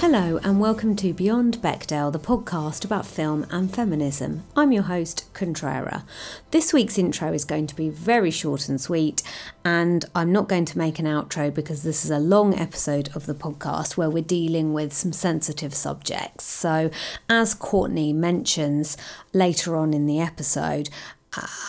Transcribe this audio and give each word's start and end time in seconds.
Hello, 0.00 0.40
and 0.42 0.58
welcome 0.58 0.96
to 0.96 1.12
Beyond 1.12 1.58
Bechdel, 1.58 2.10
the 2.10 2.18
podcast 2.18 2.86
about 2.86 3.04
film 3.04 3.46
and 3.50 3.70
feminism. 3.70 4.44
I'm 4.56 4.72
your 4.72 4.84
host, 4.84 5.30
Contrera. 5.34 6.04
This 6.52 6.72
week's 6.72 6.96
intro 6.96 7.34
is 7.34 7.44
going 7.44 7.66
to 7.66 7.76
be 7.76 7.90
very 7.90 8.30
short 8.30 8.70
and 8.70 8.80
sweet, 8.80 9.22
and 9.62 10.06
I'm 10.14 10.32
not 10.32 10.48
going 10.48 10.64
to 10.64 10.78
make 10.78 10.98
an 10.98 11.04
outro 11.04 11.52
because 11.52 11.82
this 11.82 12.02
is 12.02 12.10
a 12.10 12.18
long 12.18 12.58
episode 12.58 13.10
of 13.14 13.26
the 13.26 13.34
podcast 13.34 13.98
where 13.98 14.08
we're 14.08 14.22
dealing 14.22 14.72
with 14.72 14.94
some 14.94 15.12
sensitive 15.12 15.74
subjects. 15.74 16.44
So, 16.44 16.90
as 17.28 17.52
Courtney 17.52 18.14
mentions 18.14 18.96
later 19.34 19.76
on 19.76 19.92
in 19.92 20.06
the 20.06 20.18
episode, 20.18 20.88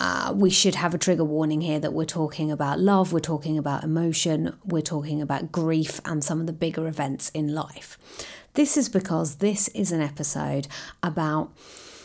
uh, 0.00 0.32
we 0.34 0.50
should 0.50 0.74
have 0.74 0.94
a 0.94 0.98
trigger 0.98 1.24
warning 1.24 1.60
here 1.60 1.78
that 1.78 1.92
we're 1.92 2.04
talking 2.04 2.50
about 2.50 2.80
love, 2.80 3.12
we're 3.12 3.20
talking 3.20 3.58
about 3.58 3.84
emotion, 3.84 4.56
we're 4.64 4.82
talking 4.82 5.22
about 5.22 5.52
grief 5.52 6.00
and 6.04 6.24
some 6.24 6.40
of 6.40 6.46
the 6.46 6.52
bigger 6.52 6.86
events 6.86 7.30
in 7.30 7.54
life. 7.54 7.98
This 8.54 8.76
is 8.76 8.88
because 8.88 9.36
this 9.36 9.68
is 9.68 9.92
an 9.92 10.02
episode 10.02 10.66
about 11.02 11.52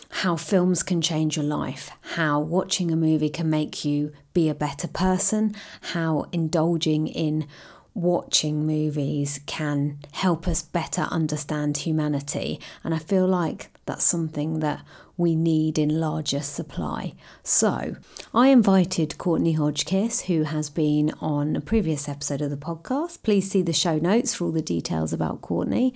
how 0.09 0.35
films 0.35 0.83
can 0.83 1.01
change 1.01 1.35
your 1.35 1.45
life, 1.45 1.89
how 2.13 2.39
watching 2.39 2.91
a 2.91 2.95
movie 2.95 3.29
can 3.29 3.49
make 3.49 3.83
you 3.83 4.13
be 4.33 4.47
a 4.47 4.55
better 4.55 4.87
person, 4.87 5.53
how 5.93 6.27
indulging 6.31 7.07
in 7.07 7.47
watching 7.93 8.65
movies 8.65 9.39
can 9.47 9.97
help 10.13 10.47
us 10.47 10.61
better 10.61 11.01
understand 11.09 11.77
humanity. 11.77 12.59
And 12.83 12.93
I 12.93 12.99
feel 12.99 13.27
like 13.27 13.71
that's 13.85 14.05
something 14.05 14.59
that 14.59 14.81
we 15.17 15.35
need 15.35 15.79
in 15.79 15.99
larger 15.99 16.41
supply. 16.41 17.13
So, 17.43 17.95
I 18.33 18.49
invited 18.49 19.17
Courtney 19.17 19.55
Hodgkiss, 19.55 20.25
who 20.25 20.43
has 20.43 20.69
been 20.69 21.11
on 21.19 21.55
a 21.55 21.61
previous 21.61 22.07
episode 22.07 22.41
of 22.41 22.51
the 22.51 22.57
podcast. 22.57 23.23
Please 23.23 23.49
see 23.49 23.63
the 23.63 23.73
show 23.73 23.97
notes 23.97 24.35
for 24.35 24.45
all 24.45 24.51
the 24.51 24.61
details 24.61 25.11
about 25.11 25.41
Courtney, 25.41 25.93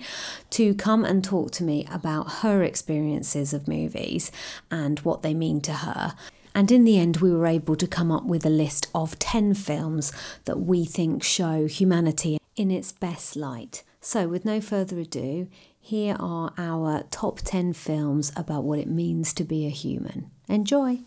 to 0.50 0.74
come 0.74 1.04
and 1.04 1.22
talk 1.22 1.52
to 1.52 1.64
me 1.64 1.86
about 1.90 2.32
her 2.42 2.62
experiences 2.62 3.54
of 3.54 3.68
movies 3.68 4.32
and 4.70 4.98
what 5.00 5.22
they 5.22 5.34
mean 5.34 5.60
to 5.62 5.72
her. 5.72 6.14
And 6.54 6.70
in 6.70 6.84
the 6.84 6.98
end, 6.98 7.18
we 7.18 7.32
were 7.32 7.46
able 7.46 7.76
to 7.76 7.86
come 7.86 8.10
up 8.10 8.24
with 8.24 8.44
a 8.44 8.50
list 8.50 8.88
of 8.94 9.18
10 9.18 9.54
films 9.54 10.12
that 10.44 10.60
we 10.60 10.84
think 10.84 11.22
show 11.22 11.66
humanity 11.66 12.38
in 12.56 12.70
its 12.70 12.92
best 12.92 13.36
light. 13.36 13.84
So, 14.00 14.26
with 14.26 14.44
no 14.44 14.60
further 14.60 14.98
ado, 14.98 15.48
here 15.84 16.16
are 16.20 16.54
our 16.56 17.02
top 17.10 17.40
10 17.40 17.72
films 17.72 18.30
about 18.36 18.62
what 18.62 18.78
it 18.78 18.88
means 18.88 19.34
to 19.34 19.42
be 19.42 19.66
a 19.66 19.70
human. 19.70 20.30
Enjoy! 20.48 21.00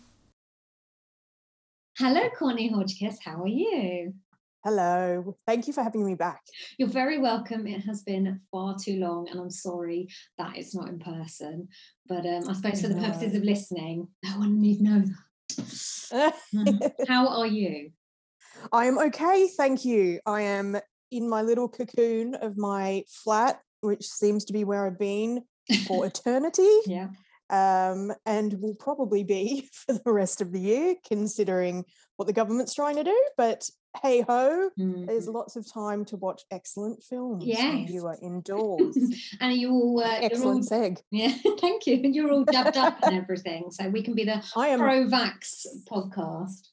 Hello, 1.98 2.28
Courtney 2.38 2.70
Hodgkiss. 2.70 3.16
How 3.24 3.42
are 3.42 3.48
you? 3.48 4.12
Hello. 4.62 5.34
Thank 5.46 5.66
you 5.66 5.72
for 5.72 5.82
having 5.82 6.04
me 6.04 6.14
back. 6.14 6.42
You're 6.76 6.88
very 6.88 7.18
welcome. 7.18 7.66
It 7.66 7.84
has 7.84 8.02
been 8.02 8.38
far 8.52 8.76
too 8.78 8.98
long, 8.98 9.30
and 9.30 9.40
I'm 9.40 9.50
sorry 9.50 10.08
that 10.36 10.58
it's 10.58 10.74
not 10.74 10.90
in 10.90 10.98
person. 10.98 11.68
But 12.06 12.26
um, 12.26 12.46
I 12.46 12.52
suppose 12.52 12.82
for 12.82 12.88
the 12.88 13.00
purposes 13.00 13.34
of 13.34 13.44
listening, 13.44 14.08
no 14.22 14.38
one 14.38 14.60
need 14.60 14.82
know 14.82 15.02
that. 16.12 16.34
How 17.08 17.28
are 17.28 17.46
you? 17.46 17.92
I 18.72 18.84
am 18.84 18.98
okay, 18.98 19.48
thank 19.56 19.86
you. 19.86 20.20
I 20.26 20.42
am 20.42 20.76
in 21.10 21.30
my 21.30 21.40
little 21.40 21.68
cocoon 21.68 22.34
of 22.34 22.58
my 22.58 23.04
flat, 23.08 23.60
which 23.86 24.06
seems 24.06 24.44
to 24.46 24.52
be 24.52 24.64
where 24.64 24.86
I've 24.86 24.98
been 24.98 25.42
for 25.86 26.06
eternity. 26.06 26.68
Yeah. 26.86 27.08
Um, 27.48 28.12
and 28.26 28.60
will 28.60 28.74
probably 28.74 29.22
be 29.22 29.68
for 29.72 29.94
the 29.94 30.12
rest 30.12 30.40
of 30.40 30.52
the 30.52 30.60
year, 30.60 30.96
considering 31.06 31.84
what 32.16 32.26
the 32.26 32.32
government's 32.32 32.74
trying 32.74 32.96
to 32.96 33.04
do. 33.04 33.28
But 33.36 33.68
hey 34.02 34.22
ho, 34.22 34.70
mm-hmm. 34.78 35.06
there's 35.06 35.28
lots 35.28 35.56
of 35.56 35.70
time 35.72 36.04
to 36.06 36.16
watch 36.16 36.42
excellent 36.50 37.02
films. 37.02 37.44
Yes. 37.44 37.88
you 37.88 38.06
are 38.06 38.16
indoors. 38.22 38.96
and 39.40 39.54
you 39.54 39.70
all 39.70 40.00
uh, 40.00 40.18
excellent 40.20 40.70
all, 40.70 40.78
seg. 40.78 41.00
Yeah, 41.10 41.32
thank 41.60 41.86
you. 41.86 41.94
And 42.02 42.14
you're 42.14 42.30
all 42.30 42.44
dubbed 42.44 42.76
up 42.76 42.98
and 43.02 43.16
everything. 43.16 43.70
So 43.70 43.88
we 43.88 44.02
can 44.02 44.14
be 44.14 44.24
the 44.24 44.44
I 44.56 44.68
am, 44.68 44.80
pro-vax 44.80 45.66
podcast. 45.90 46.68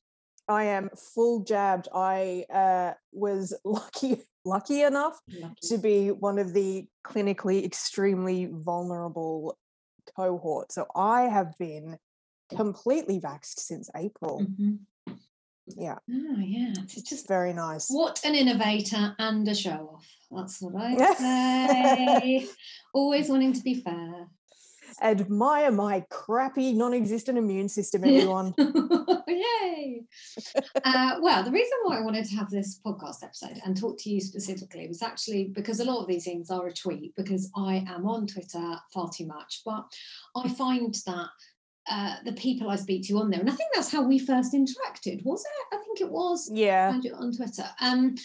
I 0.54 0.66
am 0.66 0.90
full 0.96 1.44
jabbed. 1.44 1.88
I 1.94 2.46
uh, 2.54 2.94
was 3.12 3.54
lucky 3.66 4.22
lucky 4.46 4.82
enough 4.82 5.20
lucky. 5.28 5.68
to 5.70 5.78
be 5.78 6.12
one 6.12 6.38
of 6.38 6.54
the 6.54 6.86
clinically 7.06 7.66
extremely 7.66 8.50
vulnerable 8.52 9.58
cohort. 10.16 10.72
So 10.72 10.86
I 10.96 11.24
have 11.24 11.58
been 11.58 11.98
completely 12.56 13.20
vaxxed 13.20 13.60
since 13.60 13.90
April. 13.96 14.42
Mm-hmm. 14.42 15.14
Yeah. 15.78 15.96
Oh, 16.12 16.40
yeah. 16.40 16.74
It's 16.78 17.02
just 17.04 17.28
very 17.28 17.54
nice. 17.54 17.88
What 17.88 18.20
an 18.26 18.36
innovator 18.36 19.16
and 19.18 19.48
a 19.48 19.56
show 19.56 19.96
off. 19.96 20.08
That's 20.30 20.62
what 20.62 20.76
I 20.76 21.14
say. 22.20 22.50
Always 22.94 23.30
wanting 23.30 23.54
to 23.54 23.62
be 23.62 23.76
fair. 23.76 24.28
Admire 25.02 25.72
my 25.72 26.06
crappy, 26.10 26.74
non 26.74 26.94
existent 26.94 27.38
immune 27.38 27.70
system, 27.70 28.04
everyone. 28.04 28.54
Yay. 29.28 30.04
uh, 30.84 31.18
well, 31.22 31.44
the 31.44 31.52
reason 31.52 31.78
why 31.84 31.98
I 31.98 32.02
wanted 32.02 32.26
to 32.26 32.36
have 32.36 32.50
this 32.50 32.80
podcast 32.86 33.24
episode 33.24 33.60
and 33.66 33.76
talk 33.76 33.98
to 34.00 34.10
you 34.10 34.22
specifically 34.22 34.88
was 34.88 35.02
actually 35.02 35.46
because 35.54 35.80
a 35.80 35.86
lot 35.86 36.02
of 36.02 36.08
these 36.08 36.26
things 36.26 36.50
are 36.50 36.68
a 36.68 36.74
tweet 36.74 37.16
because 37.16 37.50
I 37.56 37.86
am 37.88 38.08
on 38.08 38.28
Twitter 38.28 38.76
far 38.94 39.10
too 39.10 39.26
much. 39.26 39.62
But 39.66 39.86
I 40.36 40.50
find 40.50 40.96
that 41.06 41.30
uh, 41.90 42.16
the 42.26 42.34
people 42.34 42.70
I 42.70 42.78
speak 42.78 43.08
to 43.08 43.20
on 43.20 43.30
there. 43.30 43.40
And 43.40 43.50
I 43.50 43.54
think 43.54 43.70
that's 43.74 43.92
how 43.92 44.04
we 44.04 44.20
first 44.20 44.54
interacted, 44.54 45.24
was 45.26 45.44
it? 45.44 45.76
I 45.76 45.82
think 45.84 46.02
it 46.02 46.10
was. 46.10 46.50
Yeah. 46.54 46.98
On 47.16 47.32
Twitter. 47.36 47.66
Um, 47.82 48.16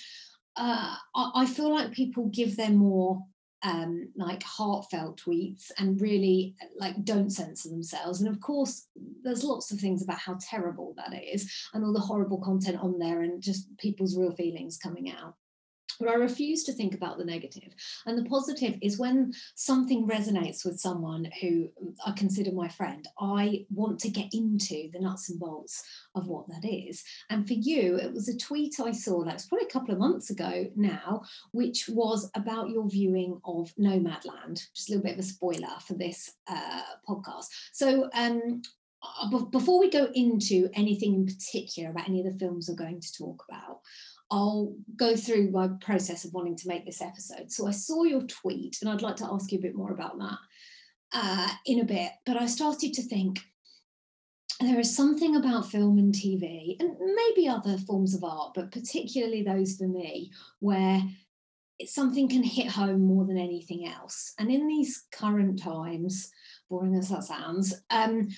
uh, 0.56 0.94
I, 1.14 1.30
I, 1.34 1.46
feel 1.46 1.72
like 1.72 1.92
people 1.92 2.28
give 2.28 2.56
their 2.56 2.70
more 2.70 3.24
um, 3.62 4.08
like 4.16 4.42
heartfelt 4.42 5.20
tweets 5.20 5.70
and 5.78 6.00
really 6.00 6.54
like 6.76 7.04
don't 7.04 7.30
censor 7.30 7.68
themselves. 7.68 8.20
And 8.20 8.28
of 8.28 8.40
course, 8.40 8.86
there's 9.22 9.44
lots 9.44 9.72
of 9.72 9.80
things 9.80 10.02
about 10.02 10.18
how 10.18 10.38
terrible 10.40 10.94
that 10.96 11.12
is 11.22 11.52
and 11.74 11.84
all 11.84 11.92
the 11.92 11.98
horrible 12.00 12.38
content 12.38 12.78
on 12.80 12.98
there 12.98 13.22
and 13.22 13.42
just 13.42 13.76
people's 13.78 14.16
real 14.16 14.32
feelings 14.32 14.78
coming 14.78 15.10
out. 15.10 15.34
But 15.98 16.08
I 16.08 16.14
refuse 16.14 16.64
to 16.64 16.72
think 16.72 16.94
about 16.94 17.18
the 17.18 17.24
negative. 17.24 17.72
And 18.06 18.16
the 18.16 18.28
positive 18.28 18.78
is 18.82 18.98
when 18.98 19.32
something 19.54 20.06
resonates 20.06 20.64
with 20.64 20.78
someone 20.78 21.28
who 21.40 21.68
I 22.06 22.12
consider 22.12 22.52
my 22.52 22.68
friend, 22.68 23.06
I 23.18 23.66
want 23.70 23.98
to 24.00 24.10
get 24.10 24.28
into 24.32 24.90
the 24.92 25.00
nuts 25.00 25.30
and 25.30 25.40
bolts 25.40 25.82
of 26.14 26.28
what 26.28 26.46
that 26.48 26.66
is. 26.68 27.02
And 27.30 27.46
for 27.46 27.54
you, 27.54 27.96
it 27.96 28.12
was 28.12 28.28
a 28.28 28.36
tweet 28.36 28.78
I 28.80 28.92
saw, 28.92 29.24
that's 29.24 29.46
probably 29.46 29.66
a 29.66 29.72
couple 29.72 29.92
of 29.92 30.00
months 30.00 30.30
ago 30.30 30.66
now, 30.76 31.22
which 31.52 31.88
was 31.88 32.30
about 32.34 32.70
your 32.70 32.88
viewing 32.88 33.40
of 33.44 33.72
Nomadland. 33.76 34.60
Just 34.74 34.88
a 34.88 34.92
little 34.92 35.04
bit 35.04 35.14
of 35.14 35.20
a 35.20 35.22
spoiler 35.22 35.68
for 35.86 35.94
this 35.94 36.32
uh, 36.48 36.82
podcast. 37.08 37.46
So, 37.72 38.08
um, 38.14 38.62
uh, 39.02 39.44
before 39.52 39.78
we 39.78 39.90
go 39.90 40.08
into 40.14 40.68
anything 40.74 41.14
in 41.14 41.26
particular 41.26 41.90
about 41.90 42.08
any 42.08 42.20
of 42.20 42.26
the 42.26 42.38
films 42.38 42.68
we're 42.68 42.74
going 42.74 43.00
to 43.00 43.12
talk 43.16 43.44
about, 43.48 43.80
I'll 44.30 44.74
go 44.96 45.16
through 45.16 45.50
my 45.50 45.68
process 45.80 46.24
of 46.24 46.34
wanting 46.34 46.56
to 46.56 46.68
make 46.68 46.84
this 46.84 47.00
episode. 47.00 47.50
So 47.50 47.66
I 47.66 47.70
saw 47.70 48.04
your 48.04 48.22
tweet, 48.22 48.78
and 48.80 48.90
I'd 48.90 49.02
like 49.02 49.16
to 49.16 49.28
ask 49.30 49.50
you 49.52 49.58
a 49.58 49.62
bit 49.62 49.74
more 49.74 49.92
about 49.92 50.18
that 50.18 50.38
uh, 51.12 51.48
in 51.66 51.80
a 51.80 51.84
bit. 51.84 52.10
But 52.26 52.36
I 52.36 52.46
started 52.46 52.92
to 52.94 53.02
think 53.02 53.40
there 54.60 54.80
is 54.80 54.94
something 54.94 55.36
about 55.36 55.70
film 55.70 55.98
and 55.98 56.14
TV, 56.14 56.76
and 56.80 56.90
maybe 57.00 57.48
other 57.48 57.78
forms 57.78 58.14
of 58.14 58.24
art, 58.24 58.52
but 58.54 58.72
particularly 58.72 59.42
those 59.42 59.76
for 59.76 59.86
me, 59.86 60.32
where 60.60 61.02
something 61.86 62.28
can 62.28 62.42
hit 62.42 62.66
home 62.66 63.02
more 63.02 63.24
than 63.24 63.38
anything 63.38 63.86
else. 63.86 64.34
And 64.38 64.50
in 64.50 64.66
these 64.66 65.04
current 65.12 65.62
times, 65.62 66.30
boring 66.68 66.96
as 66.96 67.08
that 67.08 67.24
sounds, 67.24 67.74
um, 67.90 68.28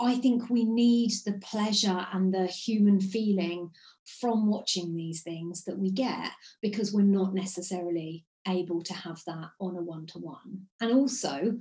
I 0.00 0.16
think 0.16 0.50
we 0.50 0.64
need 0.64 1.12
the 1.24 1.34
pleasure 1.34 2.06
and 2.12 2.32
the 2.32 2.46
human 2.46 3.00
feeling 3.00 3.70
from 4.20 4.48
watching 4.48 4.94
these 4.94 5.22
things 5.22 5.64
that 5.64 5.78
we 5.78 5.90
get 5.90 6.30
because 6.60 6.92
we're 6.92 7.02
not 7.02 7.34
necessarily 7.34 8.24
able 8.48 8.82
to 8.82 8.94
have 8.94 9.22
that 9.26 9.50
on 9.60 9.76
a 9.76 9.82
one 9.82 10.06
to 10.06 10.18
one. 10.18 10.66
And 10.80 10.92
also, 10.92 11.58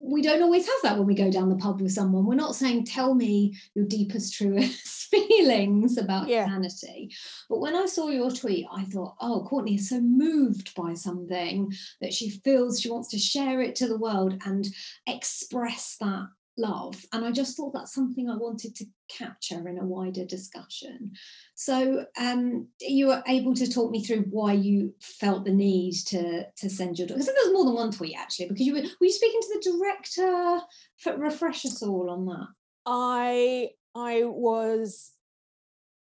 we 0.00 0.22
don't 0.22 0.42
always 0.42 0.66
have 0.66 0.82
that 0.82 0.98
when 0.98 1.06
we 1.06 1.14
go 1.14 1.30
down 1.30 1.48
the 1.48 1.56
pub 1.56 1.80
with 1.80 1.92
someone. 1.92 2.26
We're 2.26 2.34
not 2.34 2.54
saying, 2.54 2.84
tell 2.84 3.14
me 3.14 3.56
your 3.74 3.86
deepest, 3.86 4.34
truest 4.34 5.06
feelings 5.10 5.96
about 5.96 6.28
yeah. 6.28 6.44
humanity. 6.44 7.10
But 7.48 7.60
when 7.60 7.74
I 7.74 7.86
saw 7.86 8.08
your 8.08 8.30
tweet, 8.30 8.66
I 8.70 8.84
thought, 8.84 9.14
oh, 9.20 9.46
Courtney 9.48 9.76
is 9.76 9.88
so 9.88 10.00
moved 10.00 10.74
by 10.74 10.94
something 10.94 11.72
that 12.00 12.12
she 12.12 12.30
feels 12.30 12.80
she 12.80 12.90
wants 12.90 13.08
to 13.10 13.18
share 13.18 13.62
it 13.62 13.76
to 13.76 13.88
the 13.88 13.98
world 13.98 14.34
and 14.44 14.66
express 15.06 15.96
that 16.00 16.28
love. 16.56 17.04
And 17.12 17.24
I 17.24 17.30
just 17.30 17.56
thought 17.56 17.72
that's 17.72 17.94
something 17.94 18.28
I 18.28 18.36
wanted 18.36 18.74
to 18.76 18.86
capture 19.08 19.68
in 19.68 19.78
a 19.78 19.84
wider 19.84 20.24
discussion. 20.24 21.12
So 21.54 22.06
um, 22.18 22.68
you 22.80 23.08
were 23.08 23.22
able 23.26 23.54
to 23.54 23.70
talk 23.70 23.90
me 23.90 24.04
through 24.04 24.26
why 24.30 24.52
you 24.52 24.94
felt 25.00 25.44
the 25.44 25.52
need 25.52 25.94
to 26.06 26.44
to 26.56 26.70
send 26.70 26.98
your 26.98 27.08
because 27.08 27.26
there 27.26 27.34
was 27.34 27.52
more 27.52 27.64
than 27.64 27.74
one 27.74 27.90
tweet 27.90 28.16
actually 28.16 28.48
because 28.48 28.66
you 28.66 28.74
were 28.74 28.82
were 28.82 29.06
you 29.06 29.12
speaking 29.12 29.40
to 29.40 29.54
the 29.54 29.72
director? 29.72 30.60
For, 30.98 31.16
refresh 31.16 31.64
us 31.64 31.82
all 31.82 32.10
on 32.10 32.26
that. 32.26 32.48
I 32.86 33.70
I 33.94 34.24
was 34.24 35.12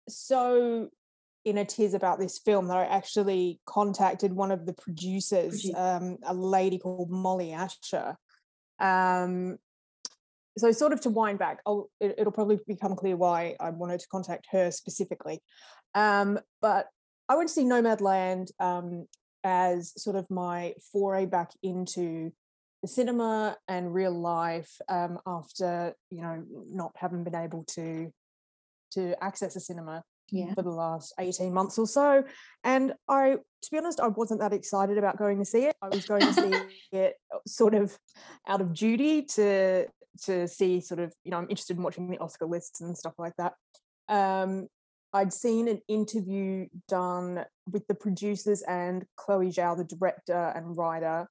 so 0.08 0.90
in 1.44 1.58
a 1.58 1.64
tears 1.64 1.94
about 1.94 2.20
this 2.20 2.38
film 2.38 2.68
that 2.68 2.76
I 2.76 2.84
actually 2.84 3.60
contacted 3.66 4.32
one 4.32 4.52
of 4.52 4.64
the 4.64 4.72
producers, 4.74 5.68
um, 5.74 6.18
a 6.24 6.32
lady 6.32 6.78
called 6.78 7.10
Mollye 7.10 7.52
Asher. 7.52 8.16
Um, 8.78 9.58
so, 10.58 10.70
sort 10.72 10.92
of 10.92 11.00
to 11.02 11.10
wind 11.10 11.38
back, 11.38 11.60
I'll, 11.66 11.88
it, 12.00 12.24
will 12.24 12.32
probably 12.32 12.58
become 12.66 12.94
clear 12.96 13.16
why 13.16 13.56
I 13.60 13.70
wanted 13.70 14.00
to 14.00 14.08
contact 14.08 14.46
her 14.50 14.70
specifically. 14.70 15.40
Um, 15.94 16.38
but 16.60 16.88
I 17.28 17.36
went 17.36 17.48
to 17.48 17.54
see 17.54 17.64
Nomadland 17.64 18.50
um, 18.60 19.06
as 19.44 19.92
sort 20.00 20.16
of 20.16 20.30
my 20.30 20.74
foray 20.92 21.26
back 21.26 21.50
into 21.62 22.32
the 22.82 22.88
cinema 22.88 23.56
and 23.68 23.94
real 23.94 24.12
life 24.12 24.70
um, 24.88 25.18
after 25.26 25.94
you 26.10 26.20
know 26.20 26.44
not 26.68 26.92
having 26.96 27.24
been 27.24 27.34
able 27.34 27.64
to 27.64 28.12
to 28.92 29.14
access 29.22 29.56
a 29.56 29.60
cinema 29.60 30.02
yeah. 30.30 30.52
for 30.54 30.62
the 30.62 30.70
last 30.70 31.14
18 31.18 31.52
months 31.52 31.78
or 31.78 31.86
so. 31.86 32.24
And 32.64 32.92
I, 33.08 33.36
to 33.36 33.70
be 33.70 33.78
honest, 33.78 34.00
I 34.00 34.08
wasn't 34.08 34.40
that 34.40 34.52
excited 34.52 34.98
about 34.98 35.18
going 35.18 35.38
to 35.38 35.44
see 35.44 35.64
it. 35.64 35.76
I 35.80 35.88
was 35.88 36.06
going 36.06 36.22
to 36.22 36.32
see 36.32 36.52
it 36.92 37.14
uh, 37.32 37.38
sort 37.46 37.74
of 37.74 37.96
out 38.48 38.60
of 38.60 38.74
duty 38.74 39.22
to 39.22 39.86
to 40.24 40.48
see 40.48 40.80
sort 40.80 41.00
of, 41.00 41.12
you 41.24 41.30
know, 41.30 41.38
I'm 41.38 41.50
interested 41.50 41.76
in 41.76 41.82
watching 41.82 42.10
the 42.10 42.18
Oscar 42.18 42.46
lists 42.46 42.80
and 42.80 42.96
stuff 42.96 43.14
like 43.18 43.34
that. 43.38 43.54
Um, 44.08 44.68
I'd 45.12 45.32
seen 45.32 45.68
an 45.68 45.80
interview 45.88 46.66
done 46.88 47.44
with 47.70 47.86
the 47.86 47.94
producers 47.94 48.62
and 48.62 49.04
Chloe 49.16 49.50
Zhao, 49.50 49.76
the 49.76 49.84
director 49.84 50.52
and 50.54 50.76
writer 50.76 51.28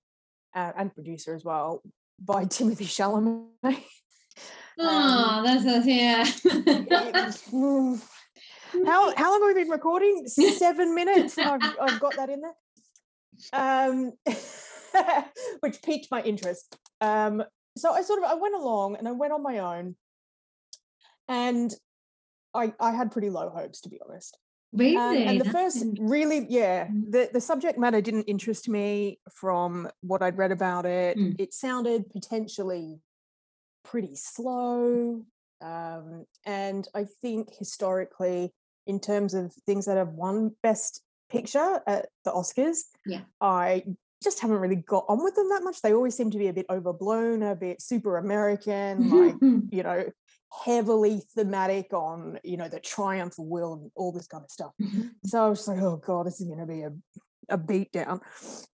uh, 0.55 0.71
and 0.77 0.93
producer 0.93 1.33
as 1.33 1.43
well, 1.43 1.81
by 2.19 2.45
Timothée 2.45 2.85
Chalamet. 2.85 3.83
Oh, 4.79 4.87
um, 4.87 5.43
that's 5.43 5.65
a, 5.65 5.81
yeah. 5.89 6.23
how 8.85 9.13
how 9.15 9.31
long 9.31 9.41
have 9.41 9.55
we 9.55 9.61
been 9.61 9.69
recording? 9.69 10.27
Seven 10.27 10.95
minutes. 10.95 11.37
I've, 11.37 11.61
I've 11.79 11.99
got 11.99 12.15
that 12.15 12.29
in 12.29 12.41
there. 12.41 12.53
Um, 13.53 14.13
which 15.59 15.81
piqued 15.81 16.07
my 16.11 16.21
interest. 16.21 16.77
Um, 17.01 17.43
so 17.77 17.93
I 17.93 18.01
sort 18.01 18.19
of 18.19 18.25
I 18.25 18.35
went 18.35 18.55
along 18.55 18.95
and 18.95 19.07
I 19.07 19.11
went 19.11 19.33
on 19.33 19.43
my 19.43 19.59
own, 19.59 19.95
and 21.27 21.73
I 22.53 22.73
I 22.79 22.91
had 22.91 23.11
pretty 23.11 23.29
low 23.29 23.49
hopes 23.49 23.81
to 23.81 23.89
be 23.89 23.99
honest. 24.07 24.37
Really? 24.73 24.95
Um, 24.95 25.17
and 25.17 25.41
the 25.41 25.49
first, 25.49 25.85
really, 25.99 26.45
yeah, 26.49 26.87
the, 26.89 27.29
the 27.33 27.41
subject 27.41 27.77
matter 27.77 27.99
didn't 27.99 28.23
interest 28.23 28.69
me 28.69 29.19
from 29.33 29.89
what 29.99 30.21
I'd 30.21 30.37
read 30.37 30.53
about 30.53 30.85
it. 30.85 31.17
Mm. 31.17 31.35
It 31.37 31.53
sounded 31.53 32.09
potentially 32.09 33.01
pretty 33.83 34.15
slow. 34.15 35.25
Um, 35.61 36.25
and 36.45 36.87
I 36.95 37.05
think 37.21 37.49
historically, 37.57 38.53
in 38.87 39.01
terms 39.01 39.33
of 39.33 39.53
things 39.65 39.87
that 39.87 39.97
have 39.97 40.13
won 40.13 40.55
Best 40.63 41.01
Picture 41.29 41.81
at 41.85 42.07
the 42.23 42.31
Oscars, 42.31 42.77
yeah, 43.05 43.21
I 43.41 43.83
just 44.23 44.39
haven't 44.39 44.57
really 44.57 44.75
got 44.75 45.05
on 45.07 45.23
with 45.23 45.35
them 45.35 45.49
that 45.49 45.63
much. 45.63 45.81
They 45.81 45.93
always 45.93 46.15
seem 46.15 46.31
to 46.31 46.37
be 46.37 46.47
a 46.47 46.53
bit 46.53 46.67
overblown, 46.69 47.43
a 47.43 47.55
bit 47.55 47.81
super 47.81 48.17
American, 48.17 49.09
like 49.09 49.35
you 49.71 49.83
know, 49.83 50.05
heavily 50.65 51.21
thematic 51.35 51.93
on 51.93 52.39
you 52.43 52.57
know 52.57 52.67
the 52.67 52.79
triumph 52.79 53.39
of 53.39 53.45
will 53.45 53.73
and 53.73 53.91
all 53.95 54.11
this 54.11 54.27
kind 54.27 54.43
of 54.43 54.51
stuff. 54.51 54.71
So 55.25 55.45
I 55.45 55.49
was 55.49 55.67
like, 55.67 55.79
oh 55.79 55.97
god, 55.97 56.25
this 56.25 56.41
is 56.41 56.47
going 56.47 56.59
to 56.59 56.65
be 56.65 56.81
a 56.81 56.91
a 57.49 57.57
beat 57.57 57.91
down. 57.91 58.21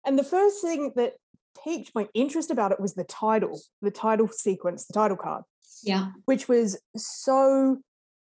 And 0.04 0.18
the 0.18 0.24
first 0.24 0.62
thing 0.62 0.92
that 0.96 1.14
piqued 1.62 1.92
my 1.94 2.08
interest 2.14 2.50
about 2.50 2.72
it 2.72 2.80
was 2.80 2.94
the 2.94 3.04
title, 3.04 3.60
the 3.80 3.90
title 3.90 4.28
sequence, 4.28 4.86
the 4.86 4.94
title 4.94 5.16
card. 5.16 5.44
Yeah. 5.82 6.08
Which 6.24 6.48
was 6.48 6.80
so 6.96 7.78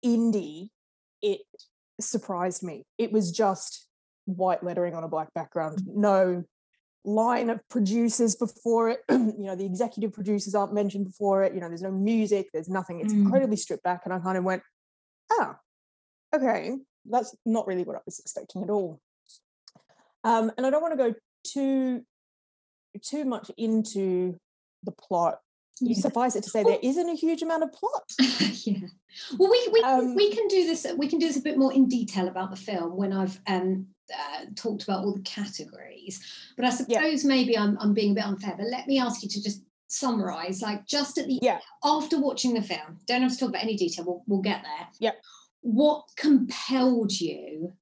indie, 0.05 0.69
it 1.23 1.41
surprised 2.01 2.62
me. 2.62 2.85
It 2.99 3.12
was 3.12 3.31
just 3.31 3.87
white 4.27 4.62
lettering 4.62 4.95
on 4.95 5.05
a 5.05 5.09
black 5.09 5.33
background, 5.35 5.83
no 5.87 6.45
line 7.05 7.51
of 7.51 7.61
producers 7.69 8.35
before 8.35 8.91
it. 8.91 9.01
you 9.11 9.35
know, 9.39 9.56
the 9.56 9.67
executive 9.67 10.12
producers 10.12 10.55
aren't 10.55 10.73
mentioned 10.73 11.05
before 11.05 11.45
it. 11.45 11.55
You 11.55 11.61
know, 11.61 11.69
there's 11.69 11.83
no 11.83 11.91
music, 11.91 12.49
there's 12.53 12.69
nothing. 12.69 13.01
It's 13.01 13.12
mm. 13.12 13.23
incredibly 13.23 13.56
stripped 13.56 13.85
back. 13.85 14.03
And 14.05 14.12
I 14.12 14.19
kind 14.19 14.39
of 14.39 14.45
went, 14.45 14.62
oh, 15.33 15.55
okay, 16.35 16.77
that's 17.05 17.35
not 17.45 17.67
really 17.67 17.85
what 17.85 17.97
I 17.97 18.01
was 18.05 18.19
expecting 18.19 18.62
at 18.62 18.71
all. 18.71 19.01
Um, 20.25 20.51
and 20.56 20.67
I 20.67 20.71
don't 20.71 20.83
want 20.83 20.99
to 20.99 21.11
go 21.11 21.15
too 21.45 22.05
too 23.03 23.25
much 23.25 23.51
into 23.59 24.39
the 24.85 24.93
plot 24.93 25.41
yeah. 25.81 26.01
suffice 26.01 26.37
it 26.37 26.45
to 26.45 26.51
say 26.51 26.62
there 26.62 26.79
isn't 26.83 27.09
a 27.09 27.15
huge 27.15 27.43
amount 27.43 27.62
of 27.62 27.73
plot 27.73 28.05
yeah 28.65 28.87
well 29.37 29.51
we 29.51 29.69
we, 29.73 29.83
um, 29.83 30.15
we 30.15 30.31
can 30.31 30.47
do 30.47 30.65
this 30.65 30.87
we 30.97 31.09
can 31.09 31.19
do 31.19 31.27
this 31.27 31.37
a 31.37 31.43
bit 31.43 31.59
more 31.59 31.73
in 31.73 31.89
detail 31.89 32.29
about 32.29 32.51
the 32.51 32.56
film 32.56 32.97
when 32.97 33.12
i've 33.12 33.41
um, 33.49 33.87
uh, 34.12 34.45
talked 34.55 34.83
about 34.85 35.05
all 35.05 35.15
the 35.15 35.23
categories 35.23 36.21
but 36.56 36.65
i 36.65 36.71
suppose 36.71 37.25
yeah. 37.25 37.29
maybe 37.29 37.56
I'm, 37.56 37.79
I'm 37.79 37.95
being 37.95 38.12
a 38.12 38.15
bit 38.15 38.27
unfair 38.27 38.55
but 38.56 38.67
let 38.67 38.87
me 38.87 38.99
ask 38.99 39.23
you 39.23 39.29
to 39.29 39.43
just 39.43 39.62
summarize 39.87 40.61
like 40.62 40.87
just 40.87 41.19
at 41.19 41.27
the 41.27 41.39
yeah 41.41 41.61
after 41.85 42.21
watching 42.21 42.55
the 42.55 42.62
film 42.62 42.99
don't 43.06 43.23
have 43.23 43.33
to 43.33 43.39
talk 43.39 43.51
about 43.51 43.62
any 43.62 43.77
detail 43.77 44.05
we'll, 44.06 44.23
we'll 44.27 44.43
get 44.43 44.62
there 44.62 44.89
yeah 44.99 45.12
what 45.61 46.05
compelled 46.17 47.12
you 47.12 47.73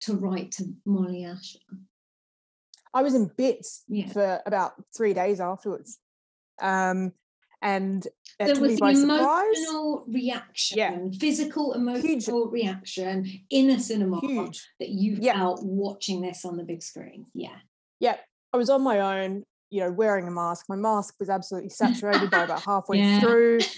to 0.00 0.14
write 0.14 0.50
to 0.52 0.64
mollye 0.86 1.30
asher 1.30 1.58
I 2.94 3.02
was 3.02 3.14
in 3.14 3.30
bits 3.36 3.84
yeah. 3.88 4.08
for 4.08 4.40
about 4.46 4.72
three 4.96 5.14
days 5.14 5.40
afterwards. 5.40 5.98
Um, 6.60 7.12
and 7.60 8.06
there 8.38 8.60
was 8.60 8.80
an 8.80 9.10
emotional 9.10 10.04
reaction, 10.06 10.78
yeah. 10.78 10.98
physical 11.18 11.72
emotional 11.72 12.50
Huge. 12.50 12.52
reaction 12.52 13.26
in 13.50 13.70
a 13.70 13.80
cinema 13.80 14.20
Huge. 14.20 14.64
that 14.78 14.90
you 14.90 15.18
yeah. 15.20 15.34
felt 15.34 15.64
watching 15.64 16.20
this 16.20 16.44
on 16.44 16.56
the 16.56 16.62
big 16.62 16.82
screen. 16.82 17.26
Yeah. 17.34 17.56
Yeah. 17.98 18.16
I 18.52 18.56
was 18.56 18.70
on 18.70 18.82
my 18.82 19.00
own, 19.00 19.42
you 19.70 19.80
know, 19.80 19.90
wearing 19.90 20.28
a 20.28 20.30
mask. 20.30 20.66
My 20.68 20.76
mask 20.76 21.14
was 21.18 21.28
absolutely 21.28 21.70
saturated 21.70 22.30
by 22.30 22.44
about 22.44 22.62
halfway 22.64 23.20
through. 23.20 23.60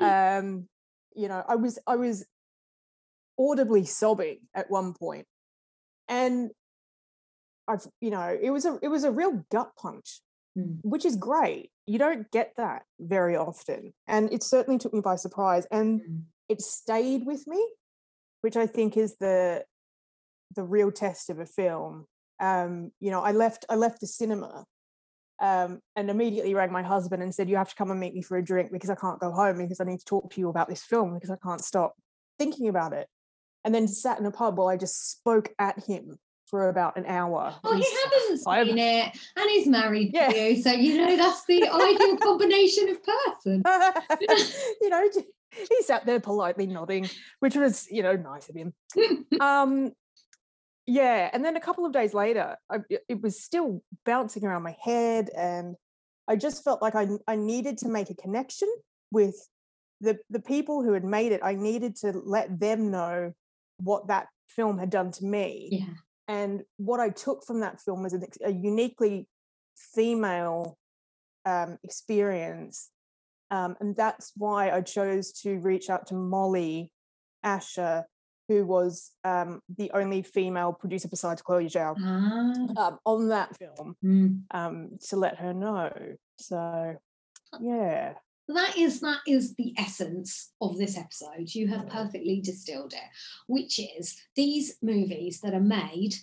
Um, 0.00 0.68
you 1.16 1.26
know, 1.26 1.42
I 1.48 1.56
was 1.56 1.76
I 1.84 1.96
was 1.96 2.24
audibly 3.38 3.84
sobbing 3.84 4.38
at 4.54 4.70
one 4.70 4.94
point. 4.94 5.26
And 6.08 6.52
I've 7.66 7.86
you 8.00 8.10
know 8.10 8.36
it 8.40 8.50
was 8.50 8.64
a 8.64 8.78
it 8.82 8.88
was 8.88 9.04
a 9.04 9.10
real 9.10 9.44
gut 9.50 9.72
punch, 9.76 10.20
mm. 10.56 10.78
which 10.82 11.04
is 11.04 11.16
great. 11.16 11.70
You 11.86 11.98
don't 11.98 12.30
get 12.30 12.52
that 12.56 12.82
very 13.00 13.36
often, 13.36 13.92
and 14.06 14.32
it 14.32 14.42
certainly 14.42 14.78
took 14.78 14.94
me 14.94 15.00
by 15.00 15.16
surprise, 15.16 15.66
and 15.70 16.00
mm. 16.00 16.22
it 16.48 16.60
stayed 16.60 17.26
with 17.26 17.46
me, 17.46 17.64
which 18.42 18.56
I 18.56 18.66
think 18.66 18.96
is 18.96 19.16
the 19.18 19.64
the 20.54 20.64
real 20.64 20.90
test 20.90 21.30
of 21.30 21.38
a 21.38 21.46
film. 21.46 22.06
Um, 22.40 22.92
you 23.00 23.10
know, 23.10 23.20
I 23.20 23.32
left 23.32 23.64
I 23.68 23.76
left 23.76 24.00
the 24.00 24.06
cinema 24.06 24.64
um, 25.40 25.80
and 25.96 26.10
immediately 26.10 26.54
rang 26.54 26.72
my 26.72 26.82
husband 26.82 27.22
and 27.22 27.34
said, 27.34 27.48
"You 27.48 27.56
have 27.56 27.70
to 27.70 27.76
come 27.76 27.90
and 27.90 28.00
meet 28.00 28.14
me 28.14 28.22
for 28.22 28.36
a 28.36 28.44
drink 28.44 28.70
because 28.72 28.90
I 28.90 28.94
can't 28.94 29.20
go 29.20 29.30
home 29.30 29.58
because 29.58 29.80
I 29.80 29.84
need 29.84 30.00
to 30.00 30.04
talk 30.04 30.32
to 30.32 30.40
you 30.40 30.48
about 30.48 30.68
this 30.68 30.82
film 30.82 31.14
because 31.14 31.30
I 31.30 31.36
can't 31.42 31.64
stop 31.64 31.94
thinking 32.38 32.68
about 32.68 32.92
it." 32.92 33.08
And 33.64 33.74
then 33.74 33.88
sat 33.88 34.18
in 34.18 34.26
a 34.26 34.30
pub 34.30 34.56
while 34.56 34.68
I 34.68 34.76
just 34.76 35.10
spoke 35.10 35.50
at 35.58 35.84
him 35.84 36.18
for 36.48 36.68
about 36.68 36.96
an 36.96 37.06
hour. 37.06 37.54
Oh, 37.62 37.74
he 37.74 37.84
hasn't 38.04 38.40
seen 38.40 38.78
it, 38.78 39.18
and 39.36 39.50
he's 39.50 39.66
married 39.66 40.10
yeah. 40.14 40.28
to 40.28 40.38
you, 40.38 40.62
so 40.62 40.72
you 40.72 40.96
know 40.96 41.16
that's 41.16 41.44
the 41.46 41.62
ideal 41.72 42.16
combination 42.18 42.88
of 42.88 42.98
person. 43.02 43.62
you 44.80 44.88
know, 44.88 45.08
he 45.52 45.82
sat 45.82 46.06
there 46.06 46.20
politely 46.20 46.66
nodding, 46.66 47.08
which 47.40 47.56
was 47.56 47.86
you 47.90 48.02
know 48.02 48.16
nice 48.16 48.48
of 48.48 48.56
him. 48.56 48.72
um, 49.40 49.92
yeah, 50.86 51.30
and 51.32 51.44
then 51.44 51.56
a 51.56 51.60
couple 51.60 51.84
of 51.84 51.92
days 51.92 52.14
later, 52.14 52.56
I, 52.70 52.78
it 53.08 53.20
was 53.22 53.42
still 53.42 53.82
bouncing 54.04 54.44
around 54.44 54.62
my 54.62 54.76
head, 54.82 55.30
and 55.36 55.76
I 56.26 56.36
just 56.36 56.64
felt 56.64 56.80
like 56.80 56.94
I 56.94 57.08
I 57.26 57.36
needed 57.36 57.78
to 57.78 57.88
make 57.88 58.10
a 58.10 58.14
connection 58.14 58.68
with 59.10 59.36
the 60.00 60.18
the 60.30 60.40
people 60.40 60.82
who 60.82 60.92
had 60.92 61.04
made 61.04 61.32
it. 61.32 61.40
I 61.42 61.54
needed 61.54 61.96
to 61.96 62.12
let 62.24 62.58
them 62.58 62.90
know 62.90 63.32
what 63.80 64.08
that 64.08 64.28
film 64.48 64.78
had 64.78 64.90
done 64.90 65.12
to 65.12 65.24
me. 65.24 65.68
Yeah. 65.70 65.94
And 66.28 66.62
what 66.76 67.00
I 67.00 67.08
took 67.08 67.44
from 67.44 67.60
that 67.60 67.80
film 67.80 68.02
was 68.02 68.14
a, 68.44 68.52
uniquely 68.52 69.26
female 69.94 70.76
um, 71.46 71.78
experience. 71.82 72.90
Um, 73.50 73.76
and 73.80 73.96
that's 73.96 74.32
why 74.36 74.70
I 74.70 74.82
chose 74.82 75.32
to 75.42 75.58
reach 75.58 75.88
out 75.88 76.06
to 76.08 76.14
Mollye 76.14 76.90
Asher, 77.42 78.04
who 78.46 78.66
was 78.66 79.10
um, 79.24 79.62
the 79.74 79.90
only 79.92 80.22
female 80.22 80.74
producer 80.74 81.08
besides 81.08 81.40
Chloe 81.40 81.66
Zhao 81.66 81.96
ah. 81.98 82.88
Um, 82.88 82.98
on 83.06 83.28
that 83.28 83.56
film 83.56 83.96
mm. 84.04 85.08
to 85.08 85.16
let 85.16 85.38
her 85.38 85.54
know. 85.54 85.90
So, 86.36 86.96
yeah 87.58 88.14
that 88.48 88.76
is 88.76 89.00
that 89.00 89.20
is 89.26 89.54
the 89.54 89.74
essence 89.78 90.52
of 90.60 90.78
this 90.78 90.96
episode 90.96 91.54
you 91.54 91.68
have 91.68 91.88
perfectly 91.88 92.40
distilled 92.40 92.92
it 92.92 93.08
which 93.46 93.78
is 93.78 94.16
these 94.34 94.76
movies 94.82 95.40
that 95.40 95.54
are 95.54 95.60
made 95.60 96.14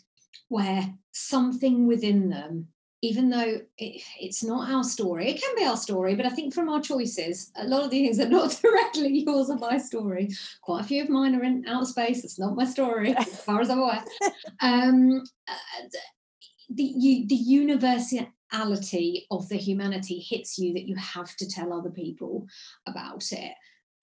where 0.50 0.94
something 1.12 1.88
within 1.88 2.30
them 2.30 2.68
even 3.06 3.30
though 3.30 3.62
it, 3.78 4.02
it's 4.20 4.44
not 4.44 4.70
our 4.72 4.84
story, 4.84 5.30
it 5.30 5.42
can 5.42 5.56
be 5.56 5.64
our 5.64 5.78
story, 5.78 6.16
but 6.16 6.26
I 6.26 6.30
think 6.30 6.54
from 6.54 6.70
our 6.70 6.82
choices, 6.82 7.52
a 7.56 7.66
lot 7.66 7.84
of 7.84 7.92
the 7.92 8.04
things 8.04 8.20
are 8.20 8.28
not 8.28 8.60
directly 8.62 9.24
yours 9.26 9.50
or 9.50 9.58
my 9.58 9.78
story. 9.78 10.30
Quite 10.62 10.82
a 10.82 10.88
few 10.88 11.04
of 11.04 11.10
mine 11.10 11.36
are 11.36 11.44
in 11.44 11.66
outer 11.68 11.86
space. 11.86 12.24
It's 12.24 12.40
not 12.40 12.56
my 12.56 12.66
story, 12.66 13.16
as 13.16 13.42
far 13.42 13.62
as 13.62 13.70
I'm 13.70 13.80
aware. 13.80 14.04
Um, 14.62 15.24
uh, 15.48 15.88
the, 16.70 16.84
you, 16.84 17.28
the 17.28 17.36
universality 18.52 19.26
of 19.32 19.48
the 19.50 19.58
humanity 19.58 20.20
hits 20.20 20.58
you 20.58 20.74
that 20.74 20.88
you 20.88 20.96
have 20.96 21.36
to 21.38 21.48
tell 21.48 21.74
other 21.74 21.90
people 21.90 22.48
about 22.88 23.32
it. 23.32 23.54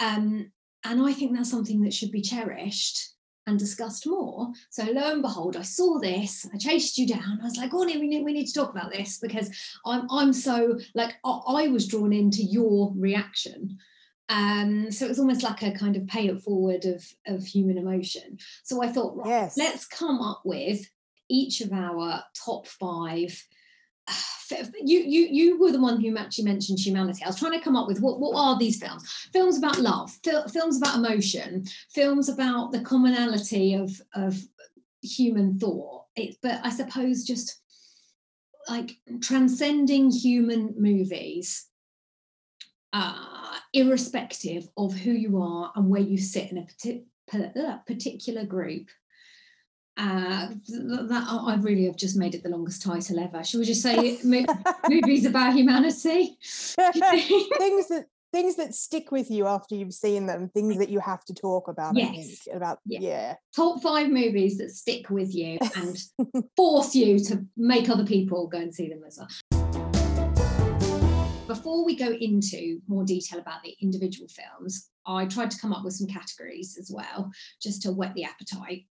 Um, 0.00 0.50
and 0.84 1.02
I 1.02 1.12
think 1.12 1.34
that's 1.34 1.50
something 1.50 1.82
that 1.82 1.94
should 1.94 2.10
be 2.10 2.22
cherished 2.22 3.14
and 3.46 3.58
discussed 3.58 4.06
more. 4.06 4.52
So 4.70 4.84
lo 4.84 5.12
and 5.12 5.22
behold, 5.22 5.56
I 5.56 5.62
saw 5.62 5.98
this. 5.98 6.46
I 6.52 6.58
chased 6.58 6.98
you 6.98 7.06
down. 7.06 7.38
I 7.40 7.44
was 7.44 7.56
like, 7.56 7.70
"Oh, 7.72 7.84
we 7.84 8.06
need 8.06 8.24
we 8.24 8.32
need 8.32 8.46
to 8.46 8.52
talk 8.52 8.70
about 8.70 8.92
this 8.92 9.18
because 9.18 9.50
I'm 9.84 10.06
I'm 10.10 10.32
so 10.32 10.78
like 10.94 11.14
I, 11.24 11.30
I 11.30 11.68
was 11.68 11.88
drawn 11.88 12.12
into 12.12 12.42
your 12.42 12.92
reaction." 12.96 13.78
Um, 14.28 14.90
so 14.90 15.04
it 15.04 15.08
was 15.08 15.18
almost 15.18 15.42
like 15.42 15.62
a 15.62 15.72
kind 15.72 15.96
of 15.96 16.06
pay 16.06 16.28
it 16.28 16.40
forward 16.40 16.84
of 16.84 17.04
of 17.26 17.44
human 17.44 17.78
emotion. 17.78 18.38
So 18.62 18.82
I 18.82 18.88
thought, 18.88 19.16
right, 19.16 19.28
yes. 19.28 19.56
let's 19.56 19.86
come 19.86 20.20
up 20.20 20.42
with 20.44 20.88
each 21.28 21.60
of 21.60 21.72
our 21.72 22.22
top 22.44 22.66
five 22.66 23.44
you 24.80 25.00
you 25.00 25.28
you 25.30 25.58
were 25.58 25.72
the 25.72 25.80
one 25.80 26.00
who 26.00 26.16
actually 26.16 26.44
mentioned 26.44 26.78
humanity. 26.78 27.22
I 27.24 27.28
was 27.28 27.38
trying 27.38 27.58
to 27.58 27.64
come 27.64 27.76
up 27.76 27.86
with 27.86 28.00
what 28.00 28.20
what 28.20 28.36
are 28.36 28.58
these 28.58 28.78
films? 28.80 29.08
Films 29.32 29.58
about 29.58 29.78
love, 29.78 30.10
fil- 30.24 30.48
films 30.48 30.78
about 30.78 30.96
emotion, 30.96 31.64
films 31.90 32.28
about 32.28 32.72
the 32.72 32.80
commonality 32.80 33.74
of 33.74 33.90
of 34.14 34.38
human 35.02 35.58
thought. 35.58 36.04
It, 36.14 36.36
but 36.42 36.60
I 36.62 36.70
suppose 36.70 37.24
just 37.24 37.60
like 38.68 38.92
transcending 39.20 40.10
human 40.10 40.74
movies, 40.76 41.66
uh, 42.92 43.56
irrespective 43.72 44.68
of 44.76 44.94
who 44.94 45.12
you 45.12 45.40
are 45.40 45.72
and 45.74 45.88
where 45.88 46.02
you 46.02 46.18
sit 46.18 46.52
in 46.52 46.58
a 46.58 47.82
particular 47.86 48.44
group 48.44 48.88
uh, 49.96 50.48
that 50.68 51.26
I 51.28 51.56
really 51.60 51.84
have 51.84 51.96
just 51.96 52.16
made 52.16 52.34
it 52.34 52.42
the 52.42 52.48
longest 52.48 52.82
title 52.82 53.20
ever. 53.20 53.44
Should 53.44 53.60
we 53.60 53.66
just 53.66 53.82
say 53.82 54.18
movies 54.88 55.26
about 55.26 55.54
humanity? 55.54 56.36
things 56.44 56.76
that 56.76 58.06
things 58.32 58.56
that 58.56 58.74
stick 58.74 59.12
with 59.12 59.30
you 59.30 59.46
after 59.46 59.74
you've 59.74 59.92
seen 59.92 60.26
them, 60.26 60.48
things 60.48 60.78
that 60.78 60.88
you 60.88 60.98
have 61.00 61.22
to 61.26 61.34
talk 61.34 61.68
about. 61.68 61.94
Yes. 61.94 62.08
I 62.08 62.12
think 62.12 62.56
about 62.56 62.78
yeah. 62.86 62.98
yeah. 63.00 63.34
Top 63.54 63.82
five 63.82 64.08
movies 64.08 64.56
that 64.58 64.70
stick 64.70 65.10
with 65.10 65.34
you 65.34 65.58
and 65.76 65.96
force 66.56 66.94
you 66.94 67.18
to 67.24 67.44
make 67.56 67.90
other 67.90 68.06
people 68.06 68.46
go 68.48 68.58
and 68.58 68.74
see 68.74 68.88
them 68.88 69.02
as 69.06 69.18
well. 69.18 69.28
Before 71.46 71.84
we 71.84 71.96
go 71.96 72.10
into 72.10 72.80
more 72.88 73.04
detail 73.04 73.38
about 73.38 73.62
the 73.62 73.76
individual 73.82 74.28
films, 74.28 74.88
I 75.06 75.26
tried 75.26 75.50
to 75.50 75.58
come 75.58 75.74
up 75.74 75.84
with 75.84 75.92
some 75.92 76.06
categories 76.06 76.78
as 76.80 76.90
well, 76.90 77.30
just 77.60 77.82
to 77.82 77.92
whet 77.92 78.14
the 78.14 78.24
appetite. 78.24 78.86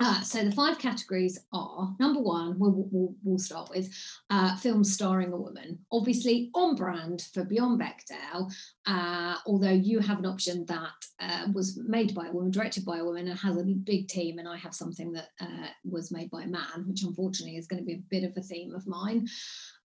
Uh, 0.00 0.20
so 0.22 0.44
the 0.44 0.52
five 0.52 0.78
categories 0.78 1.38
are 1.52 1.94
number 2.00 2.20
one, 2.20 2.58
we'll, 2.58 2.88
we'll, 2.90 3.14
we'll 3.22 3.38
start 3.38 3.70
with 3.70 3.92
uh, 4.30 4.56
films 4.56 4.92
starring 4.92 5.32
a 5.32 5.36
woman. 5.36 5.78
Obviously, 5.92 6.50
on 6.54 6.74
brand 6.74 7.28
for 7.32 7.44
Beyond 7.44 7.80
Bechdel, 7.80 8.52
uh, 8.86 9.36
although 9.46 9.70
you 9.70 10.00
have 10.00 10.18
an 10.18 10.26
option 10.26 10.64
that 10.66 10.92
uh, 11.20 11.46
was 11.52 11.78
made 11.86 12.14
by 12.14 12.26
a 12.26 12.32
woman, 12.32 12.50
directed 12.50 12.84
by 12.84 12.98
a 12.98 13.04
woman, 13.04 13.28
and 13.28 13.38
has 13.38 13.56
a 13.56 13.64
big 13.64 14.08
team, 14.08 14.38
and 14.38 14.48
I 14.48 14.56
have 14.56 14.74
something 14.74 15.12
that 15.12 15.28
uh, 15.40 15.68
was 15.84 16.10
made 16.10 16.30
by 16.30 16.42
a 16.42 16.48
man, 16.48 16.84
which 16.86 17.02
unfortunately 17.02 17.56
is 17.56 17.66
going 17.66 17.80
to 17.80 17.86
be 17.86 17.94
a 17.94 18.04
bit 18.10 18.24
of 18.24 18.36
a 18.36 18.42
theme 18.42 18.74
of 18.74 18.86
mine. 18.86 19.28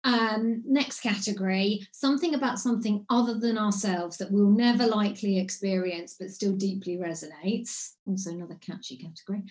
Um, 0.07 0.63
next 0.65 1.01
category, 1.01 1.85
something 1.91 2.35
about 2.35 2.61
something 2.61 3.05
other 3.11 3.35
than 3.35 3.59
ourselves 3.59 4.17
that 4.19 4.31
we'll 4.31 4.51
never 4.51 4.87
likely 4.87 5.41
experience 5.41 6.15
but 6.19 6.31
still 6.31 6.53
deeply 6.53 6.97
resonates. 6.97 7.95
Also, 8.07 8.31
another 8.31 8.57
catchy 8.61 8.99
category. 8.99 9.43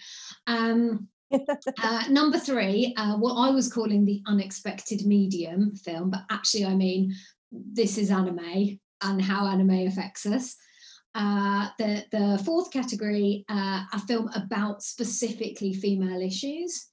Um, 0.47 1.09
uh, 1.83 2.03
number 2.09 2.39
three, 2.39 2.93
uh, 2.95 3.17
what 3.17 3.35
I 3.35 3.49
was 3.49 3.71
calling 3.71 4.05
the 4.05 4.23
unexpected 4.27 5.05
medium 5.05 5.75
film, 5.75 6.09
but 6.09 6.21
actually, 6.31 6.65
I 6.65 6.73
mean, 6.73 7.13
this 7.51 7.97
is 7.97 8.09
anime 8.09 8.79
and 9.01 9.21
how 9.21 9.47
anime 9.47 9.87
affects 9.87 10.25
us. 10.25 10.55
Uh, 11.13 11.67
the, 11.77 12.05
the 12.11 12.41
fourth 12.45 12.71
category, 12.71 13.43
uh, 13.49 13.83
a 13.91 13.99
film 14.07 14.29
about 14.35 14.83
specifically 14.83 15.73
female 15.73 16.21
issues. 16.21 16.87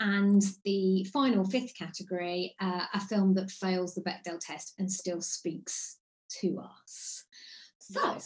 And 0.00 0.42
the 0.64 1.04
final 1.12 1.44
fifth 1.44 1.74
category, 1.76 2.54
uh, 2.60 2.84
a 2.94 3.00
film 3.00 3.34
that 3.34 3.50
fails 3.50 3.94
the 3.94 4.02
Bechdel 4.02 4.38
test 4.40 4.74
and 4.78 4.90
still 4.90 5.20
speaks 5.20 5.98
to 6.40 6.60
us. 6.60 7.24
So, 7.78 8.18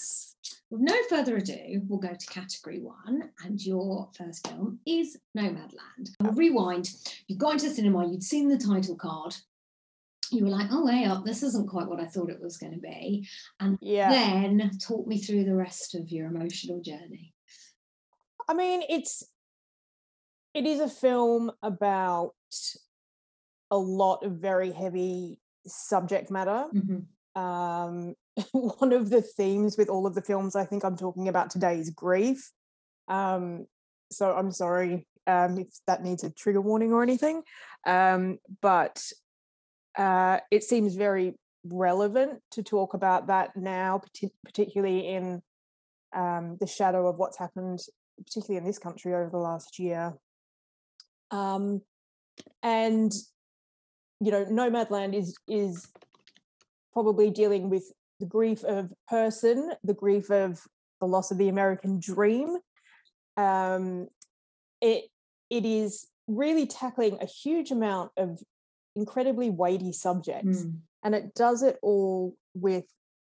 with 0.70 0.80
no 0.80 0.94
further 1.08 1.36
ado, 1.36 1.82
we'll 1.86 2.00
go 2.00 2.14
to 2.14 2.26
category 2.26 2.80
one. 2.80 3.30
And 3.44 3.64
your 3.64 4.08
first 4.16 4.46
film 4.48 4.80
is 4.86 5.18
Nomadland. 5.36 6.10
We'll 6.20 6.32
rewind. 6.32 6.90
You've 7.28 7.38
gone 7.38 7.58
to 7.58 7.68
the 7.68 7.74
cinema, 7.74 8.10
you'd 8.10 8.22
seen 8.22 8.48
the 8.48 8.58
title 8.58 8.96
card. 8.96 9.36
You 10.30 10.44
were 10.44 10.50
like, 10.50 10.68
oh, 10.70 10.86
way 10.86 11.04
up, 11.04 11.24
this 11.24 11.42
isn't 11.42 11.68
quite 11.68 11.88
what 11.88 12.00
I 12.00 12.06
thought 12.06 12.30
it 12.30 12.40
was 12.40 12.56
going 12.56 12.72
to 12.72 12.80
be. 12.80 13.28
And 13.60 13.76
yeah. 13.82 14.10
then 14.10 14.70
talk 14.80 15.06
me 15.06 15.18
through 15.18 15.44
the 15.44 15.54
rest 15.54 15.94
of 15.94 16.10
your 16.10 16.26
emotional 16.26 16.80
journey. 16.80 17.34
I 18.48 18.54
mean, 18.54 18.82
it's 18.88 19.22
it 20.54 20.66
is 20.66 20.80
a 20.80 20.88
film 20.88 21.50
about 21.62 22.34
a 23.70 23.76
lot 23.76 24.24
of 24.24 24.32
very 24.32 24.70
heavy 24.70 25.38
subject 25.66 26.30
matter. 26.30 26.66
Mm-hmm. 26.74 27.40
Um, 27.40 28.14
one 28.52 28.92
of 28.92 29.10
the 29.10 29.22
themes 29.22 29.76
with 29.76 29.88
all 29.88 30.06
of 30.06 30.14
the 30.14 30.22
films 30.22 30.56
I 30.56 30.64
think 30.64 30.84
I'm 30.84 30.96
talking 30.96 31.28
about 31.28 31.50
today 31.50 31.78
is 31.78 31.90
grief. 31.90 32.50
Um, 33.08 33.66
so 34.10 34.34
I'm 34.34 34.52
sorry 34.52 35.06
um, 35.26 35.58
if 35.58 35.68
that 35.86 36.02
needs 36.02 36.24
a 36.24 36.30
trigger 36.30 36.60
warning 36.60 36.92
or 36.92 37.02
anything, 37.02 37.42
um, 37.86 38.38
but 38.60 39.02
uh, 39.96 40.38
it 40.50 40.64
seems 40.64 40.94
very 40.94 41.34
relevant 41.64 42.40
to 42.50 42.62
talk 42.62 42.94
about 42.94 43.28
that 43.28 43.56
now, 43.56 44.02
particularly 44.44 45.08
in 45.08 45.42
um, 46.14 46.56
the 46.60 46.66
shadow 46.66 47.06
of 47.08 47.16
what's 47.16 47.38
happened, 47.38 47.80
particularly 48.24 48.58
in 48.58 48.64
this 48.64 48.78
country 48.78 49.14
over 49.14 49.30
the 49.30 49.38
last 49.38 49.78
year. 49.78 50.14
Um, 51.32 51.80
and 52.62 53.12
you 54.20 54.30
know, 54.30 54.44
Nomadland 54.44 55.14
is 55.14 55.36
is 55.48 55.88
probably 56.92 57.30
dealing 57.30 57.70
with 57.70 57.90
the 58.20 58.26
grief 58.26 58.62
of 58.62 58.92
person, 59.08 59.72
the 59.82 59.94
grief 59.94 60.30
of 60.30 60.60
the 61.00 61.06
loss 61.06 61.32
of 61.32 61.38
the 61.38 61.48
American 61.48 61.98
dream. 61.98 62.58
Um, 63.36 64.06
it 64.80 65.06
it 65.50 65.64
is 65.64 66.06
really 66.28 66.66
tackling 66.66 67.18
a 67.20 67.26
huge 67.26 67.72
amount 67.72 68.12
of 68.16 68.40
incredibly 68.94 69.50
weighty 69.50 69.92
subjects, 69.92 70.62
mm. 70.62 70.76
and 71.02 71.14
it 71.14 71.34
does 71.34 71.62
it 71.62 71.78
all 71.82 72.36
with 72.54 72.84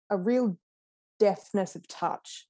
a 0.09 0.17
real 0.17 0.57
deftness 1.19 1.75
of 1.75 1.88
touch 1.88 2.47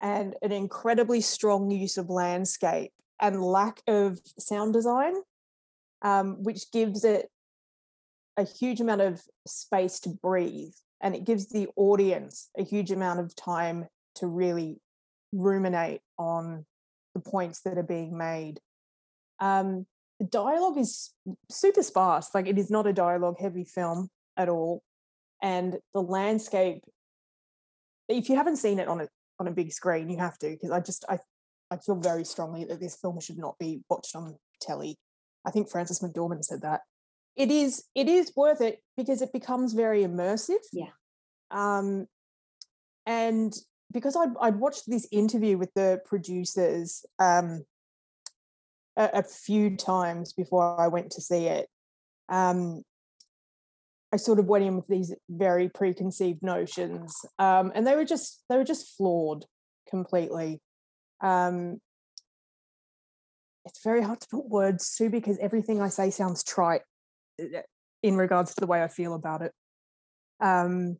and 0.00 0.36
an 0.42 0.52
incredibly 0.52 1.20
strong 1.20 1.70
use 1.70 1.96
of 1.96 2.10
landscape 2.10 2.92
and 3.22 3.40
lack 3.40 3.80
of 3.86 4.18
sound 4.38 4.74
design, 4.74 5.14
um, 6.02 6.42
which 6.42 6.70
gives 6.72 7.04
it 7.04 7.30
a 8.36 8.44
huge 8.44 8.80
amount 8.80 9.00
of 9.00 9.22
space 9.46 10.00
to 10.00 10.08
breathe. 10.10 10.74
And 11.00 11.14
it 11.14 11.24
gives 11.24 11.48
the 11.48 11.68
audience 11.76 12.50
a 12.58 12.64
huge 12.64 12.90
amount 12.90 13.20
of 13.20 13.34
time 13.34 13.86
to 14.16 14.26
really 14.26 14.80
ruminate 15.32 16.00
on 16.18 16.66
the 17.14 17.20
points 17.20 17.60
that 17.60 17.78
are 17.78 17.82
being 17.82 18.16
made. 18.16 18.60
Um, 19.40 19.86
the 20.18 20.26
dialogue 20.26 20.78
is 20.78 21.10
super 21.50 21.82
sparse, 21.82 22.30
like 22.34 22.46
it 22.46 22.58
is 22.58 22.70
not 22.70 22.86
a 22.86 22.92
dialogue 22.92 23.38
heavy 23.40 23.64
film 23.64 24.08
at 24.36 24.48
all. 24.48 24.82
And 25.42 25.78
the 25.94 26.02
landscape, 26.02 26.84
if 28.08 28.28
you 28.28 28.36
haven't 28.36 28.56
seen 28.56 28.78
it 28.78 28.88
on 28.88 29.00
a 29.00 29.08
on 29.40 29.48
a 29.48 29.52
big 29.52 29.72
screen, 29.72 30.08
you 30.08 30.18
have 30.18 30.38
to, 30.38 30.50
because 30.50 30.70
I 30.70 30.80
just 30.80 31.04
I 31.08 31.18
I 31.72 31.78
feel 31.78 31.94
very 31.94 32.24
strongly 32.24 32.64
that 32.66 32.80
this 32.80 32.96
film 32.96 33.18
should 33.18 33.38
not 33.38 33.58
be 33.58 33.80
watched 33.88 34.14
on 34.14 34.36
telly. 34.60 34.98
I 35.46 35.50
think 35.50 35.70
Frances 35.70 36.00
McDormand 36.00 36.44
said 36.44 36.60
that. 36.60 36.82
It 37.34 37.50
is 37.50 37.84
it 37.94 38.08
is 38.08 38.32
worth 38.36 38.60
it 38.60 38.80
because 38.94 39.22
it 39.22 39.32
becomes 39.32 39.72
very 39.72 40.02
immersive. 40.04 40.62
Yeah. 40.70 40.92
Um, 41.50 42.06
and 43.06 43.54
because 43.90 44.16
I'd, 44.16 44.34
I'd 44.38 44.56
watched 44.56 44.84
this 44.86 45.08
interview 45.10 45.56
with 45.56 45.72
the 45.74 46.00
producers 46.04 47.06
um, 47.18 47.64
a, 48.96 49.08
a 49.14 49.22
few 49.22 49.76
times 49.76 50.34
before 50.34 50.78
I 50.78 50.88
went 50.88 51.10
to 51.12 51.22
see 51.22 51.46
it, 51.46 51.68
um, 52.28 52.82
I 54.12 54.16
sort 54.16 54.38
of 54.38 54.46
went 54.46 54.64
in 54.64 54.76
with 54.76 54.88
these 54.88 55.14
very 55.30 55.70
preconceived 55.70 56.42
notions, 56.42 57.14
um, 57.38 57.72
and 57.74 57.86
they 57.86 57.96
were 57.96 58.04
just 58.04 58.44
they 58.50 58.58
were 58.58 58.64
just 58.64 58.94
flawed 58.98 59.46
completely. 59.88 60.60
Um, 61.22 61.78
it's 63.64 63.82
very 63.82 64.02
hard 64.02 64.20
to 64.20 64.28
put 64.28 64.48
words 64.48 64.94
to 64.96 65.08
because 65.08 65.38
everything 65.38 65.80
I 65.80 65.88
say 65.88 66.10
sounds 66.10 66.42
trite. 66.42 66.82
in 68.02 68.16
regards 68.16 68.54
to 68.54 68.60
the 68.60 68.66
way 68.66 68.82
I 68.82 68.88
feel 68.88 69.14
about 69.14 69.42
it. 69.42 69.52
Um, 70.40 70.98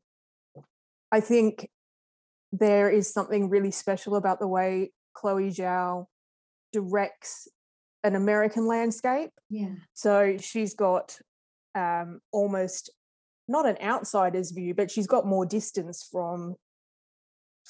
I 1.11 1.21
think 1.21 1.69
there 2.53 2.89
is 2.89 3.13
something 3.13 3.49
really 3.49 3.71
special 3.71 4.17
about 4.17 4.39
the 4.39 4.47
way 4.47 4.93
Chloe 5.15 5.51
Zhao 5.51 6.07
directs 6.73 7.49
an 8.05 8.15
American 8.15 8.67
landscape. 8.67 9.31
Yeah. 9.51 9.75
So 9.95 10.37
she's 10.39 10.75
got 10.75 11.19
um, 11.75 12.21
almost 12.33 12.91
not 13.49 13.67
an 13.67 13.77
outsider's 13.83 14.53
view, 14.53 14.75
but 14.75 14.91
she's 14.91 15.07
got 15.07 15.27
more 15.27 15.45
distance 15.45 16.07
from 16.11 16.55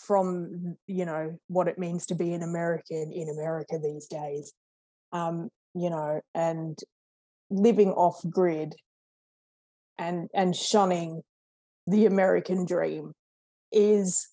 from 0.06 0.76
you 0.86 1.04
know 1.04 1.38
what 1.48 1.68
it 1.68 1.78
means 1.78 2.06
to 2.06 2.14
be 2.14 2.32
an 2.32 2.42
American 2.42 3.12
in 3.12 3.28
America 3.28 3.78
these 3.82 4.06
days. 4.06 4.52
Um, 5.12 5.50
you 5.74 5.90
know, 5.90 6.20
and 6.34 6.78
living 7.50 7.90
off 7.90 8.20
grid 8.28 8.74
and 9.98 10.28
and 10.34 10.56
shunning 10.56 11.22
the 11.86 12.06
American 12.06 12.64
dream 12.64 13.12
is 13.70 14.28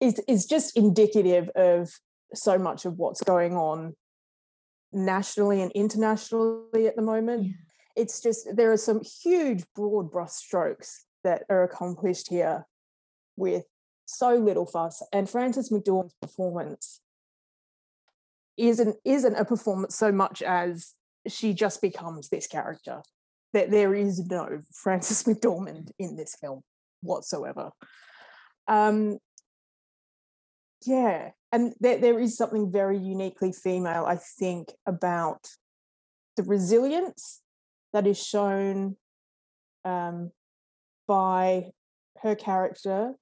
is 0.00 0.20
is 0.28 0.46
just 0.46 0.76
indicative 0.76 1.50
of 1.54 1.90
so 2.34 2.58
much 2.58 2.84
of 2.84 2.98
what's 2.98 3.22
going 3.22 3.56
on 3.56 3.94
nationally 4.92 5.62
and 5.62 5.72
internationally 5.72 6.86
at 6.86 6.96
the 6.96 7.02
moment. 7.02 7.44
Yeah. 7.44 7.52
It's 7.94 8.20
just 8.20 8.48
there 8.56 8.72
are 8.72 8.78
some 8.78 9.02
huge 9.22 9.64
broad 9.74 10.10
brushstrokes 10.10 11.04
that 11.24 11.44
are 11.48 11.62
accomplished 11.62 12.28
here 12.28 12.66
with 13.36 13.64
so 14.06 14.34
little 14.34 14.66
fuss. 14.66 15.02
And 15.12 15.28
Frances 15.28 15.70
McDormand's 15.70 16.14
performance 16.20 17.00
isn't 18.56 18.96
isn't 19.04 19.34
a 19.34 19.44
performance 19.44 19.94
so 19.94 20.12
much 20.12 20.42
as 20.42 20.92
she 21.26 21.54
just 21.54 21.80
becomes 21.80 22.28
this 22.28 22.46
character. 22.46 23.02
That 23.52 23.70
there 23.70 23.94
is 23.94 24.26
no 24.26 24.60
Frances 24.72 25.22
McDormand 25.26 25.90
in 25.98 26.16
this 26.16 26.36
film 26.40 26.62
whatsoever. 27.02 27.70
Um, 28.68 29.18
yeah, 30.86 31.30
and 31.52 31.74
there, 31.80 31.98
there 31.98 32.18
is 32.18 32.36
something 32.36 32.72
very 32.72 32.98
uniquely 32.98 33.52
female, 33.52 34.04
I 34.06 34.16
think, 34.16 34.72
about 34.86 35.48
the 36.36 36.42
resilience 36.42 37.42
that 37.92 38.06
is 38.06 38.22
shown 38.22 38.96
um, 39.84 40.30
by 41.06 41.72
her 42.22 42.34
character, 42.34 43.14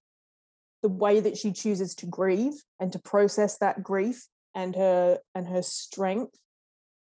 the 0.82 0.88
way 0.88 1.20
that 1.20 1.36
she 1.36 1.52
chooses 1.52 1.94
to 1.96 2.06
grieve 2.06 2.54
and 2.78 2.92
to 2.92 2.98
process 2.98 3.58
that 3.58 3.82
grief 3.82 4.26
and 4.54 4.74
her 4.74 5.18
and 5.34 5.46
her 5.48 5.62
strength, 5.62 6.36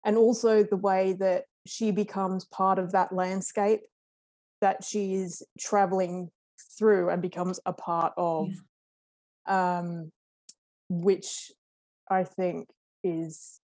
and 0.04 0.16
also 0.16 0.62
the 0.62 0.76
way 0.76 1.14
that 1.18 1.44
she 1.66 1.90
becomes 1.90 2.44
part 2.46 2.78
of 2.78 2.92
that 2.92 3.12
landscape 3.12 3.80
that 4.60 4.82
she 4.82 5.14
is 5.14 5.42
traveling 5.58 6.30
through 6.76 7.10
and 7.10 7.22
becomes 7.22 7.60
a 7.66 7.72
part 7.72 8.12
of. 8.16 8.48
Yeah. 9.46 9.78
Um, 9.78 10.12
which 10.90 11.52
I 12.10 12.24
think 12.24 12.68
is 13.04 13.60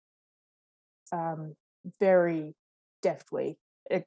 um, 1.11 1.55
very 1.99 2.53
deftly 3.01 3.57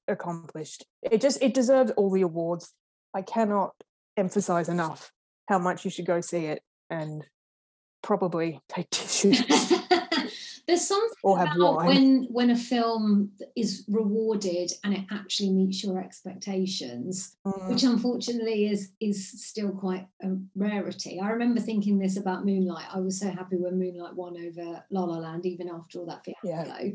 accomplished. 0.09 0.85
It 1.03 1.21
just 1.21 1.43
it 1.43 1.55
deserves 1.55 1.93
all 1.93 2.11
the 2.11 2.23
awards. 2.23 2.73
I 3.15 3.23
cannot 3.23 3.73
emphasize 4.17 4.69
enough 4.69 5.13
how 5.47 5.59
much 5.59 5.85
you 5.85 5.91
should 5.91 6.07
go 6.07 6.21
see 6.21 6.47
it 6.47 6.63
and 6.91 7.25
probably 8.03 8.61
take 8.69 8.89
tissues. 8.91 9.43
There's 10.67 10.89
something 10.89 11.11
or 11.23 11.39
have 11.39 11.55
about 11.55 11.77
wine. 11.77 11.87
when 11.87 12.25
when 12.25 12.51
a 12.51 12.57
film 12.57 13.31
is 13.55 13.85
rewarded 13.89 14.73
and 14.83 14.95
it 14.95 15.05
actually 15.13 15.51
meets 15.51 15.85
your 15.85 16.01
expectations, 16.01 17.37
mm. 17.47 17.69
which 17.69 17.85
unfortunately 17.85 18.67
is 18.67 18.91
is 19.01 19.45
still 19.47 19.71
quite 19.71 20.09
a 20.25 20.31
rarity. 20.57 21.21
I 21.21 21.31
remember 21.31 21.61
thinking 21.61 21.99
this 21.99 22.17
about 22.17 22.45
Moonlight. 22.45 22.87
I 22.93 22.99
was 22.99 23.21
so 23.21 23.31
happy 23.31 23.57
when 23.57 23.79
Moonlight 23.79 24.17
won 24.17 24.37
over 24.45 24.85
La 24.91 25.05
La 25.05 25.19
Land, 25.19 25.47
even 25.47 25.69
after 25.69 26.01
all 26.01 26.07
that 26.07 26.25
fiasco, 26.25 26.85
yeah. 26.85 26.91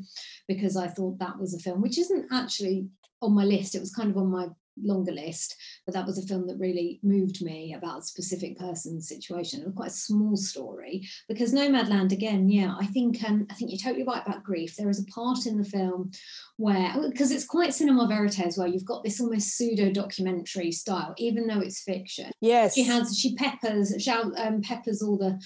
because 0.50 0.76
I 0.76 0.90
thought 0.90 1.20
that 1.20 1.40
was 1.40 1.54
a 1.54 1.60
film 1.60 1.82
which 1.82 1.98
isn't 1.98 2.26
actually 2.30 2.90
on 3.22 3.34
my 3.34 3.46
list. 3.46 3.76
It 3.76 3.80
was 3.80 3.96
kind 3.96 4.12
of 4.12 4.18
on 4.18 4.28
my 4.28 4.50
longer 4.82 5.12
list, 5.12 5.56
but 5.86 5.94
that 5.94 6.06
was 6.06 6.18
a 6.18 6.28
film 6.28 6.48
that 6.48 6.60
really 6.60 7.00
moved 7.04 7.44
me 7.44 7.74
about 7.74 8.00
a 8.00 8.04
specific 8.04 8.58
person's 8.58 9.08
situation. 9.08 9.62
It 9.62 9.76
quite 9.76 9.90
a 9.90 9.94
small 9.94 10.38
story 10.38 11.08
because 11.28 11.54
Nomadland, 11.54 12.12
again, 12.12 12.50
yeah, 12.50 12.76
I 12.80 12.86
think 12.88 13.24
um, 13.28 13.48
I 13.50 13.54
think 13.54 13.72
you're 13.72 13.80
totally 13.80 14.06
right 14.06 14.22
about 14.26 14.44
grief. 14.44 14.76
There 14.76 14.90
is 14.90 15.00
a 15.00 15.12
part 15.12 15.46
in 15.46 15.58
the 15.58 15.64
film 15.64 16.12
where 16.58 16.94
because 17.10 17.32
it's 17.32 17.46
quite 17.46 17.74
cinema 17.74 18.08
verite 18.08 18.40
as 18.40 18.58
well. 18.58 18.68
You've 18.68 18.86
got 18.86 19.04
this 19.04 19.20
almost 19.20 19.58
pseudo 19.58 19.92
documentary 19.92 20.72
style, 20.72 21.14
even 21.18 21.48
though 21.48 21.60
it's 21.60 21.84
fiction. 21.84 22.32
Yes, 22.42 22.76
she 22.76 22.84
has 22.84 23.18
she 23.18 23.36
peppers 23.36 23.94
she 24.00 24.12
um, 24.12 24.62
peppers 24.62 25.02
all 25.02 25.18
the 25.18 25.40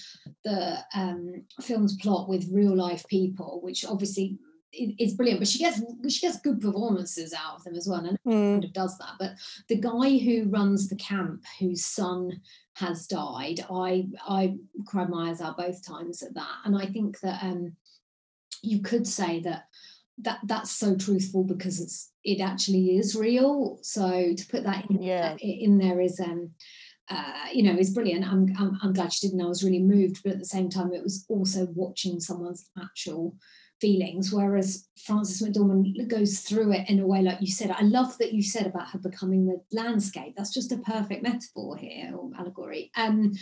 the 0.44 0.78
um, 0.94 1.44
film's 1.62 1.96
plot 1.96 2.28
with 2.28 2.50
real 2.52 2.76
life 2.76 3.04
people, 3.08 3.60
which 3.62 3.84
obviously 3.84 4.38
is 4.72 5.14
brilliant, 5.14 5.40
but 5.40 5.48
she 5.48 5.58
gets 5.58 5.80
she 6.08 6.20
gets 6.20 6.40
good 6.40 6.60
performances 6.60 7.32
out 7.32 7.56
of 7.56 7.64
them 7.64 7.74
as 7.74 7.88
well, 7.88 8.04
and 8.04 8.18
mm. 8.26 8.52
kind 8.52 8.64
of 8.64 8.72
does 8.72 8.98
that. 8.98 9.14
But 9.18 9.32
the 9.68 9.80
guy 9.80 10.18
who 10.18 10.48
runs 10.48 10.88
the 10.88 10.96
camp, 10.96 11.44
whose 11.58 11.84
son 11.84 12.40
has 12.74 13.06
died, 13.06 13.64
I 13.70 14.08
I 14.26 14.56
cried 14.86 15.08
my 15.08 15.30
eyes 15.30 15.40
out 15.40 15.56
both 15.56 15.86
times 15.86 16.22
at 16.22 16.34
that, 16.34 16.56
and 16.64 16.76
I 16.76 16.86
think 16.86 17.20
that 17.20 17.42
um, 17.42 17.72
you 18.62 18.80
could 18.80 19.06
say 19.06 19.40
that 19.40 19.66
that 20.18 20.40
that's 20.44 20.70
so 20.70 20.96
truthful 20.96 21.44
because 21.44 21.80
it's 21.80 22.12
it 22.24 22.40
actually 22.40 22.96
is 22.96 23.14
real. 23.14 23.78
So 23.82 24.34
to 24.34 24.46
put 24.48 24.64
that 24.64 24.90
in, 24.90 25.02
yeah. 25.02 25.36
in 25.36 25.78
there 25.78 26.00
is 26.00 26.20
um 26.20 26.50
uh, 27.08 27.32
you 27.52 27.62
know, 27.62 27.78
is 27.78 27.94
brilliant. 27.94 28.26
I'm, 28.26 28.52
I'm, 28.58 28.78
I'm 28.82 28.92
glad 28.92 29.12
she 29.12 29.28
didn't. 29.28 29.40
I 29.40 29.46
was 29.46 29.62
really 29.62 29.78
moved, 29.78 30.22
but 30.24 30.32
at 30.32 30.38
the 30.40 30.44
same 30.44 30.68
time, 30.68 30.92
it 30.92 31.02
was 31.02 31.24
also 31.28 31.68
watching 31.74 32.18
someone's 32.18 32.68
actual 32.82 33.36
feelings, 33.80 34.32
whereas 34.32 34.88
Frances 35.04 35.42
McDormand 35.42 36.08
goes 36.08 36.40
through 36.40 36.72
it 36.72 36.88
in 36.88 37.00
a 37.00 37.06
way 37.06 37.22
like 37.22 37.40
you 37.40 37.50
said. 37.50 37.70
I 37.70 37.82
love 37.82 38.16
that 38.18 38.32
you 38.32 38.42
said 38.42 38.66
about 38.66 38.88
her 38.88 38.98
becoming 38.98 39.46
the 39.46 39.60
landscape. 39.72 40.34
That's 40.36 40.54
just 40.54 40.72
a 40.72 40.78
perfect 40.78 41.22
metaphor 41.22 41.76
here 41.76 42.12
or 42.16 42.30
allegory. 42.38 42.90
Um, 42.96 43.32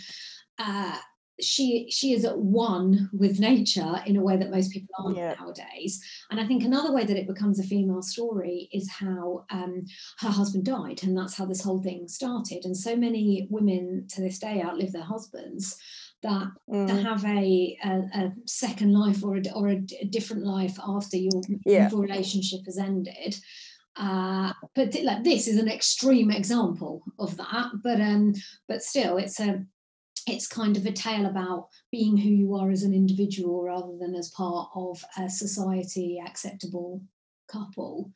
uh, 0.59 0.97
she 1.41 1.87
she 1.89 2.13
is 2.13 2.23
at 2.23 2.37
one 2.37 3.09
with 3.11 3.39
nature 3.39 4.01
in 4.05 4.15
a 4.15 4.21
way 4.21 4.37
that 4.37 4.51
most 4.51 4.71
people 4.71 4.87
aren't 4.97 5.17
yeah. 5.17 5.35
nowadays. 5.39 6.01
And 6.31 6.39
I 6.39 6.47
think 6.47 6.63
another 6.63 6.93
way 6.93 7.03
that 7.05 7.17
it 7.17 7.27
becomes 7.27 7.59
a 7.59 7.63
female 7.63 8.01
story 8.01 8.69
is 8.71 8.89
how 8.89 9.45
um, 9.49 9.85
her 10.19 10.29
husband 10.29 10.65
died, 10.65 11.03
and 11.03 11.17
that's 11.17 11.35
how 11.35 11.45
this 11.45 11.63
whole 11.63 11.81
thing 11.81 12.07
started. 12.07 12.63
And 12.63 12.75
so 12.75 12.95
many 12.95 13.47
women 13.49 14.07
to 14.11 14.21
this 14.21 14.39
day 14.39 14.61
outlive 14.61 14.93
their 14.93 15.03
husbands 15.03 15.77
that 16.25 16.51
mm. 16.69 16.87
to 16.87 17.01
have 17.01 17.23
a, 17.25 17.77
a, 17.83 17.89
a, 18.19 18.33
second 18.45 18.93
life 18.93 19.23
or 19.23 19.37
a, 19.37 19.51
or 19.53 19.69
a, 19.69 19.79
different 20.09 20.43
life 20.43 20.77
after 20.85 21.17
your, 21.17 21.41
yeah. 21.65 21.89
your 21.89 22.01
relationship 22.01 22.61
has 22.65 22.77
ended. 22.77 23.37
Uh, 23.95 24.51
but 24.75 24.93
like 25.03 25.23
this 25.23 25.47
is 25.47 25.57
an 25.57 25.69
extreme 25.69 26.29
example 26.31 27.03
of 27.17 27.37
that, 27.37 27.67
but 27.81 28.01
um, 28.01 28.33
but 28.67 28.83
still, 28.83 29.17
it's 29.17 29.39
a 29.39 29.63
it's 30.27 30.47
kind 30.47 30.75
of 30.75 30.85
a 30.85 30.91
tale 30.91 31.25
about 31.25 31.67
being 31.91 32.17
who 32.17 32.29
you 32.29 32.55
are 32.55 32.71
as 32.71 32.83
an 32.83 32.93
individual 32.93 33.63
rather 33.63 33.95
than 33.99 34.15
as 34.15 34.31
part 34.31 34.69
of 34.75 35.01
a 35.17 35.29
society 35.29 36.19
acceptable 36.25 37.01
couple 37.49 38.11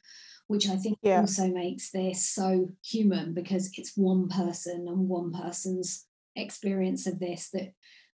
which 0.50 0.68
I 0.68 0.78
think 0.78 0.98
yeah. 1.04 1.20
also 1.20 1.48
makes 1.48 1.92
this 1.92 2.28
so 2.28 2.70
human 2.84 3.36
because 3.36 3.70
it's 3.78 3.96
one 3.96 4.28
person 4.30 4.88
and 4.88 5.08
one 5.08 5.32
person's 5.32 6.08
experience 6.36 7.06
of 7.06 7.20
this 7.20 7.50
that 7.54 7.74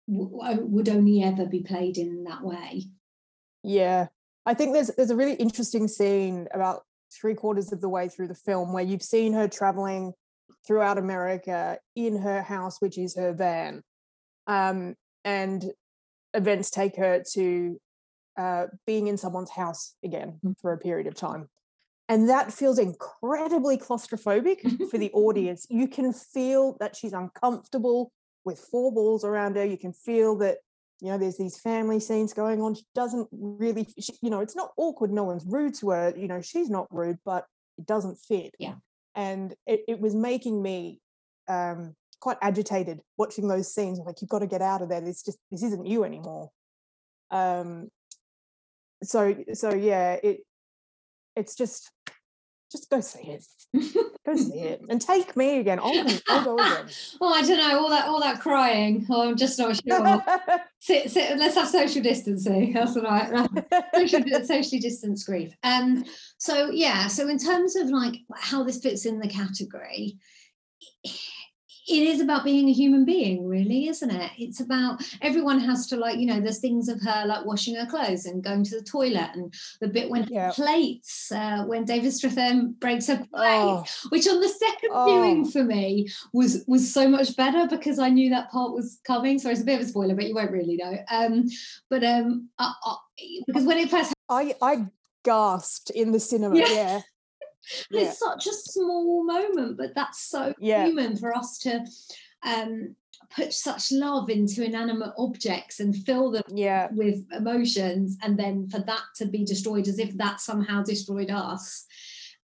w- 0.08 0.66
would 0.66 0.88
only 0.88 1.22
ever 1.22 1.46
be 1.46 1.62
played 1.62 1.98
in 1.98 2.24
that 2.24 2.42
way. 2.42 2.84
Yeah, 3.62 4.08
I 4.44 4.54
think 4.54 4.72
there's 4.72 4.88
there's 4.96 5.10
a 5.10 5.16
really 5.16 5.34
interesting 5.34 5.88
scene 5.88 6.48
about 6.52 6.82
three 7.12 7.34
quarters 7.34 7.72
of 7.72 7.80
the 7.80 7.88
way 7.88 8.08
through 8.08 8.28
the 8.28 8.34
film 8.34 8.72
where 8.72 8.84
you've 8.84 9.02
seen 9.02 9.32
her 9.32 9.46
traveling 9.46 10.14
throughout 10.66 10.98
America 10.98 11.78
in 11.94 12.18
her 12.18 12.42
house, 12.42 12.80
which 12.80 12.98
is 12.98 13.16
her 13.16 13.32
van, 13.32 13.82
um, 14.46 14.94
and 15.24 15.72
events 16.34 16.70
take 16.70 16.96
her 16.96 17.22
to 17.32 17.80
uh, 18.38 18.66
being 18.86 19.06
in 19.06 19.16
someone's 19.16 19.50
house 19.50 19.94
again 20.04 20.38
mm. 20.44 20.54
for 20.60 20.72
a 20.72 20.78
period 20.78 21.06
of 21.06 21.14
time. 21.14 21.48
And 22.08 22.28
that 22.28 22.52
feels 22.52 22.78
incredibly 22.78 23.78
claustrophobic 23.78 24.88
for 24.90 24.98
the 24.98 25.10
audience. 25.12 25.66
You 25.70 25.86
can 25.88 26.12
feel 26.12 26.76
that 26.80 26.96
she's 26.96 27.12
uncomfortable 27.12 28.12
with 28.44 28.58
four 28.58 28.90
walls 28.90 29.24
around 29.24 29.56
her. 29.56 29.64
You 29.64 29.78
can 29.78 29.92
feel 29.92 30.36
that, 30.38 30.58
you 31.00 31.08
know, 31.08 31.18
there's 31.18 31.38
these 31.38 31.58
family 31.58 32.00
scenes 32.00 32.32
going 32.32 32.60
on. 32.60 32.74
She 32.74 32.84
doesn't 32.94 33.28
really, 33.32 33.86
she, 33.98 34.12
you 34.22 34.30
know, 34.30 34.40
it's 34.40 34.56
not 34.56 34.72
awkward. 34.76 35.12
No 35.12 35.24
one's 35.24 35.44
rude 35.46 35.74
to 35.76 35.90
her. 35.90 36.14
You 36.16 36.28
know, 36.28 36.40
she's 36.40 36.70
not 36.70 36.86
rude, 36.90 37.18
but 37.24 37.46
it 37.78 37.86
doesn't 37.86 38.16
fit. 38.16 38.54
Yeah. 38.58 38.74
And 39.14 39.54
it, 39.66 39.82
it 39.88 40.00
was 40.00 40.14
making 40.14 40.62
me 40.62 41.00
um, 41.48 41.94
quite 42.20 42.38
agitated 42.40 43.00
watching 43.16 43.48
those 43.48 43.74
scenes. 43.74 43.98
Like, 43.98 44.20
you've 44.20 44.30
got 44.30 44.40
to 44.40 44.46
get 44.46 44.62
out 44.62 44.82
of 44.82 44.88
there. 44.88 45.00
This 45.00 45.22
just, 45.22 45.38
this 45.50 45.62
isn't 45.62 45.86
you 45.86 46.04
anymore. 46.04 46.50
Um, 47.30 47.90
so, 49.02 49.34
so 49.54 49.74
yeah, 49.74 50.18
it, 50.22 50.40
it's 51.34 51.56
just, 51.56 51.90
just 52.72 52.90
go 52.90 53.00
see 53.00 53.28
it. 53.28 53.44
go 54.26 54.36
see 54.36 54.60
it 54.60 54.80
and 54.88 55.00
take 55.00 55.36
me 55.36 55.58
again. 55.58 55.78
I'll, 55.78 56.06
I'll 56.28 56.44
go 56.44 56.54
again. 56.58 56.86
oh, 57.20 57.32
I 57.32 57.42
don't 57.42 57.58
know. 57.58 57.78
All 57.78 57.90
that 57.90 58.06
all 58.06 58.20
that 58.20 58.40
crying. 58.40 59.06
Oh, 59.10 59.28
I'm 59.28 59.36
just 59.36 59.58
not 59.58 59.78
sure. 59.86 60.24
sit, 60.80 61.10
sit, 61.10 61.38
let's 61.38 61.54
have 61.54 61.68
social 61.68 62.02
distancing. 62.02 62.72
That's 62.74 62.96
all 62.96 63.02
right. 63.02 63.48
Social, 63.94 64.20
socially 64.44 64.80
distance 64.80 65.24
grief. 65.24 65.54
Um. 65.62 66.04
So 66.38 66.70
yeah. 66.70 67.06
So 67.08 67.28
in 67.28 67.38
terms 67.38 67.76
of 67.76 67.90
like 67.90 68.16
how 68.34 68.64
this 68.64 68.80
fits 68.80 69.06
in 69.06 69.20
the 69.20 69.28
category 69.28 70.18
it 71.04 71.10
is 71.88 72.20
about 72.20 72.44
being 72.44 72.68
a 72.68 72.72
human 72.72 73.04
being 73.04 73.46
really 73.46 73.88
isn't 73.88 74.10
it 74.10 74.30
it's 74.38 74.60
about 74.60 75.02
everyone 75.20 75.58
has 75.58 75.86
to 75.86 75.96
like 75.96 76.18
you 76.18 76.26
know 76.26 76.40
there's 76.40 76.60
things 76.60 76.88
of 76.88 77.00
her 77.00 77.24
like 77.26 77.44
washing 77.44 77.74
her 77.74 77.86
clothes 77.86 78.26
and 78.26 78.44
going 78.44 78.62
to 78.62 78.78
the 78.78 78.84
toilet 78.84 79.30
and 79.34 79.52
the 79.80 79.88
bit 79.88 80.08
when 80.08 80.24
yeah. 80.30 80.50
plates 80.52 81.32
uh, 81.32 81.64
when 81.66 81.84
david 81.84 82.12
strathairn 82.12 82.78
breaks 82.78 83.06
her 83.08 83.16
plate 83.16 83.62
oh. 83.62 83.84
which 84.10 84.28
on 84.28 84.40
the 84.40 84.48
second 84.48 84.90
oh. 84.92 85.06
viewing 85.06 85.44
for 85.44 85.64
me 85.64 86.08
was 86.32 86.64
was 86.66 86.92
so 86.92 87.08
much 87.08 87.36
better 87.36 87.66
because 87.68 87.98
i 87.98 88.08
knew 88.08 88.30
that 88.30 88.50
part 88.50 88.72
was 88.72 89.00
coming 89.04 89.38
so 89.38 89.50
it's 89.50 89.60
a 89.60 89.64
bit 89.64 89.80
of 89.80 89.86
a 89.86 89.88
spoiler 89.88 90.14
but 90.14 90.26
you 90.26 90.34
won't 90.34 90.50
really 90.50 90.76
know 90.76 90.96
um 91.10 91.44
but 91.90 92.04
um 92.04 92.48
I, 92.58 92.72
I, 92.84 92.96
because 93.46 93.64
when 93.64 93.78
it 93.78 93.90
first 93.90 94.12
i 94.28 94.54
i 94.62 94.86
gasped 95.24 95.90
in 95.90 96.12
the 96.12 96.20
cinema 96.20 96.56
yeah, 96.56 96.68
yeah 96.68 97.00
yeah. 97.90 98.00
it's 98.02 98.18
such 98.18 98.46
a 98.46 98.52
small 98.52 99.24
moment 99.24 99.76
but 99.76 99.94
that's 99.94 100.28
so 100.28 100.52
yeah. 100.58 100.86
human 100.86 101.16
for 101.16 101.36
us 101.36 101.58
to 101.58 101.84
um, 102.44 102.94
put 103.34 103.52
such 103.52 103.92
love 103.92 104.28
into 104.30 104.64
inanimate 104.64 105.12
objects 105.16 105.80
and 105.80 105.96
fill 105.96 106.30
them 106.30 106.42
yeah. 106.48 106.88
with 106.92 107.24
emotions 107.32 108.16
and 108.22 108.38
then 108.38 108.68
for 108.68 108.80
that 108.80 109.02
to 109.16 109.26
be 109.26 109.44
destroyed 109.44 109.88
as 109.88 109.98
if 109.98 110.16
that 110.16 110.40
somehow 110.40 110.82
destroyed 110.82 111.30
us 111.30 111.86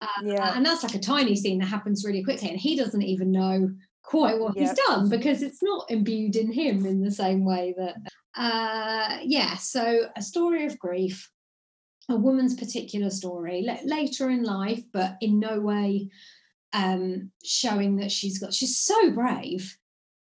uh, 0.00 0.06
yeah. 0.24 0.52
and 0.56 0.66
that's 0.66 0.82
like 0.82 0.94
a 0.94 0.98
tiny 0.98 1.34
scene 1.34 1.58
that 1.58 1.66
happens 1.66 2.04
really 2.04 2.22
quickly 2.22 2.48
and 2.48 2.58
he 2.58 2.76
doesn't 2.76 3.02
even 3.02 3.30
know 3.30 3.70
quite 4.02 4.38
what 4.38 4.56
yep. 4.56 4.68
he's 4.68 4.86
done 4.86 5.08
because 5.08 5.42
it's 5.42 5.62
not 5.62 5.90
imbued 5.90 6.36
in 6.36 6.52
him 6.52 6.84
in 6.84 7.02
the 7.02 7.10
same 7.10 7.44
way 7.44 7.74
that 7.78 7.94
uh 8.36 9.18
yeah 9.22 9.56
so 9.56 10.02
a 10.16 10.22
story 10.22 10.66
of 10.66 10.78
grief 10.78 11.30
a 12.08 12.16
woman's 12.16 12.54
particular 12.54 13.10
story 13.10 13.66
later 13.84 14.30
in 14.30 14.42
life, 14.42 14.82
but 14.92 15.16
in 15.20 15.38
no 15.38 15.60
way 15.60 16.10
um, 16.74 17.30
showing 17.44 17.96
that 17.96 18.12
she's 18.12 18.38
got. 18.38 18.52
She's 18.52 18.78
so 18.78 19.10
brave. 19.12 19.76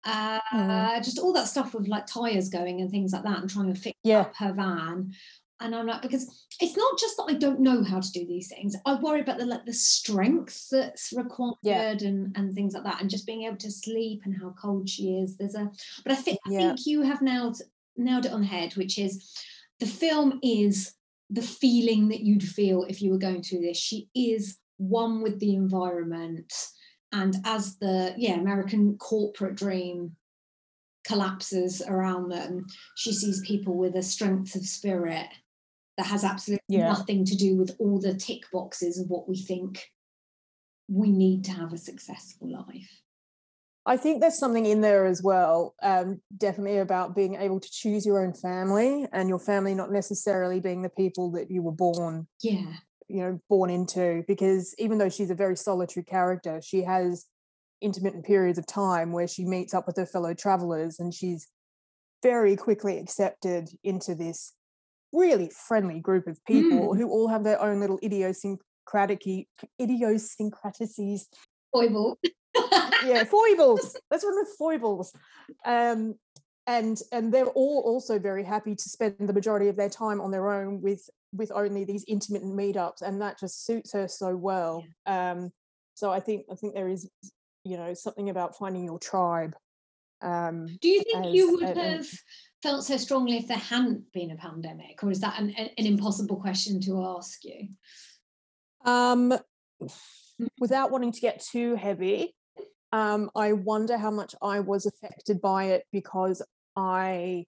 Uh, 0.05 0.41
mm. 0.53 1.05
Just 1.05 1.19
all 1.19 1.33
that 1.33 1.49
stuff 1.49 1.75
with 1.75 1.89
like 1.89 2.07
tires 2.07 2.51
going 2.51 2.81
and 2.81 2.91
things 2.91 3.13
like 3.13 3.25
that, 3.25 3.39
and 3.39 3.51
trying 3.51 3.73
to 3.73 3.81
fix 3.81 3.99
yeah. 4.05 4.21
up 4.21 4.37
her 4.37 4.53
van. 4.53 5.13
And 5.61 5.75
I'm 5.75 5.87
like, 5.87 6.03
because 6.03 6.47
it's 6.61 6.77
not 6.77 6.99
just 6.99 7.17
that 7.17 7.27
I 7.29 7.35
don't 7.35 7.61
know 7.61 7.83
how 7.83 8.01
to 8.01 8.13
do 8.13 8.27
these 8.27 8.49
things. 8.49 8.77
I 8.85 8.95
worry 8.97 9.21
about 9.21 9.39
the 9.39 9.47
like 9.47 9.65
the 9.65 9.73
strength 9.73 10.69
that's 10.71 11.13
required 11.17 11.57
yeah. 11.63 11.93
and 11.93 12.37
and 12.37 12.55
things 12.55 12.75
like 12.75 12.85
that, 12.85 13.01
and 13.01 13.09
just 13.09 13.27
being 13.27 13.45
able 13.45 13.57
to 13.57 13.71
sleep 13.71 14.23
and 14.25 14.37
how 14.37 14.55
cold 14.61 14.89
she 14.89 15.17
is. 15.17 15.37
There's 15.37 15.55
a, 15.55 15.71
but 16.05 16.13
I 16.13 16.17
think 16.17 16.39
yeah. 16.47 16.59
I 16.59 16.63
think 16.63 16.87
you 16.87 17.03
have 17.03 17.23
nailed 17.23 17.63
nailed 17.97 18.27
it 18.27 18.33
on 18.33 18.43
the 18.43 18.47
head, 18.47 18.77
which 18.77 18.99
is 18.99 19.33
the 19.81 19.87
film 19.87 20.39
is 20.43 20.93
the 21.35 21.43
feeling 21.43 22.09
that 22.09 22.21
you'd 22.21 22.43
feel 22.43 22.85
if 22.85 23.03
you 23.03 23.11
were 23.11 23.19
going 23.19 23.43
through 23.43 23.61
this. 23.61 23.77
She 23.77 24.09
is 24.15 24.59
one 24.77 25.23
with 25.23 25.41
the 25.41 25.55
environment. 25.55 26.53
And 27.13 27.37
as 27.45 27.77
the 27.79 28.15
yeah 28.17 28.35
American 28.35 28.97
corporate 28.99 29.57
dream 29.57 30.17
collapses 31.07 31.83
around 31.87 32.31
them, 32.31 32.67
she 32.97 33.13
sees 33.13 33.47
people 33.47 33.77
with 33.77 33.95
a 33.95 34.03
strength 34.03 34.55
of 34.55 34.67
spirit 34.67 35.29
that 35.97 36.07
has 36.07 36.25
absolutely 36.25 36.65
yeah. 36.69 36.89
nothing 36.89 37.25
to 37.25 37.37
do 37.37 37.57
with 37.57 37.77
all 37.79 38.01
the 38.01 38.15
tick 38.15 38.43
boxes 38.53 38.99
of 38.99 39.09
what 39.09 39.29
we 39.29 39.37
think 39.37 39.91
we 40.89 41.11
need 41.11 41.45
to 41.45 41.53
have 41.53 41.73
a 41.73 41.79
successful 41.79 42.51
life. 42.51 43.04
I 43.87 43.97
think 43.99 44.21
there's 44.21 44.39
something 44.39 44.65
in 44.65 44.81
there 44.81 45.05
as 45.05 45.23
well, 45.23 45.75
um, 45.83 46.21
definitely 46.37 46.79
about 46.79 47.15
being 47.15 47.35
able 47.35 47.61
to 47.61 47.69
choose 47.71 48.07
your 48.07 48.25
own 48.25 48.33
family 48.33 49.07
and 49.13 49.29
your 49.29 49.39
family 49.39 49.75
not 49.75 49.93
necessarily 49.93 50.59
being 50.59 50.83
the 50.83 50.89
people 50.89 51.31
that 51.33 51.51
you 51.51 51.63
were 51.63 51.73
born, 51.73 52.27
yeah, 52.43 52.73
you 53.09 53.23
know, 53.23 53.39
born 53.51 53.69
into. 53.69 54.25
Because 54.27 54.75
even 54.79 54.97
though 54.97 55.11
she's 55.11 55.31
a 55.31 55.35
very 55.35 55.57
solitary 55.57 56.05
character, 56.05 56.63
she 56.65 56.83
has 56.83 57.27
intermittent 57.83 58.25
periods 58.25 58.59
of 58.59 58.67
time 58.67 59.13
where 59.13 59.29
she 59.29 59.45
meets 59.45 59.75
up 59.75 59.87
with 59.87 59.97
her 59.97 60.07
fellow 60.07 60.33
travelers, 60.33 60.99
and 60.99 61.13
she's 61.13 61.49
very 62.23 62.57
quickly 62.57 62.97
accepted 62.97 63.69
into 63.83 64.15
this 64.15 64.55
really 65.13 65.51
friendly 65.69 66.01
group 66.01 66.27
of 66.27 66.43
people 66.47 66.95
mm. 66.95 66.97
who 66.97 67.09
all 67.11 67.29
have 67.29 67.45
their 67.45 67.61
own 67.61 67.81
little 67.81 67.99
idiosyncratic 68.03 69.23
idiosyncrasies. 69.79 71.29
Foible 71.71 72.19
yeah, 73.05 73.25
foibles. 73.25 73.97
Let's 74.11 74.25
run 74.25 74.37
with 74.37 74.55
foibles. 74.59 75.13
Um, 75.65 76.15
and 76.67 76.99
and 77.13 77.33
they're 77.33 77.47
all 77.47 77.83
also 77.85 78.19
very 78.19 78.43
happy 78.43 78.75
to 78.75 78.89
spend 78.89 79.17
the 79.19 79.33
majority 79.33 79.69
of 79.69 79.77
their 79.77 79.91
time 79.91 80.21
on 80.21 80.31
their 80.31 80.51
own 80.51 80.81
with 80.81 81.09
with 81.33 81.51
only 81.55 81.85
these 81.85 82.05
intermittent 82.05 82.55
meetups, 82.55 83.03
and 83.03 83.21
that 83.21 83.39
just 83.39 83.67
suits 83.67 83.93
her 83.93 84.09
so 84.09 84.37
well. 84.37 84.85
Um, 85.05 85.51
so 85.95 86.11
I 86.11 86.21
think 86.21 86.47
I 86.51 86.55
think 86.55 86.75
there 86.75 86.89
is, 86.89 87.09
you 87.65 87.77
know, 87.77 87.95
something 87.95 88.31
about 88.31 88.57
finding 88.57 88.85
your 88.85 88.99
tribe. 88.99 89.55
Um, 90.23 90.67
Do 90.81 90.89
you 90.89 91.03
think 91.03 91.27
as, 91.27 91.35
you 91.35 91.53
would 91.53 91.77
have 91.77 92.07
felt 92.63 92.85
so 92.85 92.97
strongly 92.97 93.37
if 93.37 93.47
there 93.47 93.59
hadn't 93.59 94.11
been 94.13 94.31
a 94.31 94.37
pandemic, 94.37 95.03
or 95.03 95.11
is 95.11 95.21
that 95.21 95.39
an, 95.39 95.51
an 95.51 95.87
impossible 95.87 96.37
question 96.37 96.81
to 96.83 97.05
ask 97.17 97.45
you? 97.45 97.69
Um, 98.87 99.39
without 100.59 100.91
wanting 100.91 101.13
to 101.13 101.21
get 101.21 101.45
too 101.45 101.75
heavy, 101.75 102.35
um, 102.95 103.29
I 103.35 103.55
wonder 103.55 103.99
how 103.99 104.13
much 104.13 104.37
I 104.41 104.61
was 104.61 104.87
affected 104.87 105.41
by 105.41 105.65
it 105.65 105.85
because 105.91 106.41
I 106.77 107.45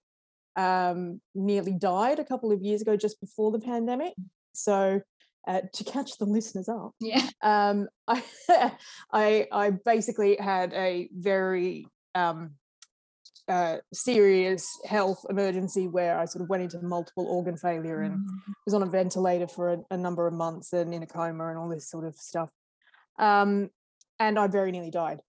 um, 0.57 1.21
nearly 1.37 1.75
died 1.75 2.19
a 2.19 2.25
couple 2.25 2.51
of 2.51 2.63
years 2.63 2.83
ago, 2.83 2.97
just 2.97 3.21
before 3.21 3.53
the 3.53 3.61
pandemic. 3.61 4.15
So, 4.55 5.03
uh, 5.47 5.61
to 5.73 5.85
catch 5.85 6.19
the 6.19 6.25
listeners 6.25 6.69
up, 6.69 6.95
yeah, 6.99 7.29
um, 7.43 7.87
I, 8.09 8.25
I, 9.13 9.47
I 9.53 9.71
basically 9.71 10.37
had 10.37 10.73
a 10.73 11.09
very 11.13 11.87
um, 12.17 12.57
uh, 13.47 13.77
serious 13.93 14.67
health 14.85 15.25
emergency 15.31 15.87
where 15.87 16.19
I 16.19 16.25
sort 16.25 16.43
of 16.43 16.49
went 16.49 16.65
into 16.65 16.83
multiple 16.83 17.29
organ 17.29 17.57
failure 17.57 18.03
and 18.03 18.17
mm. 18.17 18.53
was 18.65 18.75
on 18.75 18.83
a 18.83 18.87
ventilator 18.87 19.47
for 19.47 19.75
a, 19.75 19.79
a, 19.93 19.97
number 19.97 20.27
of 20.27 20.35
months 20.35 20.73
and 20.73 20.93
in 20.93 21.05
a 21.05 21.07
coma 21.07 21.51
and 21.51 21.57
all 21.57 21.69
this 21.69 21.89
sort 21.89 22.05
of 22.05 22.17
stuff. 22.17 22.49
Um, 23.21 23.71
and 24.19 24.39
I 24.39 24.49
very 24.49 24.73
nearly 24.73 24.91
died. 24.91 25.21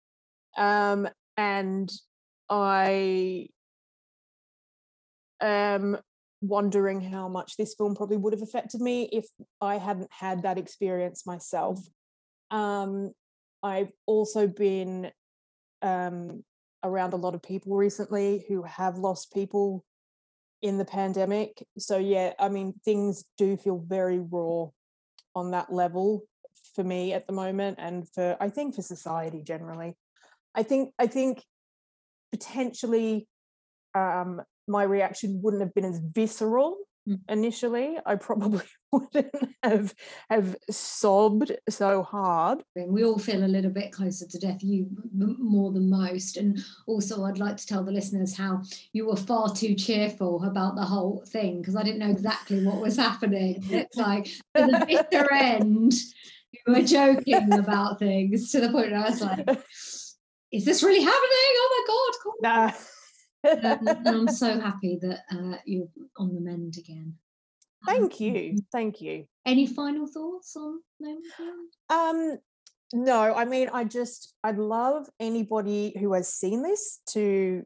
Um, 0.57 1.09
and 1.37 1.91
I 2.49 3.49
am 5.41 5.99
wondering 6.41 7.01
how 7.01 7.29
much 7.29 7.57
this 7.57 7.75
film 7.75 7.95
probably 7.95 8.17
would 8.17 8.33
have 8.33 8.43
affected 8.43 8.81
me 8.81 9.09
if 9.13 9.27
I 9.61 9.79
hadn't 9.79 10.11
had 10.11 10.43
that 10.43 10.59
experience 10.59 11.27
myself. 11.27 11.81
Um, 12.51 13.13
I've 13.63 13.91
also 14.07 14.47
been 14.47 15.11
um, 15.83 16.45
around 16.85 17.13
a 17.13 17.17
lot 17.17 17.35
of 17.35 17.43
people 17.43 17.77
recently 17.77 18.45
who 18.49 18.63
have 18.63 18.99
lost 18.99 19.33
people 19.33 19.85
in 20.63 20.79
the 20.79 20.85
pandemic. 20.85 21.67
So, 21.79 21.99
yeah, 21.99 22.33
I 22.39 22.49
mean, 22.49 22.75
things 22.85 23.25
do 23.37 23.57
feel 23.57 23.79
very 23.79 24.19
raw 24.19 24.67
on 25.35 25.51
that 25.51 25.73
level 25.73 26.23
for 26.75 26.85
me 26.85 27.13
at 27.13 27.27
the 27.27 27.33
moment 27.33 27.79
and 27.81 28.09
for, 28.15 28.37
I 28.41 28.49
think, 28.49 28.75
for 28.75 28.83
society 28.83 29.43
generally. 29.43 29.97
I 30.57 30.63
think 30.63 30.93
I 30.99 31.07
think 31.07 31.43
potentially 32.33 33.29
um, 33.95 34.43
my 34.67 34.83
reaction 34.83 35.41
wouldn't 35.43 35.63
have 35.63 35.75
been 35.75 35.85
as 35.85 36.01
visceral 36.13 36.77
mm. 37.09 37.21
initially. 37.29 37.97
I 38.05 38.17
probably 38.17 38.63
wouldn't 38.93 39.35
have 39.63 39.95
have 40.31 40.57
sobbed 40.71 41.53
so 41.69 42.03
hard. 42.03 42.63
We 42.75 43.05
all 43.05 43.19
feel 43.19 43.45
a 43.45 43.47
little 43.47 43.71
bit 43.71 43.93
closer 43.93 44.27
to 44.27 44.39
death, 44.39 44.63
you 44.63 44.89
more 45.15 45.73
than 45.73 45.91
most. 45.91 46.37
And 46.37 46.59
also, 46.87 47.25
I'd 47.25 47.39
like 47.39 47.57
to 47.59 47.67
tell 47.67 47.85
the 47.85 47.93
listeners 47.93 48.37
how 48.37 48.63
you 48.93 49.07
were 49.07 49.17
far 49.17 49.55
too 49.55 49.75
cheerful 49.75 50.43
about 50.45 50.77
the 50.77 50.85
whole 50.85 51.25
thing 51.29 51.61
because 51.61 51.77
I 51.77 51.83
didn't 51.83 52.01
know 52.01 52.11
exactly 52.11 52.65
what 52.65 52.81
was 52.81 52.97
happening. 52.97 53.63
It's 53.71 53.97
like 54.09 54.25
to 54.25 54.67
the 54.67 54.85
bitter 54.87 55.33
end, 55.33 55.93
you 56.53 56.75
were 56.75 56.83
joking 56.83 57.53
about 57.53 57.99
things 57.99 58.51
to 58.53 58.61
the 58.61 58.71
point 58.71 58.91
where 58.91 59.01
I 59.01 59.11
was 59.11 59.21
like 59.21 59.47
is 60.57 60.65
this 60.65 60.83
really 60.83 61.03
happening? 61.03 61.21
Oh 61.23 61.85
my 62.43 62.47
God. 62.47 62.75
um, 63.65 63.99
I'm 64.07 64.29
so 64.45 64.59
happy 64.59 64.99
that 65.03 65.21
uh, 65.31 65.59
you're 65.67 65.89
on 66.17 66.35
the 66.35 66.41
mend 66.41 66.77
again. 66.79 67.15
Thank 67.85 68.13
um, 68.15 68.19
you. 68.19 68.59
Thank 68.73 69.01
you. 69.03 69.27
Any 69.45 69.67
final 69.67 70.07
thoughts 70.07 70.57
on 70.57 70.81
Um, 71.91 72.39
no, 72.95 73.35
I 73.35 73.45
mean, 73.45 73.69
I 73.73 73.85
just, 73.85 74.35
I'd 74.43 74.59
love 74.59 75.07
anybody 75.21 75.95
who 76.01 76.15
has 76.15 76.33
seen 76.33 76.63
this 76.63 77.01
to 77.11 77.63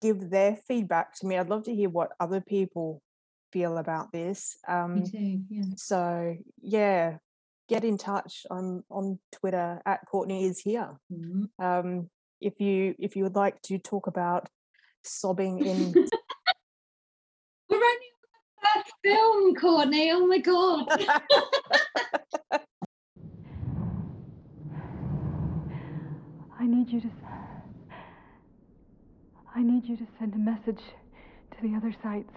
give 0.00 0.30
their 0.30 0.56
feedback 0.68 1.14
to 1.16 1.26
me. 1.26 1.36
I'd 1.36 1.50
love 1.50 1.64
to 1.64 1.74
hear 1.74 1.88
what 1.88 2.12
other 2.20 2.40
people 2.40 3.02
feel 3.52 3.78
about 3.78 4.12
this. 4.12 4.56
Um, 4.68 5.00
me 5.00 5.10
too, 5.10 5.40
yeah. 5.50 5.64
So, 5.76 6.36
yeah, 6.62 7.16
get 7.68 7.82
in 7.82 7.98
touch. 7.98 8.46
I'm 8.48 8.84
on 8.90 9.18
Twitter 9.32 9.82
at 9.84 10.06
Courtney 10.06 10.44
is 10.44 10.60
here. 10.60 10.98
Mm-hmm. 11.12 11.64
Um, 11.64 12.10
if 12.40 12.60
you 12.60 12.94
if 12.98 13.16
you 13.16 13.24
would 13.24 13.36
like 13.36 13.60
to 13.62 13.78
talk 13.78 14.06
about 14.06 14.48
sobbing 15.02 15.64
in 15.64 15.92
We're 17.70 17.76
only 17.76 18.06
on 18.64 18.82
the 18.82 18.84
film, 19.04 19.54
Courtney. 19.56 20.10
Oh 20.10 20.26
my 20.26 20.38
god. 20.38 20.88
I 26.58 26.66
need 26.66 26.90
you 26.90 27.00
to 27.02 27.10
I 29.54 29.62
need 29.62 29.86
you 29.86 29.96
to 29.96 30.06
send 30.18 30.34
a 30.34 30.38
message 30.38 30.82
to 31.50 31.62
the 31.62 31.74
other 31.76 31.94
sites. 32.02 32.32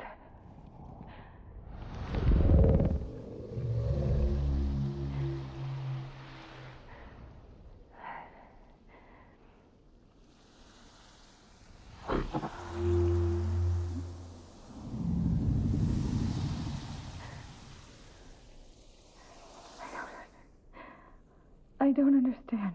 Don't 22.02 22.18
understand. 22.18 22.74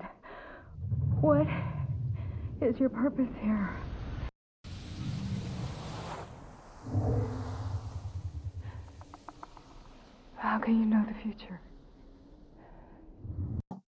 What 1.21 1.49
is 2.61 2.79
your 2.79 2.89
purpose 2.89 3.29
here? 3.43 3.77
How 10.37 10.59
can 10.59 10.79
you 10.79 10.87
know 10.87 11.05
the 11.09 11.15
future? 11.15 11.61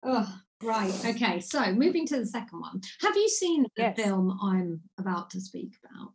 Oh, 0.02 0.40
right. 0.60 0.92
Okay. 1.06 1.38
So 1.38 1.72
moving 1.72 2.04
to 2.08 2.18
the 2.18 2.26
second 2.26 2.60
one. 2.60 2.80
Have 3.00 3.14
you 3.14 3.28
seen 3.28 3.62
the 3.62 3.70
yes. 3.76 3.96
film 3.96 4.36
I'm 4.42 4.80
about 4.98 5.30
to 5.30 5.40
speak 5.40 5.74
about? 5.84 6.14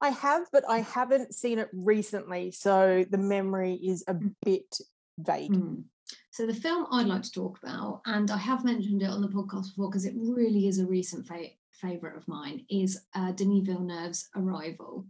I 0.00 0.10
have, 0.10 0.46
but 0.52 0.62
I 0.68 0.80
haven't 0.80 1.34
seen 1.34 1.58
it 1.58 1.68
recently. 1.72 2.52
So 2.52 3.04
the 3.10 3.18
memory 3.18 3.74
is 3.74 4.04
a 4.06 4.14
mm. 4.14 4.34
bit 4.44 4.78
vague. 5.18 5.52
Mm. 5.52 5.82
So 6.30 6.46
the 6.46 6.54
film 6.54 6.86
I'd 6.90 7.06
like 7.06 7.22
to 7.22 7.32
talk 7.32 7.58
about, 7.62 8.02
and 8.06 8.30
I 8.30 8.36
have 8.38 8.64
mentioned 8.64 9.02
it 9.02 9.10
on 9.10 9.20
the 9.20 9.28
podcast 9.28 9.70
before 9.70 9.90
because 9.90 10.04
it 10.04 10.14
really 10.16 10.68
is 10.68 10.78
a 10.78 10.86
recent 10.86 11.26
fa- 11.26 11.50
favourite 11.72 12.16
of 12.16 12.26
mine, 12.28 12.64
is 12.70 13.00
uh, 13.14 13.32
Denis 13.32 13.66
Villeneuve's 13.66 14.28
Arrival, 14.36 15.06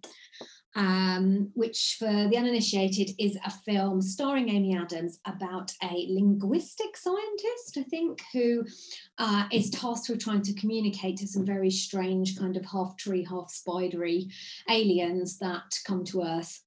um, 0.77 1.51
which 1.55 1.97
for 1.99 2.29
the 2.29 2.37
uninitiated 2.37 3.11
is 3.19 3.37
a 3.45 3.51
film 3.51 4.01
starring 4.01 4.49
Amy 4.49 4.77
Adams 4.77 5.19
about 5.27 5.73
a 5.83 6.07
linguistic 6.09 6.97
scientist, 6.97 7.77
I 7.77 7.83
think, 7.83 8.23
who 8.33 8.65
uh, 9.19 9.47
is 9.53 9.71
tasked 9.71 10.09
with 10.09 10.23
trying 10.23 10.43
to 10.43 10.55
communicate 10.55 11.17
to 11.19 11.27
some 11.27 11.45
very 11.45 11.71
strange 11.71 12.39
kind 12.39 12.57
of 12.57 12.65
half 12.65 12.97
tree, 12.97 13.25
half 13.25 13.51
spidery 13.51 14.29
aliens 14.69 15.39
that 15.39 15.79
come 15.85 16.05
to 16.05 16.23
Earth. 16.23 16.63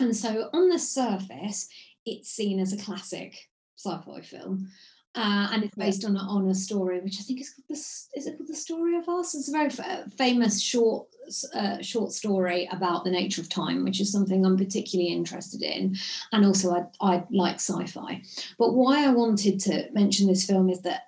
And 0.00 0.14
so 0.16 0.50
on 0.52 0.68
the 0.68 0.78
surface, 0.78 1.68
it's 2.06 2.30
seen 2.30 2.60
as 2.60 2.72
a 2.72 2.82
classic 2.82 3.48
sci-fi 3.76 4.20
film. 4.20 4.68
Uh, 5.16 5.48
and 5.52 5.62
it's 5.62 5.76
based 5.76 6.04
on 6.04 6.16
a, 6.16 6.18
on 6.18 6.48
a 6.48 6.54
story 6.54 6.98
which 6.98 7.20
I 7.20 7.22
think 7.22 7.40
is 7.40 7.50
called 7.50 7.66
the 7.68 7.74
is 7.74 8.26
it 8.26 8.36
called 8.36 8.48
the 8.48 8.56
story 8.56 8.96
of 8.96 9.08
us? 9.08 9.32
It's 9.36 9.48
a 9.48 9.52
very 9.52 9.66
f- 9.66 10.12
famous 10.18 10.60
short 10.60 11.06
uh, 11.54 11.80
short 11.80 12.10
story 12.10 12.68
about 12.72 13.04
the 13.04 13.12
nature 13.12 13.40
of 13.40 13.48
time, 13.48 13.84
which 13.84 14.00
is 14.00 14.10
something 14.10 14.44
I'm 14.44 14.56
particularly 14.56 15.12
interested 15.12 15.62
in, 15.62 15.96
and 16.32 16.44
also 16.44 16.72
I 16.72 16.86
I 17.00 17.24
like 17.30 17.56
sci-fi. 17.56 18.22
But 18.58 18.74
why 18.74 19.04
I 19.04 19.10
wanted 19.10 19.60
to 19.60 19.88
mention 19.92 20.26
this 20.26 20.46
film 20.46 20.68
is 20.68 20.80
that 20.82 21.02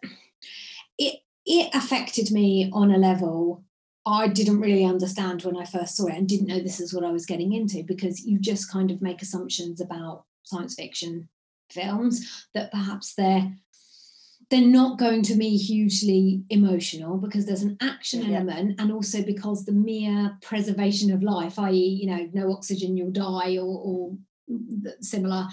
it 0.98 1.18
it 1.44 1.74
affected 1.74 2.30
me 2.30 2.70
on 2.72 2.92
a 2.92 2.98
level 2.98 3.64
I 4.06 4.28
didn't 4.28 4.60
really 4.60 4.84
understand 4.84 5.42
when 5.42 5.56
I 5.56 5.64
first 5.64 5.96
saw 5.96 6.06
it 6.06 6.14
and 6.14 6.28
didn't 6.28 6.46
know 6.46 6.60
this 6.60 6.78
is 6.78 6.94
what 6.94 7.04
I 7.04 7.10
was 7.10 7.26
getting 7.26 7.52
into 7.52 7.82
because 7.82 8.24
you 8.24 8.38
just 8.38 8.70
kind 8.70 8.92
of 8.92 9.02
make 9.02 9.20
assumptions 9.20 9.80
about 9.80 10.25
science 10.46 10.74
fiction 10.74 11.28
films 11.70 12.46
that 12.54 12.70
perhaps 12.70 13.14
they're 13.14 13.52
they're 14.48 14.60
not 14.60 14.96
going 14.96 15.22
to 15.22 15.34
be 15.34 15.56
hugely 15.56 16.44
emotional 16.50 17.16
because 17.16 17.46
there's 17.46 17.62
an 17.62 17.76
action 17.80 18.22
yeah. 18.22 18.36
element 18.36 18.80
and 18.80 18.92
also 18.92 19.20
because 19.22 19.64
the 19.64 19.72
mere 19.72 20.38
preservation 20.40 21.12
of 21.12 21.22
life 21.22 21.58
i.e 21.58 21.74
you 21.74 22.06
know 22.06 22.28
no 22.32 22.52
oxygen 22.52 22.96
you'll 22.96 23.10
die 23.10 23.58
or, 23.58 23.64
or 23.66 24.12
similar 25.00 25.46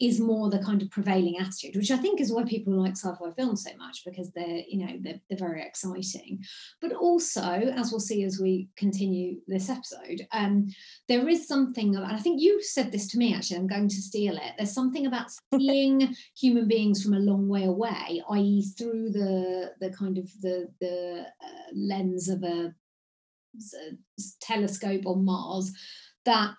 is 0.00 0.20
more 0.20 0.50
the 0.50 0.62
kind 0.62 0.82
of 0.82 0.90
prevailing 0.90 1.38
attitude 1.38 1.74
which 1.74 1.90
i 1.90 1.96
think 1.96 2.20
is 2.20 2.32
why 2.32 2.44
people 2.44 2.72
like 2.72 2.92
sci-fi 2.92 3.30
films 3.32 3.64
so 3.64 3.70
much 3.76 4.04
because 4.04 4.30
they're 4.32 4.62
you 4.68 4.84
know 4.84 4.96
they're, 5.00 5.20
they're 5.28 5.38
very 5.38 5.62
exciting. 5.62 6.44
But 6.80 6.92
also 6.92 7.42
as 7.42 7.90
we'll 7.90 8.00
see 8.00 8.24
as 8.24 8.38
we 8.40 8.68
continue 8.76 9.40
this 9.46 9.68
episode 9.68 10.26
um, 10.32 10.68
there 11.08 11.28
is 11.28 11.46
something 11.46 11.96
and 11.96 12.04
i 12.04 12.18
think 12.18 12.40
you 12.40 12.62
said 12.62 12.92
this 12.92 13.08
to 13.08 13.18
me 13.18 13.34
actually 13.34 13.56
i'm 13.56 13.66
going 13.66 13.88
to 13.88 14.02
steal 14.02 14.36
it 14.36 14.52
there's 14.56 14.72
something 14.72 15.06
about 15.06 15.30
seeing 15.54 16.14
human 16.36 16.68
beings 16.68 17.02
from 17.02 17.14
a 17.14 17.18
long 17.18 17.48
way 17.48 17.64
away 17.64 18.22
i.e 18.30 18.62
through 18.78 19.10
the 19.10 19.72
the 19.80 19.90
kind 19.90 20.18
of 20.18 20.28
the 20.40 20.68
the 20.80 21.26
uh, 21.42 21.70
lens 21.74 22.28
of 22.28 22.42
a, 22.42 22.72
a 23.56 24.24
telescope 24.40 25.06
on 25.06 25.24
mars 25.24 25.72
that 26.24 26.54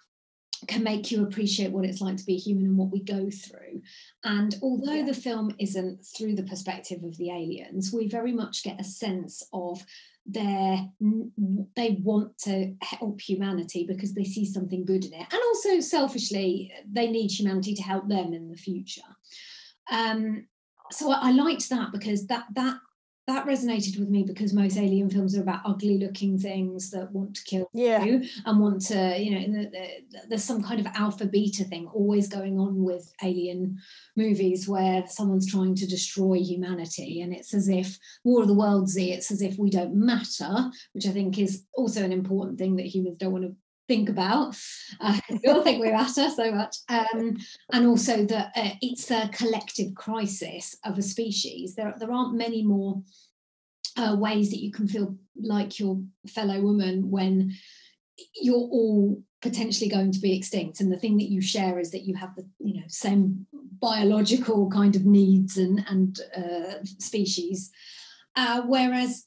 can 0.68 0.84
make 0.84 1.12
you 1.12 1.24
appreciate 1.24 1.72
what 1.72 1.86
it's 1.86 2.02
like 2.02 2.18
to 2.18 2.26
be 2.26 2.36
human 2.36 2.66
and 2.66 2.78
what 2.78 2.92
we 2.92 3.02
go 3.02 3.30
through. 3.30 3.82
And 4.24 4.56
although 4.62 4.94
yeah. 4.94 5.06
the 5.06 5.14
film 5.14 5.56
isn't 5.60 6.06
through 6.06 6.36
the 6.36 6.44
perspective 6.44 7.04
of 7.04 7.18
the 7.18 7.32
aliens, 7.32 7.92
we 7.94 8.08
very 8.08 8.32
much 8.32 8.64
get 8.64 8.80
a 8.80 8.84
sense 8.84 9.44
of 9.54 9.84
their 10.26 10.88
they 11.76 12.00
want 12.04 12.38
to 12.38 12.76
help 12.82 13.20
humanity 13.20 13.86
because 13.88 14.14
they 14.14 14.24
see 14.24 14.46
something 14.46 14.86
good 14.86 15.04
in 15.04 15.14
it 15.14 15.26
and 15.32 15.42
also 15.48 15.80
selfishly 15.80 16.72
they 16.92 17.10
need 17.10 17.32
humanity 17.32 17.74
to 17.74 17.82
help 17.82 18.08
them 18.08 18.32
in 18.32 18.48
the 18.48 18.56
future 18.56 19.02
um, 19.92 20.46
so 20.92 21.12
I, 21.12 21.30
I 21.30 21.32
liked 21.32 21.68
that 21.70 21.92
because 21.92 22.28
that 22.28 22.46
that 22.54 22.78
that 23.28 23.46
resonated 23.46 24.00
with 24.00 24.10
me 24.10 24.24
because 24.24 24.54
most 24.54 24.78
alien 24.78 25.10
films 25.10 25.38
are 25.38 25.42
about 25.42 25.62
ugly 25.66 25.98
looking 25.98 26.38
things 26.38 26.90
that 26.90 27.12
want 27.12 27.36
to 27.36 27.44
kill 27.44 27.70
yeah. 27.74 28.04
you 28.04 28.24
and 28.46 28.60
want 28.60 28.82
to 28.82 29.16
you 29.18 29.32
know 29.32 29.62
the, 29.62 29.70
the, 29.70 30.20
there's 30.28 30.44
some 30.44 30.62
kind 30.62 30.80
of 30.80 30.88
alpha 30.96 31.26
beta 31.26 31.64
thing 31.64 31.88
always 31.94 32.28
going 32.28 32.60
on 32.60 32.84
with 32.84 33.14
alien 33.24 33.78
movies 34.18 34.68
where 34.68 35.04
someone's 35.08 35.50
trying 35.50 35.76
to 35.76 35.88
destroy 35.88 36.36
humanity 36.36 37.22
and 37.22 37.34
it's 37.34 37.54
as 37.54 37.70
if 37.70 37.98
war 38.24 38.42
of 38.42 38.48
the 38.48 38.54
worlds 38.54 38.96
it's 38.98 39.32
as 39.32 39.42
if 39.42 39.58
we 39.58 39.70
don't 39.70 39.94
matter 39.94 40.70
which 40.94 41.06
i 41.06 41.12
think 41.12 41.38
is 41.38 41.66
also 41.74 42.04
an 42.04 42.12
important 42.12 42.58
thing 42.58 42.76
that 42.76 42.88
humans 42.88 43.18
don't 43.18 43.32
want 43.32 43.44
to 43.44 43.56
think 43.92 44.10
about. 44.10 44.56
Uh, 45.02 45.20
we 45.30 45.50
all 45.50 45.64
think 45.64 45.82
we 45.82 45.92
matter 45.92 46.30
so 46.30 46.52
much. 46.52 46.78
Um, 46.88 47.38
and 47.74 47.86
also 47.86 48.26
that 48.26 48.52
uh, 48.56 48.70
it's 48.82 49.12
a 49.12 49.30
collective 49.34 49.94
crisis 49.96 50.78
of 50.86 50.98
a 50.98 51.02
species. 51.02 51.76
There, 51.76 51.94
there 51.98 52.12
aren't 52.12 52.38
many 52.38 52.64
more 52.64 53.02
uh, 53.98 54.16
ways 54.18 54.50
that 54.52 54.64
you 54.64 54.72
can 54.72 54.88
feel 54.88 55.18
like 55.42 55.78
your 55.80 56.02
fellow 56.28 56.62
woman 56.62 57.12
when 57.12 57.54
you're 58.36 58.56
all 58.56 59.22
potentially 59.42 59.90
going 59.90 60.12
to 60.12 60.20
be 60.20 60.38
extinct 60.38 60.80
and 60.80 60.92
the 60.92 61.00
thing 61.00 61.18
that 61.18 61.32
you 61.32 61.42
share 61.42 61.80
is 61.80 61.90
that 61.92 62.04
you 62.04 62.16
have 62.16 62.36
the 62.36 62.48
you 62.60 62.76
know 62.76 62.86
same 62.88 63.48
biological 63.80 64.70
kind 64.70 64.96
of 64.96 65.06
needs 65.06 65.58
and 65.58 65.84
and 65.90 66.20
uh, 66.38 66.76
species 66.84 67.72
uh, 68.36 68.62
whereas 68.68 69.26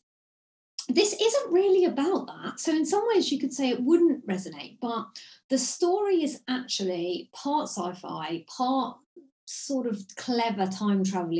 this 0.88 1.14
isn't 1.14 1.52
really 1.52 1.86
about 1.86 2.26
that. 2.26 2.60
So, 2.60 2.72
in 2.72 2.84
some 2.84 3.04
ways, 3.08 3.32
you 3.32 3.38
could 3.38 3.52
say 3.52 3.70
it 3.70 3.82
wouldn't 3.82 4.26
resonate, 4.26 4.78
but 4.80 5.06
the 5.48 5.58
story 5.58 6.22
is 6.22 6.42
actually 6.48 7.30
part 7.32 7.68
sci 7.68 7.92
fi, 7.94 8.44
part 8.48 8.98
sort 9.46 9.86
of 9.86 10.02
clever 10.16 10.66
time 10.66 11.04
travel 11.04 11.38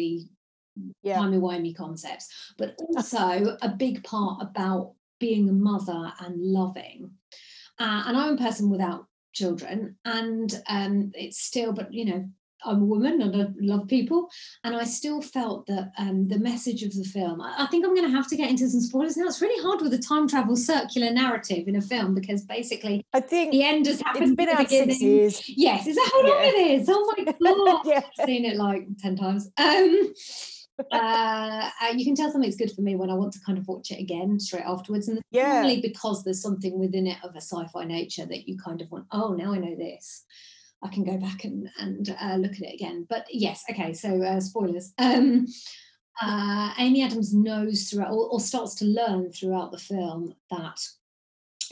yeah. 1.02 1.16
timey-wimey 1.16 1.76
concepts, 1.76 2.52
but 2.59 2.74
also 2.78 3.57
a 3.62 3.68
big 3.68 4.02
part 4.04 4.42
about 4.42 4.92
being 5.20 5.48
a 5.48 5.52
mother 5.52 6.12
and 6.20 6.40
loving. 6.40 7.11
Uh, 7.78 8.04
and 8.07 8.16
I'm 8.16 8.35
a 8.35 8.38
person 8.38 8.70
without 8.70 9.07
children, 9.33 9.96
and 10.04 10.62
um, 10.68 11.12
it's 11.14 11.40
still, 11.40 11.72
but 11.72 11.92
you 11.92 12.04
know, 12.04 12.28
I'm 12.64 12.83
a 12.83 12.85
woman 12.85 13.22
and 13.22 13.42
I 13.42 13.46
love 13.61 13.87
people. 13.88 14.29
And 14.62 14.74
I 14.77 14.85
still 14.85 15.20
felt 15.20 15.66
that 15.66 15.92
um, 15.98 16.29
the 16.29 16.38
message 16.38 16.83
of 16.83 16.94
the 16.94 17.05
film, 17.05 17.40
I, 17.40 17.55
I 17.59 17.66
think 17.66 17.85
I'm 17.85 17.94
going 17.94 18.11
to 18.11 18.16
have 18.16 18.29
to 18.29 18.37
get 18.37 18.50
into 18.50 18.68
some 18.68 18.81
spoilers 18.81 19.16
now. 19.16 19.27
It's 19.27 19.42
really 19.42 19.62
hard 19.62 19.81
with 19.81 19.94
a 19.94 19.98
time 19.98 20.29
travel 20.29 20.57
circular 20.57 21.11
narrative 21.11 21.68
in 21.68 21.77
a 21.77 21.83
film 21.83 22.14
because 22.14 22.44
basically 22.44 23.05
I 23.12 23.20
think 23.20 23.53
the 23.53 23.64
end 23.64 23.87
has 23.87 24.00
happened. 24.00 24.24
It's 24.24 24.35
been 24.35 24.48
out 24.48 24.68
six 24.68 25.00
years. 25.00 25.42
Yes, 25.48 25.87
is 25.87 25.96
that 25.96 26.11
how 26.12 26.22
long 26.22 26.42
it 26.42 26.81
is? 26.81 26.88
Oh 26.90 27.14
my 27.16 27.24
God. 27.55 27.83
yeah. 27.85 28.03
I've 28.18 28.27
seen 28.27 28.44
it 28.44 28.57
like 28.57 28.87
10 29.00 29.16
times. 29.16 29.50
Um, 29.57 30.12
uh, 30.90 31.70
you 31.94 32.05
can 32.05 32.14
tell 32.14 32.31
something's 32.31 32.57
good 32.57 32.72
for 32.72 32.83
me 32.83 32.96
when 32.96 33.11
I 33.11 33.14
want 33.14 33.33
to 33.35 33.40
kind 33.40 33.59
of 33.59 33.68
watch 33.68 33.90
it 33.90 34.00
again 34.00 34.40
straight 34.40 34.64
afterwards. 34.64 35.09
And 35.09 35.20
yeah. 35.31 35.61
only 35.62 35.81
because 35.81 36.24
there's 36.24 36.42
something 36.42 36.79
within 36.79 37.07
it 37.07 37.18
of 37.22 37.35
a 37.35 37.40
sci-fi 37.40 37.85
nature 37.85 38.27
that 38.27 38.48
you 38.48 38.57
kind 38.59 38.81
of 38.81 38.90
want, 38.90 39.07
oh, 39.12 39.33
now 39.33 39.53
I 39.53 39.59
know 39.59 39.77
this. 39.77 40.24
I 40.84 40.88
can 40.88 41.04
go 41.04 41.16
back 41.16 41.44
and 41.44 41.68
and 41.78 42.16
uh, 42.20 42.36
look 42.36 42.52
at 42.52 42.62
it 42.62 42.74
again. 42.74 43.06
But 43.08 43.26
yes, 43.30 43.64
okay. 43.70 43.92
So 43.94 44.22
uh, 44.22 44.40
spoilers. 44.40 44.92
Um, 44.98 45.46
uh, 46.22 46.72
Amy 46.78 47.02
Adams 47.02 47.34
knows 47.34 47.88
throughout, 47.90 48.12
or, 48.12 48.28
or 48.28 48.38
starts 48.38 48.76
to 48.76 48.84
learn 48.84 49.32
throughout 49.32 49.72
the 49.72 49.78
film 49.78 50.32
that 50.50 50.78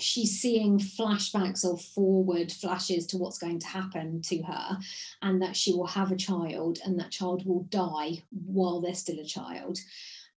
she's 0.00 0.40
seeing 0.40 0.78
flashbacks 0.78 1.64
or 1.64 1.78
forward 1.78 2.50
flashes 2.50 3.06
to 3.06 3.18
what's 3.18 3.38
going 3.38 3.58
to 3.60 3.66
happen 3.66 4.20
to 4.22 4.42
her 4.42 4.78
and 5.22 5.40
that 5.40 5.56
she 5.56 5.72
will 5.72 5.86
have 5.86 6.10
a 6.10 6.16
child 6.16 6.78
and 6.84 6.98
that 6.98 7.10
child 7.10 7.46
will 7.46 7.62
die 7.64 8.22
while 8.30 8.80
they're 8.80 8.94
still 8.94 9.20
a 9.20 9.24
child 9.24 9.78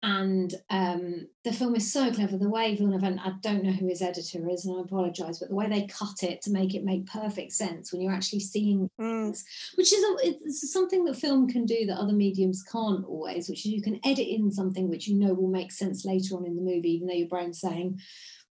and 0.04 0.54
um, 0.70 1.28
the 1.46 1.54
film 1.54 1.76
is 1.78 1.92
so 1.92 2.12
clever. 2.12 2.38
The 2.38 2.50
way 2.50 2.76
Villeneuve, 2.76 3.04
and 3.04 3.20
I 3.22 3.32
don't 3.39 3.63
know 3.63 3.72
who 3.72 3.88
his 3.88 4.02
editor 4.02 4.50
is, 4.50 4.66
and 4.66 4.78
I 4.78 4.82
apologise, 4.82 5.39
but 5.39 5.48
the 5.48 5.56
way 5.56 5.70
they 5.70 5.88
cut 5.88 6.24
it 6.24 6.42
to 6.42 6.52
make 6.52 6.76
it 6.76 6.84
make 6.84 7.08
perfect 7.08 7.54
sense 7.54 7.92
when 7.92 8.02
you're 8.02 8.13
actually 8.13 8.42
seeing 8.42 8.89
Mm. 9.00 9.24
things, 9.24 9.46
which 9.76 9.94
is 9.94 10.04
a, 10.04 10.28
it's 10.46 10.72
something 10.74 11.06
that 11.06 11.16
film 11.16 11.48
can 11.48 11.66
do 11.66 11.86
that 11.86 11.98
other 11.98 12.12
mediums 12.12 12.63
can't 12.63 13.06
always, 13.06 13.48
which 13.48 13.66
is 13.66 13.72
you 13.72 13.82
can 13.82 14.00
edit 14.04 14.28
in 14.28 14.52
something 14.52 14.89
which 14.89 15.08
you 15.08 15.18
know 15.18 15.34
will 15.34 15.48
make 15.48 15.72
sense 15.72 16.04
later 16.04 16.36
on 16.36 16.46
in 16.46 16.58
the 16.58 16.62
movie, 16.62 16.92
even 16.92 17.08
though 17.08 17.13
your 17.13 17.30
brain's 17.30 17.62
saying 17.62 17.98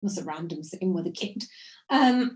what's 0.01 0.17
a 0.17 0.23
random 0.23 0.63
thing 0.63 0.91
with 0.91 1.05
a 1.05 1.11
kid. 1.11 1.43
Um, 1.91 2.35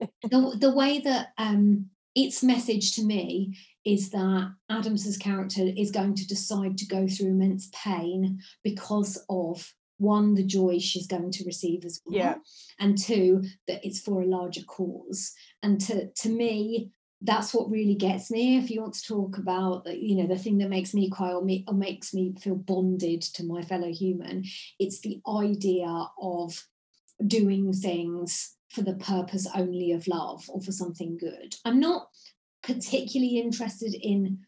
the 0.00 0.56
the 0.58 0.74
way 0.74 1.00
that 1.00 1.28
um, 1.36 1.90
its 2.14 2.42
message 2.42 2.94
to 2.96 3.04
me 3.04 3.56
is 3.84 4.10
that 4.10 4.52
Adams's 4.70 5.16
character 5.16 5.62
is 5.76 5.90
going 5.90 6.14
to 6.14 6.26
decide 6.26 6.76
to 6.78 6.86
go 6.86 7.06
through 7.06 7.28
immense 7.28 7.70
pain 7.72 8.40
because 8.64 9.24
of 9.28 9.72
one 9.98 10.34
the 10.34 10.44
joy 10.44 10.78
she's 10.78 11.06
going 11.06 11.30
to 11.32 11.44
receive 11.44 11.84
as 11.84 12.00
well 12.06 12.16
Yeah. 12.16 12.34
and 12.78 12.96
two 12.96 13.42
that 13.66 13.84
it's 13.84 14.00
for 14.00 14.22
a 14.22 14.26
larger 14.26 14.62
cause 14.62 15.32
and 15.62 15.80
to 15.82 16.08
to 16.10 16.28
me 16.28 16.90
that's 17.22 17.52
what 17.52 17.68
really 17.68 17.96
gets 17.96 18.30
me 18.30 18.58
if 18.58 18.70
you 18.70 18.80
want 18.80 18.94
to 18.94 19.02
talk 19.02 19.38
about 19.38 19.82
the- 19.84 19.98
you 19.98 20.14
know 20.14 20.28
the 20.28 20.38
thing 20.38 20.58
that 20.58 20.68
makes 20.68 20.94
me 20.94 21.10
cry 21.10 21.32
or, 21.32 21.44
me, 21.44 21.64
or 21.66 21.74
makes 21.74 22.14
me 22.14 22.32
feel 22.40 22.54
bonded 22.54 23.22
to 23.22 23.42
my 23.42 23.60
fellow 23.62 23.92
human 23.92 24.44
it's 24.78 25.00
the 25.00 25.20
idea 25.28 26.06
of 26.22 26.64
doing 27.26 27.72
things 27.72 28.54
for 28.70 28.82
the 28.82 28.94
purpose 28.94 29.46
only 29.54 29.92
of 29.92 30.06
love 30.06 30.44
or 30.48 30.60
for 30.60 30.72
something 30.72 31.16
good. 31.18 31.54
I'm 31.64 31.80
not 31.80 32.08
particularly 32.62 33.38
interested 33.38 33.94
in 33.94 34.40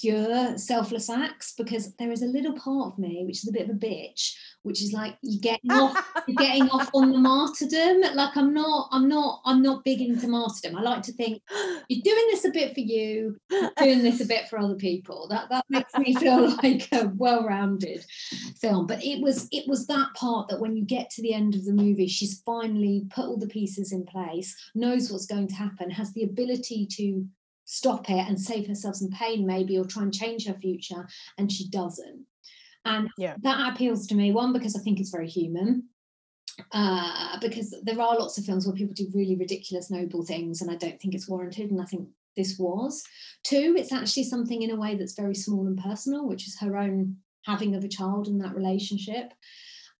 pure 0.00 0.56
selfless 0.58 1.08
acts 1.08 1.54
because 1.56 1.94
there 1.96 2.12
is 2.12 2.22
a 2.22 2.26
little 2.26 2.52
part 2.54 2.92
of 2.92 2.98
me 2.98 3.24
which 3.26 3.38
is 3.38 3.48
a 3.48 3.52
bit 3.52 3.68
of 3.68 3.76
a 3.76 3.78
bitch 3.78 4.34
which 4.62 4.82
is 4.82 4.92
like 4.92 5.16
you 5.22 5.40
getting 5.40 5.70
off 5.70 5.96
you're 6.26 6.34
getting 6.36 6.68
off 6.68 6.90
on 6.94 7.10
the 7.10 7.18
martyrdom. 7.18 8.02
Like 8.14 8.36
i'm 8.36 8.52
not 8.52 8.88
i'm 8.92 9.08
not 9.08 9.40
i'm 9.44 9.62
not 9.62 9.84
big 9.84 10.00
into 10.00 10.28
martyrdom. 10.28 10.76
I 10.76 10.82
like 10.82 11.02
to 11.02 11.12
think 11.12 11.42
you're 11.88 12.02
doing 12.02 12.26
this 12.30 12.44
a 12.44 12.50
bit 12.50 12.74
for 12.74 12.80
you 12.80 13.36
you're 13.50 13.70
doing 13.78 14.02
this 14.02 14.20
a 14.20 14.26
bit 14.26 14.48
for 14.48 14.58
other 14.58 14.74
people. 14.74 15.26
That 15.28 15.48
that 15.50 15.64
makes 15.68 15.96
me 15.96 16.14
feel 16.14 16.54
like 16.62 16.88
a 16.92 17.10
well-rounded 17.14 18.04
film. 18.60 18.86
But 18.86 19.04
it 19.04 19.22
was 19.22 19.48
it 19.52 19.66
was 19.68 19.86
that 19.86 20.08
part 20.14 20.48
that 20.48 20.60
when 20.60 20.76
you 20.76 20.84
get 20.84 21.10
to 21.10 21.22
the 21.22 21.34
end 21.34 21.54
of 21.54 21.64
the 21.64 21.72
movie 21.72 22.08
she's 22.08 22.42
finally 22.44 23.06
put 23.10 23.24
all 23.24 23.38
the 23.38 23.46
pieces 23.46 23.92
in 23.92 24.04
place 24.04 24.54
knows 24.74 25.10
what's 25.10 25.26
going 25.26 25.48
to 25.48 25.54
happen 25.54 25.90
has 25.90 26.12
the 26.12 26.24
ability 26.24 26.86
to 26.86 27.26
stop 27.70 28.08
it 28.08 28.26
and 28.26 28.40
save 28.40 28.66
herself 28.66 28.96
some 28.96 29.10
pain 29.10 29.46
maybe 29.46 29.78
or 29.78 29.84
try 29.84 30.02
and 30.02 30.14
change 30.14 30.46
her 30.46 30.54
future 30.54 31.06
and 31.36 31.52
she 31.52 31.68
doesn't. 31.68 32.24
And 32.86 33.10
Yeah. 33.18 33.36
that 33.42 33.72
appeals 33.72 34.06
to 34.06 34.14
me 34.14 34.32
one 34.32 34.54
because 34.54 34.74
i 34.74 34.80
think 34.80 34.98
it's 34.98 35.10
very 35.10 35.28
human 35.28 35.88
uh, 36.72 37.38
because 37.40 37.74
there 37.82 38.00
are 38.00 38.18
lots 38.18 38.38
of 38.38 38.44
films 38.44 38.66
where 38.66 38.74
people 38.74 38.94
do 38.94 39.06
really 39.14 39.36
ridiculous 39.36 39.90
noble 39.90 40.24
things 40.24 40.62
and 40.62 40.70
i 40.70 40.76
don't 40.76 40.98
think 41.00 41.14
it's 41.14 41.28
warranted 41.28 41.70
and 41.70 41.80
i 41.80 41.84
think 41.84 42.08
this 42.38 42.56
was. 42.58 43.02
Two 43.42 43.74
it's 43.76 43.92
actually 43.92 44.24
something 44.24 44.62
in 44.62 44.70
a 44.70 44.76
way 44.76 44.94
that's 44.94 45.14
very 45.14 45.34
small 45.34 45.66
and 45.66 45.76
personal 45.78 46.26
which 46.26 46.46
is 46.46 46.58
her 46.60 46.76
own 46.78 47.16
having 47.44 47.74
of 47.74 47.84
a 47.84 47.88
child 47.88 48.28
and 48.28 48.40
that 48.40 48.54
relationship. 48.54 49.32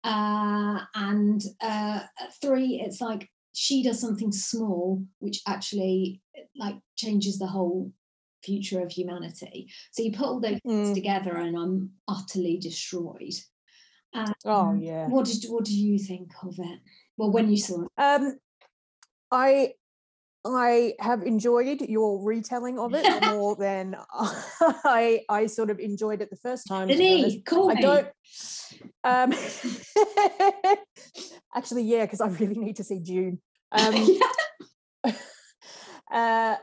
Uh, 0.04 0.78
and 0.94 1.42
uh, 1.60 2.00
three 2.40 2.80
it's 2.84 3.00
like 3.00 3.28
she 3.52 3.82
does 3.82 4.00
something 4.00 4.32
small 4.32 5.02
which 5.18 5.40
actually 5.46 6.20
like 6.56 6.76
changes 6.96 7.38
the 7.38 7.46
whole 7.46 7.92
future 8.44 8.80
of 8.80 8.90
humanity 8.92 9.68
so 9.90 10.02
you 10.02 10.12
put 10.12 10.26
all 10.26 10.40
those 10.40 10.60
things 10.64 10.90
Mm. 10.90 10.94
together 10.94 11.36
and 11.36 11.56
i'm 11.58 11.90
utterly 12.06 12.56
destroyed 12.58 13.34
Oh 14.14 14.70
Um, 14.70 14.80
yeah. 14.80 15.06
what 15.08 15.26
did 15.26 15.44
what 15.48 15.64
do 15.64 15.74
you 15.76 15.98
think 15.98 16.30
of 16.42 16.54
it 16.58 16.80
well 17.16 17.30
when 17.30 17.50
you 17.50 17.56
saw 17.58 17.82
it 17.82 17.88
Um, 17.98 18.38
I 19.30 19.74
I 20.44 20.94
have 21.00 21.22
enjoyed 21.22 21.82
your 21.82 22.22
retelling 22.22 22.78
of 22.78 22.94
it 22.94 23.04
more 23.24 23.56
than 23.56 23.96
I 24.12 25.22
I 25.28 25.46
sort 25.46 25.70
of 25.70 25.78
enjoyed 25.78 26.22
it 26.22 26.30
the 26.30 26.36
first 26.36 26.66
time. 26.66 26.88
to 26.88 26.96
be 26.96 27.08
honest. 27.08 27.24
Denise, 27.24 27.42
call 27.44 27.70
I 27.70 27.74
don't. 27.74 28.08
Um, 29.04 29.32
actually, 31.54 31.82
yeah, 31.84 32.04
because 32.04 32.20
I 32.20 32.28
really 32.28 32.58
need 32.58 32.76
to 32.76 32.84
see 32.84 32.98
Dune. 32.98 33.40
Um, 33.72 34.18
uh, 36.12 36.56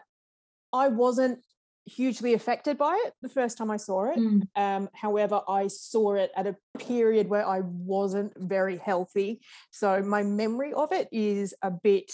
I 0.74 0.88
wasn't 0.90 1.40
hugely 1.86 2.34
affected 2.34 2.78
by 2.78 3.02
it 3.06 3.14
the 3.22 3.30
first 3.30 3.58
time 3.58 3.72
I 3.72 3.78
saw 3.78 4.12
it. 4.12 4.20
Mm, 4.20 4.48
Um, 4.56 4.90
however, 4.94 5.42
I 5.48 5.68
saw 5.68 6.14
it 6.16 6.32
at 6.36 6.48
a 6.48 6.56
period 6.78 7.30
where 7.30 7.46
I 7.46 7.62
wasn't 7.62 8.34
very 8.38 8.78
healthy. 8.78 9.42
So 9.72 10.02
my 10.02 10.24
memory 10.24 10.74
of 10.74 10.92
it 10.92 11.08
is 11.12 11.54
a 11.62 11.72
bit 11.72 12.12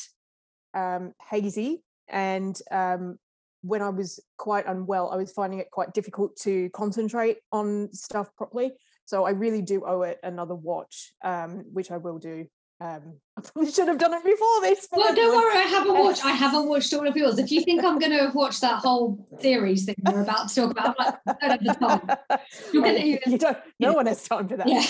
um, 0.74 1.14
hazy. 1.30 1.84
And 2.08 2.60
um, 2.72 3.18
when 3.62 3.82
I 3.82 3.90
was 3.90 4.20
quite 4.38 4.66
unwell, 4.68 5.10
I 5.12 5.16
was 5.16 5.32
finding 5.32 5.60
it 5.60 5.72
quite 5.72 5.94
difficult 5.94 6.36
to 6.42 6.70
concentrate 6.72 7.38
on 7.52 7.90
stuff 7.94 8.36
properly. 8.36 8.72
So 9.06 9.26
I 9.26 9.32
really 9.32 9.62
do 9.62 9.84
owe 9.86 10.02
it 10.04 10.20
another 10.24 10.56
watch, 10.56 11.14
um, 11.24 11.66
which 11.72 11.92
I 11.92 11.98
will 11.98 12.18
do. 12.18 12.48
Um, 12.80 13.18
I 13.38 13.42
probably 13.42 13.72
should 13.72 13.88
have 13.90 13.98
done 14.00 14.14
it 14.14 14.24
before 14.24 14.62
this. 14.62 14.88
but 14.90 15.00
well, 15.00 15.14
don't 15.16 15.36
worry, 15.36 15.58
I 15.58 15.68
haven't 15.68 15.98
watched. 16.00 16.26
I 16.32 16.32
haven't 16.32 16.68
watched 16.68 16.92
all 16.94 17.08
of 17.08 17.16
yours. 17.16 17.38
If 17.38 17.52
you 17.52 17.62
think 17.64 17.84
I'm 17.84 18.00
going 18.00 18.12
to 18.12 18.18
have 18.20 18.36
watched 18.36 18.62
that 18.62 18.80
whole 18.80 19.28
series 19.40 19.86
thing 19.86 19.96
we're 20.04 20.22
about 20.22 20.50
to 20.50 20.56
talk 20.56 20.72
about, 20.72 20.96
I'm 21.00 21.06
like, 21.06 21.16
I 21.28 21.48
don't 21.48 21.52
have 21.52 21.64
the 21.64 21.74
time. 21.86 22.40
You're 22.74 22.82
Well, 22.84 22.96
gonna 22.96 23.06
you 23.28 23.38
don't. 23.38 23.58
No 23.80 23.90
yeah. 23.90 23.96
one 23.96 24.06
has 24.08 24.24
time 24.24 24.48
for 24.48 24.58
that. 24.58 24.68
Yeah, 24.68 24.84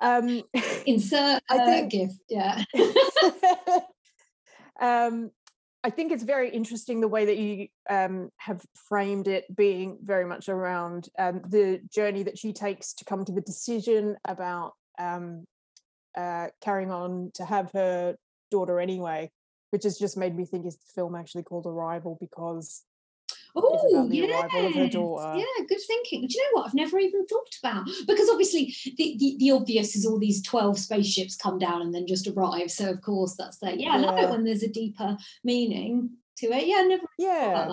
Um, 0.00 0.42
insert 0.86 1.42
I 1.50 1.58
think- 1.64 1.92
gift. 1.92 2.14
Yeah, 2.30 2.64
um, 4.80 5.30
I 5.84 5.90
think 5.90 6.10
it's 6.10 6.24
very 6.24 6.50
interesting 6.50 7.00
the 7.00 7.08
way 7.08 7.26
that 7.26 7.36
you 7.36 7.68
um, 7.88 8.30
have 8.38 8.60
framed 8.88 9.28
it, 9.28 9.44
being 9.54 9.98
very 10.02 10.24
much 10.24 10.48
around 10.48 11.08
um, 11.18 11.42
the 11.46 11.80
journey 11.94 12.24
that 12.24 12.38
she 12.38 12.52
takes 12.52 12.92
to 12.94 13.04
come 13.04 13.24
to 13.24 13.32
the 13.32 13.40
decision 13.40 14.16
about 14.24 14.72
um, 14.98 15.44
uh, 16.16 16.48
carrying 16.60 16.90
on 16.90 17.30
to 17.34 17.44
have 17.44 17.70
her 17.72 18.16
daughter 18.50 18.80
anyway, 18.80 19.30
which 19.70 19.84
has 19.84 19.98
just 19.98 20.16
made 20.16 20.34
me 20.34 20.44
think 20.44 20.66
is 20.66 20.76
the 20.76 20.92
film 20.94 21.14
actually 21.14 21.44
called 21.44 21.66
Arrival? 21.66 22.16
Because 22.20 22.82
Oh, 23.58 24.06
the 24.08 24.30
arrival 24.30 24.66
of 24.66 24.74
her 24.74 24.88
daughter. 24.88 25.38
Yeah, 25.38 25.64
good 25.66 25.80
thinking. 25.86 26.26
Do 26.26 26.36
you 26.36 26.44
know 26.44 26.60
what? 26.60 26.66
I've 26.66 26.74
never 26.74 26.98
even 26.98 27.26
thought 27.26 27.56
about 27.62 27.86
because 28.06 28.28
obviously 28.28 28.74
the, 28.98 29.16
the, 29.18 29.36
the 29.38 29.50
obvious 29.52 29.96
is 29.96 30.04
all 30.04 30.18
these 30.18 30.42
12 30.42 30.78
spaceships 30.78 31.36
come 31.36 31.58
down 31.58 31.80
and 31.80 31.94
then 31.94 32.06
just 32.06 32.26
arrive. 32.26 32.70
So 32.70 32.90
of 32.90 33.00
course 33.00 33.34
that's 33.36 33.58
there. 33.58 33.74
Yeah, 33.74 33.92
I 33.92 33.96
love 33.96 34.18
it 34.18 34.28
when 34.28 34.44
there's 34.44 34.62
a 34.62 34.68
deeper 34.68 35.16
meaning 35.42 36.10
to 36.38 36.46
it. 36.48 36.66
Yeah, 36.66 36.76
I 36.76 36.82
never 36.82 37.00
thought 37.00 37.10
yeah, 37.18 37.50
about 37.50 37.68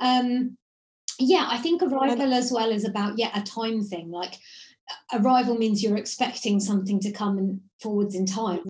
that. 0.00 0.06
Um 0.06 0.56
yeah, 1.20 1.46
I 1.48 1.58
think 1.58 1.82
arrival 1.82 2.32
as 2.32 2.50
well 2.50 2.70
is 2.70 2.84
about 2.84 3.16
yeah, 3.16 3.30
a 3.38 3.42
time 3.42 3.82
thing. 3.82 4.10
Like 4.10 4.34
arrival 5.12 5.56
means 5.56 5.82
you're 5.82 5.96
expecting 5.96 6.58
something 6.58 6.98
to 7.00 7.12
come 7.12 7.38
and 7.38 7.60
forwards 7.80 8.16
in 8.16 8.26
time. 8.26 8.60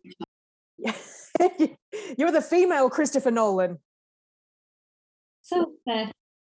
you're 2.18 2.32
the 2.32 2.42
female 2.42 2.90
Christopher 2.90 3.30
Nolan. 3.30 3.78
So 5.42 5.72
fair. 5.84 6.12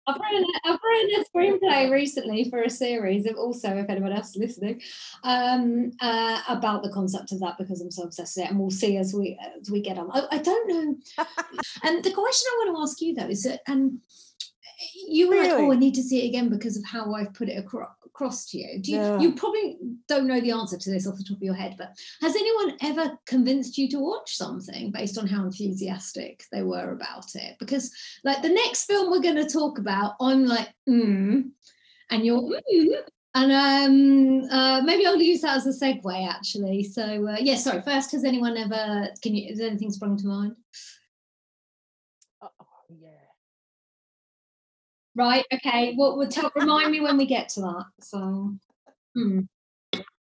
I've 0.10 0.20
written, 0.22 0.44
a- 0.44 0.70
I've 0.70 0.80
written 0.84 1.22
a 1.22 1.26
screenplay 1.26 1.92
recently 1.92 2.50
for 2.50 2.62
a 2.62 2.70
series, 2.70 3.26
of 3.26 3.36
also 3.38 3.78
if 3.78 3.90
anyone 3.90 4.12
else 4.12 4.30
is 4.30 4.38
listening, 4.38 4.82
um, 5.24 5.92
uh, 6.02 6.42
about 6.48 6.84
the 6.84 6.92
concept 6.92 7.32
of 7.32 7.40
that 7.40 7.58
because 7.58 7.82
I'm 7.82 7.92
so 7.92 8.04
obsessed 8.04 8.38
with 8.38 8.46
it, 8.46 8.50
and 8.52 8.60
we'll 8.60 8.72
see 8.72 8.98
as 8.98 9.14
we 9.14 9.38
as 9.60 9.70
we 9.70 9.82
get 9.82 9.98
on. 9.98 10.10
I, 10.12 10.28
I 10.32 10.38
don't 10.40 10.68
know. 10.68 10.96
and 11.84 12.04
the 12.04 12.12
question 12.12 12.48
I 12.52 12.66
want 12.66 12.76
to 12.76 12.82
ask 12.82 13.02
you 13.02 13.16
though 13.16 13.28
is 13.30 13.44
that 13.44 13.62
um, 13.68 14.02
you 15.08 15.30
were 15.30 15.36
like, 15.36 15.52
oh, 15.52 15.72
I 15.72 15.76
need 15.76 15.96
to 15.96 16.04
see 16.04 16.24
it 16.24 16.30
again 16.30 16.50
because 16.50 16.78
of 16.78 16.86
how 16.86 17.14
I've 17.14 17.34
put 17.34 17.50
it 17.50 17.58
across, 17.58 17.92
across 18.10 18.46
to 18.50 18.58
you. 18.58 18.80
Do 18.82 18.92
you, 18.92 18.98
Yeah. 18.98 19.20
you 19.20 19.34
probably 19.34 19.78
don't 20.08 20.28
know 20.28 20.42
the 20.42 20.52
answer 20.52 20.78
to 20.78 20.90
this 20.90 21.08
off 21.08 21.18
the 21.18 21.24
top 21.24 21.38
of 21.38 21.44
your 21.44 21.54
head, 21.54 21.76
but 21.78 21.98
has 22.22 22.36
anyone 22.36 22.78
ever 22.82 23.18
convinced 23.26 23.78
you 23.78 23.88
to 23.90 24.00
watch 24.00 24.36
something 24.36 24.92
based 24.92 25.18
on 25.18 25.28
how 25.28 25.44
enthusiastic 25.46 26.44
they 26.52 26.64
were 26.64 26.92
about 26.92 27.36
it? 27.36 27.56
Because 27.60 27.92
like 28.24 28.42
the 28.42 28.50
next 28.50 28.86
film 28.86 29.12
we're 29.12 29.22
going 29.22 29.36
to 29.36 29.50
talk 29.50 29.80
about, 29.80 30.16
I'm 30.20 30.46
like, 30.46 30.70
mm, 30.88 31.50
and 32.10 32.26
you're, 32.26 32.42
mm, 32.42 33.02
and 33.36 33.52
um, 33.52 34.50
uh, 34.52 34.82
maybe 34.82 35.06
I'll 35.06 35.22
use 35.22 35.42
that 35.42 35.58
as 35.58 35.68
a 35.68 35.86
segue 35.86 36.28
actually. 36.28 36.84
So 36.84 37.28
uh, 37.28 37.38
yeah, 37.40 37.56
sorry. 37.56 37.82
First, 37.82 38.12
has 38.14 38.24
anyone 38.24 38.58
ever? 38.58 39.08
Can 39.22 39.36
you? 39.36 39.50
Has 39.50 39.60
anything 39.60 39.92
sprung 39.92 40.18
to 40.18 40.28
mind? 40.28 40.56
Oh, 42.42 42.50
yeah. 42.90 43.10
Right. 45.20 45.46
Okay. 45.54 45.94
What 45.96 46.18
would? 46.18 46.34
Remind 46.56 46.92
me 46.92 47.02
when 47.02 47.18
we 47.18 47.26
get 47.26 47.50
to 47.50 47.62
that. 47.62 47.86
So. 48.02 48.56
Hmm. 49.16 49.42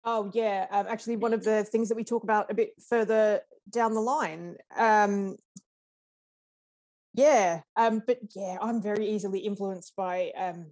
Oh 0.06 0.30
yeah, 0.34 0.68
um, 0.70 0.86
actually, 0.90 1.16
one 1.16 1.34
of 1.34 1.44
the 1.44 1.64
things 1.64 1.90
that 1.90 1.96
we 1.96 2.04
talk 2.04 2.24
about 2.24 2.52
a 2.52 2.54
bit 2.54 2.74
further 2.90 3.42
down 3.70 3.94
the 3.94 4.02
line. 4.02 4.58
Um, 4.78 5.38
yeah, 7.14 7.62
um, 7.78 8.02
but 8.06 8.20
yeah, 8.36 8.58
I'm 8.62 8.82
very 8.82 9.10
easily 9.10 9.40
influenced 9.40 9.96
by 9.96 10.32
um, 10.38 10.68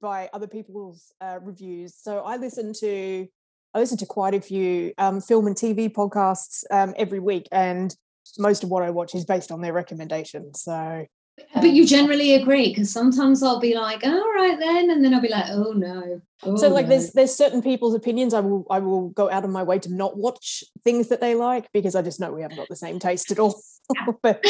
by 0.00 0.28
other 0.32 0.48
people's 0.48 1.12
uh, 1.20 1.38
reviews. 1.40 1.94
So 1.94 2.20
I 2.20 2.38
listen 2.38 2.72
to 2.80 3.28
I 3.72 3.78
listen 3.78 3.98
to 3.98 4.06
quite 4.06 4.34
a 4.34 4.40
few 4.40 4.92
um, 4.98 5.20
film 5.20 5.46
and 5.46 5.54
TV 5.54 5.92
podcasts 5.92 6.64
um, 6.72 6.92
every 6.96 7.20
week, 7.20 7.46
and 7.52 7.94
most 8.36 8.64
of 8.64 8.70
what 8.70 8.82
I 8.82 8.90
watch 8.90 9.14
is 9.14 9.24
based 9.24 9.52
on 9.52 9.60
their 9.60 9.72
recommendations. 9.72 10.62
So 10.62 11.06
but 11.54 11.72
you 11.72 11.86
generally 11.86 12.34
agree 12.34 12.68
because 12.70 12.90
sometimes 12.90 13.42
I'll 13.42 13.60
be 13.60 13.74
like, 13.74 14.04
all 14.04 14.32
right 14.34 14.58
then, 14.58 14.90
and 14.90 15.04
then 15.04 15.12
I'll 15.14 15.20
be 15.20 15.28
like, 15.28 15.46
oh 15.50 15.72
no. 15.72 16.20
Oh, 16.42 16.56
so 16.56 16.68
like 16.68 16.86
no. 16.86 16.90
there's 16.90 17.12
there's 17.12 17.34
certain 17.34 17.62
people's 17.62 17.94
opinions 17.94 18.34
I 18.34 18.40
will 18.40 18.66
I 18.70 18.78
will 18.78 19.08
go 19.10 19.30
out 19.30 19.44
of 19.44 19.50
my 19.50 19.62
way 19.62 19.78
to 19.80 19.92
not 19.92 20.16
watch 20.16 20.64
things 20.84 21.08
that 21.08 21.20
they 21.20 21.34
like 21.34 21.70
because 21.72 21.94
I 21.94 22.02
just 22.02 22.20
know 22.20 22.32
we 22.32 22.42
haven't 22.42 22.58
got 22.58 22.68
the 22.68 22.76
same 22.76 22.98
taste 22.98 23.30
at 23.30 23.38
all. 23.38 23.60
but 24.22 24.44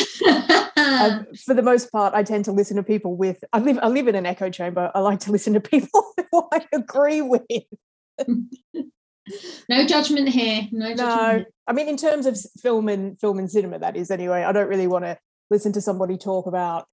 um, 0.77 1.27
for 1.45 1.55
the 1.55 1.63
most 1.63 1.93
part, 1.93 2.15
I 2.15 2.23
tend 2.23 2.45
to 2.47 2.53
listen 2.53 2.77
to 2.77 2.83
people 2.83 3.17
with 3.17 3.43
I 3.53 3.59
live 3.59 3.79
I 3.83 3.89
live 3.89 4.09
in 4.09 4.15
an 4.15 4.27
echo 4.27 4.51
chamber. 4.51 4.91
I 4.95 5.01
like 5.01 5.21
to 5.21 5.33
listen 5.33 5.55
to 5.55 5.61
people 5.61 6.13
who 6.33 6.49
I 6.53 6.67
agree 6.73 7.21
with. 7.21 7.43
no 9.69 9.87
judgment 9.87 10.29
here. 10.29 10.69
No 10.73 10.89
judgment. 10.89 10.99
No, 10.99 11.31
here. 11.31 11.47
I 11.67 11.73
mean 11.73 11.89
in 11.89 11.97
terms 11.97 12.27
of 12.27 12.39
film 12.61 12.89
and 12.89 13.19
film 13.19 13.39
and 13.39 13.51
cinema, 13.51 13.79
that 13.79 13.97
is 13.97 14.11
anyway. 14.11 14.43
I 14.43 14.53
don't 14.53 14.69
really 14.69 14.87
want 14.89 15.05
to 15.05 15.19
listen 15.51 15.73
to 15.73 15.81
somebody 15.81 16.17
talk 16.17 16.47
about 16.47 16.87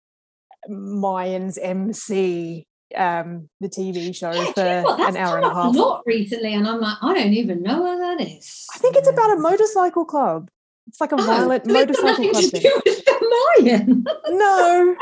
Mayans 0.70 1.58
MC, 1.62 2.66
um, 2.96 3.50
the 3.60 3.68
TV 3.70 4.16
show, 4.16 4.32
Yeah, 4.32 4.46
for 4.46 4.54
do 4.54 4.62
you 4.62 4.66
know 4.66 4.84
what? 4.84 5.10
An 5.10 5.18
hour 5.18 5.38
and 5.38 5.46
a 5.46 5.54
half. 5.54 5.76
lot 5.76 6.04
recently, 6.06 6.54
and 6.54 6.68
I'm 6.68 6.80
like, 6.80 6.98
I 7.02 7.14
don't 7.14 7.34
even 7.34 7.62
know 7.64 7.82
what 7.82 7.98
that 7.98 8.22
is. 8.28 8.66
I 8.74 8.78
think 8.80 8.96
it's 8.96 9.10
about 9.10 9.32
a 9.32 9.40
motorcycle 9.40 10.06
club. 10.06 10.50
It's 10.88 11.00
like 11.02 11.12
a 11.12 11.16
Oh, 11.18 11.24
violent 11.24 11.66
motorcycle 11.66 12.30
club 12.30 12.44
to 12.44 12.50
thing. 12.50 12.62
do 12.62 12.82
with 12.86 13.06
the 13.06 13.58
Mayan. 13.62 14.04
No. 14.30 14.96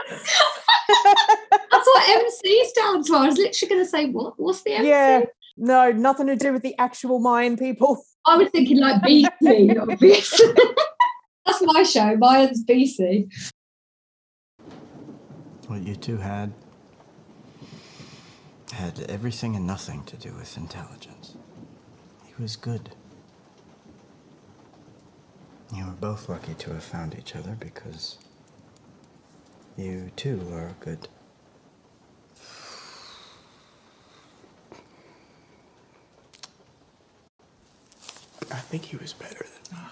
That's 1.72 1.88
what 1.88 2.10
MC 2.10 2.66
stands 2.66 3.08
for. 3.08 3.16
I 3.18 3.26
was 3.28 3.38
literally 3.38 3.70
going 3.70 3.84
to 3.84 3.90
say, 3.90 4.06
what? 4.10 4.34
What's 4.38 4.62
the 4.64 4.74
MC? 4.74 4.88
yeah. 4.90 5.22
No, 5.58 5.92
nothing 5.92 6.28
to 6.28 6.36
do 6.36 6.54
with 6.54 6.62
the 6.64 6.76
actual 6.78 7.20
Mayan 7.20 7.58
people. 7.58 8.04
I 8.26 8.38
was 8.38 8.50
thinking 8.52 8.80
like 8.80 9.02
BC, 9.02 9.80
obviously. 9.82 10.46
That's 11.46 11.62
my 11.64 11.84
show. 11.84 12.16
Mayan's 12.18 12.64
BC. 12.66 13.32
What 15.68 15.82
you 15.88 15.96
two 15.96 16.18
had 16.18 16.54
had 18.74 19.00
everything 19.10 19.56
and 19.56 19.68
nothing 19.68 20.04
to 20.06 20.18
do 20.18 20.34
with 20.34 20.58
intelligence. 20.58 21.36
He 22.26 22.34
was 22.42 22.56
good. 22.56 22.92
You 25.76 25.86
were 25.86 25.92
both 25.92 26.28
lucky 26.28 26.54
to 26.56 26.74
have 26.74 26.84
found 26.84 27.16
each 27.18 27.36
other 27.36 27.56
because 27.60 28.18
you 29.78 30.12
too 30.16 30.42
are 30.54 30.76
good. 30.82 31.08
I 38.52 38.60
think 38.60 38.86
he 38.86 38.98
was 38.98 39.14
better 39.14 39.46
than 39.70 39.78
uh, 39.78 39.82
me. 39.82 39.88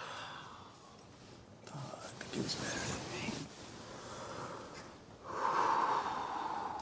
Oh, 1.74 2.00
I 2.04 2.08
think 2.08 2.19
he 2.32 2.40
was 2.42 2.56
better 2.56 2.80
than 2.80 3.00
me. 3.16 3.34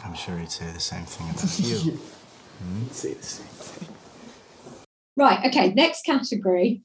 I'm 0.04 0.14
sure 0.16 0.38
he'd 0.38 0.52
say 0.52 0.72
the 0.72 0.80
same 0.80 1.06
thing 1.06 1.30
about 1.30 1.60
you. 1.60 2.00
He'd 2.80 2.94
say 2.94 3.14
the 3.14 3.24
same 3.24 3.48
thing. 3.48 3.96
Right. 5.16 5.46
Okay. 5.48 5.74
Next 5.74 6.04
category. 6.06 6.84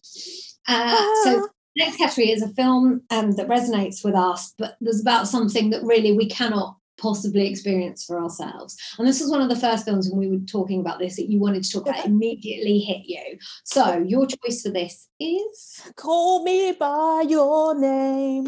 Uh, 0.67 0.97
so 1.25 1.49
next 1.77 1.97
category 1.97 2.31
is 2.31 2.43
a 2.43 2.49
film 2.49 3.03
um, 3.11 3.33
that 3.33 3.49
resonates 3.49 4.05
with 4.05 4.15
us, 4.15 4.55
but 4.59 4.77
there's 4.81 5.01
about 5.01 5.29
something 5.29 5.71
that 5.71 5.83
really 5.83 6.13
we 6.13 6.29
cannot 6.29 6.77
possibly 7.03 7.49
experience 7.49 8.05
for 8.05 8.19
ourselves. 8.23 8.77
And 8.99 9.07
this 9.07 9.21
was 9.21 9.31
one 9.31 9.43
of 9.43 9.49
the 9.49 9.57
first 9.57 9.85
films 9.85 10.09
when 10.09 10.21
we 10.21 10.29
were 10.29 10.45
talking 10.45 10.81
about 10.81 10.99
this 10.99 11.17
that 11.17 11.29
you 11.29 11.41
wanted 11.41 11.65
to 11.65 11.71
talk 11.71 11.89
about 11.89 12.07
immediately 12.07 12.79
hit 12.79 13.03
you. 13.05 13.39
So 13.65 13.99
your 13.99 14.27
choice 14.27 14.63
for 14.63 14.71
this 14.71 15.09
is 15.21 15.83
Call 15.97 16.45
me 16.45 16.73
by 16.73 17.25
your 17.29 17.79
name. 17.79 18.47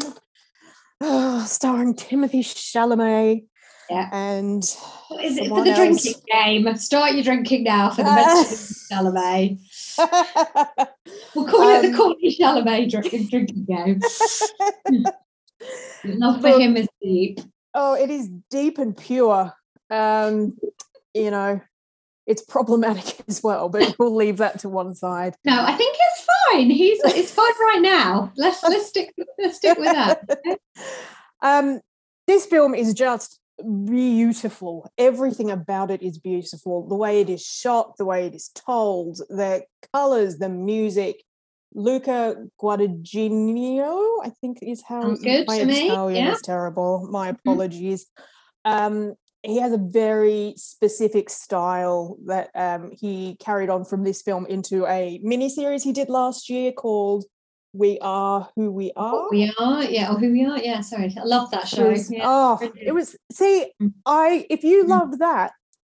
Oh, 1.01 1.43
starring 1.45 1.93
Timothée 1.93 2.41
Chalamet. 2.41 3.45
Yeah. 3.89 4.09
And 4.11 4.63
what 5.09 5.23
is 5.23 5.37
it 5.37 5.49
for 5.49 5.63
the 5.63 5.71
else. 5.71 5.77
drinking 5.77 6.21
game? 6.31 6.75
Start 6.77 7.13
your 7.13 7.23
drinking 7.23 7.65
now 7.65 7.91
for 7.91 8.03
the 8.03 8.15
mention 8.15 8.57
Chalamet. 8.91 9.59
We'll 11.35 11.47
call 11.47 11.69
it 11.69 11.81
the 11.81 11.89
Um, 11.89 11.95
Courtney 11.95 12.35
Chalamet 12.35 12.89
drinking, 12.89 13.27
drinking 13.27 13.65
game. 13.65 14.01
Love 16.05 16.41
for 16.41 16.59
him 16.59 16.77
is 16.77 16.87
deep. 17.01 17.39
Oh, 17.75 17.93
it 17.93 18.09
is 18.09 18.29
deep 18.49 18.79
and 18.79 18.97
pure. 18.97 19.53
Um, 19.91 20.57
you 21.13 21.29
know, 21.29 21.61
it's 22.25 22.41
problematic 22.41 23.23
as 23.27 23.43
well, 23.43 23.69
but 23.69 23.95
we'll 23.99 24.15
leave 24.15 24.37
that 24.37 24.59
to 24.59 24.69
one 24.69 24.95
side. 24.95 25.35
No, 25.45 25.63
I 25.63 25.73
think 25.73 25.95
it's 25.99 26.27
fine. 26.51 26.69
He's 26.69 26.99
it's 27.03 27.31
fine 27.31 27.53
right 27.61 27.81
now. 27.81 28.31
Let's 28.35 28.63
let's 28.63 28.87
stick 28.87 29.13
let's 29.37 29.57
stick 29.57 29.77
with 29.77 29.91
that. 29.91 30.21
okay? 30.29 30.57
Um, 31.41 31.81
this 32.25 32.47
film 32.47 32.73
is 32.73 32.95
just 32.95 33.39
beautiful. 33.85 34.89
Everything 34.97 35.51
about 35.51 35.91
it 35.91 36.01
is 36.01 36.17
beautiful. 36.17 36.87
The 36.87 36.95
way 36.95 37.21
it 37.21 37.29
is 37.29 37.45
shot, 37.45 37.97
the 37.97 38.05
way 38.05 38.25
it 38.25 38.33
is 38.33 38.49
told, 38.55 39.17
the 39.29 39.63
colors, 39.93 40.39
the 40.39 40.49
music. 40.49 41.21
Luca 41.75 42.35
Guadagnino, 42.61 44.19
I 44.23 44.29
think 44.41 44.59
is 44.61 44.81
how 44.81 45.01
Sounds 45.01 45.23
you- 45.23 45.29
good 45.39 45.47
my 45.47 45.59
to 45.59 45.69
Italian 45.69 46.25
yeah. 46.25 46.31
is 46.31 46.41
terrible. 46.41 47.07
My 47.11 47.31
Mhm. 47.31 47.35
apologies. 47.39 48.05
Um, 48.63 49.13
he 49.43 49.57
has 49.59 49.73
a 49.73 49.77
very 49.77 50.53
specific 50.57 51.29
style 51.29 52.17
that 52.25 52.49
um, 52.55 52.91
he 52.91 53.35
carried 53.39 53.69
on 53.69 53.85
from 53.85 54.03
this 54.03 54.21
film 54.23 54.45
into 54.47 54.87
a 54.87 55.19
mini 55.21 55.49
series 55.49 55.83
he 55.83 55.91
did 55.91 56.09
last 56.09 56.49
year 56.49 56.71
called 56.71 57.25
"We 57.73 57.99
Are 57.99 58.49
Who 58.55 58.71
We 58.71 58.91
Are." 58.95 59.27
We 59.29 59.53
are, 59.59 59.83
yeah, 59.83 60.11
or 60.11 60.17
who 60.17 60.31
we 60.31 60.45
are, 60.45 60.57
yeah. 60.57 60.81
Sorry, 60.81 61.13
I 61.15 61.23
love 61.25 61.51
that 61.51 61.65
It 61.65 61.75
show. 61.75 61.89
was- 61.91 62.09
yeah. 62.11 62.23
oh, 62.25 62.55
brilliant. 62.57 62.87
it 62.87 62.91
was. 62.93 63.15
See, 63.31 63.71
Mm. 63.81 63.93
I 64.05 64.47
if 64.49 64.63
you 64.63 64.85
Mm. 64.85 64.87
loved 64.87 65.19
that, 65.19 65.51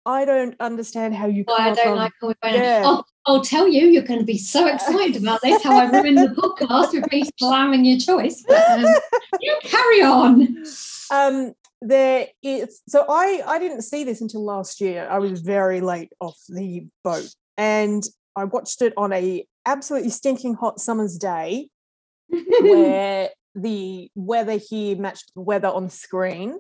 I 0.07 0.25
don't 0.25 0.57
understand 0.61 1.15
how 1.15 1.27
you 1.27 1.45
Why 1.47 1.71
I 1.71 1.75
don't 1.75 1.97
love. 1.97 1.97
like 1.99 2.13
Me 2.23 2.35
by 2.41 2.51
Name. 2.53 2.63
yeah. 2.63 2.83
I'll, 2.85 3.07
I'll 3.27 3.43
tell 3.43 3.69
you, 3.69 3.87
you're 3.87 4.03
going 4.03 4.21
to 4.21 4.25
be 4.27 4.39
so 4.39 4.67
excited 4.75 5.17
about 5.23 5.41
this. 5.43 5.63
How 5.63 5.79
I 5.79 5.91
ruined 5.91 6.19
the 6.19 6.35
podcast 6.35 6.93
with 6.93 7.11
me 7.13 7.25
slamming 7.39 7.85
your 7.85 7.99
choice. 7.99 8.43
But, 8.47 8.71
um, 8.71 8.85
you 9.41 9.59
carry 9.63 10.03
on. 10.03 10.65
um, 11.11 11.53
there 11.83 12.29
is. 12.43 12.81
So 12.89 13.05
I 13.09 13.43
I 13.47 13.59
didn't 13.59 13.83
see 13.83 14.05
this 14.05 14.21
until 14.21 14.45
last 14.45 14.81
year. 14.81 15.07
I 15.11 15.19
was 15.19 15.41
very 15.41 15.81
late 15.81 16.13
off 16.21 16.39
the 16.49 16.87
boat, 17.05 17.29
and 17.57 18.03
I 18.37 18.45
watched 18.45 18.83
it 18.83 18.93
on 18.97 19.13
a 19.13 19.47
absolutely 19.67 20.11
stinking 20.11 20.55
hot 20.55 20.81
summer's 20.81 21.19
day 21.19 21.69
where 22.29 23.31
the 23.55 24.11
weather 24.15 24.57
here 24.59 24.97
matched 24.97 25.33
the 25.35 25.41
weather 25.41 25.69
on 25.69 25.91
screen 25.91 26.59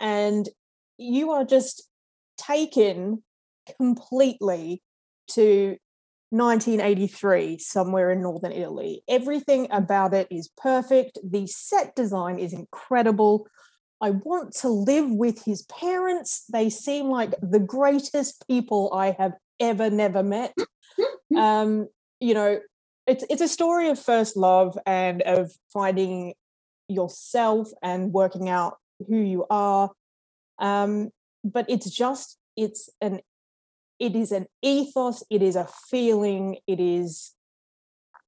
and 0.00 0.48
you 0.98 1.30
are 1.30 1.44
just 1.44 1.88
taken 2.46 3.22
completely 3.78 4.82
to 5.28 5.76
1983 6.30 7.58
somewhere 7.58 8.10
in 8.10 8.22
northern 8.22 8.52
italy. 8.52 9.02
Everything 9.06 9.68
about 9.70 10.14
it 10.14 10.26
is 10.30 10.48
perfect. 10.56 11.18
The 11.22 11.46
set 11.46 11.94
design 11.94 12.38
is 12.38 12.54
incredible. 12.54 13.46
I 14.00 14.10
want 14.10 14.54
to 14.62 14.68
live 14.68 15.10
with 15.10 15.44
his 15.44 15.62
parents. 15.66 16.44
They 16.50 16.70
seem 16.70 17.08
like 17.08 17.34
the 17.42 17.60
greatest 17.60 18.46
people 18.48 18.90
i 18.94 19.14
have 19.18 19.34
ever 19.60 19.90
never 19.90 20.22
met. 20.22 20.54
Um 21.36 21.88
you 22.20 22.34
know 22.34 22.60
it's 23.06 23.24
it's 23.30 23.42
a 23.42 23.48
story 23.48 23.88
of 23.88 23.98
first 23.98 24.36
love 24.36 24.78
and 24.86 25.22
of 25.22 25.50
finding 25.72 26.34
yourself 26.88 27.68
and 27.82 28.12
working 28.12 28.48
out 28.48 28.76
who 29.08 29.16
you 29.16 29.44
are. 29.50 29.90
Um 30.58 31.10
but 31.44 31.66
it's 31.68 31.90
just 31.90 32.38
it's 32.56 32.88
an 33.00 33.20
it 33.98 34.16
is 34.16 34.32
an 34.32 34.46
ethos 34.62 35.22
it 35.30 35.42
is 35.42 35.56
a 35.56 35.68
feeling 35.90 36.58
it 36.66 36.80
is 36.80 37.32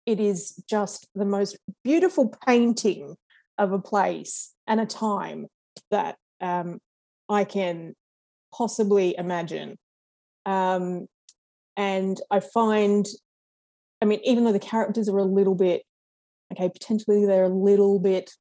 it 0.07 0.21
is 0.21 0.63
just 0.69 1.09
the 1.15 1.25
most 1.25 1.57
beautiful 1.83 2.35
painting 2.47 3.17
of 3.59 3.73
a 3.73 3.79
place 3.79 4.53
and 4.67 4.81
a 4.81 4.87
time 4.87 5.47
that 5.91 6.17
um 6.41 6.79
i 7.29 7.45
can 7.45 7.95
possibly 8.53 9.15
imagine 9.17 9.77
um 10.47 11.07
and 11.77 12.21
i 12.31 12.41
find 12.41 13.07
I 14.05 14.07
mean, 14.07 14.21
even 14.23 14.45
though 14.45 14.53
the 14.53 14.59
characters 14.59 15.09
are 15.09 15.17
a 15.17 15.25
little 15.25 15.55
bit, 15.55 15.83
okay, 16.53 16.69
potentially 16.69 17.25
they're 17.25 17.45
a 17.45 17.49
little 17.49 17.99
bit 17.99 18.33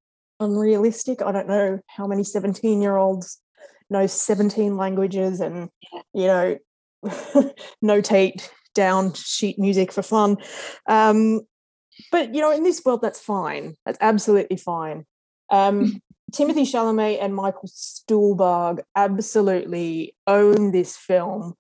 unrealistic. 0.42 1.22
I 1.22 1.32
don't 1.32 1.48
know 1.48 1.80
how 1.88 2.06
many 2.06 2.26
17 2.26 2.82
year 2.82 2.98
olds 2.98 3.40
knows 3.90 4.12
17 4.14 4.78
languages 4.78 5.40
and 5.40 5.70
you 6.14 6.28
know 6.28 6.58
notate 7.84 8.50
down 8.74 9.14
sheet 9.14 9.60
music 9.60 9.92
for 9.92 10.02
fun. 10.02 10.38
Um, 10.88 11.42
but 12.12 12.34
you 12.34 12.42
know 12.42 12.52
in 12.52 12.64
this 12.64 12.84
world 12.84 13.02
that's 13.02 13.20
fine. 13.20 13.76
That's 13.86 13.98
absolutely 14.02 14.58
fine. 14.58 15.06
Um, 15.50 16.02
timothée 16.32 16.66
chalamet 16.66 17.20
and 17.22 17.36
michael 17.36 17.68
stuhlbarg 17.68 18.80
absolutely 18.96 20.16
own 20.26 20.72
this 20.72 20.98
film. 20.98 21.54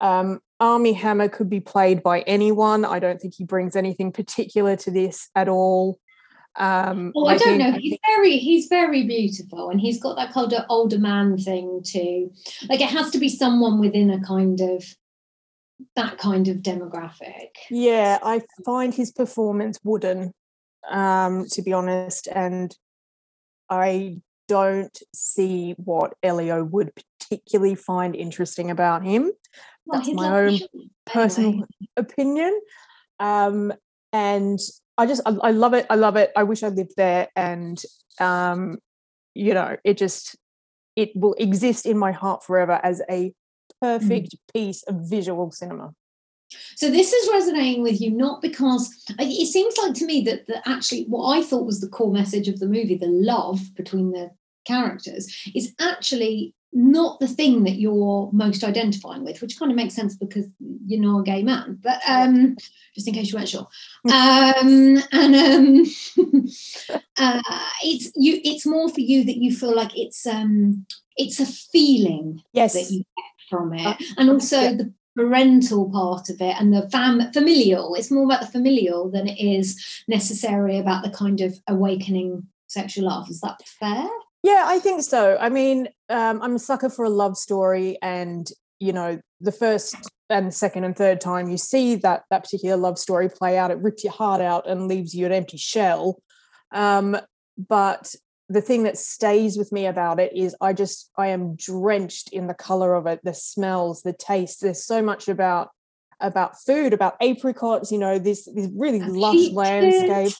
Um, 0.00 0.40
Armie 0.60 0.92
Hammer 0.92 1.28
could 1.28 1.48
be 1.48 1.60
played 1.60 2.02
by 2.02 2.20
anyone. 2.22 2.84
I 2.84 2.98
don't 2.98 3.20
think 3.20 3.34
he 3.34 3.44
brings 3.44 3.76
anything 3.76 4.12
particular 4.12 4.76
to 4.76 4.90
this 4.90 5.28
at 5.34 5.48
all. 5.48 5.98
Um, 6.56 7.12
well, 7.14 7.28
I, 7.28 7.34
I 7.34 7.38
don't 7.38 7.58
know. 7.58 7.72
He's 7.72 7.98
very 8.06 8.38
he's 8.38 8.66
very 8.66 9.04
beautiful, 9.04 9.70
and 9.70 9.80
he's 9.80 10.00
got 10.00 10.16
that 10.16 10.32
kind 10.32 10.52
of 10.52 10.64
older 10.68 10.98
man 10.98 11.38
thing 11.38 11.82
too. 11.84 12.32
Like 12.68 12.80
it 12.80 12.90
has 12.90 13.10
to 13.10 13.18
be 13.18 13.28
someone 13.28 13.78
within 13.78 14.10
a 14.10 14.20
kind 14.20 14.60
of 14.60 14.84
that 15.94 16.18
kind 16.18 16.48
of 16.48 16.58
demographic. 16.58 17.50
Yeah, 17.70 18.18
I 18.22 18.42
find 18.64 18.92
his 18.92 19.12
performance 19.12 19.78
wooden, 19.84 20.32
um, 20.90 21.46
to 21.52 21.62
be 21.62 21.72
honest, 21.72 22.26
and 22.26 22.76
I 23.70 24.18
don't 24.48 24.98
see 25.14 25.74
what 25.76 26.14
Elio 26.22 26.64
would 26.64 26.90
particularly 27.20 27.74
find 27.74 28.16
interesting 28.16 28.70
about 28.70 29.04
him. 29.04 29.30
Well, 29.84 30.00
That's 30.00 30.12
my 30.14 30.40
own 30.40 30.58
personal 31.06 31.64
opinion. 31.96 32.58
Um, 33.20 33.72
and 34.12 34.58
I 34.98 35.06
just 35.06 35.22
I, 35.24 35.30
I, 35.42 35.50
love 35.52 35.74
it. 35.74 35.86
I 35.88 35.94
love 35.94 36.16
it. 36.16 36.32
I 36.36 36.42
wish 36.42 36.62
I 36.62 36.68
lived 36.68 36.94
there, 36.96 37.28
and 37.36 37.80
um, 38.20 38.78
you 39.34 39.54
know, 39.54 39.76
it 39.84 39.96
just 39.96 40.36
it 40.96 41.10
will 41.14 41.34
exist 41.34 41.86
in 41.86 41.96
my 41.96 42.10
heart 42.10 42.44
forever 42.44 42.80
as 42.82 43.00
a 43.08 43.32
perfect 43.80 44.34
mm. 44.34 44.52
piece 44.52 44.82
of 44.82 45.08
visual 45.08 45.52
cinema. 45.52 45.94
So 46.76 46.90
this 46.90 47.12
is 47.12 47.30
resonating 47.32 47.82
with 47.82 48.00
you 48.00 48.10
not 48.10 48.42
because 48.42 49.04
it 49.18 49.46
seems 49.46 49.76
like 49.76 49.94
to 49.94 50.06
me 50.06 50.22
that, 50.22 50.46
that 50.46 50.66
actually 50.66 51.04
what 51.04 51.36
I 51.36 51.42
thought 51.42 51.66
was 51.66 51.80
the 51.80 51.88
core 51.88 52.12
message 52.12 52.48
of 52.48 52.58
the 52.58 52.66
movie, 52.66 52.96
the 52.96 53.06
love 53.06 53.60
between 53.74 54.12
the 54.12 54.30
characters, 54.64 55.32
is 55.54 55.74
actually 55.78 56.54
not 56.72 57.20
the 57.20 57.28
thing 57.28 57.64
that 57.64 57.78
you're 57.78 58.30
most 58.32 58.64
identifying 58.64 59.24
with, 59.24 59.40
which 59.40 59.58
kind 59.58 59.70
of 59.70 59.76
makes 59.76 59.94
sense 59.94 60.16
because 60.16 60.46
you're 60.86 61.00
not 61.00 61.20
a 61.20 61.24
gay 61.24 61.42
man. 61.42 61.78
But 61.82 62.00
um, 62.08 62.56
just 62.98 63.06
in 63.06 63.14
case 63.14 63.30
you 63.30 63.38
weren't 63.38 63.48
sure, 63.48 63.68
um, 64.12 64.98
and 65.12 65.34
um, 65.36 65.84
uh, 67.16 67.42
it's 67.84 68.10
you. 68.16 68.40
It's 68.44 68.66
more 68.66 68.88
for 68.88 69.00
you 69.00 69.22
that 69.24 69.36
you 69.36 69.54
feel 69.54 69.74
like 69.74 69.96
it's 69.96 70.26
um, 70.26 70.84
it's 71.16 71.38
a 71.38 71.46
feeling 71.46 72.42
yes. 72.52 72.72
that 72.74 72.90
you 72.90 72.98
get 72.98 73.48
from 73.48 73.72
it, 73.72 73.86
uh, 73.86 73.94
and 74.16 74.30
also 74.30 74.60
yeah. 74.60 74.72
the 74.72 74.92
parental 75.14 75.90
part 75.90 76.28
of 76.28 76.40
it 76.40 76.56
and 76.58 76.74
the 76.74 76.90
fam 76.90 77.32
familial. 77.32 77.94
It's 77.94 78.10
more 78.10 78.24
about 78.24 78.40
the 78.40 78.48
familial 78.48 79.08
than 79.10 79.28
it 79.28 79.40
is 79.40 79.80
necessarily 80.08 80.78
about 80.78 81.04
the 81.04 81.10
kind 81.10 81.40
of 81.40 81.56
awakening 81.68 82.48
sexual 82.66 83.06
love. 83.06 83.30
Is 83.30 83.40
that 83.42 83.60
fair? 83.64 84.08
Yeah, 84.42 84.64
I 84.66 84.80
think 84.80 85.02
so. 85.02 85.36
I 85.40 85.50
mean, 85.50 85.88
um, 86.08 86.42
I'm 86.42 86.56
a 86.56 86.58
sucker 86.58 86.88
for 86.88 87.04
a 87.04 87.10
love 87.10 87.36
story, 87.36 87.96
and 88.02 88.50
you 88.80 88.92
know, 88.92 89.20
the 89.40 89.52
first 89.52 89.96
and 90.30 90.52
second 90.52 90.84
and 90.84 90.96
third 90.96 91.20
time 91.20 91.48
you 91.48 91.56
see 91.56 91.94
that 91.96 92.24
that 92.30 92.44
particular 92.44 92.76
love 92.76 92.98
story 92.98 93.28
play 93.28 93.56
out, 93.56 93.70
it 93.70 93.78
rips 93.78 94.04
your 94.04 94.12
heart 94.12 94.40
out 94.40 94.68
and 94.68 94.88
leaves 94.88 95.14
you 95.14 95.26
an 95.26 95.32
empty 95.32 95.56
shell. 95.56 96.20
Um, 96.72 97.16
but 97.56 98.14
the 98.48 98.60
thing 98.60 98.84
that 98.84 98.96
stays 98.96 99.58
with 99.58 99.72
me 99.72 99.86
about 99.86 100.20
it 100.20 100.34
is 100.34 100.56
I 100.60 100.72
just 100.72 101.10
I 101.16 101.28
am 101.28 101.54
drenched 101.56 102.32
in 102.32 102.46
the 102.46 102.54
color 102.54 102.94
of 102.94 103.06
it, 103.06 103.20
the 103.22 103.34
smells, 103.34 104.02
the 104.02 104.12
taste. 104.12 104.60
There's 104.60 104.84
so 104.84 105.02
much 105.02 105.28
about 105.28 105.70
about 106.20 106.60
food, 106.60 106.92
about 106.92 107.16
apricots, 107.20 107.92
you 107.92 107.98
know, 107.98 108.18
this 108.18 108.48
this 108.54 108.68
really 108.74 109.00
lush 109.00 109.34
peaches. 109.34 109.54
landscape. 109.54 110.32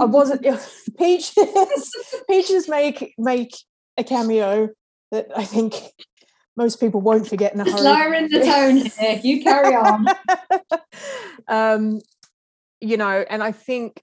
I 0.00 0.04
wasn't 0.04 0.42
peaches. 0.98 1.92
peaches 2.28 2.68
make 2.68 3.14
make 3.18 3.54
a 3.96 4.04
cameo 4.04 4.70
that 5.10 5.28
I 5.36 5.44
think 5.44 5.74
most 6.56 6.80
people 6.80 7.00
won't 7.00 7.28
forget 7.28 7.54
in 7.54 7.60
a 7.60 7.64
hurry. 7.64 7.80
Lowering 7.82 8.28
the 8.28 8.40
tone 8.40 8.76
here. 8.76 9.20
You 9.22 9.42
carry 9.42 9.74
on. 9.74 10.06
um, 11.48 12.00
you 12.80 12.96
know, 12.96 13.24
and 13.28 13.42
I 13.42 13.52
think 13.52 14.02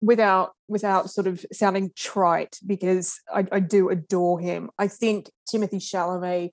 without 0.00 0.52
without 0.68 1.10
sort 1.10 1.26
of 1.26 1.44
sounding 1.52 1.90
trite, 1.96 2.58
because 2.66 3.20
I, 3.32 3.46
I 3.50 3.60
do 3.60 3.88
adore 3.88 4.38
him. 4.40 4.70
I 4.78 4.88
think 4.88 5.30
Timothée 5.52 5.80
Chalamet 5.80 6.50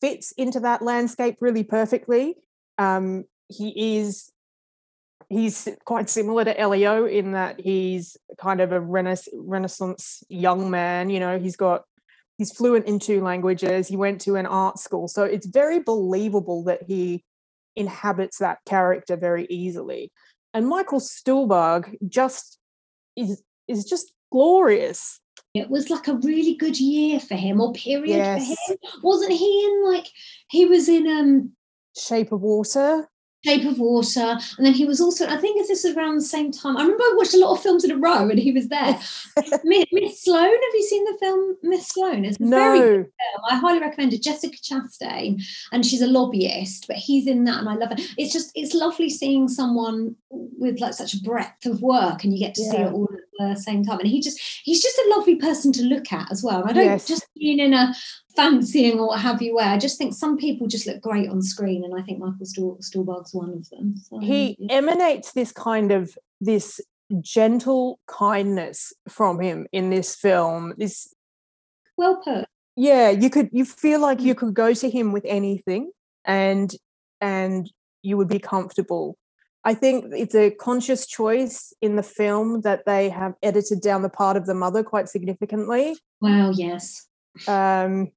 fits 0.00 0.32
into 0.32 0.60
that 0.60 0.82
landscape 0.82 1.36
really 1.40 1.64
perfectly. 1.64 2.36
Um, 2.78 3.24
he 3.48 3.98
is 3.98 4.30
he's 5.30 5.68
quite 5.84 6.10
similar 6.10 6.44
to 6.44 6.58
Elio 6.58 7.06
in 7.06 7.32
that 7.32 7.60
he's 7.60 8.16
kind 8.38 8.60
of 8.60 8.72
a 8.72 8.80
rena- 8.80 9.16
renaissance 9.32 10.22
young 10.28 10.70
man. 10.70 11.08
You 11.08 11.20
know, 11.20 11.38
he's 11.38 11.56
got 11.56 11.84
he's 12.40 12.50
fluent 12.50 12.86
in 12.86 12.98
two 12.98 13.20
languages. 13.22 13.86
He 13.86 13.98
went 13.98 14.22
to 14.22 14.36
an 14.36 14.46
art 14.46 14.78
school, 14.78 15.08
so 15.08 15.24
it's 15.24 15.46
very 15.46 15.78
believable 15.78 16.64
that 16.64 16.82
he 16.82 17.22
inhabits 17.76 18.38
that 18.38 18.60
character 18.64 19.14
very 19.14 19.46
easily. 19.50 20.10
And 20.54 20.66
Michael 20.66 21.00
Stuhlbarg 21.00 21.98
just 22.08 22.58
is 23.14 23.42
is 23.68 23.84
just 23.84 24.14
glorious. 24.32 25.20
It 25.52 25.68
was 25.68 25.90
like 25.90 26.08
a 26.08 26.14
really 26.14 26.54
good 26.54 26.80
year 26.80 27.20
for 27.20 27.34
him 27.34 27.60
or 27.60 27.74
period 27.74 28.16
yes. 28.16 28.46
for 28.46 28.72
him. 28.72 28.78
Wasn't 29.02 29.32
he 29.32 29.64
in 29.66 29.84
like 29.92 30.08
he 30.48 30.64
was 30.64 30.88
in 30.88 31.06
um 31.06 31.52
Shape 31.94 32.32
of 32.32 32.40
Water. 32.40 33.06
Shape 33.44 33.64
of 33.64 33.78
Water, 33.78 34.38
and 34.58 34.66
then 34.66 34.74
he 34.74 34.84
was 34.84 35.00
also. 35.00 35.26
I 35.26 35.38
think 35.38 35.56
this 35.56 35.84
is 35.84 35.96
around 35.96 36.16
the 36.16 36.22
same 36.22 36.52
time. 36.52 36.76
I 36.76 36.82
remember 36.82 37.02
I 37.02 37.14
watched 37.16 37.34
a 37.34 37.38
lot 37.38 37.52
of 37.52 37.62
films 37.62 37.84
in 37.84 37.90
a 37.90 37.96
row, 37.96 38.28
and 38.28 38.38
he 38.38 38.52
was 38.52 38.68
there. 38.68 38.98
Miss 39.64 40.22
Sloane, 40.22 40.44
have 40.44 40.74
you 40.74 40.86
seen 40.88 41.04
the 41.04 41.18
film 41.18 41.56
Miss 41.62 41.88
Sloane? 41.88 42.24
It's 42.26 42.38
a 42.38 42.42
no. 42.42 42.56
very 42.56 42.78
good 42.80 42.96
film. 43.04 43.44
I 43.48 43.56
highly 43.56 43.80
recommend 43.80 44.12
it. 44.12 44.22
Jessica 44.22 44.56
Chastain, 44.56 45.42
and 45.72 45.86
she's 45.86 46.02
a 46.02 46.06
lobbyist, 46.06 46.86
but 46.86 46.96
he's 46.96 47.26
in 47.26 47.44
that, 47.44 47.60
and 47.60 47.68
I 47.68 47.76
love 47.76 47.92
it. 47.92 48.02
It's 48.18 48.32
just 48.32 48.50
it's 48.54 48.74
lovely 48.74 49.08
seeing 49.08 49.48
someone 49.48 50.16
with 50.28 50.78
like 50.80 50.92
such 50.92 51.14
a 51.14 51.22
breadth 51.22 51.64
of 51.64 51.80
work, 51.80 52.24
and 52.24 52.34
you 52.34 52.38
get 52.38 52.54
to 52.56 52.62
yeah. 52.62 52.70
see 52.70 52.76
it 52.78 52.92
all 52.92 53.08
at 53.40 53.54
the 53.54 53.60
same 53.60 53.84
time. 53.84 54.00
And 54.00 54.08
he 54.08 54.20
just 54.20 54.38
he's 54.64 54.82
just 54.82 54.98
a 54.98 55.14
lovely 55.16 55.36
person 55.36 55.72
to 55.72 55.82
look 55.82 56.12
at 56.12 56.30
as 56.30 56.42
well. 56.42 56.64
I 56.66 56.72
don't 56.72 56.84
yes. 56.84 57.06
just 57.06 57.26
being 57.34 57.58
in 57.58 57.72
a 57.72 57.94
fancying 58.36 58.98
or 58.98 59.08
what 59.08 59.20
have 59.20 59.42
you 59.42 59.54
wear. 59.54 59.68
I 59.68 59.78
just 59.78 59.98
think 59.98 60.14
some 60.14 60.36
people 60.36 60.66
just 60.66 60.86
look 60.86 61.00
great 61.00 61.28
on 61.28 61.42
screen, 61.42 61.84
and 61.84 61.98
I 61.98 62.02
think 62.02 62.18
Michael 62.18 62.46
Stuhlbarg's 62.80 63.34
one 63.34 63.52
of 63.52 63.68
them. 63.70 63.96
So, 63.96 64.18
he 64.18 64.56
yeah. 64.58 64.74
emanates 64.76 65.32
this 65.32 65.52
kind 65.52 65.92
of 65.92 66.16
this 66.40 66.80
gentle 67.20 67.98
kindness 68.06 68.92
from 69.08 69.40
him 69.40 69.66
in 69.72 69.90
this 69.90 70.14
film. 70.14 70.74
This 70.76 71.12
well 71.96 72.20
put. 72.22 72.46
Yeah, 72.76 73.10
you 73.10 73.30
could 73.30 73.50
you 73.52 73.64
feel 73.64 74.00
like 74.00 74.20
you 74.20 74.34
mm. 74.34 74.38
could 74.38 74.54
go 74.54 74.72
to 74.74 74.90
him 74.90 75.12
with 75.12 75.24
anything, 75.26 75.90
and 76.24 76.72
and 77.20 77.70
you 78.02 78.16
would 78.16 78.28
be 78.28 78.38
comfortable. 78.38 79.16
I 79.62 79.74
think 79.74 80.06
it's 80.16 80.34
a 80.34 80.52
conscious 80.52 81.06
choice 81.06 81.74
in 81.82 81.96
the 81.96 82.02
film 82.02 82.62
that 82.62 82.86
they 82.86 83.10
have 83.10 83.34
edited 83.42 83.82
down 83.82 84.00
the 84.00 84.08
part 84.08 84.38
of 84.38 84.46
the 84.46 84.54
mother 84.54 84.82
quite 84.82 85.06
significantly. 85.06 85.98
Wow, 86.22 86.50
yes 86.54 87.09
um 87.48 88.10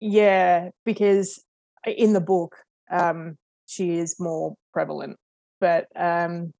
yeah 0.00 0.70
because 0.84 1.42
in 1.86 2.12
the 2.12 2.20
book 2.20 2.56
um 2.90 3.36
she 3.66 3.98
is 3.98 4.18
more 4.18 4.54
prevalent 4.72 5.16
but 5.60 5.86
um 5.96 6.52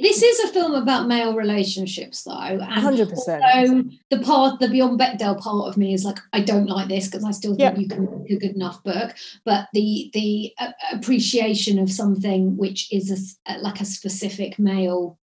this 0.00 0.20
is 0.20 0.40
a 0.40 0.52
film 0.52 0.74
about 0.74 1.06
male 1.06 1.36
relationships 1.36 2.24
though 2.24 2.32
and 2.32 2.60
100% 2.60 3.14
so 3.14 3.84
the 4.10 4.18
part 4.24 4.58
the 4.58 4.68
beyond 4.68 4.98
bechdel 4.98 5.40
part 5.40 5.68
of 5.68 5.76
me 5.76 5.94
is 5.94 6.04
like 6.04 6.18
i 6.32 6.40
don't 6.40 6.66
like 6.66 6.88
this 6.88 7.06
because 7.06 7.24
i 7.24 7.30
still 7.30 7.52
think 7.52 7.60
yep. 7.60 7.78
you 7.78 7.88
can 7.88 8.04
make 8.04 8.30
a 8.30 8.36
good 8.36 8.56
enough 8.56 8.82
book 8.82 9.14
but 9.44 9.68
the 9.74 10.10
the 10.12 10.52
uh, 10.58 10.72
appreciation 10.92 11.78
of 11.78 11.90
something 11.90 12.56
which 12.56 12.92
is 12.92 13.38
a, 13.46 13.58
like 13.58 13.80
a 13.80 13.84
specific 13.84 14.58
male 14.58 15.18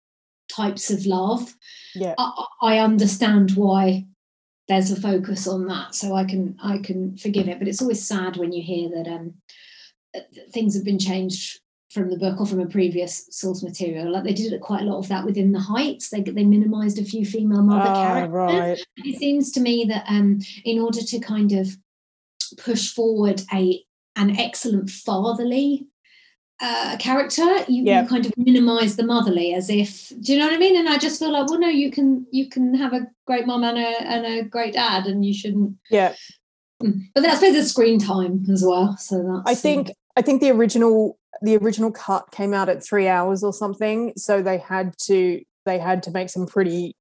types 0.56 0.90
of 0.92 1.06
love. 1.06 1.56
Yeah. 1.96 2.16
I, 2.18 2.46
I 2.62 2.78
understand 2.80 3.52
why 3.52 4.06
there's 4.68 4.92
a 4.92 5.00
focus 5.00 5.48
on 5.48 5.68
that 5.68 5.94
so 5.94 6.16
i 6.16 6.24
can 6.24 6.58
i 6.64 6.78
can 6.78 7.18
forgive 7.18 7.48
it. 7.48 7.60
But 7.60 7.68
it's 7.68 7.82
always 7.82 8.06
sad 8.08 8.38
when 8.38 8.52
you 8.52 8.64
hear 8.64 8.90
that 8.90 9.08
um 9.08 9.34
things 10.52 10.76
have 10.76 10.86
been 10.86 11.00
changed 11.00 11.60
from 11.94 12.10
the 12.10 12.18
book 12.18 12.40
or 12.40 12.48
from 12.48 12.60
a 12.60 12.66
previous 12.66 13.28
source 13.30 13.62
material. 13.62 14.12
Like 14.12 14.24
they 14.24 14.34
did 14.34 14.60
quite 14.62 14.82
a 14.82 14.86
lot 14.86 14.98
of 14.98 15.08
that 15.10 15.26
within 15.26 15.52
the 15.52 15.60
heights. 15.60 16.10
They 16.10 16.22
they 16.22 16.44
minimized 16.44 17.00
a 17.00 17.06
few 17.06 17.26
female 17.26 17.62
mother 17.62 17.90
oh, 17.90 17.94
characters. 17.94 18.32
right. 18.32 18.86
it 18.98 19.20
seems 19.20 19.52
to 19.52 19.60
me 19.60 19.86
that 19.90 20.06
um 20.08 20.40
in 20.66 20.80
order 20.80 21.02
to 21.02 21.20
kind 21.20 21.52
of 21.52 21.70
push 22.58 22.92
forward 22.94 23.42
a 23.54 23.84
an 24.16 24.40
excellent 24.40 24.90
fatherly 24.90 25.88
uh, 26.62 26.98
character, 26.98 27.44
you, 27.68 27.84
you 27.84 28.08
kind 28.08 28.26
of 28.26 28.34
minimize 28.38 28.96
the 28.96 29.04
motherly 29.04 29.54
as 29.54 29.70
if 29.70 30.10
do 30.22 30.34
you 30.34 30.40
know 30.40 30.46
what 30.46 30.54
I 30.54 30.58
mean? 30.58 30.78
And 30.78 30.88
I 30.88 30.98
just 30.98 31.20
feel 31.20 31.32
like, 31.32 31.48
well, 31.50 31.60
no, 31.60 31.68
you 31.68 31.92
can 31.92 32.26
you 32.32 32.50
can 32.50 32.74
have 32.76 32.94
a 32.94 33.08
great 33.26 33.46
mom 33.46 33.64
and 33.64 33.78
a 33.78 34.02
and 34.04 34.26
a 34.26 34.44
great 34.44 34.74
dad, 34.74 35.06
and 35.06 35.26
you 35.26 35.34
shouldn't. 35.34 35.76
Yeah. 35.90 36.14
Mm. 36.82 37.02
But 37.14 37.22
that's 37.22 37.40
suppose 37.40 37.56
the 37.56 37.64
screen 37.64 38.00
time 38.00 38.46
as 38.52 38.64
well. 38.66 38.96
So 38.98 39.24
that's 39.46 39.58
I 39.58 39.60
think 39.60 39.92
I 40.16 40.22
think 40.22 40.42
the 40.42 40.52
original 40.52 41.18
the 41.42 41.58
original 41.58 41.92
cut 41.92 42.32
came 42.32 42.54
out 42.54 42.70
at 42.70 42.86
three 42.86 43.08
hours 43.08 43.44
or 43.44 43.52
something, 43.52 44.14
so 44.16 44.42
they 44.42 44.58
had 44.58 44.94
to 45.06 45.42
they 45.66 45.80
had 45.80 46.04
to 46.04 46.12
make 46.12 46.30
some 46.30 46.46
pretty 46.46 46.96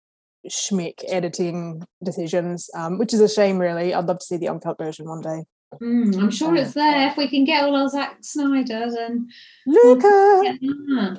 schmick 0.49 1.05
editing 1.09 1.85
decisions, 2.03 2.69
um, 2.75 2.99
which 2.99 3.15
is 3.15 3.21
a 3.21 3.29
shame. 3.29 3.59
Really, 3.59 3.95
I'd 3.95 4.07
love 4.07 4.19
to 4.19 4.25
see 4.25 4.37
the 4.39 4.49
uncut 4.49 4.79
version 4.79 5.09
one 5.09 5.21
day. 5.21 5.45
Mm, 5.81 6.21
I'm 6.21 6.31
sure 6.31 6.55
it's 6.57 6.75
there. 6.75 7.09
If 7.09 7.17
we 7.17 7.29
can 7.29 7.45
get 7.45 7.65
all 7.65 7.75
our 7.75 7.89
Zack 7.89 8.19
Snyder, 8.21 8.91
then 8.91 9.29
Luca. 9.67 10.59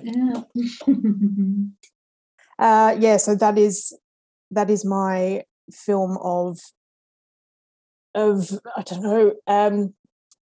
Yeah. 0.04 0.44
Uh, 2.60 2.96
yeah, 3.00 3.18
so 3.18 3.36
that 3.36 3.58
is 3.58 3.98
that 4.52 4.70
is 4.70 4.86
my 4.86 5.44
film 5.72 6.18
of 6.22 6.60
of 8.14 8.60
I 8.78 8.84
don't 8.84 9.02
know. 9.02 9.34
Um, 9.48 9.94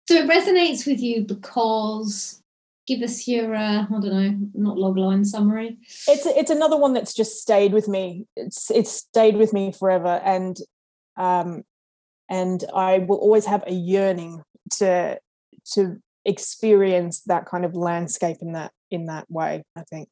so 0.09 0.17
it 0.17 0.29
resonates 0.29 0.87
with 0.87 1.01
you 1.01 1.23
because 1.23 2.43
give 2.87 3.03
us 3.03 3.29
your 3.29 3.55
uh, 3.55 3.85
I 3.85 3.87
don't 3.89 4.05
know, 4.05 4.37
not 4.55 4.77
logline 4.77 5.25
summary. 5.25 5.79
it's 6.09 6.27
it's 6.27 6.51
another 6.51 6.77
one 6.77 6.93
that's 6.93 7.15
just 7.15 7.41
stayed 7.41 7.73
with 7.73 7.89
me. 7.89 8.27
It's 8.37 8.71
it's 8.71 8.91
stayed 8.91 9.37
with 9.37 9.53
me 9.53 9.73
forever, 9.73 10.21
and 10.25 10.59
um, 11.17 11.63
and 12.31 12.65
I 12.75 12.99
will 12.99 13.19
always 13.19 13.45
have 13.47 13.65
a 13.67 13.73
yearning 13.73 14.43
to 14.79 15.19
to 15.73 15.97
experience 16.25 17.23
that 17.23 17.47
kind 17.47 17.65
of 17.65 17.75
landscape 17.75 18.39
in 18.41 18.53
that 18.53 18.73
in 18.91 19.07
that 19.07 19.31
way. 19.31 19.65
I 19.77 19.83
think. 19.83 20.09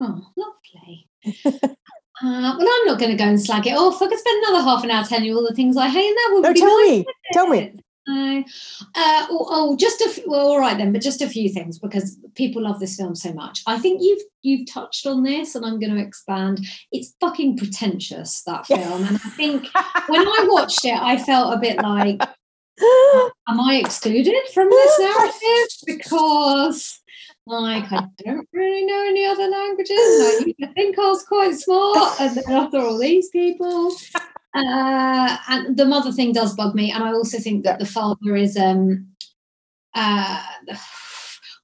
Oh, 0.00 0.20
lovely. 0.36 1.08
uh, 1.24 1.50
well, 2.20 2.68
I'm 2.68 2.86
not 2.86 2.98
going 2.98 3.12
to 3.12 3.16
go 3.16 3.24
and 3.24 3.40
slag 3.40 3.68
it 3.68 3.76
off. 3.76 4.02
I 4.02 4.08
could 4.08 4.18
spend 4.18 4.44
another 4.44 4.64
half 4.64 4.82
an 4.82 4.90
hour 4.90 5.04
telling 5.04 5.24
you 5.24 5.36
all 5.36 5.46
the 5.48 5.54
things 5.54 5.76
I 5.76 5.88
hate, 5.88 6.08
and 6.08 6.16
that 6.16 6.30
would 6.32 6.42
No, 6.42 6.52
be 6.52 6.60
tell 6.60 6.78
nice, 6.80 6.88
me, 6.88 7.06
tell 7.32 7.46
me. 7.46 7.80
It? 8.06 8.46
Uh, 8.94 9.26
oh, 9.30 9.46
oh, 9.50 9.76
just 9.76 10.00
a 10.00 10.08
few, 10.08 10.24
well, 10.26 10.48
all 10.48 10.60
right 10.60 10.76
then, 10.76 10.92
but 10.92 11.02
just 11.02 11.22
a 11.22 11.28
few 11.28 11.48
things 11.48 11.78
because 11.78 12.18
people 12.34 12.62
love 12.62 12.80
this 12.80 12.96
film 12.96 13.14
so 13.14 13.32
much. 13.32 13.62
I 13.66 13.78
think 13.78 14.02
you've 14.02 14.22
you've 14.42 14.70
touched 14.70 15.06
on 15.06 15.22
this, 15.22 15.54
and 15.54 15.64
I'm 15.64 15.78
going 15.78 15.94
to 15.94 16.02
expand. 16.02 16.60
It's 16.90 17.14
fucking 17.20 17.58
pretentious 17.58 18.42
that 18.42 18.66
film, 18.66 19.04
and 19.04 19.16
I 19.16 19.30
think 19.30 19.68
when 20.08 20.26
I 20.26 20.46
watched 20.48 20.84
it, 20.84 21.00
I 21.00 21.16
felt 21.16 21.54
a 21.54 21.60
bit 21.60 21.78
like, 21.78 22.20
am 23.48 23.60
I 23.60 23.80
excluded 23.84 24.34
from 24.52 24.68
this 24.70 24.98
narrative 25.00 25.68
because? 25.86 26.98
Like 27.44 27.90
I 27.90 28.06
don't 28.24 28.48
really 28.52 28.86
know 28.86 29.04
any 29.08 29.26
other 29.26 29.48
languages. 29.48 29.98
I 29.98 30.42
used 30.46 30.60
to 30.60 30.72
think 30.74 30.96
I 30.96 31.08
was 31.08 31.24
quite 31.24 31.54
smart, 31.56 32.20
and 32.20 32.36
then 32.36 32.44
thought 32.44 32.74
all 32.74 32.98
these 32.98 33.30
people. 33.30 33.92
Uh, 34.54 35.36
and 35.48 35.76
the 35.76 35.86
mother 35.86 36.12
thing 36.12 36.32
does 36.32 36.54
bug 36.54 36.74
me, 36.74 36.92
and 36.92 37.02
I 37.02 37.12
also 37.12 37.38
think 37.38 37.64
that 37.64 37.78
the 37.78 37.86
father 37.86 38.36
is 38.36 38.56
um 38.56 39.08
uh 39.94 40.42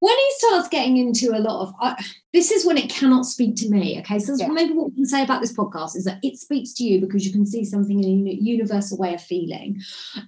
when 0.01 0.16
he 0.16 0.30
starts 0.36 0.68
getting 0.68 0.97
into 0.97 1.36
a 1.36 1.41
lot 1.41 1.62
of 1.62 1.74
uh, 1.80 1.95
this 2.32 2.51
is 2.51 2.64
when 2.64 2.78
it 2.78 2.89
cannot 2.89 3.26
speak 3.26 3.57
to 3.57 3.68
me 3.68 3.99
okay? 3.99 4.18
So 4.18 4.34
Yeah. 4.36 4.49
maybe 4.49 4.72
what 4.72 4.91
we 4.91 4.97
can 4.97 5.07
say 5.07 5.22
about 5.22 5.41
this 5.41 5.53
podcast 5.53 5.97
is 5.97 6.05
that 6.05 6.18
it 6.22 6.39
speaks 6.39 6.72
to 6.74 6.84
you 6.84 7.01
because 7.01 7.26
you 7.26 7.32
can 7.32 7.45
see 7.47 7.64
something 7.64 8.03
in 8.03 8.28
a 8.28 8.32
universal 8.32 8.97
way 8.97 9.14
of 9.14 9.20
feeling. 9.22 9.80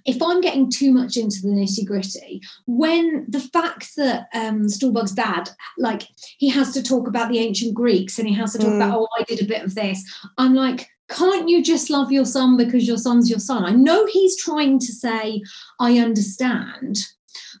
If 0.05 0.21
i'm 0.21 0.41
getting 0.41 0.69
too 0.69 0.91
much 0.91 1.15
into 1.17 1.41
the 1.41 1.49
nitty 1.49 1.85
gritty 1.85 2.41
when 2.65 3.25
the 3.29 3.39
fact 3.39 3.95
that 3.95 4.27
um 4.33 4.63
Stuhlbarg's 4.67 5.13
dad 5.13 5.49
like 5.77 6.03
he 6.37 6.49
has 6.49 6.73
to 6.73 6.83
talk 6.83 7.07
about 7.07 7.29
the 7.31 7.39
ancient 7.39 7.73
greeks 7.73 8.19
and 8.19 8.27
he 8.27 8.33
has 8.35 8.51
to 8.53 8.59
talk 8.59 8.73
about 8.73 8.97
oh 8.97 9.07
i 9.19 9.23
did 9.23 9.41
a 9.41 9.45
bit 9.45 9.63
of 9.63 9.73
this 9.75 10.03
i'm 10.37 10.53
like 10.53 10.90
can't 11.11 11.49
you 11.49 11.61
just 11.63 11.89
love 11.89 12.11
your 12.11 12.25
son 12.25 12.57
because 12.57 12.87
your 12.87 12.97
son's 12.97 13.29
your 13.29 13.39
son 13.39 13.63
i 13.65 13.71
know 13.71 14.05
he's 14.07 14.35
trying 14.37 14.79
to 14.79 14.91
say 14.93 15.41
i 15.79 15.97
understand 15.99 16.97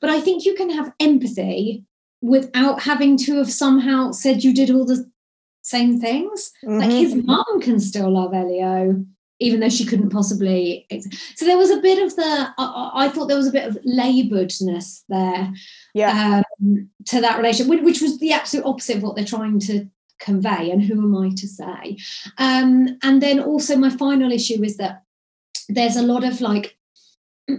but 0.01 0.09
I 0.09 0.19
think 0.19 0.45
you 0.45 0.53
can 0.55 0.69
have 0.71 0.91
empathy 0.99 1.85
without 2.21 2.81
having 2.81 3.17
to 3.17 3.37
have 3.37 3.51
somehow 3.51 4.11
said 4.11 4.43
you 4.43 4.53
did 4.53 4.69
all 4.71 4.85
the 4.85 5.09
same 5.61 5.99
things. 5.99 6.51
Like 6.63 6.89
Mhm. 6.89 6.99
his 6.99 7.15
mum 7.15 7.61
can 7.61 7.79
still 7.79 8.09
love 8.11 8.33
Elio, 8.33 9.05
even 9.39 9.59
though 9.59 9.69
she 9.69 9.85
couldn't 9.85 10.09
possibly. 10.09 10.87
So 11.35 11.45
there 11.45 11.57
was 11.57 11.69
a 11.69 11.79
bit 11.79 12.03
of 12.03 12.15
the. 12.15 12.53
I, 12.57 12.91
I 13.05 13.09
thought 13.09 13.27
there 13.27 13.37
was 13.37 13.47
a 13.47 13.51
bit 13.51 13.67
of 13.67 13.77
laboredness 13.85 15.03
there 15.07 15.53
yeah, 15.93 16.41
um, 16.61 16.89
to 17.07 17.21
that 17.21 17.37
relation, 17.37 17.67
which, 17.67 17.81
which 17.81 18.01
was 18.01 18.19
the 18.19 18.33
absolute 18.33 18.65
opposite 18.65 18.97
of 18.97 19.03
what 19.03 19.15
they're 19.15 19.25
trying 19.25 19.59
to 19.59 19.87
convey. 20.21 20.71
And 20.71 20.81
who 20.81 21.01
am 21.01 21.17
I 21.17 21.29
to 21.35 21.47
say? 21.47 21.97
Um, 22.37 22.97
and 23.03 23.21
then 23.21 23.39
also, 23.39 23.75
my 23.75 23.89
final 23.89 24.31
issue 24.31 24.63
is 24.63 24.77
that 24.77 25.03
there's 25.67 25.95
a 25.95 26.03
lot 26.03 26.23
of 26.23 26.41
like 26.41 26.77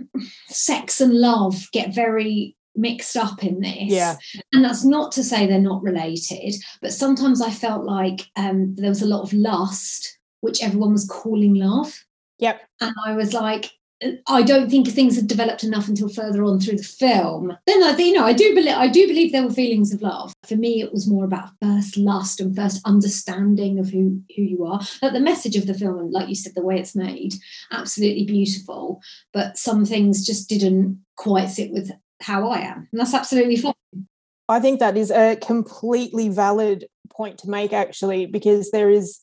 sex 0.48 1.00
and 1.00 1.12
love 1.14 1.68
get 1.72 1.94
very 1.94 2.56
mixed 2.74 3.16
up 3.16 3.44
in 3.44 3.60
this. 3.60 3.88
Yeah. 3.88 4.16
And 4.52 4.64
that's 4.64 4.84
not 4.84 5.12
to 5.12 5.24
say 5.24 5.46
they're 5.46 5.60
not 5.60 5.82
related, 5.82 6.54
but 6.80 6.92
sometimes 6.92 7.42
I 7.42 7.50
felt 7.50 7.84
like 7.84 8.22
um, 8.36 8.74
there 8.76 8.88
was 8.88 9.02
a 9.02 9.06
lot 9.06 9.22
of 9.22 9.32
lust, 9.32 10.18
which 10.40 10.62
everyone 10.62 10.92
was 10.92 11.06
calling 11.06 11.54
love. 11.54 12.04
Yep. 12.38 12.60
And 12.80 12.94
I 13.06 13.14
was 13.14 13.32
like, 13.32 13.66
"Uh, 13.66 13.68
I 14.26 14.42
don't 14.42 14.70
think 14.70 14.88
things 14.88 15.16
had 15.16 15.26
developed 15.26 15.64
enough 15.64 15.88
until 15.88 16.08
further 16.08 16.44
on 16.44 16.60
through 16.60 16.76
the 16.76 16.82
film. 16.82 17.56
Then 17.66 17.82
I, 17.82 17.96
you 17.96 18.12
know, 18.12 18.24
I 18.24 18.32
do 18.32 18.54
believe 18.54 18.74
I 18.74 18.88
do 18.88 19.06
believe 19.06 19.32
there 19.32 19.44
were 19.44 19.50
feelings 19.50 19.92
of 19.92 20.02
love. 20.02 20.32
For 20.46 20.56
me, 20.56 20.80
it 20.80 20.92
was 20.92 21.08
more 21.08 21.24
about 21.24 21.50
first 21.60 21.96
lust 21.96 22.40
and 22.40 22.54
first 22.54 22.80
understanding 22.84 23.78
of 23.78 23.90
who 23.90 24.20
who 24.34 24.42
you 24.42 24.64
are. 24.64 24.80
But 25.00 25.12
the 25.12 25.20
message 25.20 25.56
of 25.56 25.66
the 25.66 25.74
film, 25.74 26.10
like 26.10 26.28
you 26.28 26.34
said, 26.34 26.54
the 26.54 26.62
way 26.62 26.78
it's 26.78 26.96
made, 26.96 27.34
absolutely 27.70 28.24
beautiful. 28.24 29.02
But 29.32 29.58
some 29.58 29.84
things 29.84 30.26
just 30.26 30.48
didn't 30.48 31.00
quite 31.16 31.50
sit 31.50 31.70
with 31.70 31.90
how 32.20 32.48
I 32.48 32.58
am, 32.58 32.88
and 32.90 33.00
that's 33.00 33.14
absolutely 33.14 33.56
fine. 33.56 33.74
I 34.48 34.60
think 34.60 34.80
that 34.80 34.96
is 34.96 35.10
a 35.10 35.36
completely 35.36 36.28
valid 36.28 36.86
point 37.10 37.38
to 37.38 37.50
make, 37.50 37.72
actually, 37.72 38.26
because 38.26 38.70
there 38.70 38.90
is, 38.90 39.20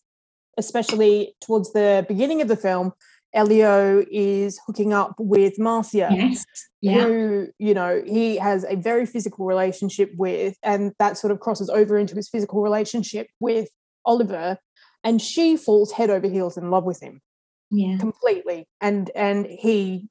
especially 0.58 1.36
towards 1.42 1.74
the 1.74 2.06
beginning 2.08 2.42
of 2.42 2.48
the 2.48 2.56
film, 2.56 2.94
Elio 3.34 4.04
is 4.12 4.60
hooking 4.66 4.94
up 4.94 5.14
with 5.20 5.58
Marzia, 5.58 6.10
Yes. 6.16 6.46
Yeah. 6.82 7.04
who, 7.04 7.48
you 7.60 7.74
know, 7.74 8.02
he 8.06 8.38
has 8.38 8.66
a 8.68 8.76
very 8.76 9.06
physical 9.06 9.46
relationship 9.46 10.12
with, 10.18 10.56
and 10.64 10.94
that 11.00 11.18
sort 11.18 11.32
of 11.32 11.40
crosses 11.40 11.70
over 11.70 11.98
into 11.98 12.16
his 12.16 12.30
physical 12.30 12.62
relationship 12.62 13.28
with 13.40 13.70
Oliver. 14.06 14.58
And 15.04 15.22
she 15.22 15.56
falls 15.58 15.92
head 15.92 16.10
over 16.10 16.28
heels 16.28 16.58
in 16.58 16.72
love 16.72 16.84
with 16.86 17.02
him 17.02 17.22
Yeah. 17.72 17.98
completely. 18.00 18.68
And 18.82 19.12
and 19.16 19.46
he, 19.46 20.10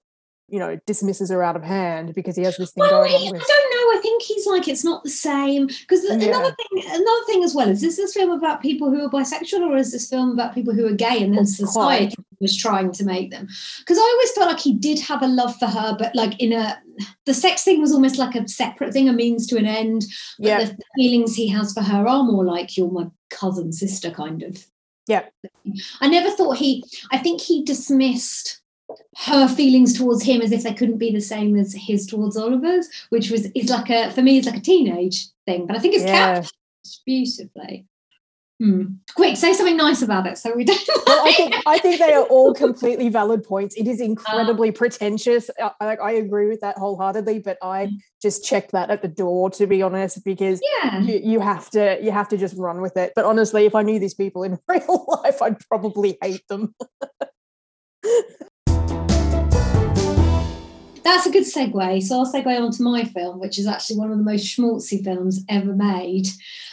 you 0.51 0.59
know, 0.59 0.79
dismisses 0.87 1.31
her 1.31 1.43
out 1.43 1.57
of 1.57 1.63
hand 1.63 2.15
because 2.15 2.35
he 2.35 2.43
has 2.43 2.57
this 2.57 2.71
thing 2.71 2.81
Well, 2.81 3.03
going 3.03 3.13
on 3.13 3.29
I 3.29 3.33
with 3.33 3.47
don't 3.47 3.71
know. 3.71 3.99
I 3.99 4.01
think 4.03 4.23
he's 4.23 4.47
like 4.47 4.67
it's 4.67 4.83
not 4.85 5.05
the 5.05 5.11
same 5.11 5.67
because 5.67 6.03
Yeah. 6.05 6.15
another 6.15 6.55
thing, 6.57 6.85
another 6.87 7.25
thing 7.27 7.45
as 7.45 7.55
well 7.55 7.69
is 7.69 7.81
this 7.83 7.97
this 7.97 8.15
film 8.15 8.31
about 8.31 8.63
people 8.63 8.91
who 8.91 9.05
are 9.05 9.11
bisexual 9.11 9.61
or 9.61 9.77
is 9.77 9.93
this 9.93 10.09
film 10.09 10.31
about 10.33 10.55
people 10.55 10.73
who 10.73 10.87
are 10.87 10.93
gay 10.95 11.23
and 11.23 11.37
then 11.37 11.45
society 11.47 12.17
was 12.41 12.57
trying 12.57 12.93
to 12.93 13.05
make 13.05 13.31
them? 13.31 13.47
Because 13.81 13.99
I 13.99 14.01
always 14.01 14.33
felt 14.33 14.49
like 14.49 14.61
he 14.61 14.73
did 14.75 14.99
have 15.01 15.23
a 15.23 15.27
love 15.27 15.55
for 15.57 15.67
her, 15.67 15.95
but 15.99 16.15
like 16.15 16.41
in 16.41 16.53
a 16.53 16.81
the 17.27 17.35
sex 17.35 17.63
thing 17.63 17.81
was 17.81 17.93
almost 17.93 18.17
like 18.19 18.35
a 18.35 18.49
separate 18.49 18.93
thing, 18.95 19.09
a 19.09 19.13
means 19.13 19.47
to 19.49 19.59
an 19.59 19.67
end. 19.67 20.07
But 20.39 20.49
Yeah. 20.49 20.65
the 20.65 20.79
feelings 20.97 21.35
he 21.35 21.49
has 21.49 21.73
for 21.75 21.83
her 21.83 22.09
are 22.09 22.23
more 22.25 22.45
like 22.45 22.77
you're 22.77 22.91
my 22.91 23.09
cousin 23.29 23.71
sister 23.73 24.11
kind 24.11 24.43
of. 24.43 24.67
Yeah. 25.07 25.25
I 26.01 26.09
never 26.09 26.31
thought 26.31 26.57
he. 26.57 26.85
I 27.13 27.19
think 27.19 27.41
he 27.43 27.63
dismissed 27.65 28.61
her 29.17 29.49
feelings 29.49 29.97
towards 29.97 30.23
him 30.23 30.41
as 30.41 30.53
if 30.53 30.63
they 30.63 30.75
couldn't 30.75 30.99
be 30.99 31.13
the 31.13 31.21
same 31.21 31.57
as 31.57 31.75
his 31.75 32.07
towards 32.07 32.37
Oliver's, 32.37 32.89
which 33.11 33.31
was 33.31 33.47
is 33.55 33.71
like 33.71 33.91
a 33.91 34.11
for 34.13 34.23
me 34.23 34.39
is 34.39 34.47
like 34.47 34.57
a 34.57 34.61
teenage 34.61 35.27
thing, 35.47 35.67
but 35.67 35.77
I 35.77 35.79
think 35.81 35.95
it's 35.95 36.05
Yeah. 36.05 36.35
captured 36.35 36.53
beautifully. 37.05 37.87
Hmm. 38.61 38.83
Quick, 39.15 39.37
say 39.37 39.53
something 39.53 39.77
nice 39.77 40.03
about 40.03 40.27
it 40.27 40.37
so 40.37 40.53
we 40.55 40.65
don't. 40.65 40.81
Well, 41.07 41.27
I 41.27 41.33
think 41.33 41.55
I 41.65 41.79
think 41.79 42.01
they 42.01 42.13
are 42.13 42.25
all 42.25 42.53
completely 42.67 43.09
valid 43.09 43.45
points. 43.45 43.77
It 43.77 43.87
is 43.87 44.01
incredibly 44.01 44.73
pretentious. 44.73 45.49
I, 45.61 45.71
I, 45.81 45.97
I 45.97 46.11
agree 46.13 46.49
with 46.49 46.61
that 46.61 46.77
wholeheartedly, 46.77 47.39
but 47.39 47.57
I 47.63 47.91
just 48.21 48.45
checked 48.45 48.73
that 48.73 48.91
at 48.91 49.01
the 49.01 49.09
door 49.09 49.49
to 49.51 49.67
be 49.67 49.81
honest, 49.81 50.25
because 50.25 50.61
yeah. 50.83 51.01
you, 51.01 51.21
you 51.23 51.41
have 51.41 51.71
to 51.71 51.99
you 52.03 52.11
have 52.11 52.29
to 52.31 52.37
just 52.37 52.57
run 52.57 52.81
with 52.81 52.97
it. 52.97 53.13
But 53.15 53.25
honestly, 53.27 53.65
if 53.65 53.77
I 53.77 53.83
knew 53.83 54.01
these 54.01 54.15
people 54.15 54.43
in 54.43 54.59
real 54.69 55.05
life, 55.23 55.41
I'd 55.41 55.61
probably 55.61 56.19
hate 56.21 56.47
them. 56.49 56.75
That's 61.09 61.25
a 61.25 61.31
good 61.31 61.45
segue. 61.45 62.03
So 62.03 62.19
I'll 62.19 62.31
segue 62.31 62.61
on 62.61 62.71
to 62.71 62.83
my 62.83 63.03
film, 63.03 63.41
which 63.41 63.59
is 63.59 63.67
actually 63.67 63.97
one 63.97 64.11
of 64.11 64.19
the 64.19 64.25
most 64.25 64.45
schmaltzy 64.45 65.03
films 65.03 65.43
ever 65.49 65.75
made. 65.75 66.27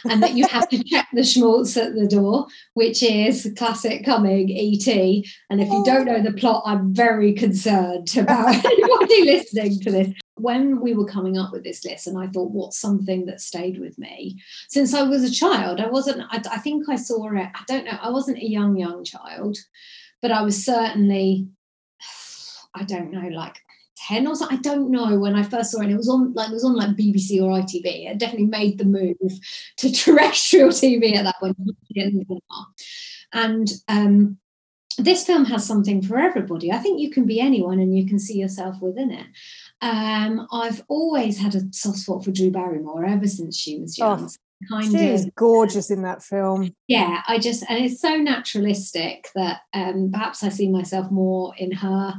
And 0.04 0.22
that 0.22 0.34
you 0.34 0.46
have 0.48 0.68
to 0.68 0.84
check 0.84 1.08
the 1.14 1.24
schmaltz 1.24 1.74
at 1.78 1.94
the 1.94 2.06
door, 2.06 2.46
which 2.74 3.02
is 3.02 3.50
classic 3.56 4.04
coming 4.04 4.50
E.T. 4.50 5.26
And 5.48 5.62
if 5.62 5.68
you 5.68 5.82
don't 5.86 6.04
know 6.04 6.20
the 6.22 6.34
plot, 6.34 6.64
I'm 6.66 6.92
very 6.92 7.32
concerned 7.32 8.14
about 8.14 8.54
anybody 8.64 9.24
listening 9.24 9.80
to 9.80 9.90
this. 9.90 10.12
When 10.34 10.80
we 10.82 10.92
were 10.92 11.08
coming 11.08 11.38
up 11.38 11.50
with 11.50 11.64
this 11.64 11.82
list, 11.86 12.06
and 12.06 12.18
I 12.18 12.26
thought, 12.26 12.50
what's 12.50 12.78
something 12.78 13.24
that 13.24 13.40
stayed 13.40 13.80
with 13.80 13.98
me 13.98 14.38
since 14.68 14.92
I 14.92 15.00
was 15.00 15.24
a 15.24 15.32
child? 15.32 15.80
I 15.80 15.88
wasn't, 15.88 16.20
I, 16.30 16.42
I 16.52 16.58
think 16.58 16.90
I 16.90 16.96
saw 16.96 17.26
it, 17.30 17.48
I 17.54 17.62
don't 17.66 17.86
know, 17.86 17.98
I 18.02 18.10
wasn't 18.10 18.42
a 18.42 18.46
young, 18.46 18.76
young 18.76 19.02
child, 19.02 19.56
but 20.20 20.30
I 20.30 20.42
was 20.42 20.62
certainly 20.62 21.48
I 22.74 22.84
don't 22.84 23.10
know, 23.10 23.28
like 23.28 23.56
10 23.96 24.26
or 24.26 24.34
something. 24.34 24.58
I 24.58 24.60
don't 24.60 24.90
know 24.90 25.18
when 25.18 25.34
I 25.34 25.42
first 25.42 25.70
saw 25.70 25.80
it. 25.80 25.90
It 25.90 25.96
was 25.96 26.08
on 26.08 26.32
like 26.34 26.50
it 26.50 26.54
was 26.54 26.64
on 26.64 26.76
like 26.76 26.90
BBC 26.90 27.42
or 27.42 27.50
ITV. 27.50 28.10
It 28.10 28.18
definitely 28.18 28.46
made 28.46 28.78
the 28.78 28.84
move 28.84 29.16
to 29.78 29.92
terrestrial 29.92 30.68
TV 30.68 31.16
at 31.16 31.24
that 31.24 31.36
point. 31.40 31.56
And 33.32 33.72
um, 33.88 34.38
this 34.98 35.26
film 35.26 35.44
has 35.46 35.66
something 35.66 36.02
for 36.02 36.18
everybody. 36.18 36.72
I 36.72 36.78
think 36.78 37.00
you 37.00 37.10
can 37.10 37.26
be 37.26 37.40
anyone 37.40 37.80
and 37.80 37.96
you 37.96 38.06
can 38.06 38.18
see 38.18 38.38
yourself 38.38 38.80
within 38.80 39.10
it. 39.10 39.26
Um, 39.82 40.46
I've 40.52 40.82
always 40.88 41.38
had 41.38 41.54
a 41.54 41.62
soft 41.72 41.98
spot 41.98 42.24
for 42.24 42.30
Drew 42.30 42.50
Barrymore 42.50 43.04
ever 43.04 43.26
since 43.26 43.58
she 43.58 43.78
was 43.78 43.98
young. 43.98 44.24
Oh, 44.24 44.28
kind 44.68 44.90
she 44.90 44.96
of 44.96 45.14
is 45.14 45.30
gorgeous 45.36 45.90
in 45.90 46.02
that 46.02 46.22
film 46.22 46.74
yeah 46.88 47.22
i 47.28 47.38
just 47.38 47.62
and 47.68 47.84
it's 47.84 48.00
so 48.00 48.16
naturalistic 48.16 49.28
that 49.34 49.60
um 49.74 50.10
perhaps 50.12 50.42
i 50.42 50.48
see 50.48 50.68
myself 50.68 51.10
more 51.10 51.54
in 51.58 51.70
her 51.70 52.14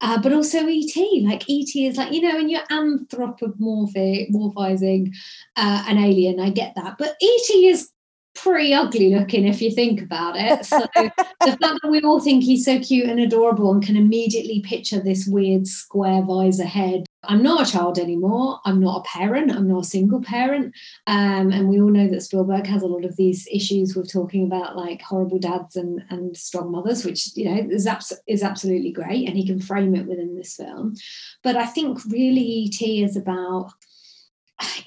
uh, 0.00 0.22
but 0.22 0.32
also 0.32 0.68
et 0.68 0.96
like 1.24 1.42
et 1.50 1.66
is 1.74 1.96
like 1.96 2.12
you 2.12 2.20
know 2.20 2.38
and 2.38 2.48
you're 2.50 2.60
anthropomorphizing 2.70 5.12
uh, 5.56 5.84
an 5.88 5.98
alien 5.98 6.38
i 6.38 6.48
get 6.48 6.72
that 6.76 6.96
but 6.98 7.16
et 7.20 7.50
is 7.54 7.90
pretty 8.34 8.72
ugly 8.72 9.14
looking 9.14 9.46
if 9.46 9.60
you 9.60 9.70
think 9.70 10.00
about 10.00 10.34
it. 10.36 10.64
So 10.64 10.78
the 10.94 11.12
fact 11.46 11.60
that 11.60 11.90
we 11.90 12.00
all 12.02 12.20
think 12.20 12.44
he's 12.44 12.64
so 12.64 12.78
cute 12.78 13.08
and 13.08 13.20
adorable 13.20 13.72
and 13.72 13.84
can 13.84 13.96
immediately 13.96 14.60
picture 14.60 15.00
this 15.00 15.26
weird 15.26 15.66
square 15.66 16.22
visor 16.22 16.64
head. 16.64 17.04
I'm 17.24 17.42
not 17.42 17.68
a 17.68 17.70
child 17.70 17.98
anymore. 17.98 18.60
I'm 18.64 18.80
not 18.80 19.00
a 19.00 19.18
parent. 19.18 19.52
I'm 19.52 19.68
not 19.68 19.84
a 19.84 19.88
single 19.88 20.22
parent. 20.22 20.74
Um, 21.06 21.52
and 21.52 21.68
we 21.68 21.80
all 21.80 21.90
know 21.90 22.08
that 22.08 22.22
Spielberg 22.22 22.66
has 22.66 22.82
a 22.82 22.86
lot 22.86 23.04
of 23.04 23.16
these 23.16 23.46
issues 23.52 23.94
with 23.94 24.10
talking 24.10 24.46
about 24.46 24.76
like 24.76 25.02
horrible 25.02 25.38
dads 25.38 25.76
and, 25.76 26.02
and 26.08 26.34
strong 26.36 26.72
mothers, 26.72 27.04
which, 27.04 27.36
you 27.36 27.44
know, 27.44 27.68
is, 27.70 27.86
abs- 27.86 28.12
is 28.26 28.42
absolutely 28.42 28.90
great. 28.90 29.28
And 29.28 29.36
he 29.36 29.46
can 29.46 29.60
frame 29.60 29.94
it 29.94 30.06
within 30.06 30.34
this 30.34 30.56
film. 30.56 30.94
But 31.42 31.56
I 31.56 31.66
think 31.66 32.02
really 32.06 32.40
E.T. 32.40 33.04
is 33.04 33.16
about, 33.16 33.70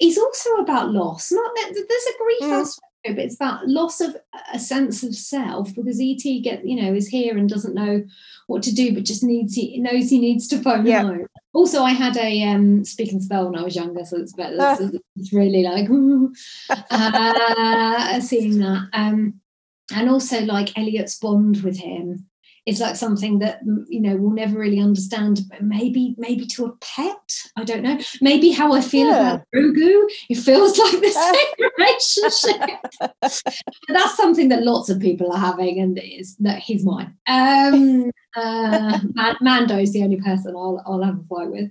he's 0.00 0.18
also 0.18 0.50
about 0.56 0.90
loss. 0.90 1.30
Not 1.30 1.54
that 1.54 1.72
there's 1.72 2.14
a 2.14 2.18
grief 2.18 2.50
mm. 2.50 2.60
aspect 2.62 2.90
but 3.06 3.18
it's 3.18 3.34
about 3.34 3.66
loss 3.68 4.00
of 4.00 4.16
a 4.52 4.58
sense 4.58 5.02
of 5.02 5.14
self 5.14 5.74
because 5.74 6.00
ET 6.00 6.22
get 6.42 6.66
you 6.66 6.80
know 6.80 6.94
is 6.94 7.06
here 7.06 7.36
and 7.36 7.48
doesn't 7.48 7.74
know 7.74 8.02
what 8.46 8.62
to 8.62 8.74
do, 8.74 8.94
but 8.94 9.04
just 9.04 9.22
needs 9.22 9.54
he 9.54 9.78
knows 9.78 10.08
he 10.08 10.18
needs 10.18 10.48
to 10.48 10.62
phone 10.62 10.86
yeah. 10.86 11.02
home. 11.02 11.26
Also, 11.54 11.82
I 11.82 11.92
had 11.92 12.16
a 12.16 12.42
um, 12.44 12.84
speaking 12.84 13.20
spell 13.20 13.46
when 13.46 13.58
I 13.58 13.62
was 13.62 13.76
younger, 13.76 14.04
so 14.04 14.18
it's 14.18 14.32
better. 14.34 14.56
It's, 14.58 14.96
it's 15.16 15.32
really 15.32 15.62
like 15.62 15.88
uh, 16.90 18.20
seeing 18.20 18.58
that. 18.58 18.88
Um, 18.92 19.40
and 19.94 20.10
also 20.10 20.40
like 20.40 20.76
Elliot's 20.76 21.18
bond 21.18 21.62
with 21.62 21.78
him 21.78 22.26
is 22.66 22.80
like 22.80 22.96
something 22.96 23.40
that 23.40 23.60
you 23.88 24.00
know 24.00 24.16
we'll 24.16 24.30
never 24.30 24.58
really 24.58 24.80
understand 24.80 25.40
maybe 25.60 26.14
maybe 26.18 26.46
to 26.46 26.66
a 26.66 26.72
pet? 26.76 27.36
I 27.56 27.64
don't 27.64 27.82
know. 27.82 27.98
Maybe 28.20 28.50
how 28.50 28.72
i 28.72 28.80
feel 28.80 29.08
yeah. 29.08 29.34
about 29.34 29.46
Grogu? 29.54 30.04
It 30.30 30.36
feels 30.36 30.78
like 30.84 31.00
the 31.00 31.10
same 31.10 31.70
relationship. 31.78 33.70
That's 33.88 34.16
something 34.16 34.48
that 34.48 34.62
lots 34.62 34.88
of 34.88 35.00
people 35.00 35.32
are 35.32 35.38
having 35.38 35.78
and 35.80 35.98
is 36.02 36.36
that 36.36 36.60
he's 36.60 36.84
mine. 36.84 37.14
Um 37.26 38.10
uh 38.36 38.98
mando 39.40 39.78
is 39.78 39.92
the 39.92 40.02
only 40.02 40.20
person 40.20 40.56
i'll, 40.56 40.82
I'll 40.86 41.02
have 41.02 41.20
a 41.20 41.24
fight 41.24 41.50
with. 41.50 41.70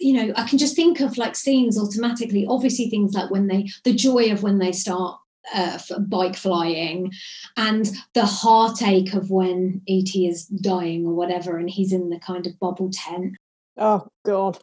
You 0.00 0.14
know 0.14 0.34
i 0.36 0.46
can 0.46 0.58
just 0.58 0.74
think 0.74 1.00
of 1.00 1.16
like 1.18 1.36
scenes 1.36 1.78
automatically. 1.78 2.46
Obviously 2.48 2.90
things 2.90 3.14
like 3.14 3.30
when 3.30 3.46
they 3.46 3.68
the 3.84 3.94
joy 3.94 4.32
of 4.32 4.42
when 4.42 4.58
they 4.58 4.72
start 4.72 5.20
uh, 5.54 5.78
bike 6.08 6.36
flying 6.36 7.12
and 7.56 7.90
the 8.14 8.26
heartache 8.26 9.14
of 9.14 9.30
when 9.30 9.80
et 9.88 10.14
is 10.14 10.46
dying 10.46 11.06
or 11.06 11.14
whatever 11.14 11.56
and 11.56 11.70
he's 11.70 11.92
in 11.92 12.10
the 12.10 12.18
kind 12.18 12.46
of 12.46 12.58
bubble 12.58 12.90
tent. 12.92 13.36
Oh 13.76 14.08
god. 14.24 14.58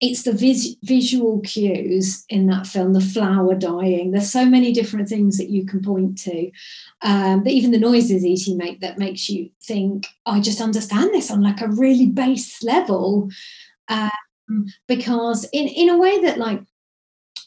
It's 0.00 0.24
the 0.24 0.32
vis- 0.32 0.76
visual 0.82 1.40
cues 1.40 2.24
in 2.28 2.46
that 2.48 2.66
film 2.66 2.92
the 2.92 3.00
flower 3.00 3.54
dying. 3.54 4.10
There's 4.10 4.30
so 4.30 4.44
many 4.44 4.72
different 4.72 5.08
things 5.08 5.38
that 5.38 5.50
you 5.50 5.64
can 5.64 5.82
point 5.82 6.18
to 6.18 6.50
um, 7.02 7.44
that 7.44 7.52
even 7.52 7.70
the 7.70 7.78
noises 7.78 8.24
et 8.24 8.54
make 8.56 8.80
that 8.80 8.98
makes 8.98 9.28
you 9.28 9.50
think 9.62 10.06
i 10.26 10.40
just 10.40 10.60
understand 10.60 11.12
this 11.12 11.30
on 11.30 11.42
like 11.42 11.60
a 11.60 11.68
really 11.68 12.06
base 12.06 12.62
level 12.62 13.30
um, 13.88 14.10
because 14.88 15.46
in 15.52 15.68
in 15.68 15.88
a 15.88 15.98
way 15.98 16.20
that 16.22 16.38
like 16.38 16.60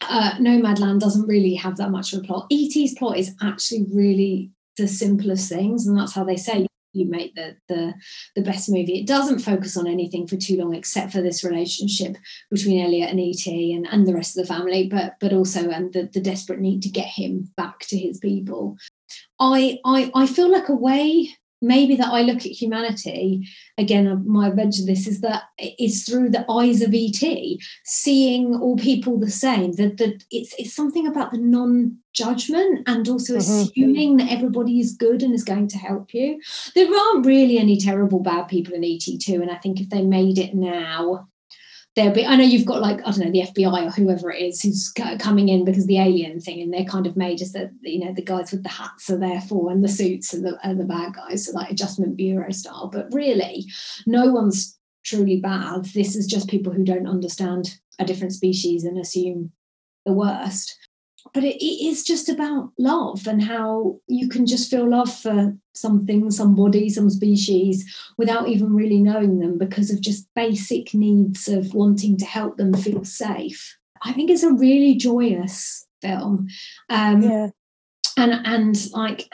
uh, 0.01 0.33
Nomadland 0.39 0.99
doesn't 0.99 1.27
really 1.27 1.55
have 1.55 1.77
that 1.77 1.91
much 1.91 2.13
of 2.13 2.19
a 2.19 2.23
plot. 2.23 2.47
ET's 2.51 2.93
plot 2.95 3.17
is 3.17 3.33
actually 3.41 3.85
really 3.91 4.51
the 4.77 4.87
simplest 4.87 5.49
things, 5.49 5.87
and 5.87 5.97
that's 5.97 6.13
how 6.13 6.23
they 6.23 6.37
say 6.37 6.67
you 6.93 7.05
make 7.05 7.35
the 7.35 7.55
the 7.67 7.93
the 8.35 8.41
best 8.41 8.69
movie. 8.69 8.99
It 8.99 9.07
doesn't 9.07 9.39
focus 9.39 9.77
on 9.77 9.87
anything 9.87 10.27
for 10.27 10.35
too 10.35 10.57
long, 10.57 10.73
except 10.73 11.11
for 11.11 11.21
this 11.21 11.43
relationship 11.43 12.17
between 12.49 12.83
Elliot 12.83 13.09
and 13.09 13.19
ET 13.19 13.45
and, 13.45 13.87
and 13.87 14.07
the 14.07 14.13
rest 14.13 14.37
of 14.37 14.45
the 14.45 14.53
family, 14.53 14.87
but 14.87 15.15
but 15.19 15.33
also 15.33 15.69
and 15.69 15.93
the, 15.93 16.09
the 16.13 16.21
desperate 16.21 16.59
need 16.59 16.81
to 16.83 16.89
get 16.89 17.07
him 17.07 17.51
back 17.55 17.79
to 17.81 17.97
his 17.97 18.19
people. 18.19 18.77
I 19.39 19.79
I 19.85 20.11
I 20.13 20.27
feel 20.27 20.51
like 20.51 20.69
a 20.69 20.75
way 20.75 21.29
maybe 21.61 21.95
that 21.95 22.11
I 22.11 22.21
look 22.21 22.37
at 22.37 22.51
humanity 22.51 23.47
again 23.77 24.23
my 24.25 24.47
adventure 24.47 24.85
this 24.85 25.07
is 25.07 25.21
that 25.21 25.43
it's 25.57 26.03
through 26.03 26.29
the 26.29 26.45
eyes 26.51 26.81
of 26.81 26.93
ET 26.93 27.21
seeing 27.83 28.55
all 28.55 28.77
people 28.77 29.19
the 29.19 29.31
same 29.31 29.73
that 29.73 29.97
that 29.97 30.23
it's 30.31 30.53
it's 30.57 30.73
something 30.73 31.07
about 31.07 31.31
the 31.31 31.37
non-judgment 31.37 32.87
and 32.87 33.07
also 33.09 33.37
mm-hmm. 33.37 33.61
assuming 33.61 34.17
that 34.17 34.31
everybody 34.31 34.79
is 34.79 34.93
good 34.93 35.23
and 35.23 35.33
is 35.33 35.43
going 35.43 35.67
to 35.67 35.77
help 35.77 36.13
you 36.13 36.39
there 36.75 36.87
aren't 36.87 37.25
really 37.25 37.57
any 37.57 37.77
terrible 37.79 38.19
bad 38.19 38.47
people 38.47 38.73
in 38.73 38.81
ET2 38.81 39.41
and 39.41 39.51
I 39.51 39.55
think 39.55 39.79
if 39.79 39.89
they 39.89 40.03
made 40.03 40.37
it 40.37 40.53
now 40.53 41.27
there'll 41.97 42.13
be, 42.13 42.27
I 42.27 42.35
know 42.35 42.43
you've 42.43 42.65
got 42.65 42.79
like, 42.79 42.99
I 42.99 43.11
don't 43.11 43.19
know, 43.19 43.31
the 43.31 43.41
FBI 43.41 43.87
or 43.87 43.89
whoever 43.89 44.31
it 44.31 44.39
is 44.39 44.61
who's 44.61 44.93
coming 45.17 45.49
in 45.49 45.65
because 45.65 45.87
the 45.87 45.99
alien 45.99 46.39
thing, 46.39 46.61
and 46.61 46.71
they're 46.71 46.85
kind 46.85 47.07
of 47.07 47.17
made 47.17 47.41
as 47.41 47.53
the, 47.53 47.71
you 47.81 47.99
know, 47.99 48.13
the 48.13 48.21
guys 48.21 48.51
with 48.51 48.61
the 48.61 48.69
hats 48.69 49.09
are 49.09 49.17
there 49.17 49.41
for, 49.41 49.71
and 49.71 49.83
the 49.83 49.87
suits 49.87 50.31
and 50.31 50.45
the, 50.45 50.59
the 50.75 50.85
bad 50.85 51.15
guys, 51.15 51.47
so 51.47 51.53
like 51.53 51.71
adjustment 51.71 52.15
bureau 52.15 52.51
style. 52.51 52.87
But 52.93 53.11
really, 53.11 53.65
no 54.05 54.31
one's 54.31 54.77
truly 55.03 55.41
bad. 55.41 55.85
This 55.85 56.15
is 56.15 56.27
just 56.27 56.49
people 56.49 56.71
who 56.71 56.85
don't 56.85 57.07
understand 57.07 57.79
a 57.97 58.05
different 58.05 58.33
species 58.33 58.83
and 58.83 58.99
assume 58.99 59.51
the 60.05 60.13
worst 60.13 60.77
but 61.33 61.43
it, 61.43 61.63
it 61.63 61.85
is 61.85 62.03
just 62.03 62.29
about 62.29 62.71
love 62.77 63.27
and 63.27 63.43
how 63.43 63.99
you 64.07 64.29
can 64.29 64.45
just 64.45 64.69
feel 64.69 64.89
love 64.89 65.13
for 65.13 65.55
something, 65.73 66.31
somebody, 66.31 66.89
some 66.89 67.09
species 67.09 67.85
without 68.17 68.47
even 68.47 68.73
really 68.73 69.01
knowing 69.01 69.39
them 69.39 69.57
because 69.57 69.91
of 69.91 70.01
just 70.01 70.27
basic 70.35 70.93
needs 70.93 71.47
of 71.47 71.73
wanting 71.73 72.17
to 72.17 72.25
help 72.25 72.57
them 72.57 72.73
feel 72.73 73.03
safe. 73.03 73.77
I 74.03 74.13
think 74.13 74.29
it's 74.29 74.43
a 74.43 74.53
really 74.53 74.95
joyous 74.95 75.85
film. 76.01 76.47
Um, 76.89 77.21
yeah. 77.21 77.49
And, 78.17 78.33
and 78.45 78.91
like 78.93 79.31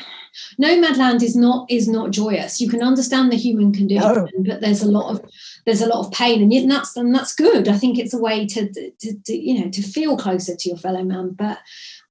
Nomadland 0.61 1.23
is 1.23 1.36
not 1.36 1.71
is 1.71 1.88
not 1.88 2.11
joyous. 2.11 2.59
You 2.59 2.69
can 2.69 2.81
understand 2.81 3.31
the 3.31 3.38
human 3.38 3.71
condition, 3.71 4.13
no. 4.13 4.27
but 4.45 4.61
there's 4.61 4.81
a 4.81 4.91
lot 4.91 5.11
of 5.11 5.31
there's 5.65 5.81
a 5.81 5.88
lot 5.88 6.05
of 6.05 6.11
pain, 6.11 6.41
and, 6.41 6.51
yet, 6.51 6.67
that's 6.67 6.97
and 6.97 7.15
that's 7.15 7.34
good. 7.34 7.67
I 7.67 7.77
think 7.77 7.97
it's 7.97 8.13
a 8.13 8.19
way 8.19 8.45
to, 8.47 8.71
to, 8.73 9.13
to 9.25 9.34
you 9.34 9.63
know 9.63 9.71
to 9.71 9.81
feel 9.81 10.17
closer 10.17 10.55
to 10.55 10.69
your 10.69 10.77
fellow 10.77 11.03
man. 11.03 11.31
But 11.31 11.59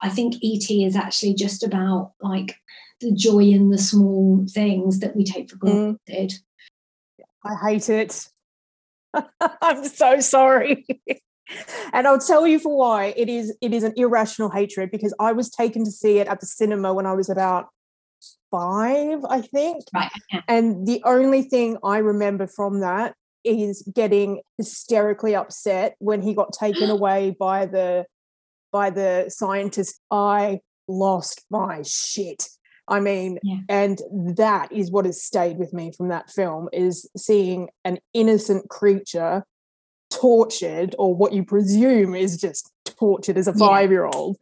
I 0.00 0.08
think 0.08 0.36
ET 0.36 0.70
is 0.70 0.96
actually 0.96 1.34
just 1.34 1.62
about 1.62 2.12
like 2.20 2.56
the 3.00 3.12
joy 3.12 3.40
in 3.40 3.70
the 3.70 3.78
small 3.78 4.46
things 4.48 5.00
that 5.00 5.14
we 5.14 5.24
take 5.24 5.50
for 5.50 5.56
mm. 5.56 5.98
granted. 6.06 6.32
Mm. 6.32 7.24
I 7.44 7.70
hate 7.70 7.88
it. 7.90 8.28
I'm 9.60 9.84
so 9.88 10.20
sorry. 10.20 10.86
and 11.92 12.06
I'll 12.06 12.18
tell 12.18 12.46
you 12.46 12.58
for 12.58 12.76
why. 12.76 13.14
It 13.16 13.28
is 13.28 13.54
it 13.60 13.72
is 13.72 13.82
an 13.82 13.92
irrational 13.96 14.50
hatred 14.50 14.90
because 14.90 15.14
I 15.18 15.32
was 15.32 15.50
taken 15.50 15.84
to 15.84 15.90
see 15.90 16.18
it 16.18 16.28
at 16.28 16.40
the 16.40 16.46
cinema 16.46 16.92
when 16.94 17.06
I 17.06 17.12
was 17.12 17.28
about 17.28 17.66
five, 18.50 19.20
I 19.28 19.40
think. 19.40 19.84
Right. 19.94 20.10
And 20.48 20.86
the 20.86 21.02
only 21.04 21.42
thing 21.42 21.78
I 21.82 21.98
remember 21.98 22.46
from 22.46 22.80
that 22.80 23.14
is 23.44 23.82
getting 23.94 24.40
hysterically 24.58 25.34
upset 25.34 25.96
when 25.98 26.22
he 26.22 26.34
got 26.34 26.52
taken 26.52 26.90
away 26.98 27.34
by 27.38 27.66
the 27.66 28.06
by 28.70 28.90
the 28.90 29.26
scientist. 29.28 30.00
I 30.10 30.60
lost 30.88 31.44
my 31.50 31.82
shit. 31.84 32.48
I 32.88 33.00
mean, 33.00 33.38
yeah. 33.42 33.58
and 33.68 33.98
that 34.36 34.72
is 34.72 34.90
what 34.90 35.06
has 35.06 35.22
stayed 35.22 35.56
with 35.56 35.72
me 35.72 35.92
from 35.96 36.08
that 36.08 36.30
film 36.30 36.68
is 36.72 37.08
seeing 37.16 37.68
an 37.84 37.98
innocent 38.12 38.68
creature 38.68 39.44
tortured, 40.22 40.94
or 41.00 41.12
what 41.12 41.32
you 41.32 41.44
presume 41.44 42.14
is 42.14 42.40
just 42.40 42.72
tortured 42.84 43.36
as 43.36 43.48
a 43.48 43.52
five 43.52 43.90
year 43.90 44.06
old, 44.06 44.38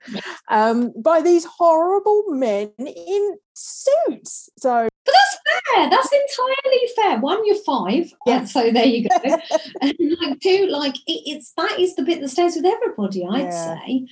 um, 0.49 0.93
by 1.03 1.23
these 1.23 1.47
horrible 1.47 2.25
men 2.29 2.71
in 2.79 3.39
suits. 3.55 4.51
So 4.59 4.89
but 5.07 5.15
that's 5.15 5.39
fair. 5.75 5.89
That's 5.89 6.11
entirely 6.13 6.89
fair. 6.95 7.19
One, 7.21 7.47
you're 7.47 7.57
five. 7.65 8.13
Yeah. 8.27 8.45
So 8.45 8.71
there 8.71 8.85
you 8.85 9.09
go. 9.09 9.17
and 9.81 9.95
like 10.21 10.41
two, 10.41 10.67
like 10.67 10.97
it, 11.07 11.23
it's 11.27 11.53
that 11.57 11.81
is 11.81 11.97
the 11.97 12.03
bit 12.03 12.21
that 12.21 12.29
stays 12.29 12.57
with 12.57 12.67
everybody, 12.67 13.25
I'd 13.25 13.45
yeah. 13.45 13.79
say. 13.79 14.07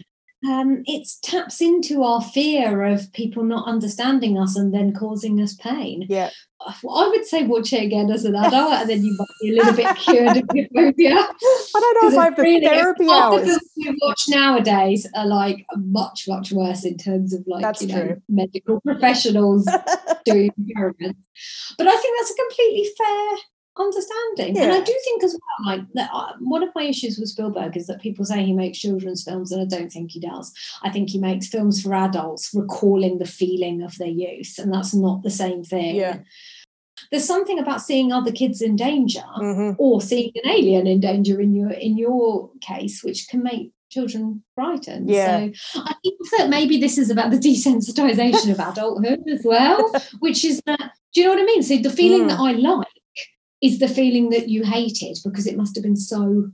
Um, 0.47 0.83
it 0.87 1.09
taps 1.23 1.61
into 1.61 2.03
our 2.05 2.23
fear 2.23 2.85
of 2.85 3.13
people 3.13 3.43
not 3.43 3.67
understanding 3.67 4.39
us 4.39 4.57
and 4.57 4.73
then 4.73 4.93
causing 4.95 5.41
us 5.41 5.55
pain. 5.55 6.07
Yeah. 6.09 6.31
I 6.61 7.09
would 7.09 7.25
say 7.25 7.45
watch 7.45 7.73
it 7.73 7.85
again 7.85 8.11
as 8.11 8.25
an 8.25 8.35
adult, 8.37 8.73
and 8.73 8.91
then 8.91 9.05
you 9.05 9.17
might 9.17 9.29
be 9.41 9.51
a 9.51 9.53
little 9.57 9.75
bit 9.75 9.97
cured 9.97 10.37
of 10.37 10.45
your 10.55 10.67
phobia. 10.75 11.15
I 11.17 11.27
don't 11.75 12.03
know 12.03 12.09
if 12.11 12.19
I 12.19 12.25
have 12.25 12.37
the 12.37 12.43
really- 12.43 12.67
therapy 12.67 13.05
half 13.07 13.31
the 13.33 13.37
hours. 13.39 13.47
films 13.47 13.61
we 13.77 13.99
watch 14.03 14.23
nowadays 14.29 15.07
are 15.15 15.27
like 15.27 15.65
much, 15.77 16.25
much 16.29 16.51
worse 16.53 16.85
in 16.85 16.97
terms 16.99 17.33
of 17.33 17.45
like 17.47 17.63
That's 17.63 17.83
you 17.83 17.89
know 17.89 18.17
medical 18.29 18.81
professionals 18.81 19.69
doing 20.25 20.51
experiments. 20.59 21.21
But 21.79 21.87
I 21.87 21.97
think 21.97 22.17
that's 22.19 22.31
a 22.33 22.35
completely 22.35 22.89
fair 22.99 23.37
understanding, 23.79 24.59
and 24.59 24.73
I 24.73 24.81
do 24.81 24.95
think 25.05 25.23
as 25.25 25.33
well, 25.33 25.77
like 25.77 25.87
that. 25.95 26.11
Uh, 26.13 26.33
one 26.41 26.63
of 26.63 26.71
my 26.75 26.85
issues 26.85 27.19
with 27.19 27.29
Spielberg 27.29 27.77
is 27.77 27.87
that 27.87 28.01
people 28.01 28.25
say 28.25 28.45
he 28.45 28.53
makes 28.53 28.79
children's 28.79 29.25
films, 29.25 29.53
and 29.53 29.63
I 29.63 29.65
don't 29.65 29.91
think 29.91 30.11
he 30.11 30.21
does. 30.21 30.53
I 30.83 30.91
think 30.91 31.11
he 31.11 31.19
makes 31.19 31.49
films 31.49 31.83
for 31.83 31.95
adults, 31.95 32.51
recalling 32.55 33.19
the 33.19 33.27
feeling 33.27 33.83
of 33.83 33.97
their 33.99 34.09
youth, 34.09 34.59
and 34.59 34.73
that's 34.73 34.95
not 34.95 35.23
the 35.23 35.31
same 35.31 35.63
thing. 35.65 35.97
Yeah. 35.97 36.19
There's 37.11 37.25
something 37.25 37.59
about 37.59 37.81
seeing 37.81 38.13
other 38.13 38.33
kids 38.33 38.61
in 38.61 38.75
danger 38.77 39.23
Mhm. 39.39 39.77
or 39.79 40.01
seeing 40.03 40.33
an 40.43 40.51
alien 40.51 40.87
in 40.87 41.01
danger 41.01 41.41
in 41.41 41.55
your 41.55 41.71
in 41.71 41.97
your 41.97 42.51
case, 42.61 43.03
which 43.05 43.29
can 43.29 43.43
make 43.43 43.71
children 43.91 44.43
frightened. 44.55 45.09
Yeah. 45.09 45.47
So 45.55 45.81
I 45.81 45.95
think 46.03 46.17
that 46.37 46.51
maybe 46.51 46.77
this 46.79 46.99
is 46.99 47.09
about 47.09 47.31
the 47.31 47.39
desensitization 47.49 48.51
of 48.51 48.59
adulthood 48.61 49.23
as 49.29 49.43
well, 49.45 49.91
which 50.19 50.45
is 50.45 50.61
that 50.67 50.93
do 51.15 51.21
you 51.21 51.27
know 51.27 51.35
what 51.35 51.43
I 51.43 51.47
mean? 51.47 51.63
So 51.63 51.77
the 51.79 51.89
feeling 51.91 52.25
Mm. 52.25 52.29
that 52.29 52.41
I 52.41 52.53
like 52.53 52.89
is 53.63 53.79
the 53.79 53.89
feeling 53.89 54.31
that 54.31 54.49
you 54.49 54.65
hated 54.65 55.19
because 55.25 55.47
it 55.47 55.57
must 55.57 55.75
have 55.77 55.83
been 55.83 55.97
so 55.97 56.51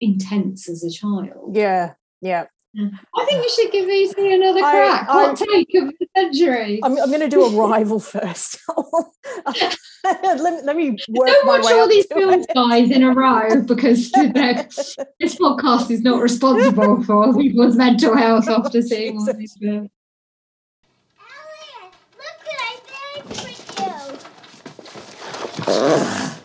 intense 0.00 0.68
as 0.68 0.84
a 0.84 0.90
child. 0.90 1.54
Yeah, 1.56 1.94
yeah. 2.20 2.44
I 2.78 3.24
think 3.24 3.42
you 3.42 3.48
should 3.50 3.72
give 3.72 3.86
these 3.86 4.12
another 4.18 4.60
crack. 4.60 5.08
I- 5.08 5.12
Hot 5.12 5.36
take 5.36 5.68
of 5.76 5.94
the 5.98 6.06
century. 6.14 6.78
I'm, 6.84 6.98
I'm 6.98 7.08
going 7.08 7.20
to 7.20 7.28
do 7.28 7.42
Arrival 7.58 7.98
first. 7.98 8.58
let, 9.56 9.78
let 10.64 10.76
me 10.76 10.90
work 11.08 11.26
Don't 11.28 11.46
my 11.46 11.56
watch 11.56 11.64
way 11.64 11.72
all 11.72 11.84
up 11.84 11.88
these 11.88 12.06
to 12.08 12.14
films, 12.14 12.44
it. 12.46 12.54
guys, 12.54 12.90
in 12.90 13.02
a 13.02 13.12
row 13.12 13.62
because 13.66 14.10
they're- 14.12 14.68
this 15.18 15.36
podcast 15.36 15.90
is 15.90 16.02
not 16.02 16.20
responsible 16.20 17.02
for 17.04 17.32
people's 17.34 17.76
mental 17.76 18.14
health 18.14 18.46
after 18.46 18.82
seeing 18.82 19.16
all 19.18 19.32
these 19.32 19.56
films. 19.58 19.88
Elliot, 21.18 21.94
look 22.18 22.38
what 22.44 22.60
I 22.60 23.24
made 23.24 23.36
for 23.36 24.22
you. 26.28 26.32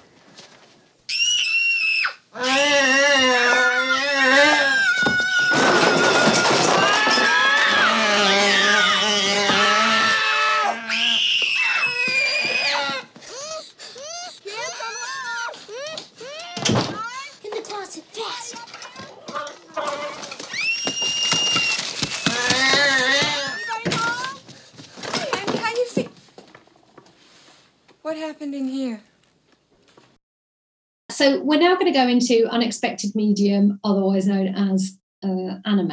In 17.44 17.50
the 17.52 17.62
closet, 17.64 18.04
fast. 18.12 18.56
And 24.24 25.50
how 25.60 25.70
you 25.72 25.86
feel? 25.88 26.10
What 28.02 28.18
happened 28.32 28.56
in 28.56 28.66
here? 28.66 29.02
So 31.10 31.42
we're 31.44 31.60
now 31.60 31.74
going 31.74 31.92
to 31.92 31.92
go 31.92 32.08
into 32.08 32.48
unexpected 32.50 33.14
medium, 33.14 33.78
otherwise 33.84 34.26
known 34.26 34.56
as 34.56 34.98
uh, 35.22 35.56
anime. 35.66 35.92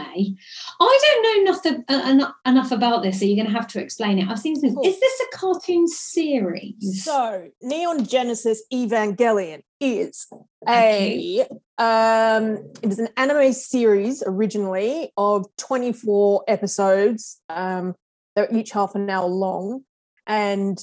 I 0.80 0.98
don't 1.02 1.22
know 1.24 1.52
nothing 1.52 1.84
uh, 1.88 2.02
eno- 2.04 2.34
enough 2.46 2.70
about 2.70 3.02
this, 3.02 3.18
so 3.18 3.24
you're 3.24 3.34
going 3.34 3.52
to 3.52 3.58
have 3.58 3.66
to 3.68 3.82
explain 3.82 4.20
it. 4.20 4.28
I've 4.28 4.38
seen 4.38 4.54
things. 4.60 4.74
Cool. 4.74 4.86
Is 4.86 5.00
this 5.00 5.20
a 5.20 5.36
cartoon 5.36 5.88
series? 5.88 7.04
So, 7.04 7.48
Neon 7.60 8.06
Genesis 8.06 8.62
Evangelion 8.72 9.62
is 9.80 10.28
a 10.68 11.44
um 11.78 12.58
it 12.82 12.90
is 12.90 13.00
an 13.00 13.08
anime 13.16 13.52
series 13.52 14.22
originally 14.26 15.12
of 15.16 15.46
24 15.56 16.44
episodes. 16.46 17.40
Um 17.48 17.96
they're 18.36 18.48
each 18.52 18.70
half 18.70 18.94
an 18.94 19.10
hour 19.10 19.26
long 19.26 19.82
and 20.26 20.78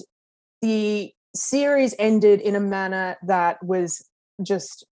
the 0.62 1.15
series 1.36 1.94
ended 2.00 2.42
in 2.42 2.56
a 2.56 2.60
manner 2.60 3.18
that 3.24 3.64
was 3.64 4.04
just 4.42 4.86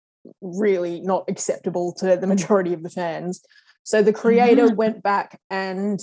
really 0.40 1.00
not 1.00 1.24
acceptable 1.28 1.92
to 1.94 2.16
the 2.16 2.26
majority 2.26 2.72
of 2.72 2.82
the 2.82 2.90
fans. 2.90 3.42
So 3.84 4.02
the 4.02 4.12
creator 4.12 4.68
Ah. 4.70 4.74
went 4.74 5.02
back 5.02 5.40
and 5.50 5.98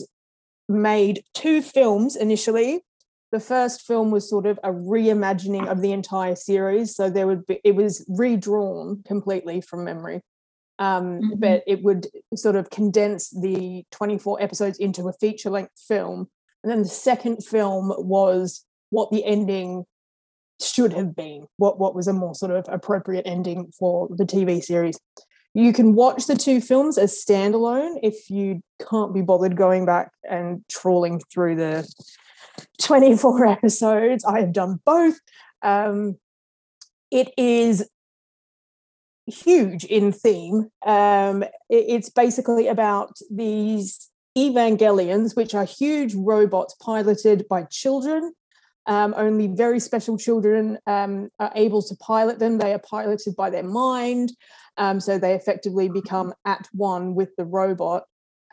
made 0.70 1.24
two 1.34 1.62
films 1.62 2.16
initially 2.16 2.84
the 3.32 3.40
first 3.42 3.82
film 3.82 4.10
was 4.12 4.30
sort 4.30 4.46
of 4.46 4.58
a 4.64 4.70
reimagining 4.72 5.68
of 5.68 5.82
the 5.82 5.92
entire 5.92 6.36
series 6.36 6.94
so 6.96 7.10
there 7.10 7.26
would 7.28 7.46
be 7.46 7.60
it 7.64 7.74
was 7.76 8.06
redrawn 8.10 9.02
completely 9.06 9.62
from 9.62 9.84
memory 9.86 10.22
um, 10.80 11.22
Mhm. 11.22 11.40
but 11.40 11.64
it 11.68 11.84
would 11.84 12.08
sort 12.36 12.56
of 12.58 12.70
condense 12.70 13.30
the 13.30 13.86
24 13.92 14.42
episodes 14.42 14.78
into 14.78 15.08
a 15.08 15.14
feature 15.14 15.50
length 15.50 15.80
film 15.80 16.30
and 16.64 16.72
then 16.72 16.82
the 16.84 16.90
second 16.90 17.44
film 17.46 17.94
was 17.98 18.66
what 18.90 19.10
the 19.12 19.24
ending 19.24 19.86
should 20.62 20.94
have 20.94 21.16
been 21.16 21.46
what 21.58 21.80
what 21.80 21.96
was 21.96 22.08
a 22.08 22.14
more 22.14 22.34
sort 22.34 22.52
of 22.52 22.66
appropriate 22.68 23.24
ending 23.26 23.72
for 23.78 24.08
the 24.12 24.26
tv 24.26 24.62
series 24.62 25.00
you 25.54 25.74
can 25.74 25.96
watch 25.96 26.28
the 26.28 26.36
two 26.36 26.62
films 26.62 27.00
as 27.00 27.14
standalone 27.14 27.98
if 28.04 28.30
you 28.30 28.62
can't 28.90 29.14
be 29.14 29.22
bothered 29.22 29.56
going 29.56 29.86
back 29.86 30.12
and 30.30 30.64
trawling 30.70 31.20
through 31.32 31.56
the 31.56 31.88
24 32.80 33.46
episodes. 33.48 34.24
I 34.26 34.40
have 34.40 34.54
done 34.54 34.80
both. 34.86 35.20
Um, 35.62 36.18
it 37.10 37.32
is 37.38 37.90
huge 39.26 39.84
in 39.84 40.12
theme. 40.12 40.70
Um, 40.86 41.44
it's 41.70 42.10
basically 42.10 42.68
about 42.68 43.18
these 43.32 44.10
evangelions, 44.38 45.36
which 45.36 45.56
are 45.56 45.66
huge 45.66 46.14
robots 46.14 46.76
piloted 46.76 47.48
by 47.50 47.64
children. 47.64 48.34
Um, 48.88 49.14
only 49.18 49.48
very 49.48 49.80
special 49.80 50.18
children 50.18 50.80
um, 50.88 51.30
are 51.40 51.52
able 51.56 51.82
to 51.82 51.96
pilot 51.98 52.40
them. 52.40 52.58
They 52.58 52.74
are 52.74 52.80
piloted 52.80 53.36
by 53.36 53.50
their 53.50 53.64
mind. 53.64 54.32
Um, 54.78 55.00
so 55.00 55.20
they 55.20 55.34
effectively 55.34 55.90
become 55.90 56.34
at 56.46 56.68
one 56.72 57.14
with 57.14 57.36
the 57.36 57.46
robot. 57.46 58.04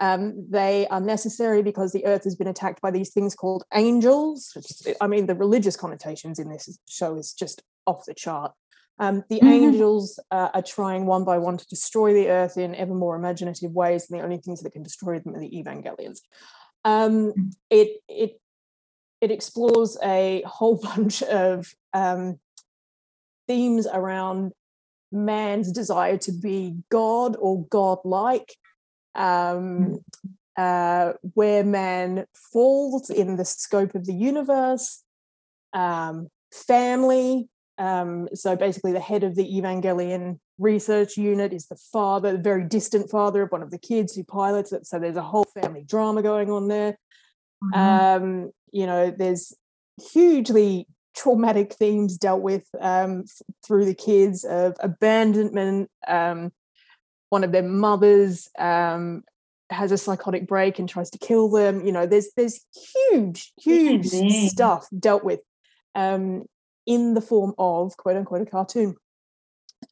Um, 0.01 0.47
they 0.51 0.89
are 0.89 1.01
necessary 1.01 1.63
because 1.63 1.93
the 1.93 2.05
earth 2.05 2.25
has 2.25 2.35
been 2.35 2.49
attacked 2.49 2.81
by 2.81 2.91
these 2.91 3.11
things 3.13 3.37
called 3.37 3.63
angels. 3.73 4.57
I 5.01 5.07
mean, 5.07 5.27
the 5.27 5.37
religious 5.37 5.77
connotations 5.77 6.41
in 6.41 6.49
this 6.49 6.79
show 6.89 7.17
is 7.17 7.33
just 7.33 7.63
off 7.87 8.05
the 8.07 8.15
chart. 8.15 8.53
Um, 8.99 9.25
the 9.29 9.41
Mhm. 9.41 9.49
angels 9.49 10.19
uh, 10.31 10.51
are 10.55 10.63
trying 10.63 11.07
one 11.07 11.25
by 11.25 11.39
one 11.39 11.57
to 11.59 11.67
destroy 11.67 12.13
the 12.13 12.29
earth 12.29 12.57
in 12.57 12.75
ever 12.75 12.95
more 12.95 13.17
imaginative 13.17 13.73
ways, 13.73 14.09
and 14.09 14.19
the 14.19 14.25
only 14.25 14.39
things 14.39 14.63
that 14.63 14.73
can 14.73 14.83
destroy 14.83 15.19
them 15.21 15.35
are 15.37 15.41
the 15.41 15.51
evangelions. 15.51 16.19
Um, 16.85 17.33
it 17.71 18.03
it 18.09 18.41
it 19.25 19.31
explores 19.31 19.97
a 20.03 20.43
whole 20.47 20.77
bunch 20.83 21.23
of 21.23 21.75
um, 21.93 22.39
themes 23.49 23.87
around 23.93 24.53
man's 25.11 25.73
desire 25.73 26.19
to 26.19 26.33
be 26.33 26.77
God 26.91 27.37
or 27.39 27.65
godlike, 27.67 28.55
um, 29.15 30.01
uh, 30.57 31.15
where 31.35 31.65
man 31.65 32.27
falls 32.53 33.11
in 33.11 33.37
the 33.37 33.45
scope 33.45 33.95
of 33.95 34.07
the 34.07 34.15
universe, 34.15 35.03
um, 35.73 36.29
family. 36.53 37.49
Um, 37.79 38.29
so 38.35 38.55
basically, 38.57 38.93
the 38.93 39.01
head 39.01 39.25
of 39.25 39.35
the 39.35 39.45
Evangelion 39.45 40.39
research 40.59 41.17
unit 41.17 41.53
is 41.53 41.67
the 41.67 41.77
father, 41.93 42.33
the 42.33 42.43
very 42.43 42.65
distant 42.65 43.11
father 43.11 43.43
of 43.43 43.51
one 43.51 43.63
of 43.63 43.71
the 43.71 43.79
kids 43.79 44.15
who 44.15 44.23
pilots 44.23 44.73
it. 44.73 44.87
So 44.87 44.99
there's 44.99 45.17
a 45.17 45.23
whole 45.23 45.47
family 45.61 45.85
drama 45.85 46.23
going 46.23 46.51
on 46.51 46.69
there. 46.69 46.97
Um, 47.73 48.53
you 48.75 48.87
know, 48.87 49.11
there's 49.17 49.55
hugely 50.13 50.89
traumatic 51.15 51.75
themes 51.75 52.19
dealt 52.19 52.43
with 52.43 52.67
um, 52.81 53.25
through 53.65 53.85
the 53.85 53.95
kids 53.95 54.45
of 54.45 54.75
abandonment. 54.81 55.89
Um, 56.07 56.53
one 57.29 57.45
of 57.45 57.53
their 57.53 57.63
mothers 57.63 58.49
um, 58.59 59.23
has 59.71 59.93
a 59.93 59.97
psychotic 59.97 60.49
break 60.49 60.81
and 60.81 60.89
tries 60.89 61.09
to 61.11 61.19
kill 61.19 61.49
them. 61.49 61.87
You 61.87 61.93
know, 61.93 62.05
there's 62.05 62.31
there's 62.37 62.61
huge, 62.95 63.53
huge 63.63 64.13
Really? 64.13 64.49
stuff 64.49 64.89
dealt 64.99 65.23
with 65.25 65.41
um, 65.95 66.45
in 66.85 67.15
the 67.15 67.21
form 67.21 67.55
of 67.57 67.97
quote 67.97 68.17
unquote 68.17 68.43
a 68.43 68.47
cartoon. 68.51 68.97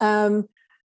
Um, 0.01 0.49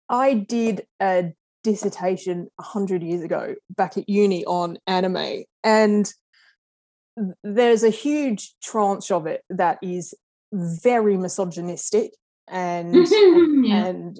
I 0.10 0.34
did 0.34 0.88
a 1.00 1.32
dissertation 1.64 2.48
a 2.60 2.64
hundred 2.64 3.04
years 3.04 3.22
ago 3.22 3.54
back 3.70 3.98
at 3.98 4.10
uni 4.10 4.44
on 4.46 4.80
anime, 4.88 5.44
and 5.64 6.12
there's 7.44 7.84
a 7.84 7.90
huge 7.90 8.54
tranche 8.62 9.12
of 9.12 9.28
it 9.28 9.44
that 9.50 9.78
is 9.82 10.14
very 10.52 11.18
misogynistic 11.18 12.12
and 12.48 12.94
yeah. 13.66 13.86
and 13.86 14.20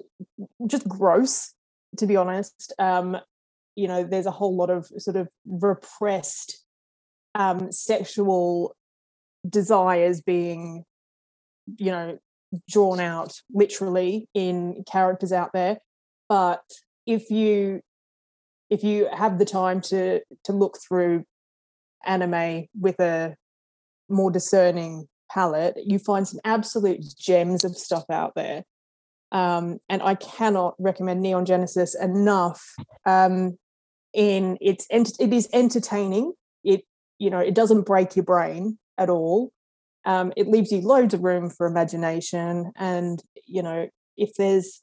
just 0.68 0.88
gross 0.88 1.54
to 1.98 2.08
be 2.08 2.16
honest 2.16 2.74
um 2.80 3.18
you 3.76 3.88
know 3.88 4.04
there's 4.04 4.26
a 4.26 4.32
whole 4.32 4.56
lot 4.56 4.70
of 4.70 4.88
sort 4.98 5.16
of 5.16 5.30
repressed 5.46 6.64
um, 7.36 7.72
sexual 7.72 8.76
desires 9.50 10.22
being 10.22 10.86
you 11.78 11.92
know 11.92 12.18
drawn 12.70 13.00
out 13.00 13.34
literally 13.52 14.28
in 14.34 14.84
characters 14.90 15.32
out 15.32 15.52
there 15.54 15.80
but 16.30 16.62
if 17.08 17.30
you 17.32 17.82
if 18.70 18.84
you 18.84 19.08
have 19.12 19.40
the 19.40 19.46
time 19.46 19.82
to 19.82 20.22
to 20.44 20.52
look 20.54 20.78
through 20.78 21.26
anime 22.06 22.66
with 22.80 23.00
a 23.00 23.36
more 24.10 24.32
discerning 24.32 25.08
palette 25.32 25.76
you 25.84 25.98
find 25.98 26.28
some 26.28 26.40
absolute 26.44 27.02
gems 27.18 27.64
of 27.64 27.76
stuff 27.76 28.04
out 28.10 28.34
there 28.36 28.64
um, 29.34 29.80
and 29.90 30.02
I 30.04 30.14
cannot 30.16 30.76
recommend 30.78 31.22
Neon 31.22 31.46
Genesis 31.46 31.96
enough. 31.96 32.76
Um, 33.06 33.58
in 34.14 34.60
it's 34.62 34.86
it 34.92 35.34
is 35.34 35.50
entertaining. 35.52 36.34
It 36.64 36.86
you 37.18 37.32
know 37.32 37.40
it 37.40 37.56
doesn't 37.56 37.82
break 37.82 38.16
your 38.16 38.24
brain 38.26 38.78
at 38.98 39.10
all. 39.10 39.52
Um, 40.06 40.32
it 40.38 40.48
leaves 40.48 40.72
you 40.72 40.82
loads 40.82 41.16
of 41.16 41.24
room 41.24 41.50
for 41.50 41.66
imagination, 41.66 42.72
and 42.76 43.22
you 43.48 43.64
know 43.64 43.90
if 44.16 44.36
there's 44.38 44.82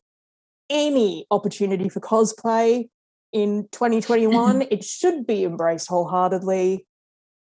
any 0.68 1.26
opportunity 1.30 1.88
for 1.88 2.00
cosplay 2.00 2.88
in 3.32 3.68
2021, 3.70 4.62
it 4.70 4.82
should 4.82 5.26
be 5.26 5.44
embraced 5.44 5.88
wholeheartedly. 5.88 6.86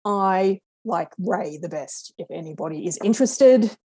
I 0.06 0.60
like 0.86 1.10
Rei 1.20 1.58
the 1.58 1.70
best. 1.70 2.14
If 2.18 2.28
anybody 2.32 2.88
is 2.88 2.98
interested, 3.04 3.76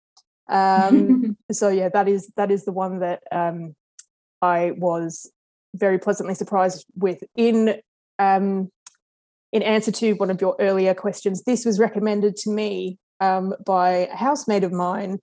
um, 0.49 1.37
so 1.53 1.69
yeah, 1.69 1.89
that 1.91 2.09
is 2.09 2.33
that 2.37 2.51
is 2.51 2.64
the 2.64 2.73
one 2.73 3.01
that 3.01 3.23
um, 3.33 3.75
I 4.43 4.73
was 4.73 5.31
very 5.75 5.99
pleasantly 5.99 6.35
surprised 6.35 6.87
with. 6.97 7.23
In 7.37 7.81
um, 8.19 8.71
in 9.53 9.62
answer 9.62 9.93
to 9.93 10.12
one 10.14 10.31
of 10.31 10.41
your 10.41 10.57
earlier 10.59 10.95
questions, 10.95 11.43
this 11.45 11.64
was 11.64 11.79
recommended 11.79 12.37
to 12.37 12.51
me 12.51 12.99
um, 13.21 13.55
by 13.64 13.91
a 13.91 14.17
housemate 14.17 14.64
of 14.64 14.73
mine 14.73 15.19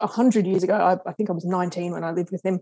a 0.00 0.06
hundred 0.06 0.46
years 0.46 0.62
ago. 0.62 0.74
I, 0.74 1.08
I 1.08 1.12
think 1.12 1.30
I 1.30 1.32
was 1.32 1.44
19 1.44 1.92
when 1.92 2.04
I 2.04 2.10
lived 2.12 2.30
with 2.30 2.44
him, 2.44 2.60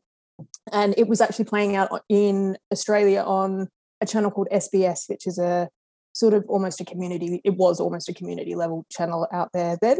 and 0.72 0.94
it 0.96 1.08
was 1.08 1.20
actually 1.20 1.46
playing 1.46 1.76
out 1.76 2.02
in 2.08 2.56
Australia 2.72 3.22
on 3.22 3.68
a 4.00 4.06
channel 4.06 4.30
called 4.30 4.48
SBS, 4.52 5.08
which 5.08 5.26
is 5.26 5.38
a 5.38 5.68
sort 6.16 6.32
of 6.32 6.44
almost 6.48 6.80
a 6.80 6.84
community. 6.84 7.40
It 7.44 7.56
was 7.56 7.78
almost 7.78 8.08
a 8.08 8.14
community 8.14 8.54
level 8.54 8.86
channel 8.90 9.28
out 9.32 9.50
there 9.52 9.76
then. 9.82 9.98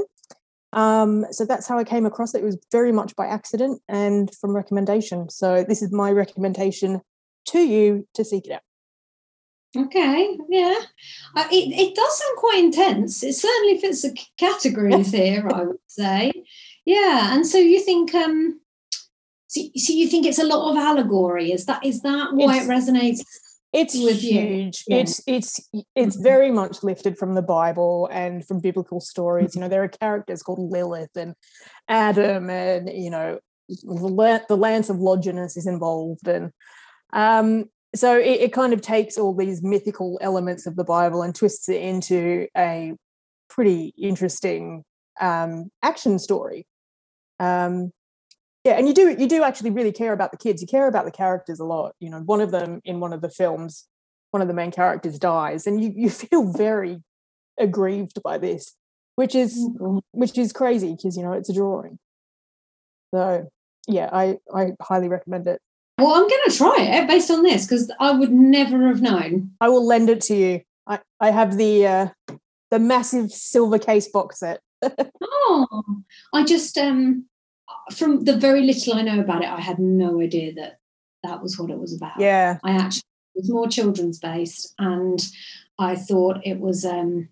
Um, 0.73 1.27
so 1.31 1.45
that's 1.45 1.67
how 1.69 1.79
I 1.79 1.85
came 1.85 2.07
across 2.07 2.35
it. 2.35 2.41
It 2.43 2.45
was 2.45 2.59
very 2.73 2.91
much 2.91 3.15
by 3.17 3.27
accident 3.27 3.83
and 3.89 4.35
from 4.35 4.57
recommendation. 4.57 5.29
So 5.29 5.63
this 5.63 5.83
is 5.83 5.93
my 5.93 6.11
recommendation 6.13 7.01
to 7.49 7.59
you 7.61 8.09
to 8.15 8.25
seek 8.25 8.47
it 8.47 8.53
out. 8.53 8.61
Okay, 9.77 10.39
yeah, 10.49 10.75
uh, 11.37 11.47
it 11.53 11.67
it 11.79 11.95
does 11.95 12.19
sound 12.19 12.37
quite 12.39 12.65
intense. 12.65 13.23
It 13.23 13.35
certainly 13.35 13.79
fits 13.79 14.01
the 14.03 14.17
categories 14.39 15.11
here, 15.13 15.47
I 15.53 15.65
would 15.65 15.77
say. 15.87 16.33
Yeah, 16.87 17.35
and 17.35 17.47
so 17.47 17.59
you 17.59 17.81
think, 17.81 18.15
um, 18.15 18.61
so, 19.49 19.61
so 19.77 19.93
you 19.93 20.07
think 20.09 20.25
it's 20.25 20.39
a 20.39 20.47
lot 20.47 20.71
of 20.71 20.79
allegory? 20.79 21.53
Is 21.53 21.67
that 21.67 21.85
is 21.85 22.01
that 22.03 22.33
why 22.33 22.57
It's- 22.57 22.67
it 22.67 22.71
resonates? 22.71 23.21
It's 23.81 23.95
with 23.95 24.21
huge. 24.21 24.85
Yeah. 24.87 24.97
It's 24.99 25.21
it's 25.27 25.61
it's 25.95 26.17
Mhm. 26.17 26.23
very 26.23 26.51
much 26.51 26.83
lifted 26.83 27.19
from 27.19 27.35
the 27.35 27.43
Bible 27.43 28.09
and 28.11 28.45
from 28.47 28.61
biblical 28.61 29.01
stories. 29.01 29.55
You 29.55 29.61
know, 29.61 29.69
there 29.69 29.83
are 29.85 29.89
characters 29.89 30.43
called 30.43 30.71
Lilith 30.73 31.15
and 31.17 31.35
Adam, 31.89 32.49
and 32.49 32.89
you 32.89 33.11
know, 33.11 33.39
the, 33.69 34.43
the 34.49 34.57
lance 34.57 34.89
of 34.89 34.99
Longinus 34.99 35.57
is 35.57 35.67
involved, 35.67 36.27
and 36.27 36.53
um, 37.13 37.67
so 37.95 38.19
it, 38.19 38.41
it 38.47 38.53
kind 38.53 38.73
of 38.73 38.81
takes 38.81 39.19
all 39.19 39.35
these 39.35 39.63
mythical 39.63 40.19
elements 40.23 40.67
of 40.67 40.77
the 40.77 40.85
Bible 40.85 41.23
and 41.23 41.35
twists 41.35 41.69
it 41.69 41.81
into 41.83 42.47
a 42.57 42.95
pretty 43.49 43.93
interesting 43.99 44.85
um, 45.21 45.71
action 45.83 46.19
story. 46.19 46.67
Um, 47.41 47.93
yeah, 48.67 48.73
and 48.73 48.89
you 48.89 48.95
do 48.95 49.15
you 49.17 49.29
do 49.29 49.45
actually 49.45 49.71
really 49.71 49.93
care 49.93 50.13
about 50.13 50.33
the 50.33 50.37
kids. 50.37 50.61
You 50.61 50.67
care 50.67 50.89
about 50.89 51.05
the 51.05 51.13
characters 51.13 51.61
a 51.61 51.65
lot. 51.65 51.95
You 52.01 52.11
know, 52.11 52.19
one 52.21 52.41
of 52.41 52.51
them 52.51 52.81
in 52.85 52.99
one 52.99 53.13
of 53.13 53.21
the 53.21 53.31
films, 53.31 53.87
one 54.33 54.43
of 54.43 54.49
the 54.49 54.55
main 54.55 54.73
characters 54.73 55.21
dies, 55.21 55.69
and 55.69 55.81
you 55.81 55.93
you 55.95 56.11
feel 56.25 56.51
very 56.53 57.01
aggrieved 57.59 58.21
by 58.25 58.39
this, 58.39 58.75
which 59.15 59.37
is 59.37 59.57
Mhm. 59.57 60.01
which 60.11 60.37
is 60.37 60.53
crazy 60.53 60.97
because 60.97 61.17
you 61.17 61.23
know 61.23 61.33
it's 61.33 61.49
a 61.49 61.53
drawing. 61.55 62.01
So 63.15 63.49
yeah, 63.87 64.11
I 64.13 64.39
I 64.53 64.73
highly 64.83 65.09
recommend 65.09 65.47
it. 65.47 65.61
Well, 65.99 66.13
I'm 66.13 66.29
going 66.29 66.43
to 66.49 66.57
try 66.57 66.77
it 66.79 67.09
based 67.09 67.31
on 67.31 67.43
this 67.45 67.67
because 67.67 67.91
I 68.01 68.11
would 68.11 68.33
never 68.33 68.89
have 68.89 69.01
known. 69.01 69.53
I 69.61 69.69
will 69.69 69.87
lend 69.87 70.11
it 70.11 70.21
to 70.23 70.35
you. 70.35 70.61
I 70.89 70.99
I 71.21 71.31
have 71.31 71.57
the 71.57 71.87
uh, 71.87 72.09
the 72.73 72.81
massive 72.81 73.31
silver 73.31 73.79
case 73.79 74.09
box 74.09 74.41
set. 74.41 74.61
Oh, 75.49 75.85
I 76.35 76.43
just 76.43 76.77
um, 76.77 77.27
from 77.93 78.25
the 78.25 78.37
very 78.37 78.63
little 78.63 78.95
I 78.95 79.03
know 79.03 79.21
about 79.21 79.43
it, 79.43 79.49
I 79.49 79.61
had 79.61 79.79
no 79.79 80.21
idea 80.21 80.55
that 80.55 80.79
that 81.23 81.43
was 81.43 81.59
what 81.59 81.71
it 81.71 81.79
was 81.79 81.95
about. 81.95 82.19
Yeah, 82.19 82.59
I 82.65 82.73
actually 82.73 83.03
it 83.35 83.41
was 83.43 83.51
more 83.51 83.69
children's 83.69 84.19
based, 84.19 84.75
and 84.79 85.21
I 85.79 85.95
thought 85.95 86.39
it 86.45 86.59
was 86.59 86.85
um, 86.85 87.29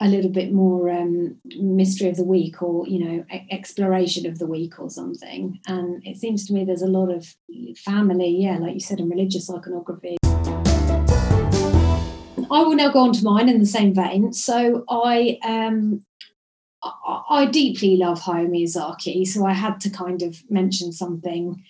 a 0.00 0.08
little 0.08 0.30
bit 0.30 0.52
more 0.52 0.90
um, 0.90 1.36
mystery 1.56 2.08
of 2.08 2.16
the 2.16 2.24
week, 2.24 2.62
or 2.62 2.86
you 2.88 3.04
know, 3.04 3.24
exploration 3.50 4.26
of 4.26 4.38
the 4.38 4.46
week, 4.46 4.78
or 4.78 4.90
something. 4.90 5.60
And 5.66 6.02
it 6.06 6.16
seems 6.18 6.46
to 6.46 6.52
me 6.52 6.64
there's 6.64 6.82
a 6.82 6.86
lot 6.86 7.10
of 7.10 7.34
family, 7.76 8.30
yeah, 8.30 8.58
like 8.58 8.74
you 8.74 8.80
said, 8.80 9.00
and 9.00 9.10
religious 9.10 9.50
iconography. 9.50 10.16
I 12.50 12.62
will 12.62 12.76
now 12.76 12.92
go 12.92 13.00
on 13.00 13.12
to 13.14 13.24
mine 13.24 13.48
in 13.48 13.58
the 13.58 13.66
same 13.66 13.94
vein. 13.94 14.32
So 14.32 14.84
I 14.88 15.38
um, 15.42 16.04
I, 16.84 17.22
I 17.30 17.46
deeply 17.46 17.96
love 17.96 18.20
Hayao 18.20 18.48
Miyazaki, 18.48 19.26
so 19.26 19.46
I 19.46 19.52
had 19.52 19.80
to 19.80 19.90
kind 19.90 20.22
of 20.22 20.42
mention 20.50 20.92
something 20.92 21.62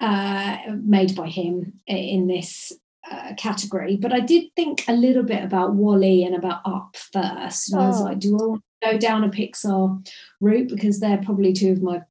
uh, 0.00 0.58
made 0.82 1.14
by 1.14 1.28
him 1.28 1.80
in 1.86 2.26
this 2.26 2.72
uh, 3.10 3.32
category. 3.36 3.96
But 3.96 4.12
I 4.12 4.20
did 4.20 4.54
think 4.56 4.84
a 4.88 4.92
little 4.92 5.22
bit 5.22 5.42
about 5.42 5.74
WALL-E 5.74 6.24
and 6.24 6.34
about 6.34 6.60
Up 6.64 6.96
first. 6.96 7.72
And 7.72 7.80
I 7.82 7.86
was 7.88 8.00
Oh. 8.00 8.04
like, 8.04 8.18
do 8.18 8.38
I 8.38 8.42
want 8.46 8.62
to 8.82 8.90
go 8.92 8.98
down 8.98 9.24
a 9.24 9.28
Pixar 9.28 10.06
route? 10.40 10.68
Because 10.68 11.00
they're 11.00 11.18
probably 11.18 11.52
two 11.52 11.72
of 11.72 11.82
my 11.82 12.02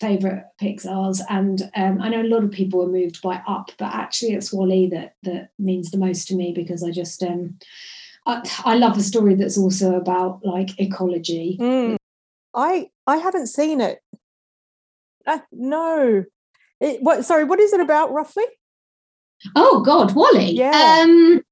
favorite 0.00 0.44
Pixars. 0.60 1.20
And 1.28 1.70
um, 1.74 2.00
I 2.02 2.08
know 2.08 2.22
a 2.22 2.24
lot 2.28 2.44
of 2.44 2.50
people 2.50 2.80
were 2.80 2.92
moved 2.92 3.22
by 3.22 3.42
Up, 3.46 3.70
but 3.78 3.94
actually 3.94 4.32
it's 4.32 4.52
WALL-E 4.52 4.88
that 4.90 5.14
that 5.22 5.50
means 5.58 5.90
the 5.90 5.98
most 5.98 6.28
to 6.28 6.34
me 6.34 6.52
because 6.52 6.82
I 6.82 6.90
just 6.90 7.22
um, 7.22 7.58
I, 8.26 8.42
I 8.64 8.74
love 8.76 8.96
a 8.96 9.02
story 9.02 9.34
that's 9.34 9.58
also 9.58 9.94
about 9.94 10.44
like 10.44 10.78
ecology. 10.78 11.56
Mm. 11.60 11.96
I 12.54 12.90
I 13.06 13.16
haven't 13.16 13.46
seen 13.46 13.80
it. 13.80 14.00
Uh, 15.26 15.38
no. 15.52 16.24
It, 16.80 17.02
what? 17.02 17.24
Sorry, 17.24 17.44
what 17.44 17.60
is 17.60 17.72
it 17.72 17.80
about 17.80 18.12
roughly? 18.12 18.44
Oh 19.56 19.80
God, 19.80 20.14
WALL-E. 20.14 20.52
Yeah. 20.52 21.02
Um, 21.02 21.42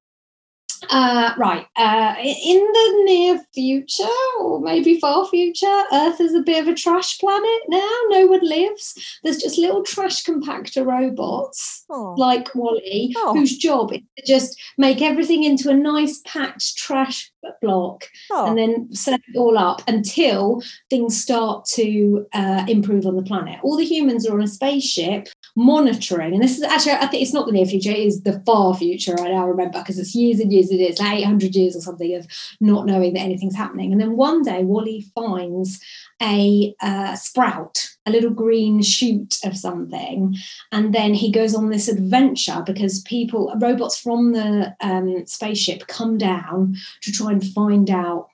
uh, 0.89 1.33
right. 1.37 1.65
Uh, 1.75 2.15
in 2.21 2.57
the 2.57 3.01
near 3.05 3.41
future, 3.53 4.03
or 4.39 4.59
maybe 4.61 4.99
far 4.99 5.27
future, 5.27 5.83
Earth 5.91 6.19
is 6.19 6.33
a 6.33 6.41
bit 6.41 6.61
of 6.61 6.67
a 6.67 6.75
trash 6.75 7.19
planet 7.19 7.61
now. 7.67 7.89
No 8.09 8.25
one 8.27 8.47
lives. 8.47 9.19
There's 9.23 9.37
just 9.37 9.57
little 9.57 9.83
trash 9.83 10.23
compactor 10.23 10.85
robots 10.85 11.85
Oh, 11.89 12.13
like 12.17 12.53
WALL-E, 12.55 13.15
Oh. 13.17 13.33
whose 13.33 13.57
job 13.57 13.91
is 13.93 14.01
to 14.17 14.25
just 14.25 14.59
make 14.77 15.01
everything 15.01 15.43
into 15.43 15.69
a 15.69 15.73
nice 15.73 16.21
packed 16.25 16.77
trash 16.77 17.31
block 17.61 18.05
oh. 18.31 18.47
and 18.47 18.57
then 18.57 18.93
set 18.93 19.19
it 19.27 19.37
all 19.37 19.57
up 19.57 19.81
until 19.87 20.61
things 20.89 21.19
start 21.21 21.65
to 21.65 22.25
uh, 22.33 22.65
improve 22.67 23.05
on 23.05 23.15
the 23.15 23.23
planet. 23.23 23.59
All 23.63 23.77
the 23.77 23.85
humans 23.85 24.27
are 24.27 24.33
on 24.33 24.43
a 24.43 24.47
spaceship 24.47 25.27
monitoring, 25.59 26.33
and 26.33 26.41
this 26.41 26.57
is 26.57 26.63
actually, 26.63 26.93
I 26.93 27.07
think 27.07 27.21
it's 27.21 27.33
not 27.33 27.45
the 27.45 27.51
near 27.51 27.65
future, 27.65 27.91
it 27.91 27.99
is 27.99 28.23
the 28.23 28.39
far 28.45 28.73
future. 28.73 29.13
I 29.19 29.27
now 29.29 29.45
remember 29.45 29.79
because 29.79 29.99
it's 29.99 30.15
years 30.15 30.39
and 30.39 30.53
years, 30.53 30.69
and 30.69 30.79
it 30.79 30.91
is 30.91 30.99
like 30.99 31.19
800 31.19 31.53
years 31.53 31.75
or 31.75 31.81
something 31.81 32.15
of 32.15 32.25
not 32.61 32.85
knowing 32.85 33.13
that 33.13 33.19
anything's 33.19 33.55
happening. 33.55 33.91
And 33.91 33.99
then 33.99 34.15
one 34.15 34.41
day, 34.41 34.63
WALL-E 34.63 35.11
finds 35.13 35.81
a 36.21 36.73
uh, 36.81 37.15
sprout, 37.15 37.89
a 38.05 38.11
little 38.11 38.29
green 38.29 38.81
shoot 38.81 39.37
of 39.43 39.57
something, 39.57 40.35
and 40.71 40.95
then 40.95 41.13
he 41.13 41.29
goes 41.29 41.53
on 41.53 41.69
this 41.69 41.89
adventure 41.89 42.63
because 42.65 43.01
people, 43.01 43.53
robots 43.59 43.99
from 43.99 44.31
the 44.31 44.73
um, 44.79 45.25
spaceship, 45.25 45.87
come 45.87 46.17
down 46.17 46.75
to 47.01 47.11
try 47.11 47.31
and 47.31 47.45
find 47.45 47.89
out 47.89 48.29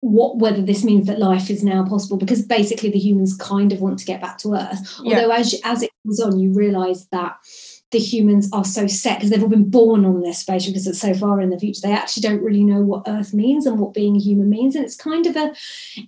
what 0.00 0.38
whether 0.38 0.62
this 0.62 0.84
means 0.84 1.06
that 1.06 1.18
life 1.18 1.50
is 1.50 1.64
now 1.64 1.84
possible 1.84 2.16
because 2.16 2.42
basically 2.42 2.90
the 2.90 2.98
humans 2.98 3.36
kind 3.36 3.72
of 3.72 3.80
want 3.80 3.98
to 3.98 4.04
get 4.04 4.20
back 4.20 4.38
to 4.38 4.52
earth 4.54 5.00
Yeah. 5.02 5.16
although 5.16 5.30
as 5.34 5.58
as 5.64 5.82
it 5.82 5.90
goes 6.06 6.20
on 6.20 6.38
you 6.38 6.52
realize 6.52 7.06
that 7.08 7.36
the 7.92 7.98
humans 8.00 8.48
are 8.52 8.64
so 8.64 8.86
set 8.88 9.18
because 9.18 9.30
they've 9.30 9.42
all 9.42 9.48
been 9.48 9.70
born 9.70 10.04
on 10.04 10.20
this 10.20 10.38
space 10.38 10.66
because 10.66 10.88
it's 10.88 11.00
so 11.00 11.14
far 11.14 11.40
in 11.40 11.50
the 11.50 11.58
future. 11.58 11.80
They 11.82 11.92
actually 11.92 12.22
don't 12.22 12.42
really 12.42 12.64
know 12.64 12.80
what 12.82 13.04
Earth 13.06 13.32
means 13.32 13.64
and 13.64 13.78
what 13.78 13.94
being 13.94 14.16
a 14.16 14.18
human 14.18 14.50
means. 14.50 14.74
And 14.74 14.84
it's 14.84 14.96
kind 14.96 15.24
of 15.24 15.36
a, 15.36 15.54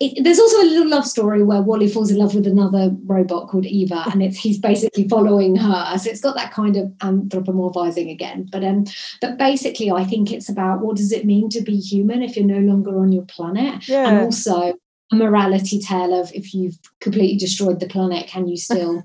it, 0.00 0.24
there's 0.24 0.40
also 0.40 0.60
a 0.60 0.66
little 0.66 0.88
love 0.88 1.06
story 1.06 1.42
where 1.44 1.62
WALL-E 1.62 1.88
falls 1.88 2.10
in 2.10 2.16
love 2.18 2.34
with 2.34 2.48
another 2.48 2.90
robot 3.06 3.48
called 3.48 3.64
Eva, 3.64 4.04
and 4.12 4.22
it's 4.22 4.36
he's 4.36 4.58
basically 4.58 5.06
following 5.08 5.54
her. 5.54 5.98
So 5.98 6.10
it's 6.10 6.20
got 6.20 6.34
that 6.34 6.52
kind 6.52 6.76
of 6.76 6.88
anthropomorphizing 6.98 8.10
again. 8.10 8.48
But 8.50 8.64
um, 8.64 8.84
but 9.20 9.38
basically, 9.38 9.90
I 9.92 10.04
think 10.04 10.32
it's 10.32 10.48
about 10.48 10.80
what 10.80 10.96
does 10.96 11.12
it 11.12 11.24
mean 11.26 11.48
to 11.50 11.62
be 11.62 11.78
human 11.78 12.22
if 12.22 12.36
you're 12.36 12.44
no 12.44 12.58
longer 12.58 12.98
on 12.98 13.12
your 13.12 13.24
planet, 13.24 13.86
Yeah. 13.88 14.08
and 14.08 14.18
also 14.22 14.74
a 15.12 15.16
morality 15.16 15.78
tale 15.78 16.20
of 16.20 16.32
if 16.34 16.52
you've 16.52 16.78
completely 17.00 17.38
destroyed 17.38 17.78
the 17.78 17.86
planet, 17.86 18.26
can 18.26 18.48
you 18.48 18.56
still 18.56 19.04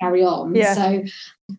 carry 0.00 0.24
on? 0.24 0.54
Yeah. 0.54 0.74
So, 0.74 1.04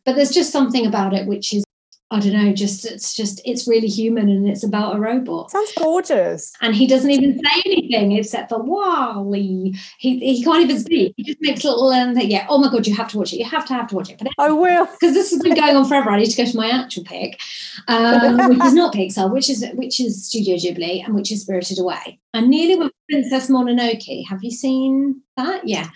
but 0.06 0.16
there's 0.16 0.32
just 0.32 0.52
something 0.52 0.86
about 0.86 1.14
it 1.14 1.28
which 1.28 1.54
is, 1.54 1.64
I 2.10 2.22
don't 2.22 2.34
know, 2.34 2.54
just 2.54 2.86
it's 2.86 3.14
just 3.14 3.42
it's 3.44 3.68
really 3.68 3.88
human 3.88 4.30
and 4.30 4.48
it's 4.48 4.64
about 4.64 4.96
a 4.96 5.00
robot. 5.00 5.52
Sounds 5.52 5.74
gorgeous. 5.78 6.54
And 6.62 6.74
he 6.74 6.88
doesn't 6.88 7.12
even 7.12 7.38
say 7.38 7.62
anything 7.66 8.14
except 8.14 8.48
for 8.48 8.64
WALL-E. 8.64 9.78
He 10.00 10.20
he 10.20 10.42
can't 10.42 10.64
even 10.64 10.80
speak. 10.80 11.14
He 11.18 11.24
just 11.24 11.40
makes 11.42 11.66
little 11.66 11.90
um, 11.90 12.18
yeah. 12.18 12.46
Oh 12.50 12.60
my 12.60 12.72
god, 12.72 12.88
you 12.88 12.96
have 12.96 13.10
to 13.10 13.18
watch 13.18 13.34
it. 13.34 13.40
You 13.40 13.46
have 13.46 13.66
to 13.66 13.74
have 13.74 13.88
to 13.88 13.96
watch 13.96 14.10
it. 14.10 14.20
But 14.20 14.30
I 14.38 14.52
will. 14.52 14.86
because 14.86 15.14
this 15.14 15.32
has 15.32 15.42
been 15.42 15.56
going 15.56 15.76
on 15.76 15.86
forever. 15.86 16.10
I 16.10 16.20
need 16.20 16.30
to 16.30 16.38
go 16.38 16.50
to 16.50 16.58
my 16.58 16.70
actual 16.70 17.04
pick, 17.04 17.42
um, 17.90 18.38
which 18.50 18.64
is 18.64 18.74
not 18.74 18.94
Pixar, 18.94 19.30
which 19.30 19.50
is 19.50 19.66
which 19.74 20.00
is 20.00 20.28
Studio 20.28 20.56
Ghibli, 20.56 21.04
and 21.04 21.14
which 21.14 21.30
is 21.30 21.42
Spirited 21.42 21.78
Away. 21.78 22.20
I 22.34 22.40
nearly 22.40 22.78
went 22.78 22.94
with 22.94 23.22
Princess 23.22 23.50
Mononoke. 23.50 24.26
Have 24.28 24.44
you 24.44 24.52
seen 24.52 25.22
that? 25.36 25.68
Yeah, 25.68 25.90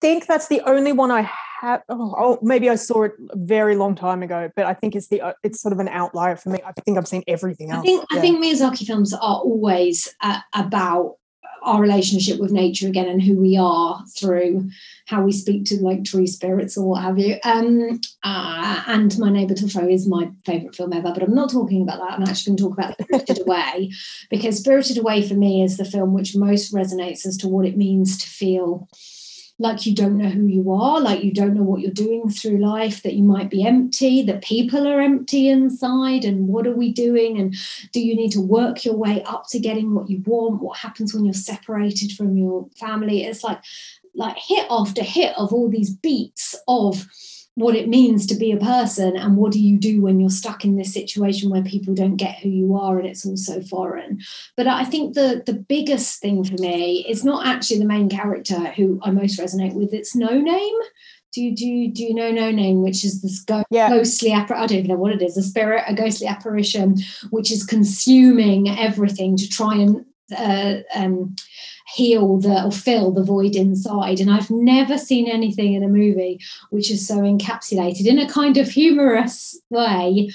think 0.00 0.26
that's 0.26 0.48
the 0.48 0.60
only 0.62 0.92
one 0.92 1.10
I 1.10 1.30
have. 1.60 1.82
Oh, 1.88 2.14
oh, 2.18 2.38
maybe 2.42 2.70
I 2.70 2.74
saw 2.76 3.04
it 3.04 3.12
a 3.30 3.36
very 3.36 3.76
long 3.76 3.94
time 3.94 4.22
ago, 4.22 4.50
but 4.56 4.66
I 4.66 4.74
think 4.74 4.94
it's 4.94 5.08
the 5.08 5.20
uh, 5.20 5.32
it's 5.42 5.60
sort 5.60 5.72
of 5.72 5.78
an 5.78 5.88
outlier 5.88 6.36
for 6.36 6.50
me. 6.50 6.60
I 6.64 6.72
think 6.72 6.98
I've 6.98 7.08
seen 7.08 7.22
everything 7.28 7.72
I 7.72 7.76
else. 7.76 7.84
think 7.84 8.04
I 8.10 8.20
think 8.20 8.42
Miyazaki 8.42 8.86
films 8.86 9.12
are 9.12 9.20
always 9.20 10.14
uh, 10.22 10.40
about 10.54 11.16
our 11.62 11.80
relationship 11.80 12.40
with 12.40 12.52
nature 12.52 12.88
again 12.88 13.08
and 13.08 13.22
who 13.22 13.36
we 13.36 13.56
are 13.56 14.02
through 14.16 14.70
how 15.06 15.22
we 15.22 15.32
speak 15.32 15.64
to 15.66 15.76
like 15.76 16.04
tree 16.04 16.26
spirits 16.26 16.76
or 16.76 16.88
what 16.88 17.02
have 17.02 17.18
you. 17.18 17.36
Um, 17.44 18.00
uh, 18.22 18.82
and 18.86 19.18
My 19.18 19.30
Neighbor 19.30 19.54
Totoro 19.54 19.92
is 19.92 20.08
my 20.08 20.30
favorite 20.46 20.74
film 20.74 20.92
ever, 20.92 21.12
but 21.12 21.22
I'm 21.22 21.34
not 21.34 21.50
talking 21.50 21.82
about 21.82 21.98
that. 21.98 22.12
I'm 22.12 22.22
actually 22.22 22.56
going 22.56 22.56
to 22.56 22.62
talk 22.62 22.78
about 22.78 23.02
Spirited 23.02 23.40
Away 23.46 23.90
because 24.30 24.58
Spirited 24.58 24.98
Away 24.98 25.26
for 25.26 25.34
me 25.34 25.62
is 25.62 25.76
the 25.76 25.84
film 25.84 26.14
which 26.14 26.36
most 26.36 26.72
resonates 26.72 27.26
as 27.26 27.36
to 27.38 27.48
what 27.48 27.66
it 27.66 27.76
means 27.76 28.18
to 28.18 28.26
feel 28.28 28.88
like 29.60 29.84
you 29.84 29.94
don't 29.94 30.16
know 30.16 30.30
who 30.30 30.46
you 30.46 30.72
are, 30.72 31.00
like 31.00 31.22
you 31.22 31.32
don't 31.32 31.52
know 31.52 31.62
what 31.62 31.82
you're 31.82 31.92
doing 31.92 32.30
through 32.30 32.56
life, 32.56 33.02
that 33.02 33.12
you 33.12 33.22
might 33.22 33.50
be 33.50 33.64
empty, 33.64 34.22
that 34.22 34.42
people 34.42 34.88
are 34.88 35.00
empty 35.00 35.48
inside, 35.48 36.24
and 36.24 36.48
what 36.48 36.66
are 36.66 36.74
we 36.74 36.90
doing? 36.92 37.38
And 37.38 37.54
do 37.92 38.00
you 38.00 38.16
need 38.16 38.32
to 38.32 38.40
work 38.40 38.86
your 38.86 38.96
way 38.96 39.22
up 39.24 39.48
to 39.50 39.60
getting 39.60 39.94
what 39.94 40.08
you 40.08 40.22
want? 40.24 40.62
What 40.62 40.78
happens 40.78 41.12
when 41.12 41.26
you're 41.26 41.34
separated 41.34 42.12
from 42.12 42.38
your 42.38 42.68
family? 42.78 43.24
It's 43.24 43.44
like 43.44 43.62
like 44.14 44.36
hit 44.38 44.66
after 44.70 45.02
hit 45.02 45.36
of 45.36 45.52
all 45.52 45.68
these 45.68 45.90
beats 45.90 46.56
of 46.66 47.06
what 47.60 47.76
it 47.76 47.88
means 47.88 48.26
to 48.26 48.34
be 48.34 48.50
a 48.52 48.56
person 48.56 49.16
and 49.16 49.36
what 49.36 49.52
do 49.52 49.60
you 49.60 49.78
do 49.78 50.00
when 50.02 50.18
you're 50.18 50.30
stuck 50.30 50.64
in 50.64 50.76
this 50.76 50.92
situation 50.92 51.50
where 51.50 51.62
people 51.62 51.94
don't 51.94 52.16
get 52.16 52.38
who 52.38 52.48
you 52.48 52.76
are 52.76 52.98
and 52.98 53.06
it's 53.08 53.24
all 53.26 53.36
so 53.36 53.60
foreign. 53.62 54.20
But 54.56 54.66
i 54.66 54.84
think 54.84 55.14
the 55.14 55.42
the 55.46 55.54
biggest 55.54 56.20
thing 56.20 56.44
for 56.44 56.54
me 56.60 57.06
is 57.08 57.24
not 57.24 57.46
actually 57.46 57.78
the 57.78 57.84
main 57.96 58.08
character 58.08 58.60
who 58.76 58.98
i 59.02 59.10
most 59.10 59.38
resonate 59.38 59.74
with. 59.74 59.92
It's 59.94 60.16
no 60.16 60.32
name. 60.40 60.74
Do 61.32 61.42
you 61.42 61.54
do 61.54 61.64
you, 61.66 61.92
do 61.92 62.02
you 62.02 62.14
know 62.14 62.32
no 62.32 62.50
name 62.50 62.82
which 62.82 63.04
is 63.04 63.22
this 63.22 63.40
go- 63.40 63.62
Yeah. 63.70 63.88
ghostly 63.88 64.30
appar- 64.30 64.56
i 64.56 64.66
don't 64.66 64.78
even 64.78 64.88
know 64.88 64.96
what 64.96 65.12
it 65.12 65.22
is 65.22 65.36
a 65.36 65.42
spirit 65.42 65.84
a 65.86 65.94
ghostly 65.94 66.26
apparition 66.26 66.96
which 67.30 67.52
is 67.52 67.62
consuming 67.64 68.68
everything 68.68 69.36
to 69.36 69.48
try 69.48 69.76
and 69.76 70.04
uh, 70.36 70.76
um, 70.94 71.34
heal 71.94 72.38
the 72.38 72.64
or 72.64 72.70
fill 72.72 73.10
the 73.12 73.22
void 73.22 73.56
inside 73.56 74.20
and 74.20 74.30
i've 74.30 74.50
never 74.50 74.96
seen 74.96 75.28
anything 75.28 75.74
in 75.74 75.82
a 75.82 75.88
movie 75.88 76.38
which 76.70 76.90
is 76.90 77.06
so 77.06 77.16
encapsulated 77.18 78.06
in 78.06 78.18
a 78.18 78.28
kind 78.28 78.56
of 78.56 78.68
humorous 78.68 79.58
way 79.70 80.30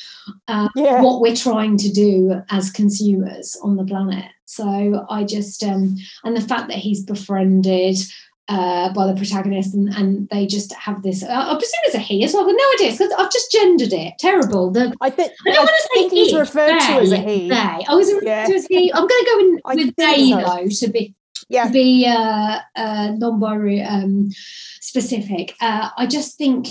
uh, 0.48 0.68
Yeah. 0.76 1.02
what 1.02 1.22
we're 1.22 1.36
trying 1.36 1.78
to 1.78 1.92
do 1.92 2.42
as 2.50 2.72
consumers 2.72 3.58
on 3.64 3.78
the 3.78 3.86
planet 3.86 4.26
so 4.46 5.06
i 5.10 5.24
just 5.24 5.64
um 5.64 5.96
and 6.24 6.36
the 6.36 6.42
fact 6.42 6.68
that 6.70 6.78
he's 6.78 7.04
befriended 7.04 7.98
uh, 8.48 8.94
by 8.94 9.08
the 9.08 9.16
protagonist, 9.16 9.74
and, 9.74 9.90
and 9.96 10.30
they 10.30 10.46
just 10.46 10.72
have 10.74 11.02
this. 11.02 11.24
Uh, 11.24 11.30
I 11.32 11.54
presume 11.56 11.80
it's 11.86 11.96
a 11.96 11.98
he 11.98 12.24
as 12.24 12.32
well. 12.32 12.44
I've 12.48 12.56
no 12.56 12.64
idea 12.76 12.92
because 12.92 13.12
I've 13.18 13.32
just 13.32 13.52
gendered 13.52 13.92
it. 13.92 14.14
Terrible. 14.20 14.70
The 14.70 14.94
I 15.02 15.10
think 15.10 15.32
I 15.48 15.52
don't 15.52 15.66
want 15.66 15.70
to 15.82 15.90
say 16.00 16.10
he's 16.10 16.30
he, 16.30 16.38
referred 16.38 16.80
to 16.80 16.92
as 17.02 17.12
a 17.12 17.18
he. 17.18 17.50
They. 17.50 17.56
I 17.56 17.96
was 17.96 18.08
referred 18.14 18.28
Yeah. 18.28 18.46
to 18.46 18.54
as 18.54 18.68
he. 18.68 18.94
I'm 18.94 19.08
going 19.08 19.24
to 19.24 19.32
go 19.32 19.40
in 19.40 19.60
I 19.66 19.74
with 19.76 19.96
they 19.96 20.30
so. 20.30 20.42
though 20.42 20.68
to 20.68 20.88
be 20.92 21.16
Yeah. 21.50 21.70
be 21.70 22.06
uh, 22.08 22.60
uh, 22.76 23.12
non-binary 23.18 23.82
um, 23.82 24.32
specific. 24.82 25.56
Uh, 25.62 25.90
I 25.98 26.08
just 26.08 26.38
think 26.38 26.68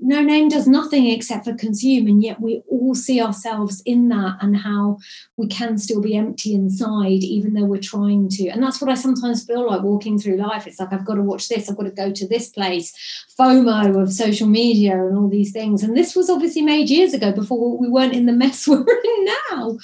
no 0.00 0.20
name 0.20 0.48
does 0.48 0.66
nothing 0.66 1.06
except 1.06 1.44
for 1.44 1.54
consume, 1.54 2.08
and 2.08 2.22
yet 2.22 2.40
we 2.40 2.62
all 2.68 2.94
see 2.94 3.22
ourselves 3.22 3.80
in 3.86 4.08
that, 4.08 4.36
and 4.40 4.56
how 4.56 4.98
we 5.36 5.46
can 5.46 5.78
still 5.78 6.00
be 6.00 6.16
empty 6.16 6.52
inside, 6.54 7.22
even 7.22 7.54
though 7.54 7.64
we're 7.64 7.80
trying 7.80 8.28
to. 8.30 8.48
And 8.48 8.62
that's 8.62 8.80
what 8.80 8.90
I 8.90 8.94
sometimes 8.94 9.44
feel 9.44 9.66
like 9.66 9.82
walking 9.82 10.18
through 10.18 10.36
life. 10.36 10.66
It's 10.66 10.80
like 10.80 10.92
I've 10.92 11.06
got 11.06 11.14
to 11.14 11.22
watch 11.22 11.48
this, 11.48 11.70
I've 11.70 11.76
got 11.76 11.84
to 11.84 11.90
go 11.90 12.12
to 12.12 12.28
this 12.28 12.48
place. 12.50 12.92
FOMO 13.38 14.00
of 14.00 14.12
social 14.12 14.46
media 14.46 14.92
and 14.92 15.16
all 15.16 15.28
these 15.28 15.52
things. 15.52 15.82
And 15.82 15.96
this 15.96 16.14
was 16.14 16.28
obviously 16.28 16.62
made 16.62 16.90
years 16.90 17.14
ago 17.14 17.32
before 17.32 17.76
we 17.78 17.88
weren't 17.88 18.14
in 18.14 18.26
the 18.26 18.32
mess 18.32 18.68
we're 18.68 18.80
in 18.80 19.24
now. 19.50 19.78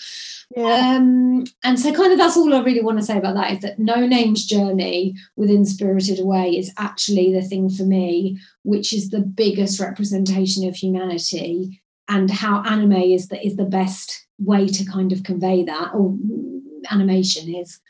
Yeah. 0.57 0.97
Um, 0.97 1.45
and 1.63 1.79
so, 1.79 1.95
kind 1.95 2.13
of, 2.13 2.19
that's 2.19 2.37
all 2.37 2.53
I 2.53 2.61
really 2.61 2.83
want 2.83 2.99
to 2.99 3.05
say 3.05 3.17
about 3.17 3.37
that 3.37 3.53
is 3.53 3.61
that 3.61 3.79
No 3.79 4.05
Name's 4.07 4.45
journey 4.45 5.15
within 5.37 5.65
Spirited 5.65 6.19
Away 6.19 6.51
is 6.57 6.73
actually 6.77 7.33
the 7.33 7.43
thing 7.43 7.71
for 7.71 7.85
me, 7.85 8.39
which 8.65 8.93
is 8.93 9.11
the 9.11 9.21
biggest 9.21 9.79
representation 9.79 10.67
of 10.69 10.75
humanity 10.75 11.81
and 12.09 12.31
how 12.31 12.65
anime 12.65 12.93
is 12.93 13.29
the, 13.29 13.45
is 13.47 13.55
the 13.55 13.65
best 13.65 14.27
way 14.39 14.67
to 14.67 14.85
kind 14.85 15.13
of 15.13 15.23
convey 15.23 15.63
that, 15.65 15.93
or 15.95 16.17
animation 16.91 17.55
is. 17.55 17.81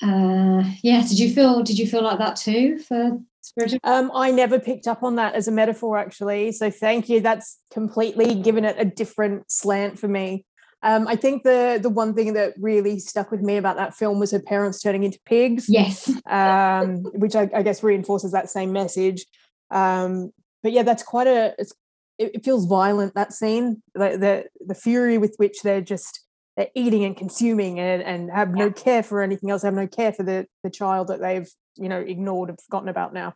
Uh, 0.00 0.62
yeah, 0.82 1.00
did 1.02 1.18
you 1.18 1.32
feel 1.32 1.62
did 1.62 1.78
you 1.78 1.86
feel 1.86 2.02
like 2.02 2.18
that 2.18 2.36
too 2.36 2.78
for 2.78 3.18
Spirited? 3.40 3.80
Um, 3.82 4.10
I 4.14 4.30
never 4.30 4.60
picked 4.60 4.86
up 4.86 5.02
on 5.02 5.16
that 5.16 5.34
as 5.34 5.48
a 5.48 5.52
metaphor, 5.52 5.98
actually. 5.98 6.52
So 6.52 6.70
thank 6.70 7.08
you. 7.08 7.20
That's 7.20 7.58
completely 7.72 8.34
given 8.36 8.64
it 8.64 8.76
a 8.78 8.84
different 8.84 9.50
slant 9.50 9.98
for 9.98 10.08
me. 10.08 10.44
Um, 10.84 11.06
I 11.06 11.14
think 11.16 11.44
the 11.44 11.78
the 11.80 11.88
one 11.88 12.12
thing 12.14 12.32
that 12.32 12.54
really 12.58 12.98
stuck 12.98 13.30
with 13.30 13.40
me 13.40 13.56
about 13.56 13.76
that 13.76 13.94
film 13.94 14.18
was 14.18 14.32
her 14.32 14.40
parents 14.40 14.80
turning 14.82 15.04
into 15.04 15.20
pigs, 15.24 15.66
Yes. 15.68 16.10
um, 16.26 17.04
which 17.14 17.36
I, 17.36 17.48
I 17.54 17.62
guess 17.62 17.82
reinforces 17.82 18.32
that 18.32 18.50
same 18.50 18.72
message. 18.72 19.24
Um, 19.70 20.32
but 20.62 20.72
yeah, 20.72 20.82
that's 20.82 21.02
quite 21.02 21.26
a. 21.28 21.54
It's, 21.58 21.72
it, 22.18 22.32
it 22.34 22.44
feels 22.44 22.66
violent 22.66 23.14
that 23.14 23.32
scene, 23.32 23.82
like 23.94 24.18
the 24.20 24.46
the 24.66 24.74
fury 24.74 25.18
with 25.18 25.34
which 25.36 25.62
they're 25.62 25.80
just 25.80 26.20
they're 26.56 26.68
eating 26.74 27.04
and 27.04 27.16
consuming 27.16 27.78
and, 27.80 28.02
and 28.02 28.30
have 28.30 28.50
no 28.54 28.70
care 28.70 29.02
for 29.02 29.22
anything 29.22 29.50
else, 29.50 29.62
have 29.62 29.74
no 29.74 29.86
care 29.86 30.12
for 30.12 30.24
the 30.24 30.46
the 30.64 30.70
child 30.70 31.08
that 31.08 31.20
they've 31.20 31.48
you 31.76 31.88
know 31.88 32.00
ignored 32.00 32.48
and 32.48 32.60
forgotten 32.60 32.88
about 32.88 33.14
now. 33.14 33.34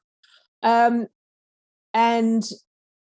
Um, 0.63 1.07
and 1.95 2.43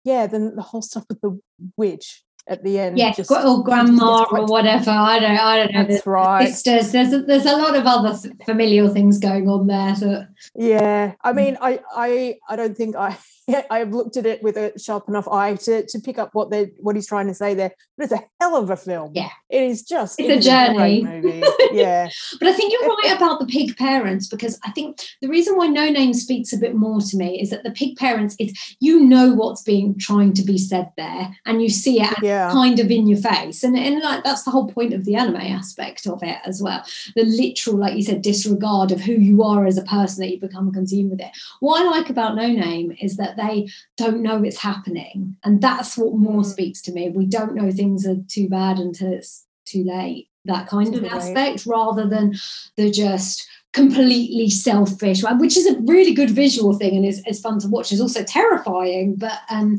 yeah, 0.04 0.26
then 0.26 0.56
the 0.56 0.62
whole 0.62 0.82
stuff 0.82 1.04
with 1.08 1.20
the 1.20 1.38
witch 1.76 2.24
at 2.48 2.64
the 2.64 2.78
end. 2.78 2.98
Yeah, 2.98 3.12
just- 3.12 3.28
gr- 3.28 3.36
or 3.46 3.62
grandma 3.62 4.24
or 4.30 4.46
whatever. 4.46 4.90
I 4.90 5.18
don't. 5.18 5.30
I 5.38 5.56
don't 5.58 5.72
know. 5.72 5.84
That's 5.84 6.06
right. 6.06 6.48
Sisters. 6.48 6.92
There's 6.92 7.12
a, 7.12 7.22
there's 7.22 7.46
a 7.46 7.56
lot 7.56 7.76
of 7.76 7.86
other 7.86 8.16
th- 8.16 8.34
familial 8.44 8.88
things 8.88 9.18
going 9.18 9.48
on 9.48 9.66
there. 9.66 9.94
That 9.94 10.28
Yeah, 10.54 11.12
I 11.22 11.32
mean, 11.32 11.56
I, 11.60 11.80
I, 11.94 12.36
I 12.48 12.56
don't 12.56 12.76
think 12.76 12.96
I, 12.96 13.16
I've 13.70 13.92
looked 13.92 14.16
at 14.16 14.26
it 14.26 14.42
with 14.42 14.56
a 14.56 14.72
sharp 14.78 15.08
enough 15.08 15.28
eye 15.28 15.54
to 15.56 15.86
to 15.86 15.98
pick 16.00 16.18
up 16.18 16.30
what 16.32 16.50
they 16.50 16.72
what 16.78 16.96
he's 16.96 17.06
trying 17.06 17.28
to 17.28 17.34
say 17.34 17.54
there. 17.54 17.72
But 17.96 18.04
it's 18.04 18.12
a 18.12 18.24
hell 18.40 18.56
of 18.56 18.70
a 18.70 18.76
film. 18.76 19.12
Yeah. 19.14 19.28
it 19.50 19.62
is 19.62 19.82
just 19.82 20.18
It's 20.18 20.28
it 20.28 20.38
a 20.38 20.40
journey. 20.40 21.04
movie. 21.04 21.42
Yeah, 21.72 22.10
But 22.38 22.48
I 22.48 22.52
think 22.52 22.70
you're 22.72 22.86
right 22.86 23.16
about 23.16 23.40
the 23.40 23.46
pig 23.46 23.76
parents 23.78 24.26
because 24.28 24.58
I 24.64 24.70
think 24.72 24.98
the 25.22 25.28
reason 25.28 25.56
why 25.56 25.68
No 25.68 25.88
Name 25.88 26.12
speaks 26.12 26.52
a 26.52 26.58
bit 26.58 26.74
more 26.74 27.00
to 27.00 27.16
me 27.16 27.40
is 27.40 27.48
that 27.50 27.62
the 27.62 27.70
pig 27.70 27.96
parents 27.96 28.36
is 28.38 28.52
you 28.80 29.00
know 29.00 29.32
what's 29.32 29.62
being 29.62 29.98
trying 29.98 30.34
to 30.34 30.42
be 30.42 30.58
said 30.58 30.90
there 30.98 31.34
and 31.46 31.62
you 31.62 31.70
see 31.70 32.00
it 32.02 32.12
yeah, 32.22 32.31
kind 32.52 32.78
of 32.78 32.90
in 32.90 33.06
your 33.06 33.18
face. 33.18 33.62
And, 33.62 33.76
and 33.76 34.00
like 34.02 34.24
that's 34.24 34.42
the 34.44 34.50
whole 34.50 34.68
point 34.68 34.92
of 34.92 35.04
the 35.04 35.14
anime 35.16 35.36
aspect 35.36 36.06
of 36.06 36.22
it 36.22 36.38
as 36.44 36.62
well. 36.62 36.84
The 37.16 37.24
literal 37.24 37.76
like 37.76 37.94
you 37.96 38.02
said 38.02 38.22
disregard 38.22 38.92
of 38.92 39.00
who 39.00 39.12
you 39.12 39.42
are 39.42 39.66
as 39.66 39.78
a 39.78 39.82
person 39.82 40.20
that 40.22 40.32
you 40.32 40.40
become 40.40 40.72
consumed 40.72 41.10
with 41.10 41.20
it. 41.20 41.30
What 41.60 41.82
i 41.82 41.84
like 41.90 42.10
about 42.10 42.36
no 42.36 42.46
name 42.48 42.96
is 43.00 43.16
that 43.16 43.36
they 43.36 43.68
don't 43.96 44.22
know 44.22 44.42
it's 44.42 44.58
happening. 44.58 45.36
And 45.44 45.60
that's 45.60 45.96
what 45.96 46.14
more 46.14 46.42
Mm. 46.42 46.46
speaks 46.46 46.80
to 46.82 46.92
me. 46.92 47.10
We 47.10 47.26
don't 47.26 47.54
know 47.54 47.70
things 47.70 48.06
are 48.06 48.16
too 48.28 48.48
bad 48.48 48.78
until 48.78 49.12
it's 49.12 49.44
too 49.64 49.84
late. 49.84 50.28
That 50.44 50.66
kind 50.66 50.94
of 50.94 51.02
Right. 51.02 51.12
aspect 51.12 51.66
rather 51.66 52.08
than 52.08 52.34
the 52.76 52.90
just 52.90 53.46
completely 53.72 54.50
selfish 54.50 55.22
one, 55.22 55.38
which 55.38 55.56
is 55.56 55.66
a 55.66 55.80
really 55.80 56.12
good 56.12 56.30
visual 56.30 56.74
thing 56.74 56.96
and 56.96 57.06
is, 57.06 57.22
is 57.26 57.40
fun 57.40 57.58
to 57.60 57.68
watch. 57.68 57.90
It's 57.90 58.00
also 58.00 58.22
terrifying, 58.22 59.16
but 59.16 59.40
um, 59.50 59.78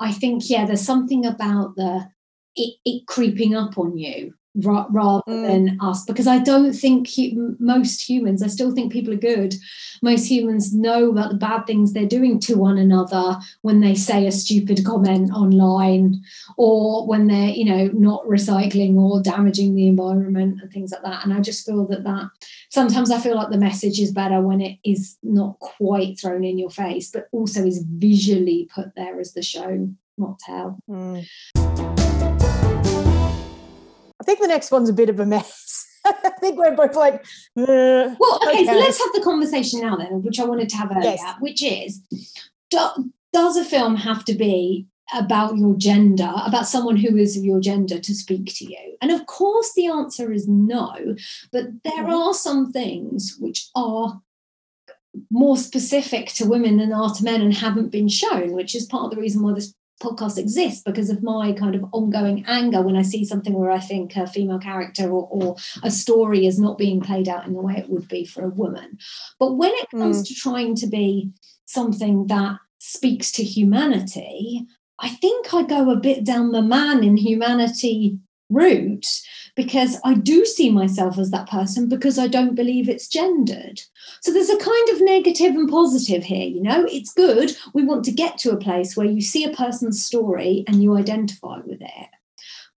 I 0.00 0.12
think 0.12 0.48
yeah, 0.48 0.64
there's 0.64 0.80
something 0.80 1.26
about 1.26 1.74
the 1.76 2.08
it, 2.54 2.74
it 2.84 3.06
creeping 3.06 3.54
up 3.54 3.78
on 3.78 3.96
you 3.96 4.34
ra- 4.54 4.86
rather 4.90 5.22
Mm. 5.28 5.46
than 5.46 5.78
us 5.80 6.04
because 6.04 6.26
I 6.26 6.38
don't 6.38 6.72
think 6.72 7.08
hu- 7.14 7.56
most 7.58 8.02
humans. 8.08 8.42
I 8.42 8.48
still 8.48 8.72
think 8.72 8.92
people 8.92 9.12
are 9.14 9.16
good. 9.34 9.54
Most 10.02 10.26
humans 10.30 10.74
know 10.74 11.10
about 11.10 11.30
the 11.30 11.36
bad 11.38 11.66
things 11.66 11.92
they're 11.92 12.06
doing 12.06 12.38
to 12.40 12.56
one 12.58 12.76
another 12.76 13.38
when 13.62 13.80
they 13.80 13.94
say 13.94 14.26
a 14.26 14.32
stupid 14.32 14.84
comment 14.84 15.30
online 15.32 16.22
or 16.56 17.06
when 17.06 17.28
they're 17.28 17.50
you 17.50 17.64
know 17.64 17.86
not 17.94 18.24
recycling 18.26 18.96
or 18.96 19.22
damaging 19.22 19.74
the 19.74 19.86
environment 19.86 20.60
and 20.60 20.70
things 20.72 20.90
like 20.92 21.02
that 21.02 21.24
and 21.24 21.32
i 21.32 21.40
just 21.40 21.64
feel 21.66 21.86
that 21.86 22.04
that 22.04 22.28
sometimes 22.70 23.10
i 23.10 23.18
feel 23.18 23.36
like 23.36 23.50
the 23.50 23.58
message 23.58 24.00
is 24.00 24.12
better 24.12 24.40
when 24.40 24.60
it 24.60 24.78
is 24.84 25.16
not 25.22 25.58
quite 25.60 26.18
thrown 26.18 26.44
in 26.44 26.58
your 26.58 26.70
face 26.70 27.10
but 27.10 27.28
also 27.32 27.64
is 27.64 27.84
visually 27.88 28.68
put 28.74 28.94
there 28.96 29.18
as 29.20 29.32
the 29.34 29.42
show 29.42 29.88
not 30.18 30.38
tell 30.40 30.78
Mm. 30.90 31.24
I 34.22 34.24
think 34.24 34.38
the 34.38 34.46
next 34.46 34.70
one's 34.70 34.88
a 34.88 34.92
bit 34.92 35.08
of 35.08 35.18
a 35.18 35.26
mess. 35.26 35.84
I 36.04 36.30
think 36.38 36.56
we're 36.56 36.76
both 36.76 36.94
like, 36.94 37.24
"Uh, 37.58 38.14
well 38.20 38.40
okay, 38.48 38.64
so 38.64 38.72
let's 38.72 38.98
have 39.02 39.12
the 39.14 39.20
conversation 39.24 39.80
now 39.80 39.96
then 39.96 40.22
which 40.22 40.38
i 40.38 40.44
wanted 40.44 40.68
to 40.68 40.76
have 40.76 40.90
earlier 40.92 41.16
Yes. 41.16 41.34
which 41.40 41.60
is 41.62 42.00
do, 42.70 42.78
does 43.32 43.56
a 43.56 43.64
film 43.64 43.96
have 43.96 44.24
to 44.26 44.34
be 44.34 44.86
about 45.14 45.56
your 45.58 45.74
gender, 45.76 46.32
about 46.46 46.66
someone 46.68 46.96
who 46.96 47.16
is 47.16 47.36
of 47.36 47.44
your 47.44 47.60
gender 47.60 47.98
to 47.98 48.14
speak 48.14 48.46
to 48.54 48.64
you? 48.64 48.96
And 49.02 49.10
of 49.10 49.26
course, 49.26 49.72
the 49.74 49.86
answer 49.88 50.32
is 50.32 50.46
no, 50.48 50.94
but 51.50 51.64
there 51.84 52.04
Mhm. 52.04 52.16
are 52.28 52.32
some 52.34 52.70
things 52.72 53.36
which 53.40 53.68
are 53.74 54.22
more 55.30 55.56
specific 55.58 56.28
to 56.34 56.46
women 56.46 56.78
than 56.78 56.92
are 56.92 57.12
to 57.12 57.24
men 57.24 57.42
and 57.42 57.52
haven't 57.52 57.90
been 57.90 58.08
shown, 58.08 58.52
which 58.52 58.74
is 58.74 58.86
part 58.86 59.04
of 59.06 59.10
the 59.10 59.20
reason 59.20 59.42
why 59.42 59.52
this 59.52 59.74
podcast 60.00 60.38
exists 60.38 60.82
because 60.84 61.10
of 61.10 61.22
my 61.22 61.52
kind 61.52 61.74
of 61.74 61.84
ongoing 61.92 62.44
anger 62.46 62.82
when 62.82 62.96
I 62.96 63.02
see 63.02 63.24
something 63.24 63.52
where 63.54 63.70
I 63.70 63.78
think 63.78 64.16
a 64.16 64.26
female 64.26 64.58
character 64.58 65.10
or, 65.10 65.28
or 65.30 65.56
a 65.82 65.90
story 65.90 66.46
is 66.46 66.58
not 66.58 66.78
being 66.78 67.00
played 67.00 67.28
out 67.28 67.46
in 67.46 67.54
the 67.54 67.60
way 67.60 67.74
it 67.76 67.88
would 67.88 68.08
be 68.08 68.24
for 68.24 68.44
a 68.44 68.50
woman. 68.50 68.98
But 69.38 69.54
when 69.54 69.72
it 69.74 69.90
comes 69.90 70.22
mm. 70.22 70.28
to 70.28 70.34
trying 70.34 70.74
to 70.76 70.86
be 70.86 71.30
something 71.66 72.26
that 72.26 72.58
speaks 72.78 73.30
to 73.32 73.44
humanity, 73.44 74.66
I 74.98 75.08
think 75.08 75.52
I 75.52 75.62
go 75.62 75.90
a 75.90 75.96
bit 75.96 76.24
down 76.24 76.52
the 76.52 76.62
man 76.62 77.02
in 77.02 77.16
humanity 77.16 78.18
route 78.50 79.06
because 79.54 79.98
I 80.04 80.14
do 80.14 80.44
see 80.46 80.70
myself 80.70 81.18
as 81.18 81.30
that 81.30 81.48
person 81.48 81.88
because 81.88 82.18
I 82.18 82.26
don't 82.26 82.54
believe 82.54 82.88
it's 82.88 83.08
gendered. 83.08 83.80
So 84.22 84.32
there's 84.32 84.50
a 84.50 84.56
kind 84.56 84.88
of 84.90 85.02
negative 85.02 85.54
and 85.54 85.68
positive 85.68 86.24
here, 86.24 86.46
you 86.46 86.62
know, 86.62 86.86
it's 86.88 87.12
good. 87.12 87.54
We 87.74 87.84
want 87.84 88.04
to 88.06 88.12
get 88.12 88.38
to 88.38 88.52
a 88.52 88.56
place 88.56 88.96
where 88.96 89.06
you 89.06 89.20
see 89.20 89.44
a 89.44 89.54
person's 89.54 90.04
story 90.04 90.64
and 90.66 90.82
you 90.82 90.96
identify 90.96 91.58
with 91.58 91.82
it. 91.82 92.08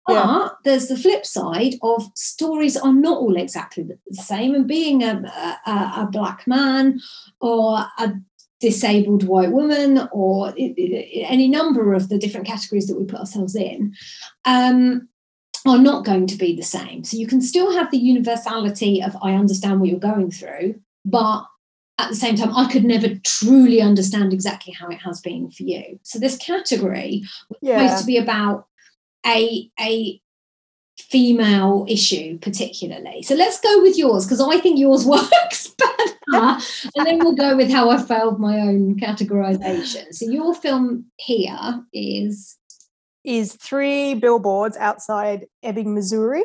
But 0.07 0.13
Yeah. 0.25 0.49
there's 0.65 0.87
the 0.87 0.97
flip 0.97 1.25
side 1.25 1.75
of 1.81 2.09
stories 2.15 2.75
are 2.75 2.93
not 2.93 3.19
all 3.19 3.37
exactly 3.37 3.83
the 3.83 4.15
same. 4.15 4.53
And 4.55 4.67
being 4.67 5.03
a, 5.03 5.21
a, 5.65 5.71
a 6.01 6.09
black 6.11 6.45
man 6.47 6.99
or 7.39 7.85
a 7.99 8.13
disabled 8.59 9.23
white 9.23 9.51
woman 9.51 10.07
or 10.11 10.53
any 10.57 11.47
number 11.49 11.93
of 11.93 12.09
the 12.09 12.17
different 12.17 12.47
categories 12.47 12.87
that 12.87 12.97
we 12.97 13.05
put 13.05 13.19
ourselves 13.19 13.55
in 13.55 13.93
um, 14.45 15.07
are 15.65 15.77
not 15.77 16.05
going 16.05 16.27
to 16.27 16.37
be 16.37 16.55
the 16.55 16.63
same. 16.63 17.03
So 17.03 17.17
you 17.17 17.27
can 17.27 17.41
still 17.41 17.71
have 17.73 17.89
the 17.91 17.97
universality 17.97 19.01
of 19.01 19.15
I 19.21 19.33
understand 19.33 19.79
what 19.79 19.89
you're 19.89 19.99
going 19.99 20.31
through, 20.31 20.75
but 21.05 21.45
at 21.99 22.09
the 22.09 22.15
same 22.15 22.35
time, 22.35 22.55
I 22.55 22.69
could 22.71 22.83
never 22.83 23.09
truly 23.23 23.79
understand 23.79 24.33
exactly 24.33 24.73
how 24.73 24.87
it 24.89 24.97
has 25.01 25.21
been 25.21 25.51
for 25.51 25.63
you. 25.63 25.99
So 26.03 26.19
this 26.19 26.37
category 26.37 27.23
was 27.49 27.59
Yeah. 27.61 27.87
supposed 27.87 28.01
to 28.01 28.07
be 28.07 28.17
about 28.17 28.67
a 29.25 29.69
a 29.79 30.19
female 30.99 31.85
issue 31.87 32.37
particularly. 32.39 33.21
So 33.23 33.35
let's 33.35 33.59
go 33.59 33.81
with 33.81 33.97
yours 33.97 34.25
because 34.25 34.41
I 34.41 34.59
think 34.59 34.77
yours 34.79 35.05
works 35.15 35.67
better, 35.67 36.15
and 36.95 37.05
then 37.05 37.19
we'll 37.19 37.35
go 37.35 37.55
with 37.55 37.71
how 37.71 37.89
I 37.89 38.01
failed 38.01 38.39
my 38.39 38.59
own 38.59 38.99
categorization. 38.99 40.13
So 40.13 40.29
your 40.29 40.53
film 40.53 41.05
here 41.17 41.83
is 41.93 42.57
is 43.23 43.55
three 43.55 44.13
billboards 44.15 44.77
outside 44.77 45.45
Ebbing, 45.61 45.93
Missouri. 45.93 46.43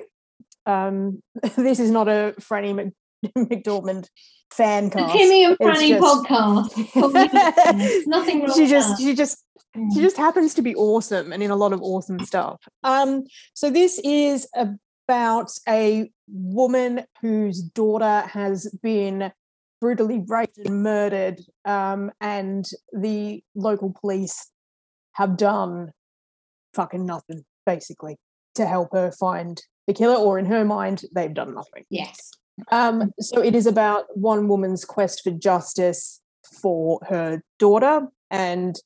Um, 0.67 1.23
this 1.57 1.81
is 1.81 1.91
not 1.91 2.09
a 2.09 2.35
Franny 2.41 2.75
Mc, 2.75 2.93
McDormand 3.37 4.09
fan 4.53 4.91
cast. 4.91 5.13
the. 5.13 5.19
Timmy 5.19 5.45
and 5.45 5.59
Franny 5.59 5.89
just- 5.99 6.27
podcast. 6.29 8.07
Nothing 8.07 8.41
wrong 8.43 8.55
she 8.55 8.63
with 8.63 8.71
just 8.71 8.89
that. 8.99 8.99
she 9.03 9.15
just 9.15 9.45
she 9.75 9.81
Mm. 9.99 10.01
just 10.01 10.17
happens 10.17 10.55
to 10.55 10.63
be 10.63 10.75
awesome 10.75 11.31
and 11.31 11.43
in 11.43 11.51
a 11.51 11.57
lot 11.57 11.75
of 11.75 11.83
awesome 11.83 12.19
stuff. 12.25 12.59
Um, 12.85 13.25
so 13.53 13.69
this 13.71 14.01
is 14.03 14.49
about 14.55 15.51
a 15.69 16.11
woman 16.27 17.05
whose 17.21 17.61
daughter 17.63 18.23
has 18.29 18.67
been 18.83 19.31
brutally 19.81 20.25
raped 20.27 20.57
and 20.59 20.83
murdered, 20.83 21.41
um, 21.67 22.11
and 22.21 22.67
the 22.95 23.43
local 23.55 23.95
police 24.01 24.51
have 25.13 25.37
done 25.37 25.93
fucking 26.79 27.05
nothing 27.05 27.45
basically 27.67 28.17
to 28.55 28.65
help 28.65 28.93
her 28.93 29.11
find 29.11 29.61
the 29.89 29.95
killer, 29.95 30.17
or 30.17 30.39
in 30.39 30.47
her 30.47 30.65
mind, 30.65 31.03
they've 31.15 31.35
done 31.35 31.55
nothing. 31.55 31.85
Yes. 31.91 32.31
Um, 32.71 33.11
so 33.21 33.43
it 33.43 33.55
is 33.55 33.67
about 33.67 34.05
one 34.15 34.49
woman's 34.49 34.85
quest 34.85 35.23
for 35.25 35.31
justice 35.31 36.21
for 36.63 37.01
her 37.09 37.43
daughter, 37.59 38.07
and 38.31 38.77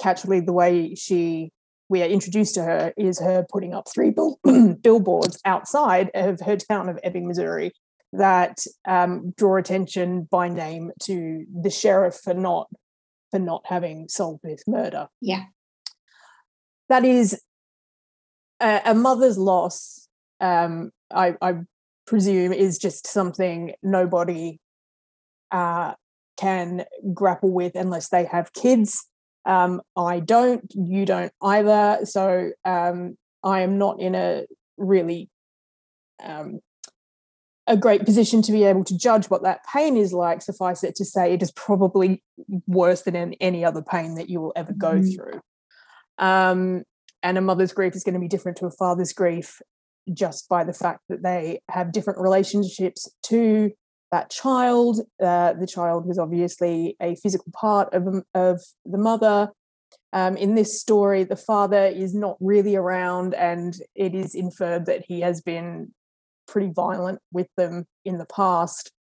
casually 0.00 0.40
the 0.40 0.52
way 0.52 0.94
she 0.94 1.50
we 1.88 2.02
are 2.02 2.06
introduced 2.06 2.54
to 2.54 2.62
her 2.62 2.92
is 2.96 3.20
her 3.20 3.46
putting 3.48 3.72
up 3.72 3.86
three 3.92 4.10
bill- 4.10 4.40
billboards 4.82 5.38
outside 5.44 6.10
of 6.14 6.40
her 6.40 6.56
town 6.56 6.88
of 6.88 6.98
Ebbing, 7.04 7.28
Missouri, 7.28 7.70
that 8.12 8.58
um, 8.88 9.32
draw 9.36 9.56
attention 9.56 10.26
by 10.30 10.48
name 10.48 10.90
to 11.02 11.44
the 11.62 11.70
sheriff 11.70 12.18
for 12.22 12.34
not 12.34 12.66
for 13.30 13.38
not 13.38 13.62
having 13.66 14.08
solved 14.08 14.40
this 14.42 14.62
murder. 14.66 15.08
Yeah. 15.20 15.44
That 16.88 17.04
is 17.04 17.40
a, 18.60 18.80
a 18.86 18.94
mother's 18.94 19.38
loss. 19.38 20.08
Um, 20.40 20.90
I, 21.12 21.34
I 21.40 21.54
presume 22.06 22.52
is 22.52 22.78
just 22.78 23.06
something 23.06 23.74
nobody 23.82 24.58
uh, 25.50 25.94
can 26.36 26.84
grapple 27.12 27.52
with 27.52 27.74
unless 27.74 28.08
they 28.08 28.24
have 28.24 28.52
kids. 28.52 29.06
Um, 29.44 29.80
I 29.96 30.20
don't, 30.20 30.62
you 30.74 31.06
don't 31.06 31.32
either. 31.42 32.00
So 32.04 32.50
um, 32.64 33.16
I 33.42 33.60
am 33.60 33.78
not 33.78 34.00
in 34.00 34.14
a 34.14 34.44
really 34.76 35.30
um, 36.22 36.60
a 37.66 37.76
great 37.76 38.04
position 38.04 38.42
to 38.42 38.52
be 38.52 38.64
able 38.64 38.84
to 38.84 38.96
judge 38.96 39.26
what 39.26 39.42
that 39.42 39.60
pain 39.72 39.96
is 39.96 40.12
like. 40.12 40.42
Suffice 40.42 40.84
it 40.84 40.94
to 40.96 41.04
say, 41.04 41.32
it 41.32 41.42
is 41.42 41.50
probably 41.52 42.22
worse 42.66 43.02
than 43.02 43.34
any 43.34 43.64
other 43.64 43.82
pain 43.82 44.14
that 44.14 44.28
you 44.28 44.40
will 44.40 44.52
ever 44.54 44.72
go 44.72 44.94
Mhm. 44.94 45.14
through. 45.14 45.40
Um, 46.18 46.84
and 47.22 47.38
a 47.38 47.40
mother's 47.40 47.72
grief 47.72 47.94
is 47.94 48.04
going 48.04 48.14
to 48.14 48.20
be 48.20 48.28
different 48.28 48.58
to 48.58 48.66
a 48.66 48.70
father's 48.70 49.12
grief 49.12 49.60
just 50.12 50.48
by 50.48 50.64
the 50.64 50.72
fact 50.72 51.00
that 51.08 51.22
they 51.22 51.60
have 51.68 51.92
different 51.92 52.20
relationships 52.20 53.10
to 53.24 53.72
that 54.12 54.30
child. 54.30 55.00
Uh, 55.22 55.52
the 55.54 55.66
child 55.66 56.06
was 56.06 56.18
obviously 56.18 56.96
a 57.00 57.16
physical 57.16 57.50
part 57.52 57.92
of, 57.92 58.06
um, 58.06 58.22
of 58.34 58.60
the 58.84 58.98
mother. 58.98 59.50
Um, 60.12 60.36
in 60.36 60.54
this 60.54 60.80
story, 60.80 61.24
the 61.24 61.36
father 61.36 61.86
is 61.86 62.14
not 62.14 62.36
really 62.40 62.76
around, 62.76 63.34
and 63.34 63.74
it 63.94 64.14
is 64.14 64.34
inferred 64.34 64.86
that 64.86 65.04
he 65.06 65.20
has 65.20 65.40
been 65.40 65.92
pretty 66.46 66.70
violent 66.74 67.18
with 67.32 67.48
them 67.56 67.86
in 68.04 68.18
the 68.18 68.26
past, 68.26 68.92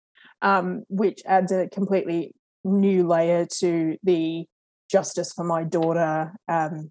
um, 0.43 0.85
which 0.89 1.21
adds 1.27 1.53
a 1.53 1.69
completely 1.69 2.35
new 2.65 3.07
layer 3.07 3.47
to 3.59 3.97
the 4.03 4.47
justice 4.91 5.33
for 5.33 5.45
my 5.45 5.63
daughter 5.63 6.33
um, 6.49 6.91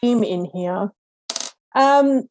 theme 0.00 0.22
in 0.22 0.44
here. 0.46 0.90
Um, 1.74 2.28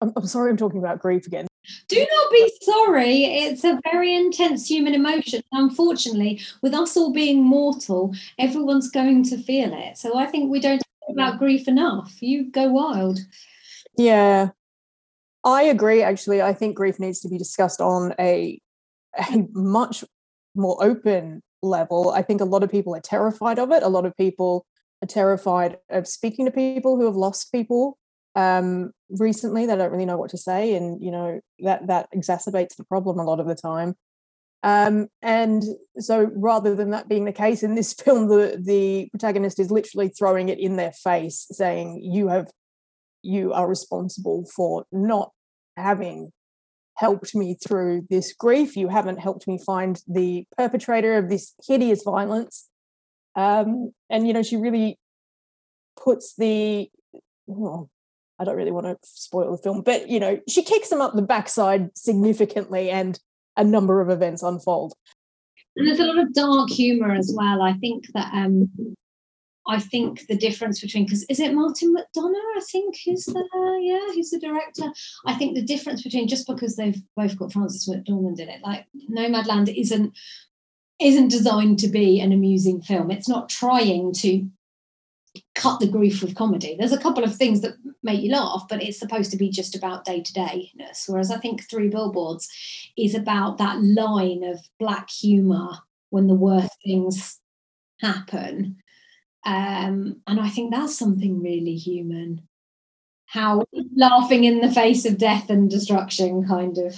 I'm, 0.00 0.12
I'm 0.16 0.26
sorry, 0.26 0.50
I'm 0.50 0.56
talking 0.56 0.78
about 0.78 1.00
grief 1.00 1.26
again. 1.26 1.46
Do 1.88 1.98
not 1.98 2.32
be 2.32 2.52
sorry. 2.62 3.24
It's 3.24 3.64
a 3.64 3.78
very 3.92 4.14
intense 4.14 4.68
human 4.70 4.94
emotion. 4.94 5.42
Unfortunately, 5.52 6.40
with 6.62 6.74
us 6.74 6.96
all 6.96 7.12
being 7.12 7.42
mortal, 7.42 8.14
everyone's 8.38 8.90
going 8.90 9.24
to 9.24 9.38
feel 9.38 9.72
it. 9.72 9.98
So 9.98 10.18
I 10.18 10.26
think 10.26 10.50
we 10.50 10.60
don't 10.60 10.78
talk 10.78 11.10
about 11.10 11.38
grief 11.38 11.68
enough. 11.68 12.16
You 12.20 12.50
go 12.50 12.70
wild. 12.70 13.20
Yeah, 13.96 14.48
I 15.44 15.62
agree. 15.64 16.02
Actually, 16.02 16.42
I 16.42 16.54
think 16.54 16.76
grief 16.76 16.98
needs 16.98 17.20
to 17.20 17.28
be 17.28 17.38
discussed 17.38 17.80
on 17.80 18.14
a, 18.18 18.58
a 19.18 19.46
much 19.52 20.04
more 20.54 20.82
open 20.82 21.42
level. 21.62 22.10
I 22.10 22.22
think 22.22 22.40
a 22.40 22.46
lot 22.46 22.62
of 22.62 22.70
people 22.70 22.94
are 22.94 23.00
terrified 23.00 23.58
of 23.58 23.70
it. 23.70 23.82
A 23.82 23.88
lot 23.88 24.06
of 24.06 24.16
people 24.16 24.64
terrified 25.06 25.78
of 25.88 26.06
speaking 26.06 26.44
to 26.46 26.50
people 26.50 26.96
who 26.96 27.06
have 27.06 27.16
lost 27.16 27.52
people 27.52 27.98
um, 28.34 28.92
recently. 29.08 29.66
They 29.66 29.76
don't 29.76 29.90
really 29.90 30.06
know 30.06 30.16
what 30.16 30.30
to 30.30 30.38
say, 30.38 30.74
and 30.74 31.02
you 31.02 31.10
know 31.10 31.40
that 31.60 31.86
that 31.86 32.08
exacerbates 32.14 32.76
the 32.76 32.84
problem 32.84 33.18
a 33.18 33.24
lot 33.24 33.40
of 33.40 33.46
the 33.46 33.54
time. 33.54 33.94
Um, 34.62 35.08
and 35.22 35.62
so, 35.98 36.30
rather 36.34 36.74
than 36.74 36.90
that 36.90 37.08
being 37.08 37.24
the 37.24 37.32
case 37.32 37.62
in 37.62 37.74
this 37.74 37.92
film, 38.04 38.28
the 38.28 38.60
the 38.62 39.08
protagonist 39.10 39.58
is 39.58 39.70
literally 39.70 40.08
throwing 40.08 40.48
it 40.48 40.58
in 40.58 40.76
their 40.76 40.92
face, 40.92 41.46
saying, 41.50 42.02
"You 42.02 42.28
have, 42.28 42.50
you 43.22 43.52
are 43.52 43.68
responsible 43.68 44.46
for 44.54 44.84
not 44.92 45.32
having 45.76 46.32
helped 46.96 47.34
me 47.34 47.56
through 47.66 48.06
this 48.10 48.34
grief. 48.34 48.76
You 48.76 48.88
haven't 48.88 49.18
helped 49.18 49.48
me 49.48 49.58
find 49.64 50.00
the 50.06 50.44
perpetrator 50.56 51.16
of 51.16 51.28
this 51.28 51.54
hideous 51.66 52.02
violence." 52.02 52.69
Um, 53.36 53.92
and 54.08 54.26
you 54.26 54.32
know, 54.32 54.42
she 54.42 54.56
really 54.56 54.98
puts 56.02 56.34
the 56.36 56.90
well, 57.46 57.90
I 58.38 58.44
don't 58.44 58.56
really 58.56 58.70
want 58.70 58.86
to 58.86 58.96
spoil 59.02 59.52
the 59.52 59.62
film, 59.62 59.82
but 59.82 60.08
you 60.08 60.20
know, 60.20 60.40
she 60.48 60.62
kicks 60.62 60.90
him 60.90 61.00
up 61.00 61.14
the 61.14 61.22
backside 61.22 61.96
significantly, 61.96 62.90
and 62.90 63.18
a 63.56 63.64
number 63.64 64.00
of 64.00 64.10
events 64.10 64.42
unfold. 64.42 64.94
And 65.76 65.86
there's 65.86 66.00
a 66.00 66.04
lot 66.04 66.18
of 66.18 66.32
dark 66.32 66.70
humor 66.70 67.12
as 67.12 67.32
well. 67.36 67.62
I 67.62 67.74
think 67.74 68.06
that 68.14 68.32
um, 68.32 68.70
I 69.68 69.78
think 69.78 70.26
the 70.26 70.36
difference 70.36 70.80
between 70.80 71.04
because 71.04 71.24
is 71.24 71.38
it 71.38 71.54
Martin 71.54 71.94
McDonagh? 71.94 72.56
I 72.56 72.60
think 72.70 72.96
who's 73.04 73.24
the 73.26 73.44
yeah 73.82 74.14
who's 74.14 74.30
the 74.30 74.40
director. 74.40 74.90
I 75.26 75.34
think 75.34 75.54
the 75.54 75.62
difference 75.62 76.02
between 76.02 76.28
just 76.28 76.46
because 76.46 76.76
they've 76.76 77.00
both 77.16 77.38
got 77.38 77.52
Frances 77.52 77.88
McDormand 77.88 78.40
in 78.40 78.48
it, 78.48 78.62
like 78.62 78.86
Nomadland 79.10 79.72
isn't 79.76 80.16
isn't 81.00 81.28
designed 81.28 81.78
to 81.80 81.88
be 81.88 82.20
an 82.20 82.32
amusing 82.32 82.82
film. 82.82 83.10
It's 83.10 83.28
not 83.28 83.48
trying 83.48 84.12
to 84.14 84.48
cut 85.54 85.80
the 85.80 85.88
grief 85.88 86.22
with 86.22 86.34
comedy. 86.34 86.76
There's 86.78 86.92
a 86.92 86.98
couple 86.98 87.24
of 87.24 87.34
things 87.34 87.60
that 87.60 87.74
make 88.02 88.20
you 88.20 88.32
laugh, 88.32 88.66
but 88.68 88.82
it's 88.82 88.98
supposed 88.98 89.30
to 89.30 89.36
be 89.36 89.48
just 89.48 89.76
about 89.76 90.04
day 90.04 90.20
to 90.22 90.32
dayness. 90.32 91.04
Whereas 91.06 91.30
I 91.30 91.38
think 91.38 91.68
Three 91.68 91.88
Billboards 91.88 92.48
is 92.96 93.14
about 93.14 93.58
that 93.58 93.80
line 93.80 94.42
of 94.44 94.58
black 94.78 95.08
humor 95.10 95.70
when 96.10 96.26
the 96.26 96.34
worst 96.34 96.72
things 96.84 97.38
happen. 98.00 98.76
Um, 99.46 100.20
and 100.26 100.40
I 100.40 100.48
think 100.48 100.72
that's 100.72 100.98
something 100.98 101.42
really 101.42 101.76
human. 101.76 102.46
How 103.26 103.64
laughing 103.94 104.44
in 104.44 104.60
the 104.60 104.72
face 104.72 105.04
of 105.06 105.18
death 105.18 105.50
and 105.50 105.70
destruction, 105.70 106.46
kind 106.46 106.76
of. 106.78 106.96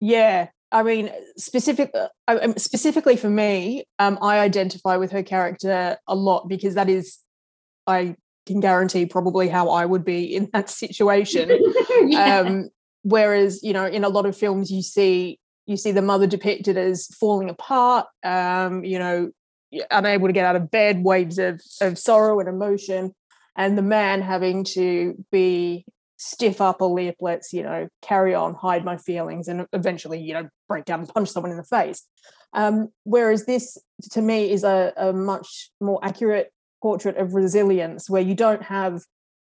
Yeah, 0.00 0.48
I 0.72 0.82
mean, 0.82 1.10
specific, 1.36 1.92
uh, 1.94 2.52
specifically 2.56 3.16
for 3.16 3.28
me, 3.28 3.84
um, 3.98 4.18
I 4.22 4.38
identify 4.38 4.96
with 4.96 5.10
her 5.12 5.22
character 5.22 5.98
a 6.06 6.14
lot 6.14 6.48
because 6.48 6.74
that 6.74 6.88
is, 6.88 7.18
I 7.86 8.14
can 8.46 8.60
guarantee, 8.60 9.06
probably 9.06 9.48
how 9.48 9.70
I 9.70 9.84
would 9.84 10.04
be 10.04 10.34
in 10.34 10.48
that 10.52 10.70
situation. 10.70 11.50
yeah. 12.06 12.40
um, 12.40 12.70
whereas, 13.02 13.62
you 13.62 13.72
know, 13.72 13.86
in 13.86 14.04
a 14.04 14.08
lot 14.08 14.26
of 14.26 14.36
films, 14.36 14.70
you 14.70 14.82
see 14.82 15.38
you 15.66 15.76
see 15.76 15.92
the 15.92 16.02
mother 16.02 16.26
depicted 16.26 16.76
as 16.76 17.06
falling 17.06 17.48
apart, 17.48 18.06
um, 18.24 18.84
you 18.84 18.98
know, 18.98 19.30
unable 19.90 20.26
to 20.26 20.32
get 20.32 20.44
out 20.44 20.56
of 20.56 20.70
bed, 20.70 21.04
waves 21.04 21.38
of 21.38 21.60
of 21.80 21.96
sorrow 21.96 22.40
and 22.40 22.48
emotion, 22.48 23.14
and 23.56 23.78
the 23.78 23.82
man 23.82 24.20
having 24.20 24.64
to 24.64 25.24
be 25.30 25.84
stiff 26.22 26.60
upper 26.60 26.84
lip, 26.84 27.16
let's, 27.18 27.50
you 27.50 27.62
know, 27.62 27.88
carry 28.02 28.34
on, 28.34 28.52
hide 28.52 28.84
my 28.84 28.98
feelings, 28.98 29.48
and 29.48 29.66
eventually, 29.72 30.20
you 30.20 30.34
know, 30.34 30.46
break 30.68 30.84
down 30.84 31.00
and 31.00 31.08
punch 31.08 31.30
someone 31.30 31.50
in 31.50 31.56
the 31.56 31.64
face. 31.64 32.06
Um, 32.52 32.88
whereas 33.04 33.46
this, 33.46 33.78
to 34.10 34.20
me, 34.20 34.50
is 34.50 34.62
a, 34.62 34.92
a 34.98 35.14
much 35.14 35.70
more 35.80 35.98
accurate 36.02 36.52
portrait 36.82 37.16
of 37.16 37.34
resilience 37.34 38.10
where 38.10 38.20
you 38.20 38.34
don't 38.34 38.62
have 38.64 39.00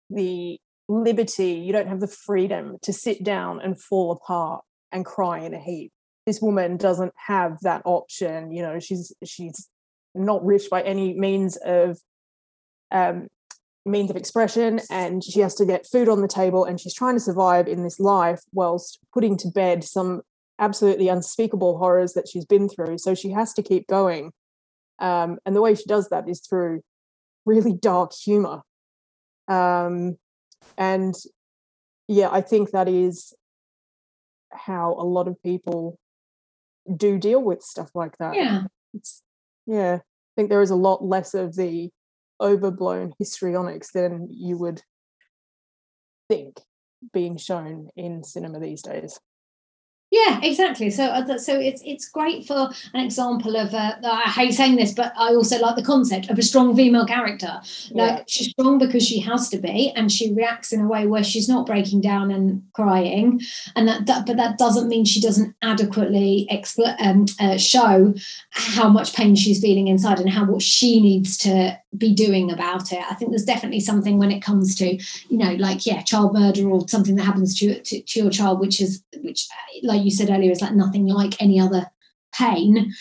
the 0.10 0.60
liberty, 0.90 1.54
you 1.54 1.72
don't 1.72 1.88
have 1.88 2.02
the 2.02 2.08
freedom 2.08 2.76
to 2.82 2.92
sit 2.92 3.24
down 3.24 3.62
and 3.62 3.82
fall 3.82 4.12
apart 4.12 4.62
and 4.92 5.06
cry 5.06 5.40
in 5.40 5.54
a 5.54 5.60
heap. 5.60 5.94
This 6.26 6.42
woman 6.42 6.76
doesn't 6.76 7.14
have 7.28 7.58
that 7.62 7.84
option. 7.86 8.52
You 8.52 8.64
know, 8.64 8.80
she's 8.80 9.14
she's 9.24 9.70
not 10.14 10.44
rich 10.44 10.70
by 10.70 10.82
any 10.82 11.18
means 11.18 11.58
of 11.64 12.00
um, 12.92 13.28
means 13.86 14.10
of 14.10 14.16
expression 14.16 14.80
and 14.90 15.24
she 15.24 15.40
has 15.42 15.54
to 15.56 15.66
get 15.66 15.86
food 15.86 16.10
on 16.10 16.22
the 16.22 16.28
table 16.28 16.66
and 16.66 16.80
she's 16.80 16.94
trying 16.94 17.16
to 17.16 17.20
survive 17.20 17.68
in 17.68 17.84
this 17.84 18.00
life 18.00 18.42
whilst 18.52 19.00
putting 19.14 19.38
to 19.38 19.48
bed 19.50 19.84
some 19.84 20.22
absolutely 20.58 21.08
unspeakable 21.08 21.78
horrors 21.78 22.14
that 22.14 22.28
she's 22.28 22.46
been 22.46 22.68
through. 22.68 22.98
So 22.98 23.14
she 23.14 23.32
has 23.32 23.54
to 23.54 23.62
keep 23.62 23.88
going. 23.88 24.32
Um, 25.00 25.38
and 25.46 25.56
the 25.56 25.62
way 25.62 25.76
she 25.76 25.86
does 25.86 26.10
that 26.10 26.28
is 26.28 26.40
through 26.40 26.82
really 27.46 27.74
dark 27.74 28.14
humor. 28.14 28.62
Um, 29.48 30.18
and 30.78 31.14
yeah 32.08 32.30
i 32.32 32.42
think 32.42 32.72
that 32.72 32.88
is 32.88 33.34
how 34.52 34.94
a 34.94 35.04
lot 35.04 35.28
of 35.28 35.42
people 35.44 36.00
do 36.96 37.18
deal 37.18 37.42
with 37.42 37.62
stuff 37.62 37.90
like 37.96 38.18
that. 38.20 38.36
Yeah. 38.36 38.64
It's 38.94 39.22
yeah 39.66 39.96
i 39.96 40.32
think 40.36 40.50
there 40.50 40.62
is 40.62 40.70
a 40.70 40.76
lot 40.76 41.04
less 41.04 41.34
of 41.34 41.56
the 41.56 41.90
overblown 42.42 43.14
histrionics 43.20 43.92
than 43.92 44.28
you 44.30 44.58
would 44.58 44.82
think 46.28 46.60
being 47.14 47.38
shown 47.38 47.90
in 47.96 48.24
cinema 48.24 48.60
these 48.60 48.82
days. 48.82 49.20
Yeah 50.12 50.40
exactly. 50.44 50.92
So 50.92 51.06
uh, 51.06 51.38
so 51.38 51.60
it's 51.60 51.82
it's 51.84 52.08
great 52.08 52.46
for 52.46 52.70
an 52.94 53.04
example 53.04 53.58
of 53.58 53.74
uh, 53.74 53.96
i 54.04 54.30
hate 54.30 54.54
saying 54.54 54.76
this 54.76 54.94
but 54.94 55.12
i 55.18 55.34
also 55.34 55.60
like 55.60 55.76
the 55.76 55.84
concept 55.84 56.30
of 56.30 56.38
a 56.38 56.44
strong 56.44 56.76
female 56.76 57.06
character. 57.06 57.60
Like 57.92 58.18
yeah. 58.20 58.24
she's 58.28 58.50
strong 58.52 58.78
because 58.78 59.06
she 59.06 59.20
has 59.20 59.50
to 59.50 59.58
be 59.58 59.92
and 59.96 60.12
she 60.12 60.34
reacts 60.34 60.72
in 60.72 60.82
a 60.82 60.88
way 60.88 61.08
where 61.08 61.24
she's 61.24 61.50
not 61.50 61.66
breaking 61.66 62.02
down 62.02 62.32
and 62.32 62.64
crying 62.74 63.42
and 63.76 63.88
that, 63.88 64.06
that 64.06 64.26
but 64.26 64.38
that 64.38 64.58
doesn't 64.58 64.88
mean 64.88 65.06
she 65.06 65.20
doesn't 65.20 65.56
adequately 65.62 66.48
expl- 66.52 66.96
um, 67.02 67.26
uh, 67.40 67.58
show 67.58 68.14
how 68.52 68.88
much 68.88 69.16
pain 69.16 69.36
she's 69.36 69.60
feeling 69.60 69.88
inside 69.88 70.20
and 70.20 70.30
how 70.30 70.46
what 70.46 70.62
she 70.62 71.02
needs 71.02 71.36
to 71.40 71.78
be 71.98 72.14
doing 72.14 72.52
about 72.52 72.92
it 72.92 73.04
i 73.10 73.14
think 73.16 73.32
there's 73.32 73.46
definitely 73.46 73.80
something 73.80 74.18
when 74.18 74.32
it 74.32 74.42
comes 74.42 74.76
to 74.76 74.96
you 75.30 75.38
know 75.38 75.54
like 75.56 75.86
yeah 75.86 76.02
child 76.02 76.34
murder 76.34 76.68
or 76.70 76.88
something 76.88 77.16
that 77.16 77.24
happens 77.24 77.58
to, 77.58 77.82
to, 77.82 78.02
to 78.02 78.20
your 78.20 78.30
child 78.30 78.60
which 78.60 78.82
is 78.82 79.04
which 79.24 79.48
like 79.84 79.96
like 79.96 80.06
you 80.06 80.12
said 80.12 80.30
earlier, 80.30 80.52
is 80.52 80.62
like 80.62 80.74
nothing 80.74 81.08
like 81.08 81.42
any 81.42 81.60
other 81.60 81.90
pain. 82.34 82.94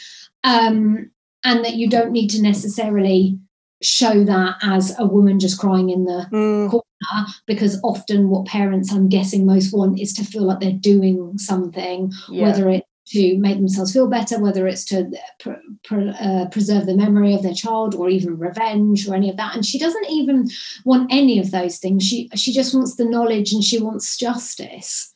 Um, 0.45 1.11
and 1.43 1.65
that 1.65 1.75
you 1.75 1.89
don't 1.91 2.13
need 2.13 2.29
to 2.31 2.43
necessarily 2.43 3.39
show 3.83 4.25
that 4.25 4.57
as 4.63 4.99
a 4.99 5.05
woman 5.05 5.39
just 5.39 5.59
crying 5.59 5.91
in 5.91 6.05
the 6.05 6.27
mm. 6.33 6.71
corner 6.71 7.27
because 7.47 7.79
often 7.83 8.31
what 8.31 8.47
parents 8.47 8.91
i'm 8.91 9.11
guessing 9.11 9.45
most 9.45 9.75
want 9.75 10.01
is 10.01 10.15
to 10.15 10.25
feel 10.25 10.45
like 10.45 10.59
they're 10.59 10.73
doing 10.73 11.37
something 11.37 12.11
yeah. 12.31 12.45
whether 12.45 12.71
it's 12.71 12.87
to 13.07 13.37
make 13.39 13.57
themselves 13.57 13.93
feel 13.93 14.09
better 14.09 14.39
whether 14.39 14.67
it's 14.67 14.85
to 14.87 15.11
pr- 15.39 15.51
pr- 15.85 16.13
uh, 16.19 16.47
preserve 16.51 16.87
the 16.87 16.97
memory 16.97 17.35
of 17.35 17.43
their 17.43 17.55
child 17.55 17.95
or 17.95 18.09
even 18.09 18.39
revenge 18.39 19.07
or 19.07 19.15
any 19.15 19.29
of 19.29 19.37
that. 19.37 19.55
And 19.55 19.65
she 19.65 19.79
doesn't 19.79 20.11
even 20.11 20.49
want 20.85 21.13
any 21.13 21.39
of 21.39 21.51
those 21.51 21.79
things. 21.79 22.03
She 22.05 22.31
she 22.35 22.53
just 22.53 22.75
wants 22.75 22.97
the 22.97 23.05
knowledge 23.05 23.53
and 23.53 23.63
she 23.63 23.81
wants 23.81 24.17
justice. 24.17 25.15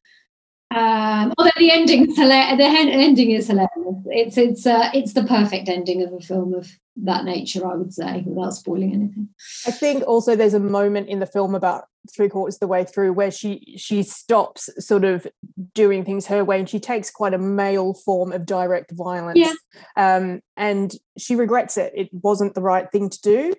Um, 0.70 1.32
although 1.38 1.50
the 1.56 1.70
ending, 1.70 2.14
the 2.14 2.24
ending 2.24 3.30
is 3.30 3.46
hilarious. 3.46 3.70
It's 4.06 4.36
it's 4.36 4.66
uh, 4.66 4.90
it's 4.92 5.14
the 5.14 5.24
perfect 5.24 5.68
ending 5.68 6.02
of 6.02 6.12
a 6.12 6.20
film 6.20 6.54
of 6.54 6.70
that 7.04 7.24
nature, 7.24 7.66
I 7.66 7.74
would 7.74 7.92
say, 7.92 8.22
without 8.26 8.54
spoiling 8.54 8.92
anything. 8.92 9.28
I 9.66 9.70
think 9.70 10.04
also 10.06 10.34
there's 10.34 10.54
a 10.54 10.60
moment 10.60 11.08
in 11.08 11.20
the 11.20 11.26
film 11.26 11.54
about 11.54 11.84
three 12.14 12.28
quarters 12.28 12.56
of 12.56 12.60
the 12.60 12.66
way 12.66 12.84
through 12.84 13.12
where 13.12 13.30
she 13.30 13.74
she 13.76 14.02
stops 14.02 14.70
sort 14.78 15.04
of 15.04 15.26
doing 15.74 16.04
things 16.04 16.26
her 16.26 16.44
way 16.44 16.58
and 16.58 16.68
she 16.68 16.80
takes 16.80 17.10
quite 17.10 17.34
a 17.34 17.38
male 17.38 17.94
form 17.94 18.32
of 18.32 18.46
direct 18.46 18.92
violence. 18.92 19.38
Yeah. 19.38 19.52
Um, 19.96 20.40
and 20.56 20.92
she 21.18 21.34
regrets 21.34 21.76
it. 21.76 21.92
It 21.94 22.08
wasn't 22.12 22.54
the 22.54 22.62
right 22.62 22.90
thing 22.90 23.10
to 23.10 23.20
do. 23.20 23.54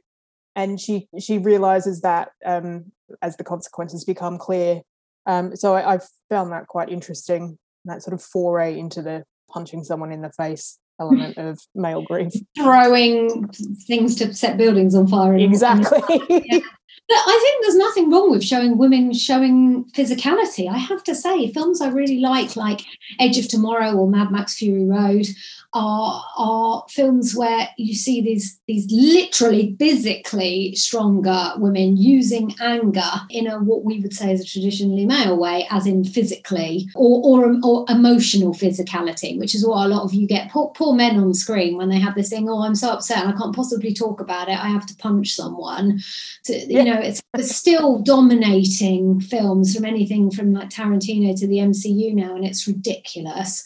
And 0.56 0.80
she 0.80 1.08
she 1.20 1.38
realizes 1.38 2.02
that 2.02 2.32
um, 2.46 2.92
as 3.22 3.38
the 3.38 3.44
consequences 3.44 4.04
become 4.04 4.38
clear, 4.38 4.82
um, 5.26 5.56
so 5.56 5.76
I, 5.76 5.92
have 5.92 6.08
found 6.30 6.52
that 6.52 6.68
quite 6.68 6.90
interesting, 6.90 7.58
that 7.86 8.02
sort 8.02 8.14
of 8.14 8.22
foray 8.22 8.78
into 8.78 9.02
the 9.02 9.24
punching 9.50 9.84
someone 9.84 10.12
in 10.12 10.22
the 10.22 10.32
face 10.32 10.80
element 11.00 11.38
of 11.38 11.60
male 11.76 12.04
grief. 12.04 12.34
Throwing 12.58 13.48
things 13.88 14.16
to 14.18 14.34
set 14.34 14.58
buildings 14.58 14.96
on 14.96 15.08
fire. 15.08 15.36
Exactly. 15.38 16.02
yeah. 16.30 16.60
But 17.08 17.18
I 17.18 17.40
think 17.42 17.64
there's 17.64 17.76
nothing 17.76 18.12
wrong 18.12 18.32
with 18.32 18.44
showing 18.44 18.78
women 18.78 19.14
showing 19.14 19.86
physicality. 19.96 20.70
I 20.70 20.78
have 20.78 21.04
to 21.06 21.16
say, 21.16 21.52
films 21.52 21.82
I 21.82 21.90
really 21.90 22.20
like, 22.20 22.56
like 22.56 22.82
Edge 23.20 23.38
of 23.38 23.48
Tomorrow 23.48 23.94
or 23.94 24.08
Mad 24.08 24.32
Max 24.32 24.56
Fury 24.56 24.86
Road, 24.86 25.26
are 25.74 26.24
are 26.36 26.86
films 26.90 27.36
where 27.36 27.68
you 27.78 27.94
see 27.94 28.22
these 28.22 28.60
these 28.68 28.88
literally 28.92 29.76
physically 29.78 30.74
stronger 30.76 31.54
women 31.58 31.96
using 31.96 32.56
anger 32.60 33.12
in 33.30 33.46
a 33.46 33.60
what 33.60 33.84
we 33.84 34.00
would 34.00 34.14
say 34.14 34.32
is 34.32 34.42
a 34.42 34.46
traditionally 34.46 35.06
male 35.06 35.38
way, 35.38 35.68
as 35.70 35.86
in 35.86 36.04
physically 36.04 36.88
or 36.96 37.22
or, 37.24 37.56
or 37.64 37.86
emotional 37.90 38.54
physicality, 38.54 39.38
which 39.38 39.54
is 39.54 39.66
what 39.66 39.86
a 39.86 39.90
lot 39.90 40.04
of 40.04 40.14
you 40.14 40.28
get 40.28 40.50
poor, 40.50 40.72
poor 40.76 40.96
men 40.96 41.20
on 41.20 41.34
screen 41.34 41.78
when 41.78 41.90
they 41.90 42.00
have 42.00 42.16
this 42.16 42.30
thing. 42.30 42.50
Oh, 42.50 42.64
I'm 42.64 42.76
so 42.76 42.90
upset 42.90 43.24
and 43.24 43.34
I 43.34 43.38
can't 43.38 43.56
possibly 43.56 43.94
talk 43.94 44.20
about 44.20 44.50
it. 44.50 44.58
I 44.58 44.70
have 44.70 44.88
to 44.88 44.96
punch 44.96 45.34
someone. 45.34 46.00
To, 46.46 46.54
yeah. 46.54 46.84
Know, 46.94 47.00
it's, 47.00 47.22
still 47.56 48.00
dominating 48.00 49.20
films 49.22 49.76
from 49.76 49.86
anything 49.86 50.30
from 50.32 50.54
like 50.54 50.70
Tarantino 50.70 51.38
to 51.40 51.48
the 51.48 51.58
MCU 51.58 52.14
now, 52.14 52.36
and 52.36 52.46
it's 52.46 52.68
ridiculous. 52.68 53.64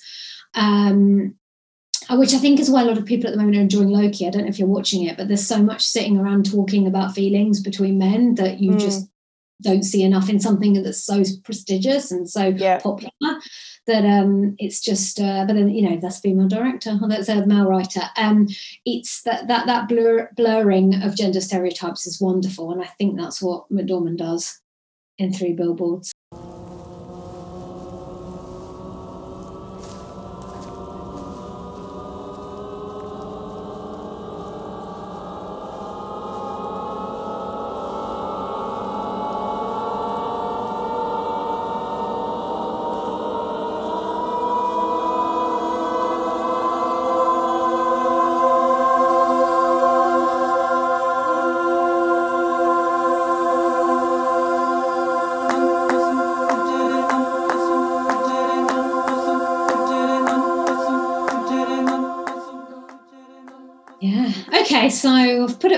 Um, 0.56 1.36
which 2.12 2.34
I 2.34 2.38
think 2.38 2.60
is 2.60 2.70
why 2.70 2.82
a 2.82 2.86
lot 2.86 2.98
of 2.98 3.06
people 3.06 3.28
at 3.28 3.32
the 3.32 3.38
moment 3.38 3.58
are 3.58 3.62
enjoying 3.62 3.90
Loki. 3.90 4.28
I 4.28 4.30
don't 4.30 4.44
know 4.44 4.50
if 4.50 4.60
you're 4.60 4.68
watching 4.68 5.04
it, 5.04 5.16
but 5.18 5.28
there's 5.28 5.48
so 5.48 5.64
much 5.64 5.86
sitting 5.86 6.18
around 6.18 6.46
talking 6.50 6.86
about 6.86 7.16
feelings 7.16 7.62
between 7.62 7.98
men 7.98 8.36
that 8.36 8.60
you 8.60 8.74
Mm. 8.74 8.80
just 8.80 9.08
don't 9.62 9.84
see 9.84 10.04
enough 10.04 10.30
in 10.30 10.40
something 10.40 10.74
that's 10.84 11.04
so 11.04 11.24
prestigious 11.46 12.12
and 12.12 12.30
so 12.30 12.48
Yeah. 12.48 12.80
popular 12.80 13.12
that 13.88 14.06
um 14.06 14.56
it's 14.60 14.80
just 14.82 15.20
uh, 15.20 15.46
but 15.46 15.56
then 15.56 15.70
you 15.70 15.88
know 15.88 15.98
that's 16.00 16.20
a 16.20 16.22
female 16.22 16.48
director. 16.48 16.98
Or 17.02 17.10
that's 17.10 17.30
a 17.30 17.46
male 17.46 17.66
writer. 17.66 18.04
Um 18.18 18.48
it's 18.86 19.22
that 19.24 19.48
that 19.48 19.66
that 19.66 19.88
blur, 19.88 20.30
blurring 20.36 21.02
of 21.02 21.16
gender 21.16 21.42
stereotypes 21.42 22.06
is 22.08 22.22
wonderful 22.22 22.72
and 22.72 22.82
i 22.82 22.88
think 22.98 23.18
that's 23.18 23.42
what 23.42 23.70
mcdormand 23.72 24.18
does 24.18 24.62
in 25.18 25.32
three 25.34 25.54
billboards 25.54 26.13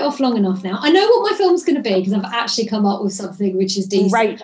off 0.06 0.20
long 0.20 0.36
enough 0.36 0.64
now. 0.64 0.78
I 0.80 0.90
know 0.90 1.06
what 1.08 1.30
my 1.30 1.36
film's 1.36 1.64
going 1.64 1.76
to 1.76 1.82
be 1.82 1.98
because 1.98 2.12
I've 2.12 2.32
actually 2.32 2.66
come 2.66 2.86
up 2.86 3.02
with 3.02 3.12
something 3.12 3.56
which 3.56 3.76
is 3.76 3.86
decent. 3.86 4.12
Great. 4.12 4.42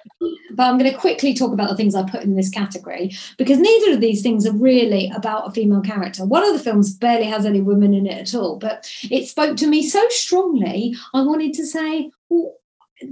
But 0.54 0.64
I'm 0.64 0.78
going 0.78 0.90
to 0.90 0.98
quickly 0.98 1.32
talk 1.32 1.52
about 1.52 1.70
the 1.70 1.76
things 1.76 1.94
I 1.94 2.02
put 2.02 2.22
in 2.22 2.36
this 2.36 2.50
category 2.50 3.16
because 3.38 3.58
neither 3.58 3.92
of 3.92 4.00
these 4.00 4.22
things 4.22 4.46
are 4.46 4.52
really 4.52 5.10
about 5.14 5.48
a 5.48 5.52
female 5.52 5.80
character. 5.80 6.26
One 6.26 6.44
of 6.44 6.52
the 6.52 6.62
films 6.62 6.94
barely 6.94 7.26
has 7.26 7.46
any 7.46 7.60
women 7.60 7.94
in 7.94 8.06
it 8.06 8.20
at 8.20 8.34
all, 8.34 8.58
but 8.58 8.90
it 9.10 9.26
spoke 9.26 9.56
to 9.58 9.66
me 9.66 9.82
so 9.86 10.06
strongly. 10.10 10.94
I 11.14 11.22
wanted 11.22 11.54
to 11.54 11.66
say, 11.66 12.10
well, 12.28 12.54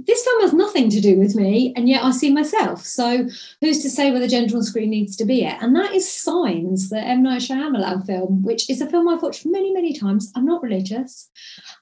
this 0.05 0.23
film 0.23 0.41
has 0.41 0.53
nothing 0.53 0.89
to 0.89 1.01
do 1.01 1.17
with 1.17 1.35
me, 1.35 1.73
and 1.75 1.87
yet 1.87 2.03
I 2.03 2.11
see 2.11 2.31
myself. 2.31 2.85
So 2.85 3.27
who's 3.59 3.81
to 3.81 3.89
say 3.89 4.11
where 4.11 4.19
the 4.19 4.27
gender 4.27 4.55
on 4.55 4.63
screen 4.63 4.89
needs 4.89 5.15
to 5.17 5.25
be 5.25 5.45
at? 5.45 5.61
And 5.61 5.75
that 5.75 5.93
is 5.93 6.11
Signs, 6.11 6.89
the 6.89 6.99
M 6.99 7.23
Night 7.23 7.41
Shyamalan 7.41 8.05
film, 8.05 8.41
which 8.43 8.69
is 8.69 8.81
a 8.81 8.89
film 8.89 9.07
I've 9.07 9.21
watched 9.21 9.45
many, 9.45 9.73
many 9.73 9.97
times. 9.97 10.31
I'm 10.35 10.45
not 10.45 10.63
religious. 10.63 11.29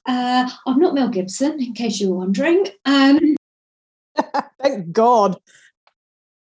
Uh, 0.06 0.50
I'm 0.66 0.80
not 0.80 0.94
Mel 0.94 1.10
Gibson, 1.10 1.62
in 1.62 1.74
case 1.74 2.00
you 2.00 2.10
were 2.10 2.18
wondering. 2.18 2.68
Um, 2.86 3.36
Thank 4.62 4.92
God. 4.92 5.38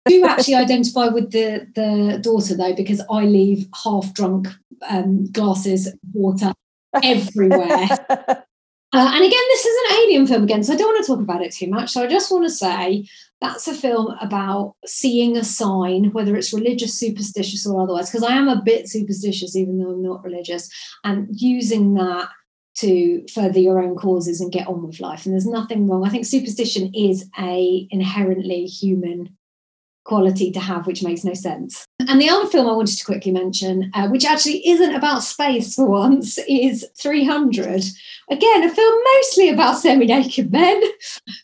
do 0.06 0.24
actually 0.24 0.54
identify 0.54 1.08
with 1.08 1.30
the 1.32 1.66
the 1.74 2.18
daughter 2.22 2.56
though, 2.56 2.74
because 2.74 3.02
I 3.10 3.24
leave 3.24 3.68
half 3.84 4.12
drunk 4.14 4.48
um, 4.88 5.30
glasses 5.32 5.86
of 5.86 5.98
water 6.12 6.52
everywhere. 7.02 7.88
Uh, 8.94 9.10
and 9.14 9.24
again, 9.24 9.44
this 9.48 9.64
is 9.64 9.76
an 9.90 9.96
alien 9.98 10.26
film 10.26 10.42
again, 10.42 10.62
so 10.62 10.74
I 10.74 10.76
don't 10.76 10.92
want 10.92 11.02
to 11.02 11.10
talk 11.10 11.20
about 11.20 11.42
it 11.42 11.52
too 11.52 11.68
much. 11.68 11.90
So 11.90 12.02
I 12.02 12.06
just 12.06 12.30
want 12.30 12.44
to 12.44 12.50
say 12.50 13.08
that's 13.40 13.66
a 13.66 13.74
film 13.74 14.14
about 14.20 14.74
seeing 14.84 15.36
a 15.36 15.44
sign, 15.44 16.12
whether 16.12 16.36
it's 16.36 16.52
religious, 16.52 16.98
superstitious, 16.98 17.66
or 17.66 17.82
otherwise, 17.82 18.10
because 18.10 18.22
I 18.22 18.34
am 18.34 18.48
a 18.48 18.60
bit 18.62 18.88
superstitious, 18.88 19.56
even 19.56 19.78
though 19.78 19.92
I'm 19.92 20.02
not 20.02 20.22
religious, 20.22 20.68
and 21.04 21.26
using 21.32 21.94
that 21.94 22.28
to 22.74 23.24
further 23.32 23.58
your 23.58 23.82
own 23.82 23.96
causes 23.96 24.40
and 24.40 24.52
get 24.52 24.66
on 24.66 24.86
with 24.86 25.00
life. 25.00 25.24
And 25.24 25.32
there's 25.32 25.46
nothing 25.46 25.86
wrong. 25.86 26.06
I 26.06 26.10
think 26.10 26.26
superstition 26.26 26.92
is 26.94 27.28
a 27.38 27.86
inherently 27.90 28.66
human 28.66 29.36
quality 30.04 30.50
to 30.52 30.60
have, 30.60 30.86
which 30.86 31.02
makes 31.02 31.24
no 31.24 31.34
sense. 31.34 31.86
And 32.08 32.20
the 32.20 32.28
other 32.28 32.48
film 32.48 32.66
I 32.66 32.72
wanted 32.72 32.98
to 32.98 33.04
quickly 33.04 33.32
mention, 33.32 33.90
uh, 33.94 34.08
which 34.08 34.24
actually 34.24 34.66
isn't 34.68 34.94
about 34.94 35.22
space 35.22 35.74
for 35.74 35.86
once, 35.86 36.38
is 36.48 36.86
300. 36.98 37.84
Again, 38.30 38.64
a 38.64 38.74
film 38.74 39.02
mostly 39.16 39.48
about 39.50 39.78
semi 39.78 40.06
naked 40.06 40.52
men. 40.52 40.82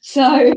So 0.00 0.52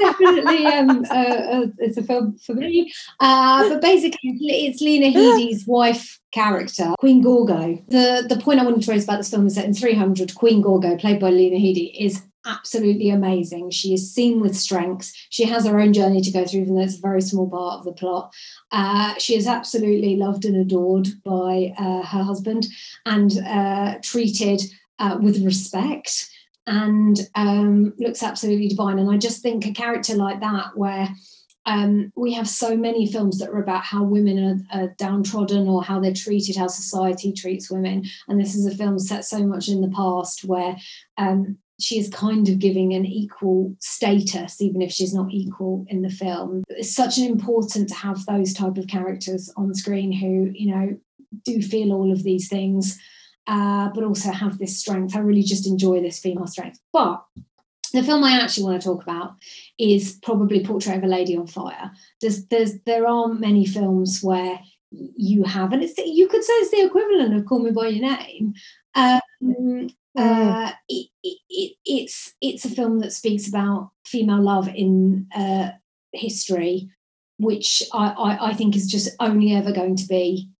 definitely 0.00 0.66
um, 0.66 1.04
uh, 1.10 1.66
it's 1.78 1.96
a 1.96 2.02
film 2.02 2.38
for 2.38 2.54
me. 2.54 2.92
Uh, 3.20 3.68
but 3.68 3.80
basically, 3.80 4.18
it's 4.32 4.80
Lena 4.80 5.06
Headey's 5.06 5.66
wife 5.66 6.18
character, 6.32 6.94
Queen 6.98 7.22
Gorgo. 7.22 7.82
The, 7.88 8.26
the 8.28 8.40
point 8.40 8.60
I 8.60 8.64
wanted 8.64 8.82
to 8.82 8.90
raise 8.90 9.04
about 9.04 9.18
this 9.18 9.30
film 9.30 9.46
is 9.46 9.54
that 9.54 9.64
in 9.64 9.74
300, 9.74 10.34
Queen 10.34 10.60
Gorgo, 10.62 10.96
played 10.96 11.20
by 11.20 11.30
Lena 11.30 11.56
Headey, 11.56 11.94
is 11.98 12.22
absolutely 12.48 13.10
amazing. 13.10 13.70
She 13.70 13.94
is 13.94 14.12
seen 14.12 14.40
with 14.40 14.56
strength. 14.56 15.12
She 15.30 15.44
has 15.44 15.66
her 15.66 15.78
own 15.78 15.92
journey 15.92 16.20
to 16.22 16.30
go 16.30 16.44
through, 16.44 16.62
even 16.62 16.74
though 16.74 16.82
it's 16.82 16.98
a 16.98 17.02
very 17.02 17.20
small 17.20 17.48
part 17.48 17.78
of 17.78 17.84
the 17.84 17.92
plot. 17.92 18.32
Uh, 18.72 19.14
she 19.18 19.36
is 19.36 19.46
absolutely 19.46 20.16
loved 20.16 20.44
and 20.44 20.56
adored 20.56 21.08
by 21.24 21.74
uh, 21.78 22.02
her 22.02 22.22
husband 22.22 22.66
and 23.06 23.38
uh, 23.46 23.96
treated 24.02 24.62
uh, 24.98 25.18
with 25.20 25.44
respect 25.44 26.30
and 26.66 27.28
um, 27.34 27.94
looks 27.98 28.22
absolutely 28.22 28.68
divine. 28.68 28.98
And 28.98 29.10
I 29.10 29.16
just 29.16 29.42
think 29.42 29.66
a 29.66 29.72
character 29.72 30.14
like 30.14 30.40
that, 30.40 30.76
where 30.76 31.08
um, 31.64 32.12
we 32.16 32.32
have 32.32 32.48
so 32.48 32.76
many 32.76 33.10
films 33.10 33.38
that 33.38 33.50
are 33.50 33.62
about 33.62 33.84
how 33.84 34.02
women 34.02 34.66
are, 34.72 34.80
are, 34.80 34.94
downtrodden 34.98 35.68
or 35.68 35.82
how 35.82 36.00
they're 36.00 36.14
treated, 36.14 36.56
how 36.56 36.66
society 36.66 37.32
treats 37.32 37.70
women. 37.70 38.04
And 38.26 38.40
this 38.40 38.54
is 38.54 38.66
a 38.66 38.74
film 38.74 38.98
set 38.98 39.24
so 39.24 39.46
much 39.46 39.68
in 39.68 39.80
the 39.80 39.88
past 39.88 40.44
where 40.44 40.76
um, 41.18 41.58
she 41.80 41.98
is 41.98 42.08
kind 42.08 42.48
of 42.48 42.58
giving 42.58 42.94
an 42.94 43.06
equal 43.06 43.74
status, 43.78 44.60
even 44.60 44.82
if 44.82 44.90
she's 44.90 45.14
not 45.14 45.30
equal 45.30 45.86
in 45.88 46.02
the 46.02 46.10
film. 46.10 46.64
It's 46.68 46.94
such 46.94 47.18
an 47.18 47.24
important 47.24 47.88
to 47.88 47.94
have 47.94 48.24
those 48.26 48.52
type 48.52 48.76
of 48.76 48.88
characters 48.88 49.52
on 49.56 49.74
screen 49.74 50.12
who, 50.12 50.50
you 50.52 50.74
know, 50.74 50.98
do 51.44 51.62
feel 51.62 51.92
all 51.92 52.10
of 52.10 52.22
these 52.22 52.48
things 52.48 52.98
uh, 53.48 53.88
but 53.94 54.04
also 54.04 54.30
have 54.30 54.58
this 54.58 54.78
strength. 54.78 55.16
I 55.16 55.20
really 55.20 55.42
just 55.42 55.66
enjoy 55.66 56.00
this 56.00 56.18
female 56.18 56.46
strength. 56.46 56.78
But 56.92 57.24
the 57.92 58.02
film 58.02 58.22
I 58.22 58.38
actually 58.38 58.64
want 58.64 58.82
to 58.82 58.86
talk 58.86 59.02
about 59.02 59.32
is 59.78 60.18
probably 60.22 60.64
Portrait 60.64 60.98
of 60.98 61.04
a 61.04 61.06
Lady 61.06 61.36
on 61.36 61.46
Fire. 61.46 61.90
There's, 62.20 62.46
there's, 62.46 62.78
there 62.84 63.06
aren't 63.06 63.40
many 63.40 63.64
films 63.64 64.20
where 64.22 64.60
you 64.90 65.44
have, 65.44 65.72
and 65.72 65.82
it's 65.82 65.98
you 65.98 66.28
could 66.28 66.42
say 66.42 66.52
it's 66.54 66.70
the 66.70 66.84
equivalent 66.86 67.34
of 67.34 67.44
Call 67.46 67.58
Me 67.58 67.70
by 67.70 67.88
Your 67.88 68.16
Name. 68.16 68.54
Um. 68.94 69.90
Uh, 70.18 70.72
it, 70.88 71.08
it, 71.22 71.38
it, 71.48 71.76
it's 71.84 72.34
it's 72.40 72.64
a 72.64 72.70
film 72.70 72.98
that 73.00 73.12
speaks 73.12 73.48
about 73.48 73.90
female 74.04 74.42
love 74.42 74.68
in 74.68 75.26
uh, 75.34 75.70
history, 76.12 76.90
which 77.38 77.82
I, 77.92 78.08
I, 78.08 78.48
I 78.50 78.54
think 78.54 78.76
is 78.76 78.90
just 78.90 79.10
only 79.20 79.54
ever 79.54 79.72
going 79.72 79.96
to 79.96 80.06
be 80.06 80.50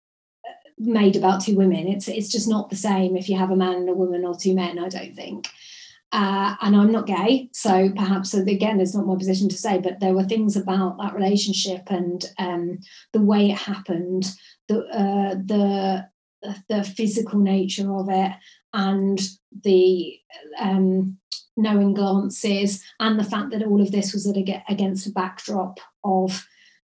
made 0.78 1.16
about 1.16 1.42
two 1.42 1.56
women. 1.56 1.88
It's 1.88 2.08
it's 2.08 2.28
just 2.28 2.48
not 2.48 2.70
the 2.70 2.76
same 2.76 3.16
if 3.16 3.28
you 3.28 3.36
have 3.36 3.50
a 3.50 3.56
man 3.56 3.74
and 3.74 3.88
a 3.88 3.94
woman 3.94 4.24
or 4.24 4.34
two 4.34 4.54
men. 4.54 4.78
I 4.78 4.88
don't 4.88 5.14
think. 5.14 5.48
Uh, 6.10 6.56
and 6.62 6.74
I'm 6.74 6.90
not 6.90 7.06
gay, 7.06 7.50
so 7.52 7.90
perhaps 7.90 8.32
again, 8.32 8.80
it's 8.80 8.94
not 8.94 9.06
my 9.06 9.14
position 9.16 9.48
to 9.50 9.56
say. 9.58 9.78
But 9.78 10.00
there 10.00 10.14
were 10.14 10.24
things 10.24 10.56
about 10.56 10.96
that 10.98 11.14
relationship 11.14 11.90
and 11.90 12.24
um, 12.38 12.78
the 13.12 13.20
way 13.20 13.50
it 13.50 13.58
happened, 13.58 14.30
the 14.68 14.86
uh, 14.86 15.34
the 15.34 16.08
the 16.68 16.84
physical 16.84 17.40
nature 17.40 17.92
of 17.94 18.08
it, 18.08 18.32
and 18.72 19.20
the 19.64 20.18
um, 20.58 21.18
knowing 21.56 21.94
glances, 21.94 22.82
and 23.00 23.18
the 23.18 23.24
fact 23.24 23.50
that 23.50 23.62
all 23.62 23.80
of 23.80 23.92
this 23.92 24.12
was 24.12 24.26
against 24.26 25.06
a 25.06 25.10
backdrop 25.10 25.80
of 26.04 26.46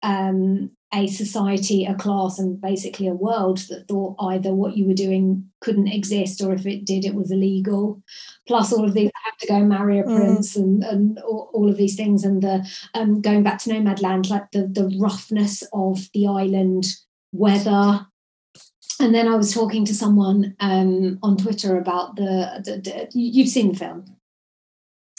um, 0.03 0.71
a 0.95 1.07
society, 1.09 1.85
a 1.85 1.95
class, 1.95 2.39
and 2.39 2.61
basically 2.61 3.09
a 3.09 3.15
world 3.15 3.59
that 3.69 3.89
thought 3.89 4.15
either 4.21 4.55
what 4.55 4.77
you 4.77 4.87
were 4.87 4.95
doing 4.95 5.51
couldn't 5.61 5.89
exist, 5.89 6.41
or 6.41 6.53
if 6.53 6.67
it 6.67 6.85
did, 6.85 7.05
it 7.05 7.15
was 7.15 7.33
illegal. 7.33 8.01
Plus, 8.47 8.73
all 8.73 8.85
of 8.85 8.95
these 8.95 9.11
have 9.25 9.37
to 9.39 9.47
go 9.47 9.57
and 9.57 9.69
marry 9.69 9.99
a 9.99 10.05
prince, 10.05 10.57
mm. 10.57 10.63
and, 10.63 10.85
and 10.85 11.19
all, 11.21 11.51
all, 11.53 11.69
of 11.69 11.77
these 11.77 11.97
things, 11.97 12.23
and 12.25 12.43
the 12.43 12.67
um, 12.95 13.21
going 13.21 13.43
back 13.43 13.59
to 13.61 13.71
Nomadland, 13.71 14.31
like 14.31 14.51
the 14.53 14.69
the 14.69 14.97
roughness 15.01 15.63
of 15.73 16.09
the 16.15 16.27
island 16.27 16.87
weather. 17.33 18.07
And 19.01 19.15
then 19.15 19.27
I 19.27 19.35
was 19.35 19.53
talking 19.53 19.85
to 19.87 19.95
someone 19.95 20.55
um, 20.61 21.19
on 21.23 21.37
Twitter 21.37 21.79
about 21.79 22.17
the, 22.17 22.63
the, 22.65 22.79
the. 22.79 23.09
You've 23.13 23.49
seen 23.49 23.73
the 23.73 23.79
film. 23.79 24.17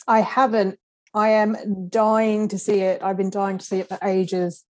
I 0.07 0.21
haven't. 0.21 0.79
I 1.13 1.29
am 1.29 1.89
dying 1.89 2.47
to 2.49 2.57
see 2.57 2.81
it. 2.81 3.01
I've 3.01 3.17
been 3.17 3.29
dying 3.29 3.57
to 3.57 3.65
see 3.65 3.79
it 3.79 3.87
for 3.87 3.97
ages. 4.03 4.63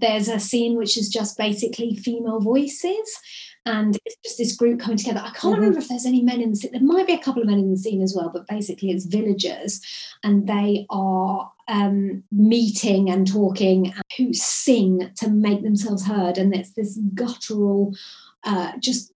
there's 0.00 0.28
a 0.28 0.40
scene 0.40 0.76
which 0.76 0.96
is 0.98 1.08
just 1.08 1.38
basically 1.38 1.96
female 1.96 2.40
voices 2.40 3.18
and 3.66 3.98
it's 4.04 4.16
just 4.24 4.38
this 4.38 4.56
group 4.56 4.80
coming 4.80 4.96
together. 4.96 5.20
I 5.24 5.30
can't 5.30 5.54
Mhm. 5.54 5.58
remember 5.58 5.78
if 5.78 5.88
there's 5.88 6.06
any 6.06 6.22
men 6.22 6.40
in 6.40 6.50
the 6.50 6.56
scene. 6.56 6.72
There 6.72 6.80
might 6.80 7.06
be 7.06 7.12
a 7.14 7.18
couple 7.18 7.42
of 7.42 7.48
men 7.48 7.58
in 7.58 7.70
the 7.70 7.76
scene 7.76 8.02
as 8.02 8.14
well, 8.16 8.30
but 8.32 8.46
basically 8.48 8.90
it's 8.90 9.04
villagers, 9.06 9.80
and 10.24 10.46
they 10.46 10.86
are 10.90 11.50
um, 11.68 12.24
meeting 12.32 13.10
and 13.10 13.26
talking 13.26 13.86
and 13.92 14.02
who 14.18 14.32
sing 14.34 15.10
to 15.16 15.28
make 15.30 15.62
themselves 15.62 16.04
heard, 16.04 16.36
and 16.38 16.54
it's 16.54 16.72
this 16.72 16.98
guttural, 17.14 17.94
uh, 18.44 18.72
just 18.80 19.12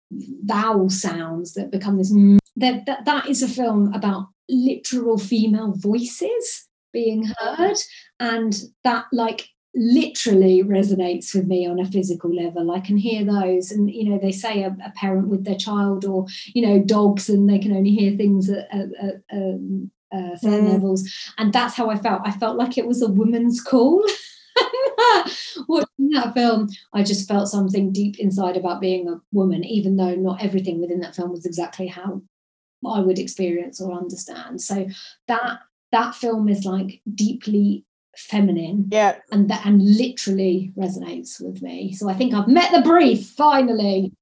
vowel 0.44 0.90
sounds 0.90 1.54
that 1.54 1.72
become 1.72 1.98
this. 1.98 2.12
That, 2.58 2.86
that 2.86 3.06
that 3.06 3.30
is 3.30 3.42
a 3.42 3.48
film 3.48 3.94
about 3.94 4.28
literal 4.50 5.18
female 5.18 5.72
voices 5.72 6.68
being 6.92 7.24
heard, 7.40 7.78
and 8.20 8.62
that 8.84 9.06
like 9.14 9.48
literally 9.74 10.64
resonates 10.64 11.34
with 11.34 11.48
me 11.48 11.66
on 11.66 11.80
a 11.80 11.86
physical 11.86 12.34
level. 12.34 12.72
I 12.72 12.80
can 12.80 12.98
hear 12.98 13.24
those, 13.24 13.72
and 13.72 13.90
you 13.90 14.10
know, 14.10 14.18
they 14.18 14.32
say 14.32 14.64
a, 14.64 14.76
a 14.86 14.92
parent 14.96 15.28
with 15.28 15.46
their 15.46 15.56
child, 15.58 16.06
or 16.06 16.26
you 16.54 16.66
know, 16.66 16.80
dogs, 16.80 17.30
and 17.30 17.50
they 17.50 17.60
can 17.60 17.74
only 17.76 17.92
hear 17.92 18.18
things 18.18 18.50
at, 18.50 18.68
at, 18.72 18.90
at 19.00 19.16
um, 19.32 19.92
uh, 20.14 20.36
certain 20.36 20.68
Mm. 20.68 20.74
levels, 20.74 21.10
and 21.38 21.54
that's 21.54 21.76
how 21.76 21.90
I 21.90 21.98
felt. 21.98 22.22
I 22.26 22.32
felt 22.32 22.58
like 22.58 22.78
it 22.78 22.88
was 22.88 23.02
a 23.02 23.08
woman's 23.10 23.62
call. 23.62 24.04
Watching 25.68 26.10
that 26.12 26.34
film, 26.34 26.70
I 26.94 27.04
just 27.04 27.28
felt 27.28 27.48
something 27.48 27.92
deep 27.94 28.20
inside 28.20 28.58
about 28.58 28.82
being 28.82 29.08
a 29.08 29.22
woman, 29.32 29.64
even 29.64 29.96
though 29.96 30.16
not 30.16 30.44
everything 30.44 30.82
within 30.82 31.00
that 31.02 31.16
film 31.16 31.32
was 31.32 31.46
exactly 31.46 31.88
how 31.88 32.22
I 32.86 33.00
would 33.00 33.20
experience 33.20 33.80
or 33.80 33.94
understand. 33.94 34.62
So 34.62 34.88
that 35.28 35.60
that 35.92 36.16
film 36.16 36.50
is 36.50 36.66
like 36.66 37.02
deeply 37.14 37.86
feminine 38.22 38.88
Yeah. 38.92 39.18
and 39.32 39.50
that 39.50 39.66
and 39.66 39.82
literally 39.82 40.72
resonates 40.78 41.42
with 41.42 41.62
me. 41.62 41.94
So 41.94 42.10
I 42.10 42.14
think 42.14 42.34
I've 42.34 42.48
met 42.48 42.72
the 42.72 42.82
brief 42.82 43.28
finally. 43.30 44.14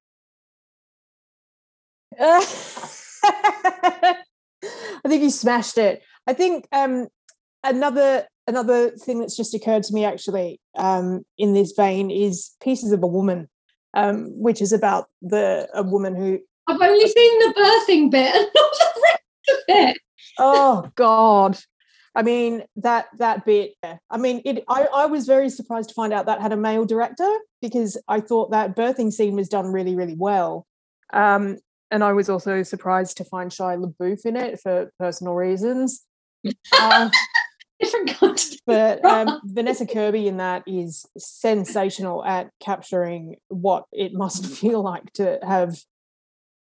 I 2.21 4.15
think 5.07 5.23
you 5.23 5.29
smashed 5.29 5.77
it. 5.77 6.01
I 6.27 6.33
think 6.33 6.67
um, 6.71 7.07
another 7.63 8.27
another 8.47 8.89
thing 8.91 9.19
that's 9.19 9.37
just 9.37 9.53
occurred 9.53 9.83
to 9.83 9.93
me 9.93 10.03
actually 10.05 10.59
um, 10.77 11.23
in 11.37 11.53
this 11.53 11.71
vein 11.73 12.09
is 12.11 12.51
Pieces 12.61 12.91
of 12.91 13.01
a 13.03 13.07
Woman, 13.07 13.47
um, 13.93 14.25
which 14.39 14.61
is 14.61 14.73
about 14.73 15.05
the 15.21 15.69
a 15.73 15.83
woman 15.83 16.15
who 16.15 16.39
I've 16.67 16.81
only 16.81 17.07
seen 17.07 17.39
the 17.39 17.53
birthing 17.57 18.11
bit 18.11 18.35
and 18.35 18.47
not 18.55 18.71
the 18.79 19.01
rest 19.03 19.21
of 19.49 19.57
it. 19.67 19.97
oh 20.39 20.89
god 20.95 21.57
i 22.15 22.21
mean 22.21 22.63
that 22.75 23.07
that 23.17 23.45
bit 23.45 23.73
i 24.09 24.17
mean 24.17 24.41
it 24.45 24.63
I, 24.67 24.87
I 24.93 25.05
was 25.05 25.25
very 25.25 25.49
surprised 25.49 25.89
to 25.89 25.95
find 25.95 26.13
out 26.13 26.25
that 26.25 26.41
had 26.41 26.53
a 26.53 26.57
male 26.57 26.85
director 26.85 27.29
because 27.61 27.97
i 28.07 28.19
thought 28.19 28.51
that 28.51 28.75
birthing 28.75 29.11
scene 29.11 29.35
was 29.35 29.49
done 29.49 29.67
really 29.67 29.95
really 29.95 30.15
well. 30.17 30.65
Um 31.13 31.57
and 31.91 32.03
i 32.03 32.13
was 32.13 32.29
also 32.29 32.63
surprised 32.63 33.17
to 33.17 33.23
find 33.23 33.51
shia 33.51 33.77
labeouf 33.77 34.25
in 34.25 34.35
it 34.35 34.59
for 34.59 34.91
personal 34.99 35.33
reasons. 35.33 36.05
Of 36.81 37.11
but 38.65 39.05
um, 39.05 39.39
vanessa 39.45 39.85
kirby 39.85 40.27
in 40.27 40.37
that 40.37 40.63
is 40.67 41.05
sensational 41.17 42.25
at 42.25 42.49
capturing 42.59 43.37
what 43.47 43.85
it 43.91 44.13
must 44.13 44.45
feel 44.59 44.81
like 44.81 45.11
to 45.13 45.39
have 45.41 45.77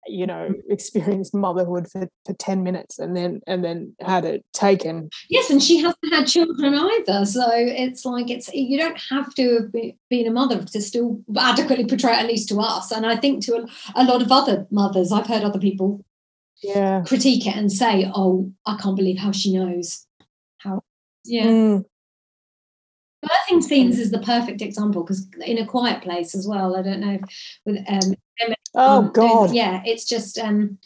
you 0.09 0.27
know 0.27 0.53
experienced 0.69 1.35
motherhood 1.35 1.91
for, 1.91 2.09
for 2.25 2.35
10 2.35 2.63
minutes 2.63 2.99
and 2.99 3.17
then 3.17 3.41
and 3.47 3.65
then 3.65 3.95
had 4.01 4.25
it 4.25 4.45
taken 4.53 5.09
Yes, 5.29 5.51
and 5.51 5.63
she 5.63 5.79
hasn't 5.79 6.13
had 6.13 6.27
children 6.27 6.75
either. 6.75 7.25
So 7.25 7.47
it's 7.53 8.05
like 8.05 8.31
it's 8.31 8.53
you 8.53 8.79
don't 8.79 8.99
have 9.11 9.35
to 9.35 9.61
have 9.61 9.73
be, 9.73 9.97
been 10.09 10.27
a 10.27 10.31
mother 10.31 10.65
to 10.65 10.81
still 10.81 11.21
adequately 11.37 11.85
portray 11.85 12.13
at 12.13 12.27
least 12.27 12.49
to 12.51 12.61
us. 12.61 12.91
And 12.91 13.07
I 13.07 13.17
think 13.17 13.45
to 13.45 13.57
a, 13.57 13.67
a 13.95 14.05
lot 14.05 14.23
of 14.23 14.33
other 14.33 14.67
mothers, 14.71 15.13
I've 15.13 15.27
heard 15.27 15.43
other 15.43 15.59
people 15.59 16.05
yeah 16.63 17.03
critique 17.07 17.47
it 17.47 17.57
and 17.57 17.71
say, 17.71 18.11
"Oh, 18.15 18.53
I 18.67 18.77
can't 18.77 18.97
believe 18.97 19.19
how 19.19 19.33
she 19.33 19.57
knows 19.57 20.07
how." 20.59 20.83
Yeah, 21.25 21.47
Mm, 21.47 21.85
birthing 23.29 23.63
scenes 23.63 23.99
is 23.99 24.11
the 24.11 24.21
perfect 24.21 24.63
example 24.63 25.03
because 25.03 25.27
in 25.45 25.59
a 25.59 25.67
quiet 25.67 26.03
place 26.03 26.35
as 26.35 26.47
well. 26.47 26.77
I 26.77 26.83
don't 26.83 27.01
know 27.01 27.19
if 27.23 27.59
with 27.65 27.85
um. 27.89 28.15
Oh 28.75 28.99
um, 28.99 29.13
god 29.13 29.55
yeah 29.55 29.83
it's 29.87 30.05
just 30.05 30.39
um 30.39 30.79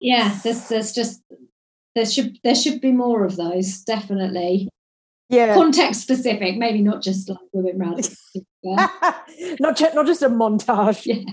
yeah 0.00 0.38
there's 0.42 0.68
there's 0.68 0.92
just 0.92 1.22
there 1.94 2.06
should 2.06 2.38
there 2.42 2.54
should 2.54 2.80
be 2.80 2.92
more 2.92 3.24
of 3.24 3.36
those 3.36 3.80
definitely 3.80 4.68
yeah 5.28 5.54
context 5.54 6.02
specific 6.02 6.56
maybe 6.56 6.82
not 6.82 7.02
just 7.02 7.28
like 7.28 7.38
women 7.52 7.78
round 7.78 8.10
yeah. 8.62 8.88
not 9.60 9.76
just 9.76 9.94
not 9.94 10.06
just 10.06 10.22
a 10.22 10.28
montage 10.28 11.06
yeah. 11.06 11.32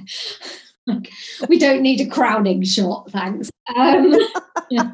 Like, 0.88 1.12
we 1.50 1.60
don't 1.60 1.82
need 1.82 2.02
a 2.02 2.08
crowning 2.08 2.64
shot 2.64 3.12
thanks. 3.12 3.50
Um 3.76 4.16
yeah. 4.70 4.92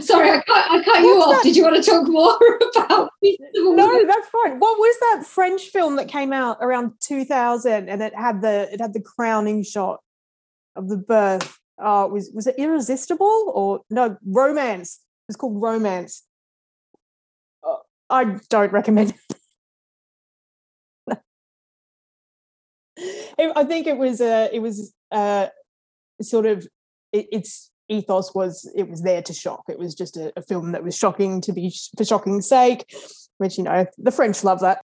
sorry 0.00 0.30
I 0.30 0.42
cut, 0.42 0.70
I 0.70 0.82
cut 0.82 1.00
you 1.00 1.20
off. 1.20 1.36
that? 1.36 1.42
did 1.42 1.56
you 1.56 1.62
want 1.64 1.76
to 1.76 1.90
talk 1.90 2.08
more 2.08 2.36
about 2.76 3.10
a 3.22 3.38
no 3.54 4.06
that's 4.06 4.28
fine. 4.28 4.58
What 4.58 4.78
was 4.78 4.96
that 5.00 5.26
french 5.26 5.62
film 5.68 5.96
that 5.96 6.08
came 6.08 6.32
out 6.32 6.58
around 6.60 6.92
2000 7.00 7.88
and 7.88 8.02
it 8.02 8.14
had 8.14 8.40
the 8.42 8.68
it 8.72 8.80
had 8.80 8.94
the 8.94 9.02
crowning 9.02 9.62
shot 9.62 10.00
of 10.76 10.88
the 10.88 10.96
birth? 10.96 11.58
Uh 11.82 12.08
was 12.10 12.30
was 12.34 12.46
it 12.46 12.54
irreversible 12.58 13.52
or 13.54 13.80
no 13.90 14.16
romance. 14.24 15.00
It's 15.28 15.36
called 15.36 15.60
romance. 15.60 16.22
Uh, 17.62 17.76
i 18.08 18.24
don't 18.48 18.72
recommend 18.72 19.12
it, 22.96 23.52
i 23.54 23.64
think 23.64 23.86
it 23.86 23.96
was 23.98 24.20
uh 24.20 24.48
it 24.52 24.60
was 24.60 24.94
uh 25.10 25.48
sort 26.20 26.46
of 26.46 26.66
it, 27.12 27.26
its 27.32 27.70
ethos 27.88 28.34
was 28.34 28.70
it 28.76 28.88
was 28.88 29.02
there 29.02 29.22
to 29.22 29.32
shock 29.32 29.62
it 29.68 29.78
was 29.78 29.94
just 29.94 30.16
a, 30.16 30.32
a 30.36 30.42
film 30.42 30.72
that 30.72 30.84
was 30.84 30.96
shocking 30.96 31.40
to 31.40 31.52
be 31.52 31.72
for 31.96 32.04
shocking's 32.04 32.48
sake 32.48 32.84
which 33.38 33.56
you 33.56 33.64
know 33.64 33.86
the 33.96 34.10
french 34.10 34.44
love 34.44 34.60
that 34.60 34.82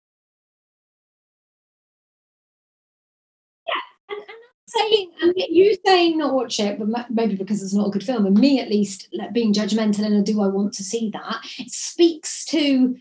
and, 4.09 4.19
and 4.19 4.27
I'm 4.29 4.67
saying 4.67 5.11
and 5.21 5.33
you 5.35 5.75
saying 5.85 6.17
not 6.17 6.33
watch 6.33 6.59
it, 6.59 6.79
but 6.79 7.09
maybe 7.09 7.35
because 7.35 7.61
it's 7.61 7.73
not 7.73 7.87
a 7.87 7.91
good 7.91 8.03
film, 8.03 8.25
and 8.25 8.37
me 8.37 8.59
at 8.59 8.69
least 8.69 9.13
being 9.33 9.53
judgmental 9.53 10.05
and 10.05 10.25
do 10.25 10.41
I 10.41 10.47
want 10.47 10.73
to 10.73 10.83
see 10.83 11.09
that? 11.11 11.41
It 11.59 11.71
speaks 11.71 12.45
to 12.45 12.97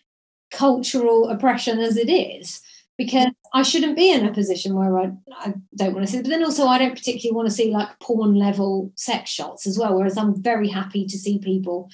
cultural 0.50 1.28
oppression 1.28 1.78
as 1.78 1.96
it 1.96 2.10
is. 2.10 2.60
Because 2.98 3.28
I 3.52 3.62
shouldn't 3.62 3.96
be 3.96 4.12
in 4.12 4.26
a 4.26 4.32
position 4.32 4.74
where 4.74 4.96
I, 4.98 5.12
I 5.38 5.54
don't 5.76 5.94
want 5.94 6.06
to 6.06 6.12
see 6.12 6.18
it. 6.18 6.22
But 6.22 6.30
then 6.30 6.44
also, 6.44 6.66
I 6.66 6.78
don't 6.78 6.96
particularly 6.96 7.34
want 7.34 7.48
to 7.48 7.54
see 7.54 7.70
like 7.70 7.98
porn 8.00 8.34
level 8.34 8.92
sex 8.94 9.30
shots 9.30 9.66
as 9.66 9.78
well. 9.78 9.96
Whereas 9.96 10.16
I'm 10.16 10.40
very 10.40 10.68
happy 10.68 11.06
to 11.06 11.18
see 11.18 11.38
people 11.38 11.90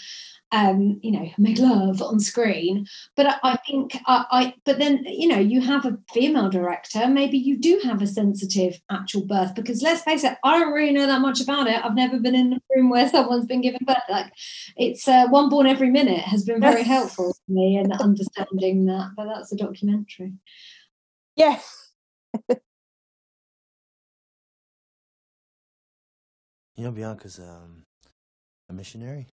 um, 0.53 1.01
you 1.03 1.11
know, 1.11 1.28
make 1.39 1.59
love 1.59 2.01
on 2.01 2.20
screen. 2.20 2.87
But 3.16 3.27
I, 3.27 3.37
I 3.43 3.57
think 3.66 3.97
I, 4.07 4.24
I, 4.31 4.55
but 4.65 4.78
then 4.78 5.05
you 5.05 5.28
know, 5.28 5.39
you 5.39 5.61
have 5.61 5.85
a 5.85 5.99
female 6.12 6.49
director. 6.49 7.07
Maybe 7.09 7.37
you 7.37 7.59
do 7.59 7.81
have 7.85 8.01
a 8.01 8.07
sensitive 8.07 8.81
actual 8.91 9.27
birth 9.27 9.55
because 9.55 9.83
let's 9.83 10.03
face 10.03 10.24
it, 10.24 10.37
I 10.45 10.59
don't 10.59 10.73
really 10.73 10.93
know 10.93 11.07
that 11.07 11.20
much 11.20 11.41
about 11.41 11.66
it. 11.66 11.85
I've 11.85 11.97
never 11.97 12.19
been 12.19 12.35
in 12.35 12.53
a 12.55 12.61
room 12.74 12.91
where 12.91 13.09
someone's 13.09 13.47
been 13.47 13.61
given 13.61 13.85
birth. 13.85 13.97
Like 14.09 14.33
it's 14.77 15.09
uh, 15.09 15.27
one 15.28 15.49
born 15.49 15.66
every 15.66 15.91
minute 15.91 16.20
has 16.20 16.45
been 16.45 16.61
very 16.61 16.85
helpful 16.85 17.35
to 17.35 17.53
me 17.53 17.78
in 17.78 17.93
understanding 17.93 18.87
that. 18.87 19.11
But 19.16 19.27
that's 19.27 19.53
a 19.53 19.57
documentary. 19.57 20.33
Yeah 21.37 21.59
You 26.77 26.85
know, 26.85 26.93
Bianca's 26.93 27.39
um, 27.39 27.85
a 28.69 28.73
missionary. 28.75 29.29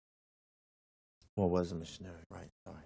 Well, 1.36 1.48
was 1.48 1.72
a 1.72 1.74
missionary, 1.74 2.22
right? 2.31 2.48
Sorry, 2.66 2.82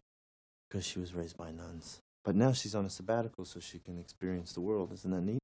because 0.69 0.86
she 0.86 1.01
was 1.01 1.12
raised 1.12 1.36
by 1.36 1.51
nuns. 1.51 1.99
But 2.24 2.36
now 2.36 2.53
she's 2.53 2.74
on 2.74 2.85
a 2.85 2.91
sabbatical, 2.91 3.45
so 3.47 3.59
she 3.59 3.81
can 3.81 3.99
experience 3.99 4.53
the 4.53 4.61
world. 4.61 4.93
Isn't 4.93 5.11
that 5.11 5.23
neat? 5.23 5.41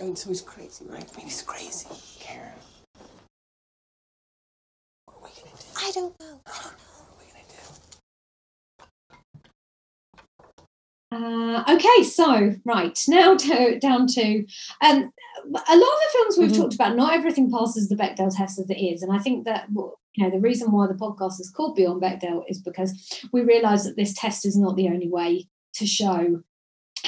And 0.00 0.18
so 0.18 0.30
he's 0.30 0.42
crazy, 0.42 0.86
right? 0.88 1.08
I 1.12 1.16
mean, 1.16 1.26
he's 1.26 1.42
crazy. 1.42 1.86
Karen. 2.18 2.50
What 5.04 5.16
are 5.16 5.22
we 5.22 5.28
gonna 5.28 5.56
do? 5.56 5.66
I 5.76 5.90
don't 5.94 6.20
know. 6.20 6.40
What 6.44 6.66
are 6.66 6.74
we 6.74 6.97
Uh, 11.10 11.64
okay, 11.68 12.02
so 12.02 12.54
right 12.66 12.98
now 13.08 13.34
to, 13.34 13.78
down 13.78 14.06
to 14.06 14.44
um, 14.82 15.10
a 15.46 15.76
lot 15.76 15.92
of 15.94 16.00
the 16.02 16.08
films 16.12 16.38
we've 16.38 16.50
Mhm. 16.50 16.56
talked 16.56 16.74
about. 16.74 16.96
Not 16.96 17.14
everything 17.14 17.50
passes 17.50 17.88
the 17.88 17.96
Bechdel 17.96 18.34
test 18.36 18.58
as 18.58 18.68
it 18.68 18.78
is, 18.78 19.02
and 19.02 19.12
I 19.12 19.18
think 19.18 19.46
that 19.46 19.68
you 19.70 20.24
know 20.24 20.30
the 20.30 20.40
reason 20.40 20.70
why 20.70 20.86
the 20.86 20.94
podcast 20.94 21.40
is 21.40 21.50
called 21.50 21.76
Beyond 21.76 22.02
Bechdel 22.02 22.42
is 22.48 22.60
because 22.60 23.20
we 23.32 23.40
realise 23.40 23.84
that 23.84 23.96
this 23.96 24.12
test 24.12 24.44
is 24.44 24.56
not 24.56 24.76
the 24.76 24.88
only 24.88 25.08
way 25.08 25.48
to 25.74 25.86
show 25.86 26.42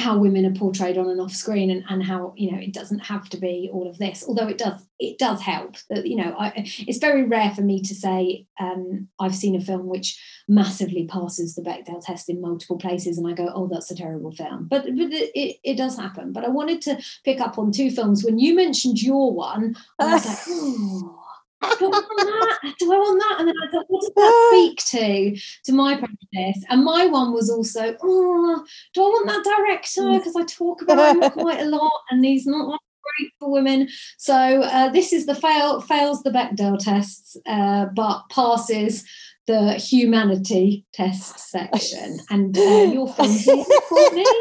how 0.00 0.18
women 0.18 0.46
are 0.46 0.58
portrayed 0.58 0.98
on 0.98 1.08
and 1.08 1.20
off 1.20 1.32
screen 1.32 1.70
and, 1.70 1.84
and 1.88 2.02
how 2.02 2.34
you 2.36 2.50
know 2.50 2.58
it 2.58 2.72
doesn't 2.72 3.00
have 3.00 3.28
to 3.30 3.36
be 3.36 3.70
all 3.72 3.88
of 3.88 3.98
this. 3.98 4.24
Although 4.26 4.48
it 4.48 4.58
does 4.58 4.86
it 5.00 5.18
does 5.18 5.40
help 5.40 5.76
that 5.88 6.06
you 6.06 6.16
know 6.16 6.34
I, 6.38 6.52
it's 6.86 6.98
very 6.98 7.24
rare 7.24 7.50
for 7.50 7.62
me 7.62 7.80
to 7.82 7.94
say 7.94 8.46
um, 8.60 9.08
i've 9.18 9.34
seen 9.34 9.56
a 9.56 9.60
film 9.60 9.86
which 9.86 10.20
massively 10.46 11.06
passes 11.06 11.54
the 11.54 11.62
bechdel 11.62 12.04
test 12.04 12.28
in 12.28 12.40
multiple 12.40 12.78
places 12.78 13.16
and 13.16 13.26
i 13.26 13.32
go 13.32 13.50
oh 13.54 13.68
that's 13.68 13.90
a 13.90 13.96
terrible 13.96 14.32
film. 14.32 14.66
But, 14.68 14.84
but 14.84 15.08
it, 15.12 15.56
it 15.64 15.76
does 15.76 15.96
happen. 15.96 16.32
But 16.32 16.44
i 16.44 16.48
wanted 16.48 16.82
to 16.82 17.02
pick 17.24 17.40
up 17.40 17.58
on 17.58 17.72
two 17.72 17.90
films. 17.90 18.24
When 18.24 18.38
you 18.38 18.54
mentioned 18.54 19.02
your 19.02 19.32
one 19.32 19.74
i 19.98 20.14
was 20.14 20.26
like 20.26 20.38
oh 20.48 21.29
do 21.78 21.86
I 21.86 21.88
want 21.88 22.60
that? 22.62 22.74
Do 22.78 22.92
I 22.92 22.96
want 22.96 23.20
that? 23.20 23.36
And 23.40 23.48
then 23.48 23.54
I 23.62 23.70
thought, 23.70 23.86
what 23.88 24.00
does 24.00 24.12
that 24.14 24.48
speak 24.50 24.84
to 24.86 25.40
to 25.64 25.72
my 25.72 25.96
practice? 25.96 26.64
And 26.68 26.84
my 26.84 27.06
one 27.06 27.32
was 27.32 27.50
also, 27.50 27.96
oh, 28.02 28.64
do 28.94 29.02
I 29.02 29.06
want 29.06 29.26
that 29.28 29.44
director? 29.44 30.18
Because 30.18 30.36
I 30.36 30.44
talk 30.44 30.82
about 30.82 31.16
him 31.16 31.30
quite 31.32 31.60
a 31.60 31.66
lot, 31.66 31.92
and 32.10 32.24
he's 32.24 32.46
not 32.46 32.68
like 32.68 32.80
great 33.18 33.32
for 33.38 33.50
women. 33.50 33.88
So 34.18 34.34
uh, 34.34 34.88
this 34.88 35.12
is 35.12 35.26
the 35.26 35.34
fail 35.34 35.80
fails 35.80 36.22
the 36.22 36.30
Bechdel 36.30 36.78
tests, 36.78 37.36
uh, 37.46 37.86
but 37.94 38.22
passes 38.30 39.04
the 39.46 39.74
humanity 39.74 40.86
test 40.92 41.38
section. 41.38 42.20
And 42.30 42.56
uh, 42.56 42.88
your 42.92 43.08
film, 43.12 43.64
Courtney. 43.88 44.24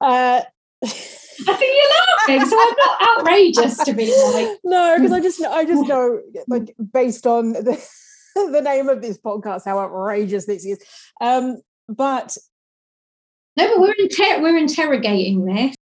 Uh, 0.00 0.42
I 0.82 1.54
think 1.54 1.72
you're 1.76 1.94
laughing, 2.38 2.48
so 2.48 2.56
I'm 2.58 2.74
not 2.76 3.18
outrageous 3.18 3.76
to 3.84 3.92
be 3.92 4.14
like. 4.34 4.58
No, 4.64 4.96
because 4.96 5.12
I 5.12 5.20
just 5.20 5.42
I 5.42 5.64
just 5.64 5.88
know 5.88 6.20
like 6.48 6.74
based 6.92 7.26
on 7.26 7.52
the 7.52 7.88
the 8.34 8.60
name 8.62 8.88
of 8.88 9.02
this 9.02 9.18
podcast 9.18 9.64
how 9.64 9.78
outrageous 9.78 10.46
this 10.46 10.64
is. 10.64 10.78
Um, 11.20 11.60
but 11.88 12.36
no, 13.56 13.68
but 13.68 13.80
we're 13.80 13.94
inter- 13.98 14.40
we're 14.40 14.58
interrogating 14.58 15.44
this. 15.44 15.74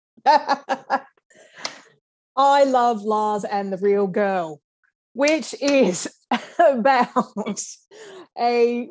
I 2.36 2.64
love 2.64 3.02
Lars 3.02 3.44
and 3.44 3.72
the 3.72 3.78
Real 3.78 4.06
Girl, 4.06 4.60
which 5.14 5.54
is 5.60 6.08
about 6.58 7.08
a 8.38 8.88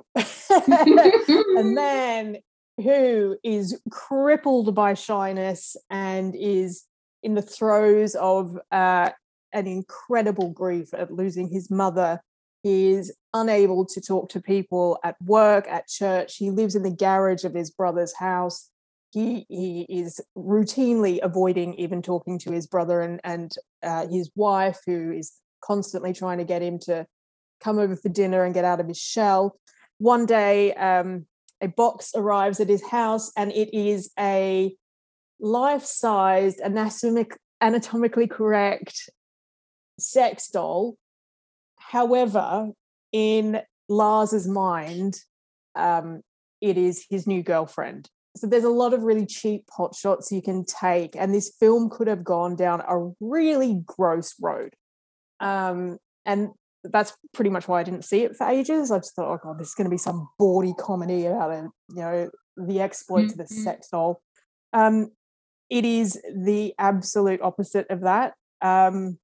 a 0.49 1.63
man 1.63 2.37
who 2.77 3.37
is 3.43 3.79
crippled 3.89 4.75
by 4.75 4.93
shyness 4.93 5.77
and 5.89 6.35
is 6.35 6.83
in 7.25 7.33
the 7.33 7.41
throes 7.41 8.13
of 8.13 8.55
uh, 8.71 9.09
an 9.51 9.65
incredible 9.65 10.51
grief 10.51 10.93
at 10.93 11.11
losing 11.11 11.49
his 11.49 11.71
mother. 11.71 12.21
He 12.61 12.91
is 12.91 13.11
unable 13.33 13.83
to 13.87 13.99
talk 13.99 14.29
to 14.29 14.39
people 14.39 14.99
at 15.03 15.19
work, 15.21 15.67
at 15.67 15.87
church. 15.87 16.37
He 16.37 16.51
lives 16.51 16.75
in 16.75 16.83
the 16.83 16.95
garage 16.95 17.43
of 17.43 17.55
his 17.55 17.71
brother's 17.71 18.15
house. 18.15 18.69
He, 19.11 19.47
he 19.49 19.87
is 19.89 20.21
routinely 20.37 21.19
avoiding 21.23 21.73
even 21.75 22.03
talking 22.03 22.37
to 22.39 22.51
his 22.51 22.67
brother 22.67 23.01
and, 23.01 23.19
and 23.23 23.55
uh, 23.81 24.07
his 24.07 24.29
wife, 24.35 24.79
who 24.85 25.11
is 25.11 25.33
constantly 25.63 26.13
trying 26.13 26.37
to 26.37 26.43
get 26.43 26.61
him 26.61 26.77
to 26.81 27.07
come 27.59 27.79
over 27.79 27.95
for 27.95 28.09
dinner 28.09 28.43
and 28.43 28.53
get 28.53 28.65
out 28.65 28.79
of 28.79 28.87
his 28.87 28.99
shell. 28.99 29.57
One 29.97 30.27
day, 30.27 30.75
um, 30.75 31.25
a 31.59 31.69
box 31.69 32.11
arrives 32.15 32.59
at 32.59 32.69
his 32.69 32.85
house 32.85 33.31
and 33.35 33.51
it 33.51 33.75
is 33.75 34.11
a 34.19 34.75
life-sized 35.39 36.59
anatomic, 36.61 37.37
anatomically 37.61 38.27
correct 38.27 39.09
sex 39.99 40.49
doll 40.49 40.95
however 41.77 42.69
in 43.11 43.61
lars's 43.87 44.47
mind 44.47 45.19
um, 45.75 46.21
it 46.61 46.77
is 46.77 47.05
his 47.09 47.27
new 47.27 47.43
girlfriend 47.43 48.09
so 48.35 48.47
there's 48.47 48.65
a 48.65 48.69
lot 48.69 48.93
of 48.93 49.03
really 49.03 49.25
cheap 49.25 49.65
pot 49.67 49.95
shots 49.95 50.31
you 50.31 50.41
can 50.41 50.65
take 50.65 51.15
and 51.15 51.33
this 51.33 51.53
film 51.59 51.89
could 51.89 52.07
have 52.07 52.23
gone 52.23 52.55
down 52.55 52.81
a 52.81 53.11
really 53.19 53.81
gross 53.85 54.35
road 54.41 54.73
um, 55.39 55.97
and 56.25 56.49
that's 56.83 57.13
pretty 57.33 57.49
much 57.49 57.67
why 57.67 57.79
I 57.79 57.83
didn't 57.83 58.05
see 58.05 58.23
it 58.23 58.35
for 58.35 58.47
ages. 58.47 58.91
I 58.91 58.99
just 58.99 59.15
thought, 59.15 59.31
oh 59.31 59.39
god, 59.41 59.59
this 59.59 59.69
is 59.69 59.75
going 59.75 59.85
to 59.85 59.91
be 59.91 59.97
some 59.97 60.27
bawdy 60.37 60.73
comedy 60.77 61.25
about 61.25 61.51
it, 61.51 61.65
you 61.89 61.95
know, 61.95 62.29
the 62.57 62.79
exploits 62.79 63.33
mm-hmm. 63.33 63.41
of 63.41 63.47
the 63.47 63.53
sex 63.53 63.89
doll. 63.89 64.21
Um, 64.73 65.11
it 65.75 65.83
is 65.83 66.17
the 66.33 66.73
absolute 66.79 67.41
opposite 67.41 67.85
of 67.89 67.99
that. 68.01 68.33
Um, 68.61 69.19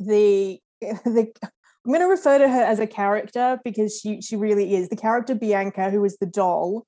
the 0.00 0.58
the 0.80 1.30
I'm 1.44 1.92
going 1.92 2.00
to 2.00 2.06
refer 2.06 2.38
to 2.38 2.48
her 2.48 2.62
as 2.62 2.78
a 2.78 2.86
character 2.86 3.60
because 3.64 4.00
she 4.00 4.22
she 4.22 4.34
really 4.34 4.74
is 4.74 4.88
the 4.88 4.96
character 4.96 5.34
Bianca, 5.34 5.90
who 5.90 6.02
is 6.06 6.16
the 6.16 6.26
doll, 6.26 6.86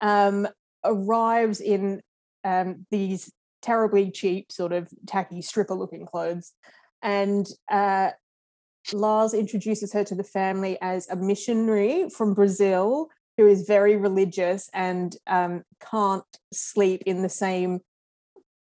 um, 0.00 0.46
arrives 0.84 1.60
in 1.60 2.00
um, 2.44 2.86
these 2.92 3.32
terribly 3.60 4.12
cheap, 4.12 4.52
sort 4.52 4.72
of 4.72 4.88
tacky 5.06 5.42
stripper 5.42 5.74
looking 5.74 6.06
clothes, 6.06 6.52
and 7.02 7.48
uh, 7.72 8.10
Lars 8.92 9.34
introduces 9.34 9.92
her 9.94 10.04
to 10.04 10.14
the 10.14 10.24
family 10.24 10.78
as 10.80 11.08
a 11.08 11.16
missionary 11.16 12.08
from 12.08 12.34
Brazil 12.34 13.08
who 13.36 13.48
is 13.48 13.66
very 13.66 13.96
religious 13.96 14.70
and 14.74 15.16
um, 15.26 15.62
can't 15.80 16.24
sleep 16.52 17.02
in 17.06 17.22
the 17.22 17.28
same 17.28 17.80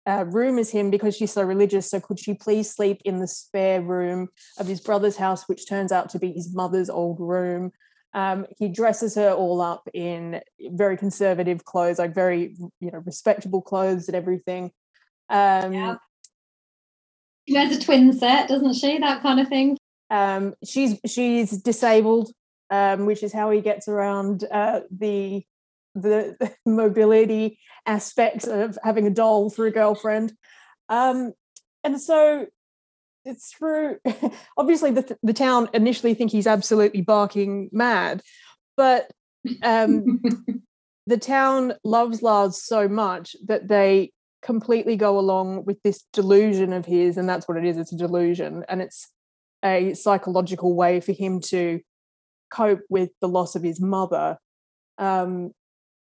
uh, 0.07 0.25
room 0.27 0.59
as 0.59 0.71
him 0.71 0.91
because 0.91 1.17
she's 1.17 1.33
so 1.33 1.43
religious. 1.43 1.91
So, 1.91 2.01
could 2.01 2.19
she 2.19 2.35
please 2.35 2.73
sleep 2.73 3.03
in 3.05 3.19
the 3.19 3.27
spare 3.27 3.83
room 3.83 4.29
of 4.59 4.67
his 4.67 4.81
brother's 4.81 5.17
house, 5.17 5.49
which 5.49 5.69
turns 5.69 5.93
out 5.93 6.11
to 6.11 6.19
be 6.19 6.33
his 6.33 6.55
mother's 6.55 6.89
old 6.89 7.19
room? 7.21 7.73
Um, 8.15 8.47
he 8.59 8.69
dresses 8.69 9.15
her 9.17 9.33
all 9.33 9.61
up 9.61 9.89
in 9.93 10.41
very 10.71 10.97
conservative 10.97 11.65
clothes, 11.65 11.99
like 11.99 12.15
very, 12.15 12.57
you 12.81 12.91
know, 12.91 13.03
respectable 13.05 13.61
clothes 13.61 14.09
and 14.09 14.17
everything. 14.17 14.71
Um, 15.29 15.73
yeah. 15.73 15.97
She 17.47 17.55
wears 17.55 17.77
a 17.77 17.81
twin 17.81 18.13
set, 18.13 18.49
doesn't 18.49 18.75
she? 18.75 18.99
That 18.99 19.23
kind 19.23 19.39
of 19.39 19.49
thing. 19.49 19.77
Um, 20.09 20.55
she's 20.65 20.99
she's 21.05 21.51
disabled, 21.63 22.31
um, 22.71 23.07
which 23.07 23.23
is 23.23 23.33
how 23.33 23.51
he 23.51 23.61
gets 23.61 23.89
around 23.89 24.45
uh, 24.51 24.81
the 24.91 25.45
the 25.97 26.55
mobility 26.67 27.59
aspects 27.87 28.47
of 28.47 28.79
having 28.83 29.07
a 29.07 29.11
doll 29.11 29.51
for 29.51 29.67
a 29.67 29.73
girlfriend. 29.73 30.33
Um, 30.89 31.33
and 31.83 32.01
so 32.01 32.47
it's 33.25 33.53
through 33.53 33.99
obviously 34.57 34.93
the, 34.93 35.17
the 35.23 35.33
town 35.33 35.69
initially 35.75 36.15
think 36.15 36.31
he's 36.31 36.47
absolutely 36.47 37.01
barking 37.01 37.69
mad, 37.73 38.23
but 38.77 39.11
um, 39.63 40.23
the 41.07 41.19
town 41.19 41.75
loves 41.85 42.23
Lars 42.23 42.63
so 42.63 42.89
much 42.89 43.37
that 43.47 43.69
they 43.69 44.13
completely 44.43 44.97
go 44.97 45.19
along 45.19 45.65
with 45.65 45.83
this 45.83 46.05
delusion 46.13 46.73
of 46.73 46.87
his, 46.87 47.17
and 47.17 47.29
that's 47.29 47.49
what 47.49 47.57
it 47.57 47.65
is. 47.65 47.79
It's 47.79 47.93
a 47.93 47.97
delusion, 47.97 48.65
and 48.69 48.81
it's 48.81 49.09
a 49.65 49.95
psychological 49.95 50.75
way 50.75 51.01
for 51.01 51.13
him 51.13 51.41
to 51.41 51.81
cope 52.51 52.83
with 52.89 53.11
the 53.21 53.29
loss 53.29 53.57
of 53.57 53.63
his 53.63 53.81
mother. 53.81 54.39
Um, 54.99 55.53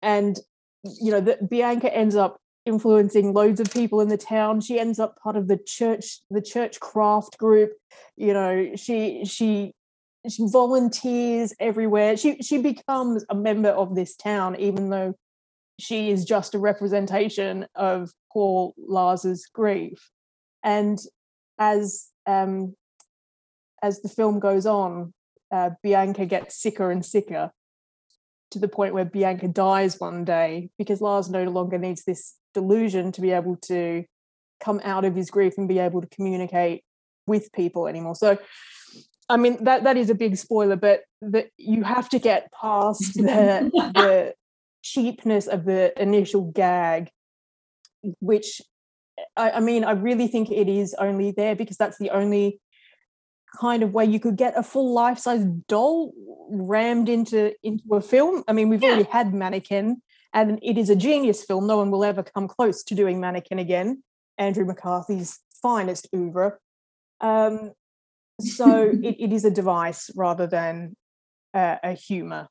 and 0.06 0.40
you 0.84 1.12
know, 1.12 1.36
Bianca 1.50 1.94
ends 1.94 2.16
up 2.16 2.38
influencing 2.66 3.34
loads 3.34 3.60
of 3.60 3.74
people 3.74 4.02
in 4.02 4.08
the 4.08 4.18
town. 4.18 4.62
She 4.62 4.80
ends 4.80 5.00
up 5.00 5.18
part 5.22 5.36
of 5.36 5.48
the 5.48 5.58
church, 5.58 6.20
the 6.30 6.42
church 6.42 6.80
craft 6.80 7.38
group. 7.38 7.72
You 8.16 8.34
know, 8.34 8.76
she 8.76 9.26
she 9.26 9.74
she 10.30 10.48
volunteers 10.48 11.54
everywhere. 11.60 12.16
She 12.18 12.38
she 12.38 12.60
becomes 12.60 13.26
a 13.30 13.36
member 13.36 13.70
of 13.70 13.96
this 13.96 14.16
town, 14.16 14.56
even 14.60 14.92
though 14.92 15.16
she 15.80 16.12
is 16.12 16.24
just 16.24 16.54
a 16.54 16.60
representation 16.60 17.66
of 17.76 18.12
Paul 18.32 18.76
Lars's 18.78 19.48
grief. 19.52 20.12
And 20.64 21.00
as 21.58 22.10
um, 22.28 22.76
as 23.82 24.02
the 24.02 24.10
film 24.10 24.40
goes 24.40 24.68
on, 24.68 25.14
uh, 25.52 25.72
Bianca 25.82 26.28
gets 26.28 26.62
sicker 26.62 26.92
and 26.92 27.04
sicker 27.04 27.52
to 28.56 28.60
the 28.60 28.70
point 28.70 28.94
where 28.94 29.04
Bianca 29.04 29.50
dies 29.50 30.00
one 30.00 30.24
day 30.24 30.70
because 30.78 31.02
Lars 31.02 31.30
no 31.30 31.44
longer 31.44 31.78
needs 31.78 32.06
this 32.06 32.36
delusion 32.54 33.12
to 33.12 33.20
be 33.20 33.32
able 33.32 33.58
to 33.64 34.06
come 34.62 34.80
out 34.82 35.04
of 35.04 35.14
his 35.14 35.30
grief 35.30 35.56
and 35.58 35.68
be 35.68 35.78
able 35.78 36.00
to 36.00 36.08
communicate 36.08 36.86
with 37.28 37.52
people 37.52 37.86
anymore. 37.86 38.16
So, 38.16 38.38
I 39.28 39.36
mean 39.36 39.62
that 39.66 39.84
that 39.84 39.98
is 39.98 40.10
a 40.10 40.16
big 40.16 40.38
spoiler, 40.38 40.78
but 40.78 41.02
that 41.22 41.48
you 41.58 41.84
have 41.84 42.08
to 42.10 42.20
get 42.20 42.48
past 42.54 43.16
the 43.16 43.70
the 43.94 44.34
cheapness 44.82 45.48
of 45.48 45.66
the 45.66 45.92
initial 46.02 46.50
gag, 46.52 47.10
which 48.22 48.62
I, 49.36 49.52
I 49.52 49.60
mean 49.60 49.84
I 49.84 49.92
really 49.92 50.28
think 50.28 50.50
it 50.50 50.70
is 50.70 50.96
only 50.98 51.32
there 51.32 51.58
because 51.58 51.76
that's 51.76 51.98
the 51.98 52.12
only 52.12 52.62
kind 53.56 53.84
of 53.84 53.94
way 53.94 54.06
you 54.06 54.20
could 54.20 54.36
get 54.36 54.58
a 54.58 54.64
full 54.64 54.94
life-size 54.94 55.46
doll 55.68 56.14
rammed 56.50 57.10
into 57.10 57.54
into 57.64 57.96
a 57.96 58.02
film. 58.02 58.44
I 58.48 58.54
mean, 58.54 58.70
we've 58.70 58.82
yeah. 58.82 58.90
already 58.90 59.10
had 59.10 59.34
Mannequin, 59.34 60.02
and 60.34 60.60
it 60.62 60.78
is 60.78 60.90
a 60.90 60.96
genius 60.96 61.44
film. 61.44 61.68
No 61.68 61.78
one 61.78 61.92
will 61.92 62.04
ever 62.04 62.24
come 62.24 62.48
close 62.48 62.84
to 62.84 62.96
doing 62.96 63.20
Mannequin 63.20 63.60
again. 63.60 64.04
Andrew 64.38 64.66
McCarthy's 64.66 65.40
finest 65.62 66.08
oeuvre. 66.14 66.58
Um, 67.22 67.72
so 68.42 68.90
it, 69.04 69.16
it 69.20 69.34
is 69.34 69.46
a 69.46 69.52
device 69.52 70.12
rather 70.16 70.48
than 70.48 70.96
a, 71.54 71.80
a 71.84 71.92
humor 71.94 72.48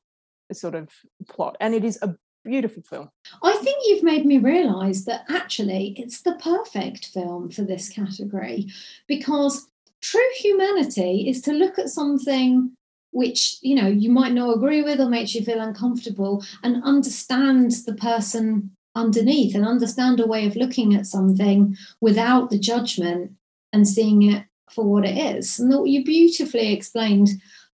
sort 0.51 0.75
of 0.75 0.89
plot, 1.29 1.57
and 1.59 1.73
it 1.73 1.83
is 1.83 1.99
a 2.01 2.15
beautiful 2.43 2.83
film. 2.83 3.09
I 3.43 3.53
think 3.57 3.77
you've 3.85 4.03
made 4.03 4.25
me 4.25 4.37
realise 4.37 5.05
that 5.05 5.25
actually 5.29 5.95
it's 5.97 6.21
the 6.21 6.35
perfect 6.35 7.07
film 7.07 7.49
for 7.49 7.63
this 7.63 7.89
category 7.89 8.67
because 9.07 9.67
true 10.11 10.29
humanity 10.37 11.27
is 11.27 11.41
to 11.41 11.51
look 11.51 11.79
at 11.79 11.89
something 11.89 12.71
which 13.11 13.57
you 13.61 13.75
know 13.75 13.87
you 13.87 14.11
might 14.11 14.33
not 14.33 14.55
agree 14.55 14.83
with 14.83 14.99
or 14.99 15.09
makes 15.09 15.33
you 15.33 15.43
feel 15.43 15.59
uncomfortable 15.59 16.43
and 16.63 16.83
understand 16.83 17.71
the 17.87 17.95
person 17.95 18.69
underneath 18.93 19.55
and 19.55 19.65
understand 19.65 20.19
a 20.19 20.27
way 20.27 20.45
of 20.45 20.55
looking 20.55 20.93
at 20.93 21.07
something 21.07 21.75
without 22.01 22.49
the 22.49 22.59
judgment 22.59 23.31
and 23.73 23.87
seeing 23.87 24.21
it 24.21 24.45
for 24.69 24.85
what 24.85 25.05
it 25.05 25.17
is 25.17 25.59
and 25.59 25.89
you 25.89 26.03
beautifully 26.03 26.73
explained 26.73 27.29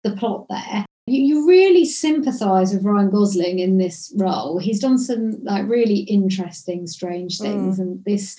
the 0.04 0.16
plot 0.16 0.46
there 0.50 0.86
you, 1.08 1.22
you 1.22 1.48
really 1.48 1.86
sympathize 1.86 2.74
with 2.74 2.84
Ryan 2.84 3.10
Gosling 3.10 3.60
in 3.60 3.78
this 3.78 4.14
role. 4.16 4.60
He's 4.60 4.80
done 4.80 5.00
some 5.00 5.44
like 5.44 5.68
really 5.68 6.02
interesting, 6.02 6.86
strange 6.86 7.40
things, 7.40 7.80
mm. 7.80 7.82
and 7.82 8.06
this 8.06 8.38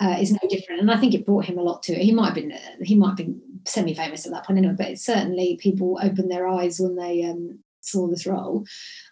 uh, 0.00 0.16
is 0.20 0.32
no 0.32 0.38
different. 0.48 0.80
And 0.80 0.90
I 0.90 0.96
think 0.98 1.14
it 1.14 1.26
brought 1.26 1.46
him 1.46 1.58
a 1.58 1.62
lot 1.62 1.82
to 1.84 1.92
it. 1.92 2.02
He 2.02 2.12
might 2.12 2.26
have 2.26 2.34
been 2.34 2.52
he 2.82 2.94
might 2.94 3.08
have 3.08 3.16
been 3.16 3.40
semi-famous 3.64 4.26
at 4.26 4.32
that 4.32 4.44
point 4.44 4.58
anyway, 4.58 4.74
but 4.76 4.98
certainly 4.98 5.58
people 5.60 5.98
opened 6.02 6.30
their 6.30 6.46
eyes 6.46 6.78
when 6.78 6.96
they 6.96 7.24
um, 7.24 7.58
saw 7.80 8.06
this 8.06 8.26
role, 8.26 8.64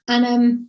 and 0.08 0.24
um, 0.24 0.68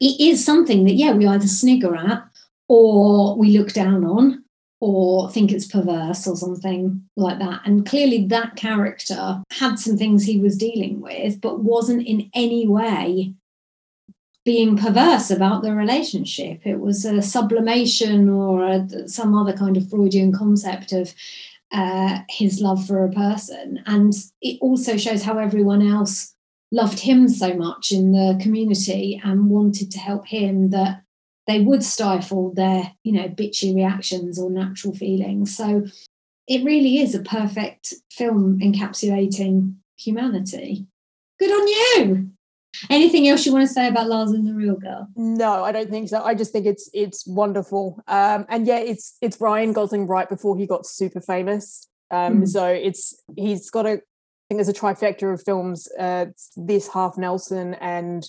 it 0.00 0.20
is 0.20 0.44
something 0.44 0.84
that 0.84 0.94
yeah 0.94 1.12
we 1.12 1.26
either 1.26 1.46
snigger 1.46 1.94
at 1.94 2.24
or 2.68 3.36
we 3.36 3.56
look 3.56 3.72
down 3.72 4.04
on 4.04 4.42
or 4.80 5.30
think 5.30 5.52
it's 5.52 5.66
perverse 5.66 6.26
or 6.26 6.36
something 6.36 7.02
like 7.16 7.38
that. 7.38 7.60
And 7.64 7.86
clearly, 7.86 8.26
that 8.26 8.56
character 8.56 9.42
had 9.50 9.78
some 9.78 9.96
things 9.96 10.24
he 10.24 10.38
was 10.38 10.56
dealing 10.56 11.00
with, 11.00 11.40
but 11.40 11.60
wasn't 11.60 12.06
in 12.06 12.30
any 12.34 12.66
way 12.66 13.34
being 14.46 14.76
perverse 14.76 15.28
about 15.30 15.62
the 15.62 15.74
relationship. 15.74 16.60
It 16.64 16.78
was 16.78 17.04
a 17.04 17.20
sublimation 17.20 18.28
or 18.28 18.64
a, 18.64 19.08
some 19.08 19.34
other 19.34 19.52
kind 19.52 19.76
of 19.76 19.90
Freudian 19.90 20.32
concept 20.32 20.92
of 20.92 21.12
uh, 21.72 22.20
his 22.30 22.60
love 22.60 22.86
for 22.86 23.04
a 23.04 23.10
person. 23.10 23.82
And 23.86 24.14
it 24.40 24.58
also 24.60 24.96
shows 24.96 25.24
how 25.24 25.36
everyone 25.38 25.82
else 25.82 26.32
loved 26.70 27.00
him 27.00 27.28
so 27.28 27.54
much 27.54 27.90
in 27.90 28.12
the 28.12 28.38
community 28.40 29.20
and 29.24 29.50
wanted 29.50 29.90
to 29.90 29.98
help 29.98 30.24
him 30.26 30.70
that 30.70 31.02
they 31.48 31.60
would 31.60 31.82
stifle 31.82 32.54
their, 32.54 32.92
you 33.02 33.12
know, 33.12 33.28
bitchy 33.28 33.74
reactions 33.74 34.38
or 34.38 34.48
natural 34.48 34.94
feelings. 34.94 35.56
So 35.56 35.86
it 36.46 36.64
really 36.64 36.98
is 37.00 37.16
a 37.16 37.22
perfect 37.22 37.94
film 38.12 38.60
encapsulating 38.60 39.74
humanity. 39.96 40.86
Good 41.40 41.50
on 41.50 41.68
you. 41.68 42.30
Anything 42.90 43.28
else 43.28 43.46
you 43.46 43.52
want 43.52 43.66
to 43.66 43.72
say 43.72 43.88
about 43.88 44.08
Lars 44.08 44.30
and 44.30 44.46
the 44.46 44.54
Real 44.54 44.76
Girl? 44.76 45.08
No, 45.16 45.64
I 45.64 45.72
don't 45.72 45.90
think 45.90 46.08
so. 46.08 46.22
I 46.22 46.34
just 46.34 46.52
think 46.52 46.66
it's 46.66 46.88
it's 46.92 47.26
wonderful. 47.26 48.02
Um, 48.06 48.46
and 48.48 48.66
yeah, 48.66 48.78
it's 48.78 49.16
it's 49.20 49.40
Ryan 49.40 49.72
Gosling 49.72 50.06
right 50.06 50.28
before 50.28 50.56
he 50.56 50.66
got 50.66 50.86
super 50.86 51.20
famous. 51.20 51.88
Um, 52.10 52.42
mm. 52.42 52.48
So 52.48 52.66
it's 52.66 53.22
he's 53.36 53.70
got 53.70 53.86
a 53.86 53.90
I 53.90 54.54
think 54.54 54.58
there's 54.58 54.68
a 54.68 54.72
trifecta 54.72 55.32
of 55.32 55.42
films. 55.42 55.88
Uh, 55.98 56.26
this 56.56 56.88
Half 56.88 57.18
Nelson 57.18 57.74
and 57.74 58.24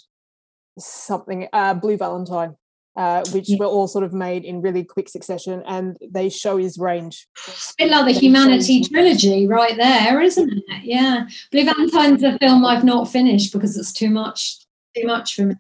something 0.79 1.47
uh, 1.53 1.73
Blue 1.75 1.97
Valentine 1.97 2.55
uh, 2.97 3.23
which 3.31 3.47
were 3.59 3.65
all 3.65 3.87
sort 3.87 4.03
of 4.03 4.11
made 4.11 4.43
in 4.43 4.61
really 4.61 4.83
quick 4.83 5.07
succession, 5.07 5.63
and 5.67 5.97
they 6.01 6.29
show 6.29 6.57
his 6.57 6.79
range. 6.79 7.27
It's 7.47 7.71
a 7.71 7.83
bit 7.83 7.91
like 7.91 8.05
the 8.05 8.19
Humanity 8.19 8.83
trilogy, 8.83 9.47
right 9.47 9.77
there, 9.77 10.19
isn't 10.19 10.51
it? 10.51 10.83
Yeah, 10.83 11.27
Blue 11.51 11.63
Valentine's 11.63 12.23
a 12.23 12.37
film 12.39 12.65
I've 12.65 12.83
not 12.83 13.07
finished 13.07 13.53
because 13.53 13.77
it's 13.77 13.93
too 13.93 14.09
much, 14.09 14.57
too 14.95 15.05
much 15.05 15.35
for 15.35 15.43
me. 15.43 15.55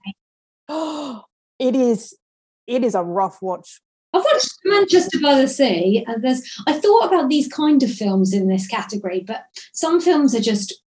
Oh, 0.67 1.23
it 1.59 1.75
is, 1.75 2.17
it 2.65 2.83
is 2.83 2.95
a 2.95 3.03
rough 3.03 3.39
watch. 3.41 3.81
I've 4.13 4.23
watched 4.23 4.57
Manchester 4.65 5.19
by 5.21 5.39
the 5.39 5.47
Sea, 5.47 6.03
and 6.07 6.23
there's. 6.23 6.41
I 6.65 6.73
thought 6.73 7.05
about 7.05 7.29
these 7.29 7.47
kind 7.47 7.83
of 7.83 7.91
films 7.91 8.33
in 8.33 8.47
this 8.47 8.65
category, 8.65 9.23
but 9.25 9.45
some 9.73 10.01
films 10.01 10.33
are 10.33 10.41
just 10.41 10.81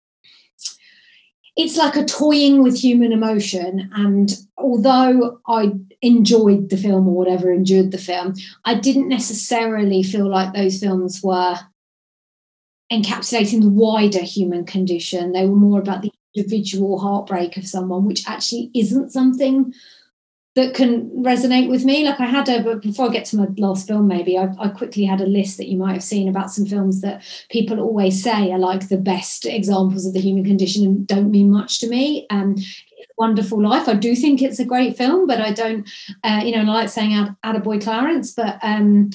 it's 1.57 1.75
like 1.75 1.95
a 1.95 2.05
toying 2.05 2.61
with 2.61 2.77
human 2.77 3.11
emotion. 3.11 3.89
And 3.95 4.31
although 4.57 5.41
I 5.47 5.73
enjoyed 6.03 6.69
the 6.69 6.77
film 6.77 7.07
or 7.07 7.15
whatever, 7.15 7.51
endured 7.51 7.91
the 7.91 7.97
film, 7.97 8.35
I 8.63 8.75
didn't 8.75 9.09
necessarily 9.09 10.03
feel 10.03 10.29
like 10.29 10.53
those 10.53 10.79
films 10.79 11.21
were 11.23 11.57
encapsulating 12.93 13.61
the 13.61 13.69
wider 13.69 14.23
human 14.23 14.65
condition. 14.65 15.31
They 15.31 15.47
were 15.47 15.55
more 15.55 15.79
about 15.79 16.03
the 16.03 16.11
individual 16.35 16.99
heartbreak 16.99 17.57
of 17.57 17.67
someone, 17.67 18.05
which 18.05 18.27
actually 18.27 18.69
isn't 18.75 19.11
something 19.11 19.73
that 20.57 20.73
can 20.73 21.07
resonate 21.11 21.69
with 21.69 21.85
me. 21.85 22.03
Like 22.03 22.19
I 22.19 22.25
had 22.25 22.49
a, 22.49 22.63
but 22.63 22.81
before 22.81 23.09
I 23.09 23.13
get 23.13 23.25
to 23.25 23.37
my 23.37 23.45
last 23.59 23.85
film, 23.85 24.07
maybe 24.07 24.39
I, 24.39 24.49
I, 24.57 24.69
quickly 24.69 25.05
had 25.05 25.21
a 25.21 25.27
list 25.27 25.57
that 25.57 25.67
you 25.67 25.77
might 25.77 25.93
have 25.93 26.03
seen 26.03 26.27
about 26.27 26.49
some 26.49 26.65
films 26.65 27.01
that 27.01 27.21
people 27.49 27.79
always 27.79 28.23
say 28.23 28.51
are 28.51 28.57
like 28.57 28.89
the 28.89 28.97
best 28.97 29.45
examples 29.45 30.07
of 30.07 30.13
the 30.13 30.19
human 30.19 30.43
condition 30.43 30.83
and 30.83 31.05
don't 31.05 31.29
mean 31.29 31.51
much 31.51 31.77
to 31.81 31.87
me. 31.87 32.25
Um, 32.31 32.55
Wonderful 33.19 33.61
Life. 33.61 33.87
I 33.87 33.93
do 33.93 34.15
think 34.15 34.41
it's 34.41 34.57
a 34.57 34.65
great 34.65 34.97
film, 34.97 35.27
but 35.27 35.39
I 35.39 35.51
don't, 35.51 35.87
uh, 36.23 36.41
you 36.43 36.55
know, 36.55 36.63
I 36.63 36.75
like 36.75 36.89
saying 36.89 37.35
Attaboy 37.43 37.83
Clarence, 37.83 38.31
but 38.31 38.57
um, 38.63 39.11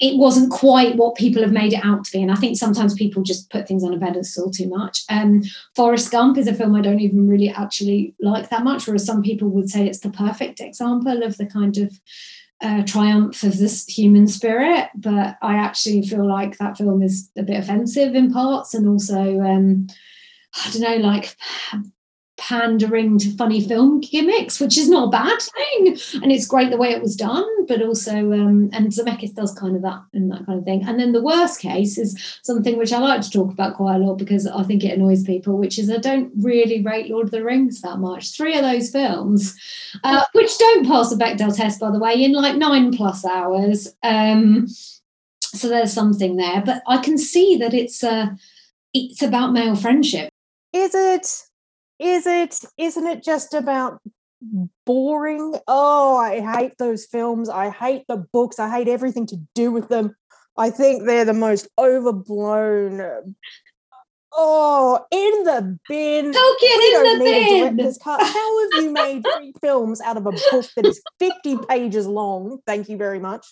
it 0.00 0.18
wasn't 0.18 0.50
quite 0.50 0.96
what 0.96 1.14
people 1.14 1.42
have 1.42 1.52
made 1.52 1.72
it 1.72 1.84
out 1.84 2.04
to 2.04 2.12
be. 2.12 2.22
And 2.22 2.32
I 2.32 2.34
think 2.34 2.56
sometimes 2.56 2.94
people 2.94 3.22
just 3.22 3.50
put 3.50 3.68
things 3.68 3.84
on 3.84 3.94
a 3.94 3.98
pedestal 3.98 4.50
too 4.50 4.68
much. 4.68 5.02
Um, 5.08 5.42
Forrest 5.76 6.10
Gump 6.10 6.36
is 6.36 6.48
a 6.48 6.54
film 6.54 6.74
I 6.74 6.80
don't 6.80 7.00
even 7.00 7.28
really 7.28 7.48
actually 7.48 8.14
like 8.20 8.50
that 8.50 8.64
much, 8.64 8.86
whereas 8.86 9.06
some 9.06 9.22
people 9.22 9.48
would 9.50 9.70
say 9.70 9.86
it's 9.86 10.00
the 10.00 10.10
perfect 10.10 10.60
example 10.60 11.22
of 11.22 11.36
the 11.36 11.46
kind 11.46 11.78
of 11.78 12.00
uh, 12.60 12.82
triumph 12.84 13.42
of 13.44 13.58
this 13.58 13.86
human 13.86 14.26
spirit. 14.26 14.88
But 14.96 15.36
I 15.42 15.54
actually 15.54 16.02
feel 16.02 16.26
like 16.26 16.58
that 16.58 16.76
film 16.76 17.02
is 17.02 17.30
a 17.38 17.42
bit 17.44 17.58
offensive 17.58 18.14
in 18.14 18.32
parts 18.32 18.74
and 18.74 18.88
also. 18.88 19.40
Um, 19.40 19.86
I 20.56 20.70
don't 20.70 20.82
know, 20.82 20.96
like 21.08 21.36
pandering 22.36 23.18
to 23.18 23.36
funny 23.36 23.60
film 23.60 24.00
gimmicks, 24.00 24.58
which 24.58 24.76
is 24.76 24.88
not 24.88 25.08
a 25.08 25.10
bad 25.10 25.38
thing. 25.40 26.22
And 26.22 26.32
it's 26.32 26.46
great 26.46 26.70
the 26.70 26.76
way 26.76 26.90
it 26.90 27.02
was 27.02 27.16
done, 27.16 27.46
but 27.66 27.80
also, 27.80 28.32
um, 28.32 28.70
and 28.72 28.88
Zemeckis 28.88 29.34
does 29.34 29.52
kind 29.52 29.76
of 29.76 29.82
that 29.82 30.02
and 30.12 30.30
that 30.30 30.44
kind 30.46 30.58
of 30.58 30.64
thing. 30.64 30.84
And 30.86 30.98
then 30.98 31.12
the 31.12 31.22
worst 31.22 31.60
case 31.60 31.96
is 31.96 32.38
something 32.42 32.76
which 32.76 32.92
I 32.92 32.98
like 32.98 33.20
to 33.22 33.30
talk 33.30 33.52
about 33.52 33.76
quite 33.76 33.96
a 33.96 33.98
lot 33.98 34.16
because 34.16 34.46
I 34.46 34.62
think 34.64 34.84
it 34.84 34.98
annoys 34.98 35.22
people, 35.22 35.58
which 35.58 35.78
is 35.78 35.90
I 35.90 35.98
don't 35.98 36.32
really 36.40 36.82
rate 36.82 37.10
Lord 37.10 37.26
of 37.26 37.30
the 37.30 37.44
Rings 37.44 37.80
that 37.82 37.98
much. 37.98 38.36
Three 38.36 38.56
of 38.56 38.62
those 38.62 38.90
films, 38.90 39.56
uh, 40.02 40.24
which 40.32 40.58
don't 40.58 40.86
pass 40.86 41.10
the 41.10 41.16
Bechdel 41.16 41.56
test, 41.56 41.80
by 41.80 41.90
the 41.90 42.00
way, 42.00 42.14
in 42.14 42.32
like 42.32 42.56
nine 42.56 42.92
plus 42.92 43.24
hours. 43.24 43.94
Um, 44.02 44.66
so 45.40 45.68
there's 45.68 45.92
something 45.92 46.36
there, 46.36 46.62
but 46.66 46.82
I 46.88 46.98
can 46.98 47.16
see 47.16 47.56
that 47.58 47.72
it's 47.72 48.02
a, 48.02 48.10
uh, 48.10 48.26
it's 48.92 49.22
about 49.22 49.52
male 49.52 49.76
friendship. 49.76 50.30
Is 50.72 50.94
it? 50.94 51.44
Is 51.98 52.26
it 52.26 52.60
isn't 52.76 53.06
it 53.06 53.22
just 53.22 53.54
about 53.54 54.00
boring? 54.84 55.54
Oh 55.66 56.16
i 56.16 56.40
hate 56.40 56.74
those 56.78 57.06
films. 57.06 57.48
I 57.48 57.70
hate 57.70 58.04
the 58.08 58.26
books. 58.32 58.58
I 58.58 58.70
hate 58.70 58.88
everything 58.88 59.26
to 59.26 59.36
do 59.54 59.72
with 59.72 59.88
them. 59.88 60.14
I 60.56 60.70
think 60.70 61.04
they're 61.04 61.24
the 61.24 61.32
most 61.32 61.68
overblown. 61.78 63.34
Oh 64.32 65.04
in 65.10 65.44
the 65.44 65.78
bin. 65.88 66.32
Tolkien 66.32 66.78
we 66.78 66.90
don't 66.90 67.18
need 67.18 67.24
bin. 67.24 67.56
a 67.56 67.70
director's 67.70 67.98
cut. 67.98 68.20
How 68.20 68.70
have 68.72 68.84
you 68.84 68.90
made 68.92 69.24
three 69.36 69.52
films 69.60 70.00
out 70.00 70.16
of 70.16 70.26
a 70.26 70.32
book 70.32 70.66
that 70.76 70.86
is 70.86 71.00
50 71.20 71.58
pages 71.68 72.06
long? 72.06 72.58
Thank 72.66 72.88
you 72.88 72.96
very 72.96 73.20
much 73.20 73.46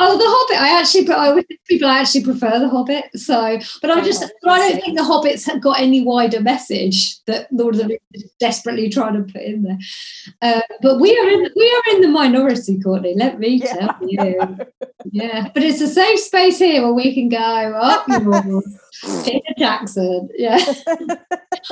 Oh, 0.00 0.18
the 0.18 0.24
Hobbit. 0.26 0.60
I 0.60 0.80
actually, 0.80 1.04
but 1.04 1.18
I 1.18 1.42
people 1.66 1.88
I 1.88 1.98
actually 1.98 2.24
prefer 2.24 2.58
the 2.58 2.68
Hobbit. 2.68 3.04
So, 3.14 3.58
but 3.80 3.90
I 3.90 4.02
just, 4.02 4.24
but 4.42 4.50
I 4.50 4.58
don't 4.58 4.80
think 4.80 4.96
the 4.96 5.04
Hobbits 5.04 5.46
have 5.46 5.60
got 5.60 5.80
any 5.80 6.04
wider 6.04 6.40
message 6.40 7.22
that 7.26 7.46
Lord 7.52 7.74
of 7.74 7.82
the 7.82 7.88
Rings 7.88 8.00
is 8.14 8.30
desperately 8.40 8.88
trying 8.88 9.14
to 9.14 9.32
put 9.32 9.42
in 9.42 9.62
there. 9.62 9.78
Uh, 10.42 10.60
but 10.82 11.00
we 11.00 11.16
are 11.16 11.28
in, 11.28 11.48
we 11.54 11.70
are 11.72 11.94
in 11.94 12.00
the 12.02 12.08
minority, 12.08 12.80
Courtney. 12.80 13.14
Let 13.16 13.38
me 13.38 13.60
yeah. 13.62 13.74
tell 13.74 13.96
you. 14.02 14.58
Yeah, 15.10 15.50
but 15.54 15.62
it's 15.62 15.80
a 15.80 15.88
safe 15.88 16.18
space 16.18 16.58
here 16.58 16.82
where 16.82 16.94
we 16.94 17.14
can 17.14 17.28
go 17.28 17.38
up 17.38 18.06
Peter 19.24 19.54
Jackson. 19.56 20.28
Yeah, 20.36 20.58
but 20.86 21.20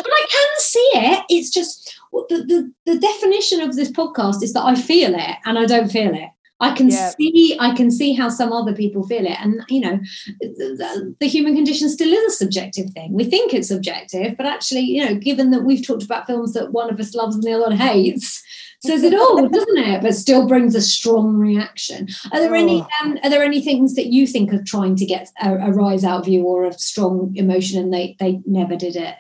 I 0.06 0.26
can 0.30 0.48
see 0.59 0.90
it. 0.94 1.24
It's 1.28 1.51
just 1.51 1.98
the, 2.12 2.72
the 2.84 2.93
the 2.93 2.98
definition 2.98 3.60
of 3.60 3.74
this 3.74 3.90
podcast 3.90 4.43
is 4.43 4.52
that 4.52 4.64
I 4.64 4.74
feel 4.74 5.14
it 5.14 5.36
and 5.44 5.59
I 5.59 5.66
don't 5.66 5.90
feel 5.90 6.14
it. 6.14 6.30
I 6.58 6.74
can 6.74 6.88
yeah. 6.88 7.10
see 7.10 7.56
I 7.60 7.74
can 7.74 7.90
see 7.90 8.14
how 8.14 8.30
some 8.30 8.52
other 8.52 8.72
people 8.72 9.06
feel 9.06 9.26
it, 9.26 9.38
and 9.40 9.62
you 9.68 9.80
know, 9.80 9.98
the, 10.40 11.14
the, 11.20 11.26
human 11.26 11.54
condition 11.54 11.90
still 11.90 12.08
is 12.08 12.32
a 12.32 12.36
subjective 12.36 12.90
thing. 12.90 13.12
We 13.12 13.24
think 13.24 13.52
it's 13.52 13.68
subjective, 13.68 14.36
but 14.38 14.46
actually, 14.46 14.80
you 14.80 15.04
know, 15.04 15.16
given 15.16 15.50
that 15.50 15.64
we've 15.64 15.86
talked 15.86 16.02
about 16.02 16.26
films 16.26 16.54
that 16.54 16.72
one 16.72 16.90
of 16.90 16.98
us 16.98 17.14
loves 17.14 17.34
and 17.34 17.44
the 17.44 17.52
other 17.52 17.76
hates, 17.76 18.42
says 18.80 19.02
it 19.02 19.12
all, 19.12 19.48
doesn't 19.48 19.78
it? 19.78 20.00
But 20.00 20.14
still 20.14 20.48
brings 20.48 20.74
a 20.74 20.80
strong 20.80 21.34
reaction. 21.34 22.08
Are 22.32 22.40
there 22.40 22.54
oh. 22.54 22.62
any 22.62 22.80
um, 23.02 23.18
Are 23.22 23.28
there 23.28 23.42
any 23.42 23.60
things 23.60 23.94
that 23.94 24.06
you 24.06 24.26
think 24.26 24.54
of 24.54 24.64
trying 24.64 24.96
to 24.96 25.04
get 25.04 25.28
a, 25.42 25.56
a 25.56 25.72
rise 25.72 26.04
out 26.04 26.20
of 26.20 26.28
you 26.28 26.44
or 26.44 26.64
a 26.64 26.72
strong 26.72 27.34
emotion, 27.36 27.82
and 27.82 27.92
they 27.92 28.16
they 28.18 28.40
never 28.46 28.76
did 28.76 28.96
it? 28.96 29.16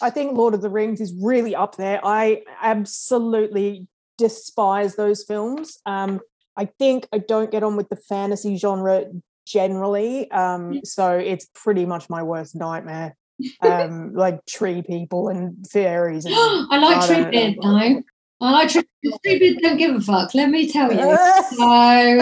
I 0.00 0.08
think 0.08 0.32
Lord 0.32 0.54
of 0.54 0.62
the 0.62 0.70
Rings 0.70 1.02
is 1.02 1.12
really 1.12 1.54
up 1.54 1.76
there. 1.76 2.00
I 2.02 2.42
absolutely 2.62 3.86
despise 4.16 4.96
those 4.96 5.24
films. 5.24 5.78
Um, 5.84 6.20
I 6.56 6.66
think 6.78 7.06
I 7.12 7.18
don't 7.18 7.50
get 7.50 7.62
on 7.62 7.76
with 7.76 7.88
the 7.88 7.96
fantasy 7.96 8.56
genre 8.56 9.04
generally, 9.46 10.30
um, 10.30 10.80
so 10.84 11.12
it's 11.16 11.46
pretty 11.54 11.86
much 11.86 12.08
my 12.10 12.22
worst 12.22 12.54
nightmare. 12.54 13.16
Um, 13.62 14.12
like 14.12 14.44
tree 14.44 14.82
people 14.82 15.28
and 15.28 15.66
fairies. 15.66 16.26
And, 16.26 16.34
I 16.36 16.76
like 16.78 16.98
I 17.10 17.30
don't- 17.30 17.56
though. 17.62 18.02
I 18.42 18.50
like 18.52 18.68
Treebeard. 18.68 18.84
Treebeard 19.26 19.58
don't 19.60 19.76
give 19.78 19.94
a 19.94 20.00
fuck. 20.00 20.34
Let 20.34 20.50
me 20.50 20.70
tell 20.70 20.92
you. 20.92 20.98
So 21.56 22.18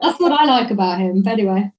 that's 0.00 0.20
what 0.20 0.32
I 0.32 0.44
like 0.44 0.70
about 0.70 1.00
him. 1.00 1.22
But 1.22 1.32
anyway, 1.34 1.70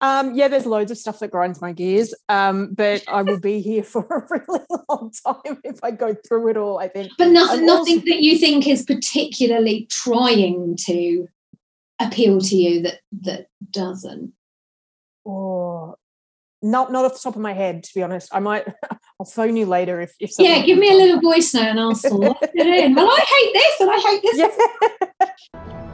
um, 0.00 0.34
yeah, 0.34 0.48
there's 0.48 0.66
loads 0.66 0.90
of 0.90 0.98
stuff 0.98 1.18
that 1.18 1.30
grinds 1.30 1.60
my 1.60 1.72
gears, 1.72 2.14
um, 2.28 2.72
but 2.74 3.04
I 3.08 3.22
will 3.22 3.40
be 3.40 3.60
here 3.60 3.82
for 3.82 4.02
a 4.04 4.26
really 4.30 4.64
long 4.88 5.12
time 5.26 5.60
if 5.64 5.82
I 5.82 5.90
go 5.90 6.14
through 6.14 6.48
it 6.48 6.56
all. 6.56 6.78
I 6.78 6.88
think, 6.88 7.12
but 7.18 7.28
nothing, 7.28 7.66
nothing 7.66 7.98
also- 7.98 8.06
that 8.06 8.22
you 8.22 8.38
think 8.38 8.66
is 8.66 8.82
particularly 8.82 9.86
trying 9.90 10.76
to 10.86 11.28
appeal 12.00 12.40
to 12.40 12.56
you 12.56 12.82
that 12.82 13.00
that 13.22 13.46
doesn't. 13.70 14.32
Or 15.24 15.96
not 16.62 16.90
not 16.90 17.04
off 17.04 17.12
the 17.12 17.20
top 17.22 17.36
of 17.36 17.42
my 17.42 17.52
head, 17.52 17.82
to 17.84 17.94
be 17.94 18.02
honest. 18.02 18.34
I 18.34 18.40
might. 18.40 18.66
I'll 19.20 19.26
phone 19.26 19.56
you 19.56 19.66
later 19.66 20.00
if 20.00 20.14
if. 20.18 20.32
Yeah, 20.38 20.62
give 20.62 20.78
me 20.78 20.90
a 20.90 20.94
little 20.94 21.20
voice 21.20 21.52
note 21.52 21.64
and 21.64 21.80
I'll 21.80 21.94
sort 21.94 22.38
it 22.40 22.50
in. 22.54 22.94
Well, 22.94 23.06
I 23.06 23.20
hate 23.20 23.52
this 23.52 23.80
and 23.80 23.90
I 23.92 23.98
hate 23.98 24.22
this. 24.22 24.38
Yeah. 25.68 25.86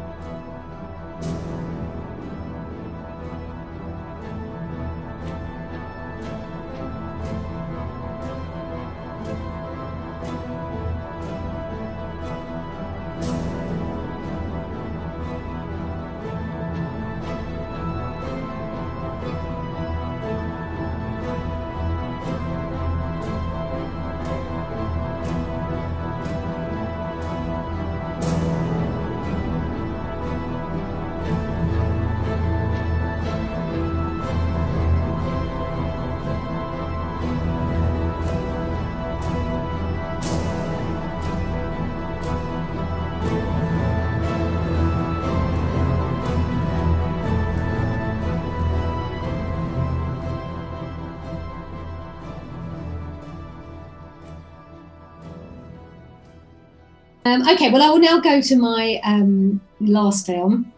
Um, 57.37 57.49
okay, 57.49 57.71
well, 57.71 57.83
I 57.83 57.91
will 57.91 57.99
now 57.99 58.19
go 58.19 58.41
to 58.41 58.57
my 58.57 58.99
um, 59.05 59.61
last 59.81 60.27
film, 60.27 60.73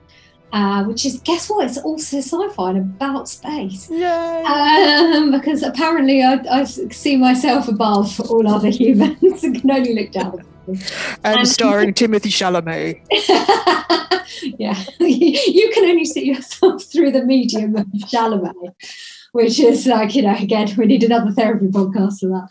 uh, 0.53 0.83
which 0.85 1.07
is 1.07 1.21
guess 1.21 1.49
what? 1.49 1.67
It's 1.67 1.79
also 1.79 2.19
sci-fi 2.19 2.71
and 2.71 2.95
about 2.97 3.29
space. 3.29 3.89
Yay! 3.89 4.43
Um, 4.43 5.31
because 5.31 5.63
apparently 5.63 6.23
I, 6.23 6.41
I 6.51 6.65
see 6.65 7.17
myself 7.17 7.69
above 7.69 8.21
all 8.29 8.49
other 8.49 8.69
humans 8.81 9.45
and 9.45 9.61
can 9.61 9.71
only 9.71 9.95
look 9.95 10.11
down. 10.11 10.45
and 10.67 10.83
and- 11.23 11.49
starring 11.49 11.95
Timothée 11.95 12.33
Chalamet. 12.33 13.03
yeah, 14.59 14.83
you 14.99 15.71
can 15.73 15.85
only 15.85 16.05
see 16.05 16.25
yourself 16.25 16.83
through 16.85 17.13
the 17.13 17.25
medium 17.25 17.77
of 17.77 17.87
Chalamet, 18.11 18.75
which 19.31 19.61
is 19.61 19.87
like 19.87 20.17
you 20.17 20.23
know 20.23 20.35
again 20.35 20.75
we 20.77 20.87
need 20.87 21.05
another 21.05 21.31
therapy 21.31 21.67
podcast 21.67 22.19
for 22.19 22.29
that. 22.31 22.49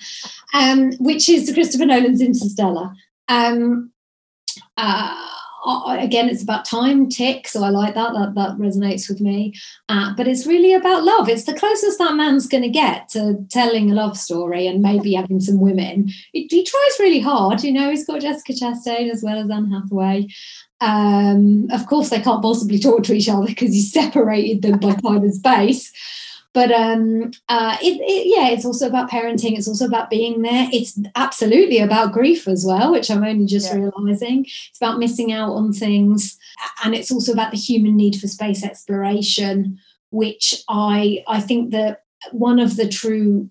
Um, 0.54 0.94
which 1.00 1.28
is 1.28 1.52
Christopher 1.54 1.86
Nolan's 1.86 2.22
Interstellar. 2.22 2.94
Um, 3.28 3.92
uh, 4.78 5.28
again, 6.00 6.30
it's 6.30 6.44
about 6.44 6.66
time 6.66 7.10
tick, 7.10 7.48
so 7.48 7.64
I 7.64 7.70
like 7.70 7.96
that. 7.96 8.14
That 8.14 8.36
that 8.36 8.58
resonates 8.58 9.10
with 9.10 9.20
me. 9.20 9.54
Uh, 9.90 10.14
but 10.16 10.28
it's 10.28 10.48
really 10.48 10.74
about 10.74 11.04
love. 11.04 11.28
It's 11.28 11.44
the 11.44 11.54
closest 11.54 11.98
that 12.00 12.16
man's 12.16 12.48
going 12.48 12.64
to 12.64 12.70
get 12.70 13.10
to 13.10 13.46
telling 13.50 13.92
a 13.92 13.96
love 13.96 14.18
story 14.18 14.68
and 14.68 14.82
maybe 14.82 15.14
having 15.14 15.40
some 15.40 15.60
women. 15.60 16.10
He, 16.32 16.48
he 16.50 16.64
tries 16.64 17.00
really 17.00 17.20
hard. 17.20 17.64
You 17.64 17.74
know, 17.74 17.90
he's 17.90 18.06
got 18.06 18.22
Jessica 18.22 18.54
Chastain 18.54 19.12
as 19.12 19.24
well 19.24 19.38
as 19.38 19.50
Anne 19.50 19.72
Hathaway. 19.72 20.28
Um, 20.80 21.68
of 21.72 21.88
course, 21.88 22.10
they 22.10 22.22
can't 22.22 22.42
possibly 22.42 22.80
talk 22.80 23.04
to 23.04 23.14
each 23.14 23.30
other 23.30 23.48
because 23.48 23.74
he's 23.74 23.92
separated 23.94 24.62
them 24.62 24.80
by 24.80 24.94
time 24.94 25.24
and 25.24 25.34
space. 25.34 25.92
But 26.54 26.72
um, 26.72 27.32
uh, 27.50 27.78
it, 27.82 28.02
it, 28.02 28.28
yeah, 28.28 28.50
it's 28.50 28.66
also 28.66 28.88
about 28.88 29.12
parenting. 29.12 29.58
It's 29.58 29.68
also 29.68 29.86
about 29.86 30.10
being 30.10 30.42
there. 30.42 30.68
It's 30.74 31.00
absolutely 31.16 31.80
about 31.80 32.14
grief 32.14 32.48
as 32.48 32.66
well, 32.66 32.92
which 32.92 33.12
I'm 33.12 33.24
only 33.24 33.46
just 33.46 33.72
Yeah. 33.72 33.80
realizing. 33.96 34.46
It's 34.46 34.80
about 34.82 34.98
missing 34.98 35.32
out 35.32 35.52
on 35.54 35.72
things, 35.74 36.38
and 36.84 36.96
it's 36.96 37.12
also 37.12 37.32
about 37.32 37.52
the 37.52 37.58
human 37.58 37.96
need 37.96 38.16
for 38.16 38.28
space 38.28 38.64
exploration, 38.64 39.78
which 40.10 40.64
I 40.68 41.24
I 41.28 41.42
think 41.42 41.72
that 41.72 42.04
one 42.32 42.60
of 42.60 42.76
the 42.76 42.88
true 42.88 43.50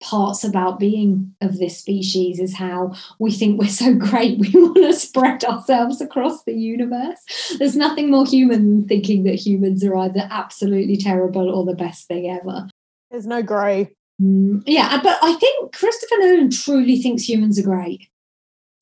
parts 0.00 0.44
about 0.44 0.78
being 0.78 1.34
of 1.40 1.58
this 1.58 1.78
species 1.78 2.38
is 2.38 2.54
how 2.54 2.94
we 3.18 3.32
think 3.32 3.60
we're 3.60 3.68
so 3.68 3.94
great. 3.94 4.38
We 4.52 4.60
want 4.60 4.76
to 4.76 4.92
spread 4.92 5.44
ourselves 5.44 6.00
across 6.00 6.44
the 6.44 6.54
universe. 6.54 7.18
There's 7.58 7.76
nothing 7.76 8.10
more 8.10 8.26
human 8.26 8.70
than 8.70 8.88
thinking 8.88 9.24
that 9.24 9.34
humans 9.34 9.84
are 9.84 9.96
either 9.96 10.28
absolutely 10.30 10.96
terrible 10.96 11.50
or 11.50 11.64
the 11.64 11.74
best 11.74 12.06
thing 12.08 12.30
ever. 12.30 12.68
There's 13.10 13.26
no 13.26 13.42
grey. 13.42 13.90
Mm, 14.20 14.64
yeah 14.66 15.00
but 15.00 15.16
i 15.22 15.32
think 15.34 15.72
christopher 15.72 16.16
nolan 16.18 16.50
truly 16.50 17.00
thinks 17.00 17.28
humans 17.28 17.56
are 17.56 17.62
great. 17.62 18.08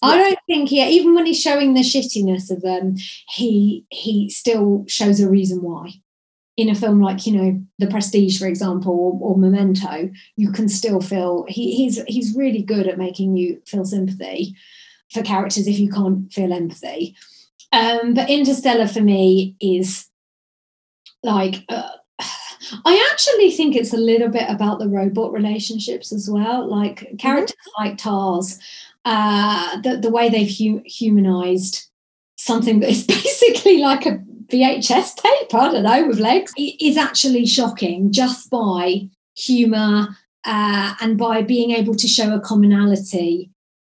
I 0.02 0.18
don't 0.18 0.38
think, 0.46 0.70
yeah, 0.72 0.88
even 0.88 1.14
when 1.14 1.26
he's 1.26 1.40
showing 1.40 1.74
the 1.74 1.80
shittiness 1.80 2.50
of 2.50 2.62
them, 2.62 2.96
he 3.28 3.86
he 3.90 4.28
still 4.28 4.84
shows 4.86 5.20
a 5.20 5.28
reason 5.28 5.62
why. 5.62 5.94
In 6.56 6.70
a 6.70 6.74
film 6.74 7.02
like, 7.02 7.26
you 7.26 7.36
know, 7.36 7.62
The 7.78 7.86
Prestige, 7.86 8.38
for 8.38 8.46
example, 8.46 8.92
or, 8.92 9.32
or 9.32 9.36
Memento, 9.36 10.10
you 10.36 10.50
can 10.50 10.68
still 10.68 11.00
feel 11.00 11.44
he, 11.48 11.74
he's 11.76 12.02
he's 12.04 12.34
really 12.34 12.62
good 12.62 12.86
at 12.86 12.96
making 12.98 13.36
you 13.36 13.60
feel 13.66 13.84
sympathy 13.84 14.54
for 15.12 15.22
characters 15.22 15.66
if 15.66 15.78
you 15.78 15.90
can't 15.90 16.32
feel 16.32 16.52
empathy. 16.52 17.14
Um, 17.72 18.14
but 18.14 18.30
Interstellar 18.30 18.88
for 18.88 19.02
me 19.02 19.54
is 19.60 20.08
like 21.22 21.56
uh, 21.68 21.90
I 22.84 23.08
actually 23.12 23.50
think 23.50 23.76
it's 23.76 23.92
a 23.92 23.98
little 23.98 24.28
bit 24.28 24.48
about 24.48 24.78
the 24.78 24.88
robot 24.88 25.32
relationships 25.32 26.12
as 26.12 26.28
well. 26.30 26.66
Like 26.66 27.18
characters 27.18 27.56
like 27.78 27.98
Tars, 27.98 28.58
uh, 29.04 29.80
the, 29.82 29.98
the 29.98 30.10
way 30.10 30.28
they've 30.28 30.50
hu- 30.50 30.82
humanized 30.84 31.88
something 32.36 32.80
that 32.80 32.90
is 32.90 33.04
basically 33.06 33.78
like 33.78 34.06
a 34.06 34.22
VHS 34.50 35.16
tape, 35.16 35.54
I 35.54 35.72
don't 35.72 35.82
know, 35.82 36.06
with 36.06 36.18
legs, 36.18 36.52
is 36.56 36.96
actually 36.96 37.46
shocking 37.46 38.12
just 38.12 38.50
by 38.50 39.08
humor 39.36 40.08
uh, 40.44 40.94
and 41.00 41.18
by 41.18 41.42
being 41.42 41.72
able 41.72 41.94
to 41.94 42.08
show 42.08 42.34
a 42.34 42.40
commonality 42.40 43.50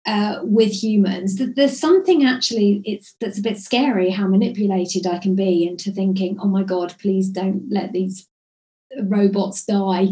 uh, 0.06 0.40
with 0.44 0.72
humans. 0.72 1.40
There's 1.56 1.80
something 1.80 2.26
actually 2.26 2.82
it's 2.86 3.16
that's 3.20 3.38
a 3.38 3.44
bit 3.44 3.58
scary 3.58 4.10
how 4.10 4.28
manipulated 4.28 5.06
I 5.06 5.20
can 5.20 5.36
be 5.36 5.68
into 5.68 5.92
thinking, 5.92 6.40
oh 6.40 6.48
my 6.48 6.64
god, 6.64 6.96
please 7.00 7.30
don't 7.30 7.64
let 7.70 7.92
these 7.92 8.29
robots 9.04 9.66
die. 9.66 10.10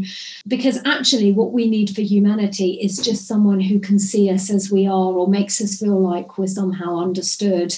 Because 0.47 0.79
actually 0.85 1.31
what 1.31 1.51
we 1.51 1.69
need 1.69 1.95
for 1.95 2.01
humanity 2.01 2.79
is 2.81 2.97
just 2.97 3.27
someone 3.27 3.59
who 3.59 3.79
can 3.79 3.99
see 3.99 4.29
us 4.29 4.49
as 4.49 4.71
we 4.71 4.87
are 4.87 5.13
or 5.13 5.27
makes 5.27 5.61
us 5.61 5.79
feel 5.79 5.99
like 5.99 6.37
we're 6.37 6.47
somehow 6.47 6.99
understood 6.99 7.75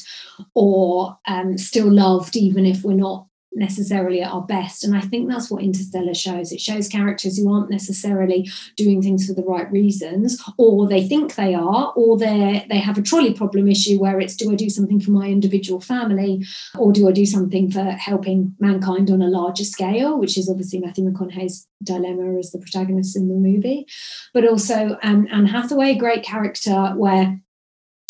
or 0.53 1.17
um, 1.27 1.57
still 1.57 1.91
loved 1.91 2.35
even 2.35 2.65
if 2.65 2.83
we're 2.83 2.93
not 2.93 3.28
necessarily 3.53 4.21
at 4.21 4.31
our 4.31 4.41
best. 4.41 4.83
And 4.83 4.95
i 4.95 5.01
think 5.01 5.29
that's 5.29 5.49
what 5.49 5.63
interstellar 5.63 6.13
shows. 6.13 6.51
It 6.51 6.61
shows 6.61 6.87
characters 6.87 7.37
who 7.37 7.51
aren't 7.51 7.69
necessarily 7.69 8.49
doing 8.75 9.01
things 9.01 9.27
for 9.27 9.33
the 9.33 9.43
right 9.43 9.71
reasons 9.71 10.41
or 10.57 10.87
they 10.87 11.07
think 11.07 11.35
they 11.35 11.53
are 11.53 11.93
or 11.95 12.17
they 12.17 12.65
they 12.69 12.79
have 12.79 12.97
a 12.97 13.01
trolley 13.01 13.33
problem 13.33 13.67
issue 13.67 13.99
where 13.99 14.19
it's 14.19 14.35
do 14.35 14.51
i 14.51 14.55
do 14.55 14.69
something 14.69 14.99
for 14.99 15.11
my 15.11 15.27
individual 15.27 15.79
family 15.79 16.45
or 16.77 16.91
do 16.91 17.07
i 17.07 17.11
do 17.11 17.25
something 17.25 17.71
for 17.71 17.83
helping 17.83 18.55
mankind 18.59 19.09
on 19.09 19.21
a 19.21 19.27
larger 19.27 19.63
scale 19.63 20.19
which 20.19 20.37
is 20.37 20.49
obviously 20.49 20.79
matthew 20.79 21.03
mcconaughey's 21.03 21.67
dilemma 21.83 22.37
as 22.37 22.51
the 22.51 22.59
protagonist 22.59 23.15
in 23.15 23.27
the 23.27 23.35
movie. 23.35 23.87
But 24.33 24.47
also 24.47 24.97
um, 25.03 25.27
anne 25.31 25.45
hathaway 25.45 25.95
great 25.95 26.23
character 26.23 26.93
where 26.95 27.39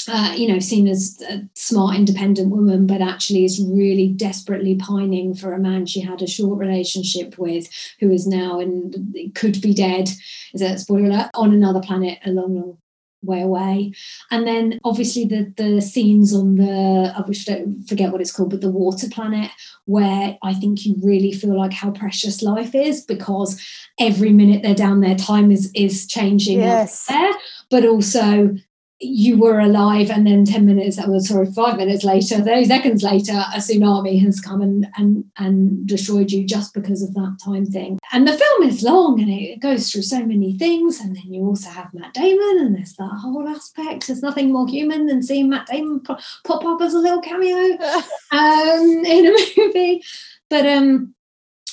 uh, 0.08 0.34
you 0.36 0.48
know, 0.48 0.60
seen 0.60 0.88
as 0.88 1.22
a 1.30 1.42
smart, 1.56 1.96
independent 1.96 2.50
woman, 2.50 2.88
but 2.88 3.02
actually 3.02 3.44
is 3.44 3.62
really 3.62 4.10
desperately 4.10 4.76
pining 4.76 5.34
for 5.34 5.54
a 5.54 5.60
man 5.60 5.86
she 5.86 6.00
had 6.00 6.22
a 6.22 6.28
short 6.28 6.60
relationship 6.60 7.38
with, 7.38 7.68
who 8.00 8.12
is 8.12 8.28
now 8.28 8.60
and 8.60 9.34
could 9.36 9.62
be 9.62 9.74
dead. 9.74 10.10
Is 10.54 10.62
a 10.62 10.78
spoiler 10.78 11.10
alert 11.10 11.32
on 11.34 11.54
another 11.54 11.82
planet 11.82 12.20
a 12.26 12.32
long, 12.32 12.56
long 12.56 12.78
way 13.22 13.42
away. 13.42 13.92
And 14.32 14.48
then 14.48 14.80
obviously 14.84 15.26
the 15.26 15.54
the 15.58 15.82
scenes 15.82 16.34
on 16.34 16.56
the 16.56 17.14
I 17.16 17.22
wish 17.28 17.48
I 17.50 17.60
don't 17.60 17.84
forget 17.84 18.12
what 18.12 18.22
it's 18.22 18.32
called, 18.32 18.52
but 18.52 18.62
the 18.62 18.72
water 18.72 19.08
planet, 19.10 19.52
where 19.86 20.38
I 20.42 20.54
think 20.54 20.86
you 20.86 20.96
really 21.04 21.34
feel 21.34 21.58
like 21.58 21.74
how 21.74 21.92
precious 21.92 22.42
life 22.42 22.74
is 22.74 23.02
because 23.02 23.62
every 24.00 24.32
minute 24.32 24.64
they're 24.64 24.76
down 24.76 25.02
there, 25.02 25.16
time 25.16 25.52
is 25.52 25.72
is 25.74 26.08
changing 26.08 26.60
Yes. 26.60 27.06
there, 27.08 27.34
but 27.70 27.86
also 27.86 28.56
you 29.02 29.38
were 29.38 29.60
alive 29.60 30.10
and 30.10 30.28
then 30.28 30.44
10 30.44 30.66
minutes 30.66 31.00
oh 31.02 31.20
sorry 31.20 31.46
five 31.54 31.78
minutes 31.78 32.04
later 32.04 32.42
30 32.42 32.66
seconds 32.66 33.02
later 33.02 33.32
a 33.32 33.58
tsunami 33.58 34.22
has 34.22 34.42
come 34.42 34.62
and 34.62 34.88
and 34.98 35.24
and 35.38 35.88
destroyed 35.88 36.32
you 36.32 36.46
just 36.46 36.74
because 36.74 37.02
of 37.02 37.14
that 37.14 37.38
time 37.44 37.66
thing. 37.66 37.98
And 38.12 38.28
the 38.28 38.38
film 38.38 38.64
is 38.64 38.84
long 38.84 39.22
and 39.22 39.30
it 39.30 39.62
goes 39.62 39.92
through 39.92 40.02
so 40.02 40.26
many 40.26 40.58
things 40.58 41.00
and 41.00 41.16
then 41.16 41.34
you 41.34 41.46
also 41.46 41.70
have 41.70 41.94
matt 41.94 42.14
damon 42.14 42.58
and 42.60 42.76
there's 42.76 42.94
that 42.96 43.20
whole 43.22 43.48
aspect. 43.48 44.08
There's 44.08 44.22
nothing 44.22 44.52
more 44.52 44.68
human 44.68 45.06
than 45.06 45.24
seeing 45.24 45.50
matt 45.50 45.68
damon 45.68 46.02
pop, 46.02 46.20
up 46.66 46.82
as 46.82 46.94
a 46.94 47.00
little 47.00 47.22
cameo 47.22 47.56
um 48.32 49.06
in 49.06 49.28
a 49.28 49.38
movie. 49.58 50.04
But 50.50 50.66
um 50.66 51.16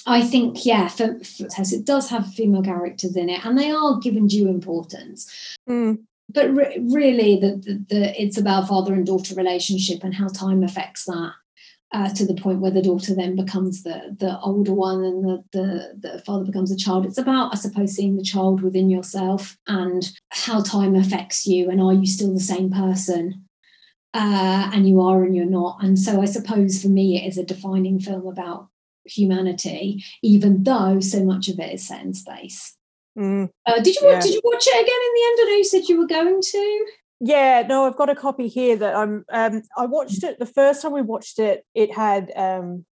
I 0.08 0.22
think, 0.22 0.64
yeah, 0.64 0.86
for, 0.86 1.18
for 1.24 1.48
it 1.58 1.84
does 1.84 2.08
have 2.10 2.32
female 2.32 2.62
characters 2.62 3.16
in 3.16 3.28
it, 3.28 3.44
and 3.44 3.58
they 3.58 3.72
are 3.72 3.98
given 3.98 4.28
due 4.28 4.46
importance. 4.46 5.56
Mm. 5.68 6.04
But 6.36 6.54
re- 6.54 6.78
really 6.92 7.40
the, 7.40 7.56
the, 7.56 7.84
the 7.88 8.22
it's 8.22 8.38
about 8.38 8.68
father 8.68 8.92
and 8.94 9.06
daughter 9.06 9.34
relationship 9.34 10.04
and 10.04 10.14
how 10.14 10.28
time 10.28 10.62
affects 10.62 11.06
that 11.06 11.32
uh, 11.92 12.10
to 12.10 12.26
the 12.26 12.34
point 12.34 12.60
where 12.60 12.70
the 12.70 12.82
daughter 12.82 13.14
then 13.14 13.34
becomes 13.34 13.82
the 13.82 14.14
the 14.20 14.38
older 14.40 14.74
one 14.74 15.02
and 15.02 15.24
the, 15.24 15.44
the 15.52 15.94
the 15.98 16.18
father 16.20 16.44
becomes 16.44 16.70
a 16.70 16.76
child. 16.76 17.06
It's 17.06 17.18
about 17.18 17.52
i 17.52 17.56
suppose 17.56 17.94
seeing 17.96 18.16
the 18.16 18.22
child 18.22 18.62
within 18.62 18.90
yourself 18.90 19.56
and 19.66 20.08
how 20.28 20.62
time 20.62 20.94
affects 20.94 21.46
you 21.46 21.70
and 21.70 21.80
are 21.80 21.94
you 21.94 22.06
still 22.06 22.34
the 22.34 22.40
same 22.40 22.70
person 22.70 23.46
uh, 24.14 24.70
and 24.72 24.88
you 24.88 25.00
are 25.00 25.24
and 25.24 25.34
you're 25.34 25.46
not. 25.46 25.82
And 25.82 25.98
so 25.98 26.20
i 26.20 26.26
suppose 26.26 26.82
for 26.82 26.88
me 26.88 27.16
it 27.16 27.26
is 27.26 27.38
a 27.38 27.44
defining 27.44 27.98
film 27.98 28.26
about 28.26 28.68
humanity 29.06 30.04
even 30.22 30.64
though 30.64 31.00
so 31.00 31.24
much 31.24 31.48
of 31.48 31.58
it 31.60 31.72
is 31.74 31.86
set 31.86 32.02
in 32.02 32.12
space 32.12 32.76
Mm. 33.16 33.48
uh, 33.66 33.80
did 33.80 33.94
you 33.96 34.06
Yeah. 34.06 34.14
watch, 34.14 34.24
did 34.24 34.34
you 34.34 34.40
watch 34.44 34.64
it 34.66 34.74
again 34.74 34.86
in 35.06 35.12
the 35.14 35.24
end? 35.26 35.38
I 35.40 35.44
know 35.50 35.56
you 35.56 35.64
said 35.64 35.88
you 35.88 35.98
were 35.98 36.06
going 36.06 36.40
to. 36.42 36.86
Yeah, 37.20 37.62
no, 37.66 37.86
I've 37.86 37.96
got 37.96 38.10
a 38.10 38.14
copy 38.14 38.46
here 38.48 38.76
that 38.76 38.94
I'm. 38.94 39.24
Um, 39.32 39.62
I 39.76 39.86
watched 39.86 40.22
it 40.22 40.38
the 40.38 40.44
first 40.46 40.82
time 40.82 40.92
we 40.92 41.00
watched 41.02 41.38
it. 41.38 41.64
It 41.74 41.94
had, 41.94 42.30
um, 42.36 42.84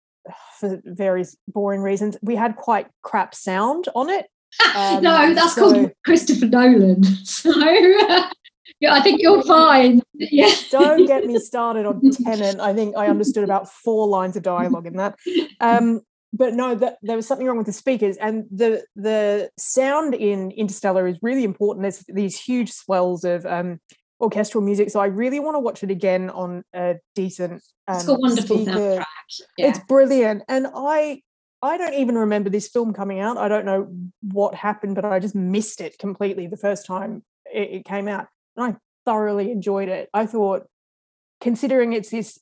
for 0.59 0.81
various 0.85 1.37
boring 1.47 1.83
reasons, 1.83 2.17
we 2.23 2.35
had 2.35 2.57
quite 2.57 2.87
crap 3.03 3.35
sound 3.35 3.89
on 3.95 4.09
it. 4.09 4.27
Um, 4.77 5.03
no, 5.03 5.35
that's 5.35 5.57
so- 5.57 5.73
called 5.73 5.91
Christopher 6.05 6.47
Nolan. 6.47 7.03
So 7.25 7.51
yeah, 8.81 8.95
I 8.95 9.01
think 9.03 9.21
you're 9.21 9.43
fine. 9.43 10.01
Yeah. 10.15 10.51
Don't 10.71 11.07
get 11.07 11.27
me 11.27 11.39
started 11.39 11.87
on 11.87 12.01
Tenet. 12.11 12.61
I 12.61 12.73
think 12.73 12.97
I 12.97 13.09
understood 13.09 13.45
about 13.45 13.69
four 13.69 14.07
lines 14.09 14.37
of 14.37 14.43
dialogue 14.43 14.87
in 14.87 14.97
that. 14.97 15.17
Um, 15.61 16.01
but 16.37 16.53
no, 16.53 16.75
that 16.75 16.99
there 17.03 17.17
was 17.17 17.29
something 17.29 17.47
wrong 17.47 17.57
with 17.59 17.67
the 17.67 17.73
speakers, 17.73 18.17
and 18.17 18.45
the 18.51 18.85
the 18.97 19.51
sound 19.57 20.15
in 20.15 20.51
Interstellar 20.51 21.07
is 21.07 21.17
really 21.23 21.45
important. 21.45 21.83
There's 21.83 22.05
these 22.09 22.39
huge 22.39 22.73
swells 22.73 23.25
of 23.25 23.47
um, 23.47 23.81
orchestral 24.21 24.65
music, 24.65 24.91
so 24.91 24.99
I 24.99 25.07
really 25.07 25.39
want 25.39 25.55
to 25.55 25.61
watch 25.61 25.85
it 25.85 25.91
again 25.93 26.31
on 26.31 26.65
a 26.75 26.97
decent. 27.15 27.63
Um, 27.87 27.97
It's 27.97 28.07
got 28.07 28.21
wonderful 28.21 28.57
speaker. 28.57 28.73
soundtrack. 28.73 29.05
Yeah. 29.57 29.69
It's 29.69 29.79
brilliant, 29.79 30.43
and 30.49 30.67
I 30.75 31.23
I 31.63 31.79
don't 31.79 31.95
even 31.95 32.17
remember 32.17 32.51
this 32.51 32.69
film 32.69 32.93
coming 32.93 33.21
out. 33.21 33.39
I 33.39 33.47
don't 33.47 33.65
know 33.65 33.95
what 34.21 34.57
happened, 34.57 34.97
but 34.97 35.05
I 35.05 35.21
just 35.21 35.37
missed 35.37 35.81
it 35.81 35.99
completely 35.99 36.49
the 36.49 36.57
first 36.57 36.85
time 36.85 37.23
it, 37.47 37.71
it 37.71 37.85
came 37.85 38.09
out, 38.09 38.27
and 38.57 38.75
I 38.75 38.77
thoroughly 39.05 39.53
enjoyed 39.53 39.89
it. 39.89 40.11
I 40.13 40.27
thought, 40.27 40.67
considering 41.41 41.93
it's 41.93 42.11
this 42.11 42.41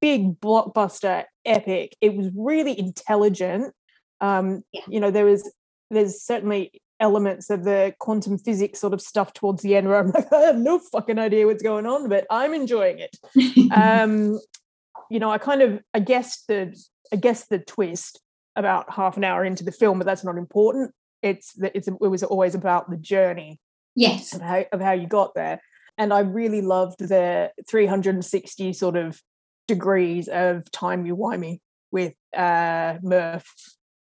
big 0.00 0.40
blockbuster 0.40 1.24
epic, 1.44 1.96
it 2.00 2.14
was 2.14 2.28
really 2.36 2.78
intelligent. 2.78 3.74
Um, 4.20 4.62
You 4.88 5.00
know, 5.00 5.10
there 5.10 5.24
was 5.24 5.50
there's 5.90 6.22
certainly 6.22 6.80
elements 7.00 7.50
of 7.50 7.64
the 7.64 7.94
quantum 7.98 8.38
physics 8.38 8.80
sort 8.80 8.94
of 8.94 9.00
stuff 9.02 9.32
towards 9.32 9.62
the 9.62 9.74
end 9.76 9.88
where 9.88 9.98
I'm 9.98 10.10
like, 10.14 10.32
I 10.32 10.42
have 10.42 10.56
no 10.56 10.78
fucking 10.78 11.18
idea 11.18 11.46
what's 11.46 11.62
going 11.62 11.86
on, 11.86 12.08
but 12.08 12.26
I'm 12.30 12.54
enjoying 12.54 12.98
it. 12.98 13.16
Um 13.74 14.38
you 15.12 15.18
know 15.18 15.30
i 15.30 15.36
kind 15.36 15.60
of 15.60 15.78
i 15.92 16.00
guess 16.00 16.42
the 16.48 16.74
i 17.12 17.16
guess 17.16 17.46
the 17.46 17.58
twist 17.58 18.18
about 18.56 18.90
half 18.90 19.18
an 19.18 19.24
hour 19.24 19.44
into 19.44 19.62
the 19.62 19.72
film 19.72 19.98
but 19.98 20.06
that's 20.06 20.24
not 20.24 20.36
important. 20.36 20.92
It's 21.22 21.52
that 21.54 21.72
it's 21.74 21.88
it 21.88 22.00
was 22.00 22.22
always 22.22 22.54
about 22.54 22.90
the 22.90 22.96
journey 22.96 23.60
yes. 23.94 24.34
of 24.34 24.40
how, 24.40 24.64
of 24.72 24.80
how 24.80 24.92
you 24.92 25.06
got 25.06 25.34
there. 25.34 25.60
And 25.98 26.12
i 26.12 26.20
really 26.20 26.62
loved 26.62 26.98
the 26.98 27.52
360 27.68 28.72
sort 28.72 28.96
of 28.96 29.20
degrees 29.68 30.28
of 30.28 30.70
time 30.72 31.06
you 31.06 31.16
wimey 31.16 31.58
with 31.90 32.14
uh 32.36 32.94
murph 33.02 33.52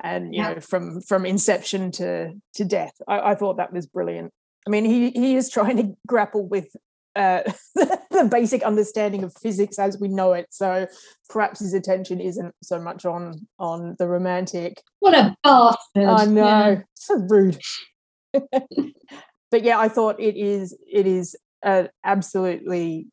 and 0.00 0.34
you 0.34 0.42
Yeah. 0.42 0.54
know 0.54 0.60
from 0.60 1.00
from 1.00 1.26
inception 1.26 1.90
to 1.92 2.32
to 2.54 2.64
death 2.64 2.92
I, 3.08 3.30
I 3.30 3.34
thought 3.34 3.56
that 3.56 3.72
was 3.72 3.86
brilliant 3.86 4.32
i 4.66 4.70
mean 4.70 4.84
he 4.84 5.10
he 5.10 5.36
is 5.36 5.50
trying 5.50 5.76
to 5.78 5.94
grapple 6.06 6.46
with 6.46 6.68
uh, 7.16 7.42
the 7.74 8.28
basic 8.30 8.62
understanding 8.62 9.24
of 9.24 9.34
physics 9.42 9.78
as 9.78 9.98
we 9.98 10.06
know 10.06 10.34
it. 10.34 10.46
So 10.50 10.86
perhaps 11.28 11.58
his 11.58 11.74
attention 11.74 12.20
isn't 12.20 12.54
so 12.62 12.78
much 12.80 13.04
on 13.04 13.46
on 13.58 13.96
the 13.98 14.06
romantic. 14.06 14.80
What 15.00 15.14
a 15.14 15.34
bastard. 15.42 16.06
I 16.06 16.24
know, 16.26 16.46
Yeah. 16.46 16.82
so 16.94 17.16
rude. 17.28 17.58
but 18.32 19.62
yeah, 19.64 19.78
I 19.80 19.88
thought 19.88 20.20
it 20.20 20.36
is 20.36 20.76
it 20.86 21.06
is 21.06 21.34
an 21.62 21.88
absolutely 22.04 23.08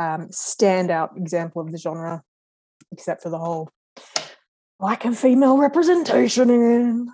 um, 0.00 0.28
standout 0.28 1.16
example 1.16 1.60
of 1.62 1.70
the 1.70 1.78
genre, 1.78 2.22
except 2.92 3.22
for 3.22 3.28
the 3.30 3.38
whole 3.38 3.70
lack 4.80 5.04
of 5.04 5.18
female 5.18 5.58
representation 5.58 6.48
in. 6.48 7.08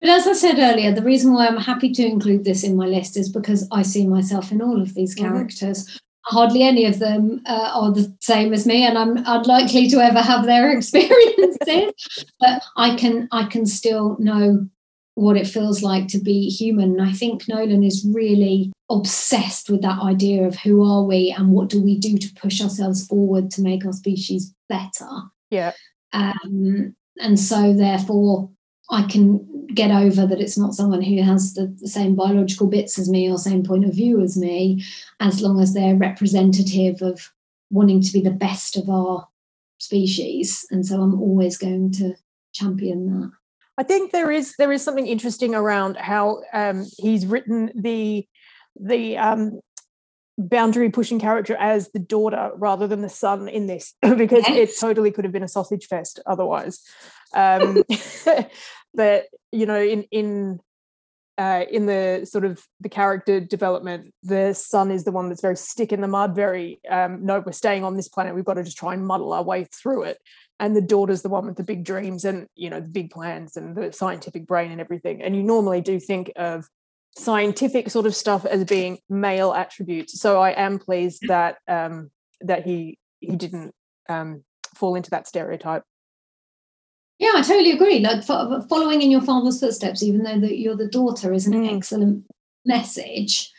But 0.00 0.10
as 0.10 0.26
I 0.26 0.32
said 0.32 0.58
earlier, 0.58 0.92
the 0.92 1.02
reason 1.02 1.32
why 1.32 1.46
I'm 1.46 1.58
happy 1.58 1.92
to 1.92 2.04
include 2.04 2.44
this 2.44 2.64
in 2.64 2.74
my 2.76 2.86
list 2.86 3.16
is 3.16 3.28
because 3.28 3.68
I 3.70 3.82
see 3.82 4.06
myself 4.06 4.50
in 4.50 4.62
all 4.62 4.80
of 4.80 4.94
these 4.94 5.14
Mhm. 5.14 5.18
characters. 5.20 6.00
Hardly 6.26 6.62
any 6.62 6.84
of 6.86 6.98
them 6.98 7.40
uh, 7.46 7.70
are 7.74 7.92
the 7.92 8.12
same 8.20 8.52
as 8.52 8.66
me, 8.66 8.84
and 8.84 8.96
I'm 8.98 9.22
unlikely 9.26 9.88
to 9.90 9.98
ever 10.00 10.20
have 10.20 10.46
their 10.46 10.70
experiences. 10.76 11.92
but 12.40 12.62
I 12.76 12.96
can, 12.96 13.28
I 13.30 13.44
can 13.44 13.66
still 13.66 14.16
know 14.18 14.66
what 15.20 15.36
it 15.36 15.46
feels 15.46 15.82
like 15.82 16.08
to 16.08 16.18
be 16.18 16.48
human. 16.48 16.98
And 16.98 17.02
I 17.02 17.12
think 17.12 17.46
Nolan 17.46 17.84
is 17.84 18.06
really 18.10 18.72
obsessed 18.88 19.68
with 19.68 19.82
that 19.82 20.00
idea 20.00 20.46
of 20.46 20.56
who 20.56 20.82
are 20.82 21.04
we 21.04 21.30
and 21.36 21.50
what 21.50 21.68
do 21.68 21.82
we 21.82 21.98
do 21.98 22.16
to 22.16 22.34
push 22.34 22.62
ourselves 22.62 23.06
forward 23.06 23.50
to 23.52 23.62
make 23.62 23.84
our 23.84 23.92
species 23.92 24.54
better. 24.68 25.08
Yeah. 25.50 25.72
Um, 26.12 26.96
and 27.20 27.38
so, 27.38 27.74
therefore, 27.74 28.50
I 28.90 29.02
can 29.02 29.66
get 29.74 29.90
over 29.90 30.26
that 30.26 30.40
it's 30.40 30.58
not 30.58 30.74
someone 30.74 31.02
who 31.02 31.22
has 31.22 31.52
the, 31.52 31.66
the 31.80 31.88
same 31.88 32.16
biological 32.16 32.66
bits 32.66 32.98
as 32.98 33.08
me 33.08 33.30
or 33.30 33.36
same 33.36 33.62
point 33.62 33.84
of 33.84 33.94
view 33.94 34.22
as 34.22 34.36
me, 34.38 34.82
as 35.20 35.42
long 35.42 35.60
as 35.60 35.74
they're 35.74 35.94
representative 35.94 37.02
of 37.02 37.30
wanting 37.70 38.00
to 38.00 38.12
be 38.12 38.22
the 38.22 38.30
best 38.30 38.76
of 38.76 38.88
our 38.88 39.28
species. 39.78 40.66
And 40.70 40.84
so 40.84 41.00
I'm 41.00 41.20
always 41.20 41.58
going 41.58 41.92
to 41.92 42.14
champion 42.52 43.06
that. 43.06 43.32
I 43.80 43.82
think 43.82 44.12
there 44.12 44.30
is 44.30 44.54
there 44.58 44.70
is 44.72 44.84
something 44.84 45.06
interesting 45.06 45.54
around 45.54 45.96
how 45.96 46.42
um, 46.52 46.84
he's 46.98 47.24
written 47.24 47.70
the 47.74 48.28
the 48.78 49.16
um, 49.16 49.60
boundary 50.36 50.90
pushing 50.90 51.18
character 51.18 51.56
as 51.56 51.90
the 51.92 51.98
daughter 51.98 52.50
rather 52.56 52.86
than 52.86 53.00
the 53.00 53.08
son 53.08 53.48
in 53.48 53.68
this 53.68 53.94
because 54.02 54.44
it 54.48 54.78
totally 54.78 55.10
could 55.10 55.24
have 55.24 55.32
been 55.32 55.42
a 55.42 55.48
sausage 55.48 55.86
fest 55.86 56.20
otherwise. 56.26 56.80
Um, 57.32 57.84
but 58.94 59.26
you 59.52 59.64
know, 59.64 59.80
in 59.80 60.02
in 60.10 60.58
uh, 61.38 61.64
in 61.70 61.86
the 61.86 62.26
sort 62.28 62.44
of 62.44 62.60
the 62.80 62.88
character 62.88 63.38
development, 63.38 64.12
the 64.24 64.52
son 64.52 64.90
is 64.90 65.04
the 65.04 65.12
one 65.12 65.28
that's 65.28 65.40
very 65.40 65.56
stick 65.56 65.92
in 65.92 66.00
the 66.00 66.08
mud, 66.08 66.34
very 66.34 66.80
um, 66.90 67.24
no, 67.24 67.38
we're 67.38 67.52
staying 67.52 67.84
on 67.84 67.94
this 67.94 68.08
planet. 68.08 68.34
We've 68.34 68.44
got 68.44 68.54
to 68.54 68.64
just 68.64 68.78
try 68.78 68.94
and 68.94 69.06
muddle 69.06 69.32
our 69.32 69.44
way 69.44 69.68
through 69.72 70.02
it. 70.02 70.18
And 70.60 70.76
the 70.76 70.80
daughter's 70.82 71.22
the 71.22 71.28
one 71.30 71.46
with 71.46 71.56
the 71.56 71.64
big 71.64 71.82
dreams 71.84 72.24
and 72.24 72.46
you 72.54 72.70
know 72.70 72.80
the 72.80 72.88
big 72.88 73.10
plans 73.10 73.56
and 73.56 73.74
the 73.74 73.92
scientific 73.92 74.46
brain 74.46 74.70
and 74.70 74.80
everything. 74.80 75.22
And 75.22 75.34
you 75.34 75.42
normally 75.42 75.80
do 75.80 75.98
think 75.98 76.30
of 76.36 76.68
scientific 77.16 77.90
sort 77.90 78.06
of 78.06 78.14
stuff 78.14 78.44
as 78.44 78.64
being 78.64 78.98
male 79.08 79.52
attributes. 79.52 80.20
So 80.20 80.40
I 80.40 80.50
am 80.50 80.78
pleased 80.78 81.22
that 81.28 81.56
um, 81.66 82.10
that 82.42 82.64
he 82.64 82.98
he 83.20 83.34
didn't 83.36 83.74
um, 84.08 84.44
fall 84.76 84.94
into 84.94 85.10
that 85.10 85.26
stereotype. 85.26 85.82
Yeah, 87.18 87.32
I 87.34 87.42
totally 87.42 87.72
agree. 87.72 87.98
Like 87.98 88.22
fo- 88.24 88.62
following 88.62 89.02
in 89.02 89.10
your 89.10 89.20
father's 89.22 89.60
footsteps, 89.60 90.02
even 90.02 90.22
though 90.22 90.40
that 90.40 90.58
you're 90.58 90.76
the 90.76 90.88
daughter, 90.88 91.32
is 91.32 91.46
an 91.46 91.54
Mm. 91.54 91.76
excellent 91.76 92.24
message. 92.64 93.50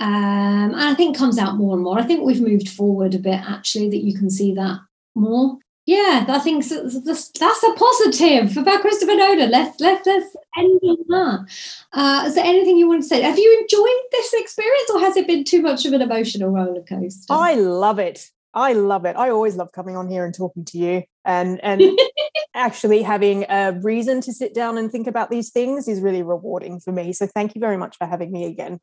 Um, 0.00 0.72
and 0.74 0.76
I 0.80 0.94
think 0.94 1.16
comes 1.16 1.38
out 1.38 1.56
more 1.56 1.74
and 1.74 1.84
more. 1.84 1.98
I 1.98 2.04
think 2.04 2.24
we've 2.24 2.40
moved 2.40 2.68
forward 2.68 3.14
a 3.14 3.18
bit 3.18 3.40
actually, 3.46 3.90
that 3.90 4.04
you 4.04 4.16
can 4.18 4.30
see 4.30 4.54
that 4.54 4.78
more. 5.14 5.58
Yeah, 5.90 6.24
I 6.28 6.38
think 6.38 6.62
so- 6.62 6.88
so 6.88 7.00
that's, 7.00 7.30
that's 7.30 7.62
a 7.64 7.72
positive 7.72 8.56
about 8.56 8.80
Christopher 8.80 9.16
Nolan. 9.16 9.50
Let's 9.50 9.80
let's 9.80 10.06
let's 10.06 10.36
end 10.56 10.80
on 10.84 10.96
that. 11.08 11.46
Uh, 11.92 12.24
is 12.26 12.36
there 12.36 12.44
anything 12.44 12.76
you 12.76 12.86
want 12.88 13.02
to 13.02 13.08
say? 13.08 13.20
Have 13.22 13.38
you 13.38 13.58
enjoyed 13.60 14.02
this 14.12 14.32
experience, 14.34 14.90
or 14.94 15.00
has 15.00 15.16
it 15.16 15.26
been 15.26 15.42
too 15.42 15.62
much 15.62 15.84
of 15.86 15.92
an 15.92 16.00
emotional 16.00 16.50
roller 16.50 16.82
coaster? 16.82 17.34
I 17.34 17.54
love 17.54 17.98
it. 17.98 18.30
I 18.54 18.72
love 18.72 19.04
it. 19.04 19.16
I 19.16 19.30
always 19.30 19.56
love 19.56 19.72
coming 19.72 19.96
on 19.96 20.08
here 20.08 20.24
and 20.24 20.34
talking 20.34 20.64
to 20.66 20.78
you 20.78 21.02
and 21.24 21.58
and 21.64 21.98
actually 22.54 23.02
having 23.02 23.44
a 23.48 23.72
reason 23.82 24.20
to 24.22 24.32
sit 24.32 24.54
down 24.54 24.78
and 24.78 24.92
think 24.92 25.08
about 25.08 25.30
these 25.30 25.50
things 25.50 25.88
is 25.88 26.00
really 26.00 26.22
rewarding 26.22 26.78
for 26.78 26.92
me. 26.92 27.12
So 27.12 27.26
thank 27.26 27.56
you 27.56 27.60
very 27.60 27.76
much 27.76 27.96
for 27.96 28.06
having 28.06 28.30
me 28.30 28.44
again. 28.46 28.78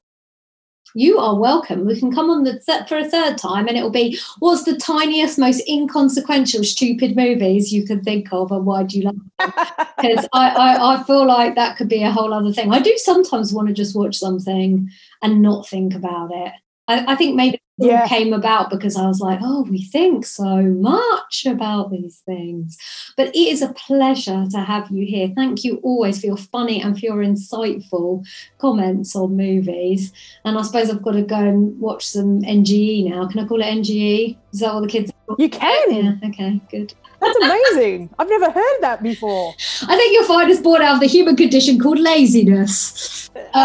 You 0.97 1.19
are 1.19 1.35
welcome. 1.35 1.85
We 1.85 1.99
can 1.99 2.11
come 2.11 2.31
on 2.31 2.43
the 2.43 2.59
th- 2.59 2.87
for 2.89 2.97
a 2.97 3.07
third 3.07 3.37
time, 3.37 3.67
and 3.67 3.77
it 3.77 3.83
will 3.83 3.91
be 3.91 4.17
what's 4.39 4.63
the 4.63 4.75
tiniest, 4.75 5.37
most 5.37 5.61
inconsequential, 5.69 6.63
stupid 6.63 7.15
movies 7.15 7.71
you 7.71 7.85
can 7.85 8.03
think 8.03 8.33
of, 8.33 8.51
and 8.51 8.65
why 8.65 8.81
do 8.81 8.97
you 8.97 9.03
like 9.03 9.15
them? 9.15 9.31
Because 10.01 10.27
I, 10.33 10.49
I, 10.49 10.95
I 10.95 11.03
feel 11.03 11.27
like 11.27 11.53
that 11.53 11.77
could 11.77 11.87
be 11.87 12.01
a 12.01 12.09
whole 12.11 12.33
other 12.33 12.51
thing. 12.51 12.73
I 12.73 12.79
do 12.79 12.97
sometimes 12.97 13.53
want 13.53 13.67
to 13.67 13.75
just 13.75 13.95
watch 13.95 14.15
something 14.15 14.89
and 15.21 15.41
not 15.43 15.67
think 15.67 15.93
about 15.93 16.31
it. 16.33 16.53
I, 16.87 17.13
I 17.13 17.15
think 17.15 17.35
maybe 17.35 17.59
all 17.79 17.87
Yeah. 17.87 18.07
came 18.07 18.33
about 18.33 18.69
because 18.69 18.95
I 18.95 19.05
was 19.07 19.19
like, 19.19 19.39
oh, 19.41 19.63
we 19.69 19.83
think 19.83 20.25
so 20.25 20.61
much 20.63 21.45
about 21.45 21.91
these 21.91 22.17
things. 22.25 22.77
But 23.15 23.29
it 23.29 23.37
is 23.37 23.61
a 23.61 23.73
pleasure 23.73 24.45
to 24.51 24.59
have 24.59 24.89
you 24.89 25.05
here. 25.05 25.31
Thank 25.35 25.63
you 25.63 25.77
always 25.83 26.19
for 26.19 26.27
your 26.27 26.37
funny 26.37 26.81
and 26.81 26.97
for 26.97 27.05
your 27.05 27.17
insightful 27.17 28.25
comments 28.57 29.15
on 29.15 29.37
movies. 29.37 30.11
And 30.45 30.57
I 30.57 30.61
suppose 30.63 30.89
I've 30.89 31.03
got 31.03 31.11
to 31.13 31.21
go 31.21 31.35
and 31.35 31.79
watch 31.79 32.05
some 32.07 32.41
NGE 32.41 33.09
now. 33.09 33.27
Can 33.27 33.39
I 33.39 33.45
call 33.47 33.61
it 33.61 33.65
NGE? 33.65 34.37
Is 34.53 34.59
that 34.59 34.73
what 34.73 34.81
the 34.81 34.87
kids? 34.87 35.11
You 35.37 35.49
can. 35.49 35.91
Yeah. 35.91 36.29
Okay. 36.29 36.61
Good. 36.71 36.93
That's 37.19 37.37
amazing. 37.37 38.09
I've 38.19 38.29
never 38.29 38.51
heard 38.51 38.77
that 38.81 39.01
before. 39.01 39.53
I 39.87 39.95
think 39.95 40.13
you'll 40.13 40.25
find 40.25 40.51
us 40.51 40.61
born 40.61 40.81
out 40.81 40.95
of 40.95 40.99
the 40.99 41.07
human 41.07 41.35
condition 41.35 41.79
called 41.79 41.99
laziness. 41.99 43.29
Uh, 43.35 43.39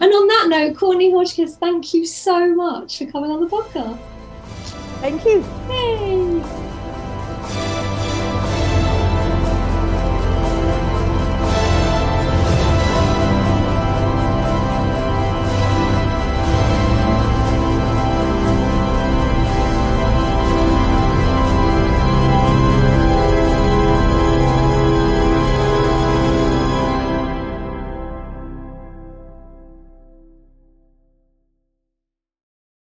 and 0.00 0.12
on 0.12 0.26
that 0.28 0.46
note, 0.48 0.76
Courtney 0.76 1.12
Hodgkiss, 1.12 1.58
thank 1.58 1.92
you 1.92 2.06
so 2.06 2.54
much 2.54 2.98
for 2.98 3.06
coming 3.06 3.30
on 3.30 3.40
the 3.40 3.46
podcast. 3.46 3.98
Thank 5.00 5.24
you. 5.24 5.44
Yay. 5.68 6.71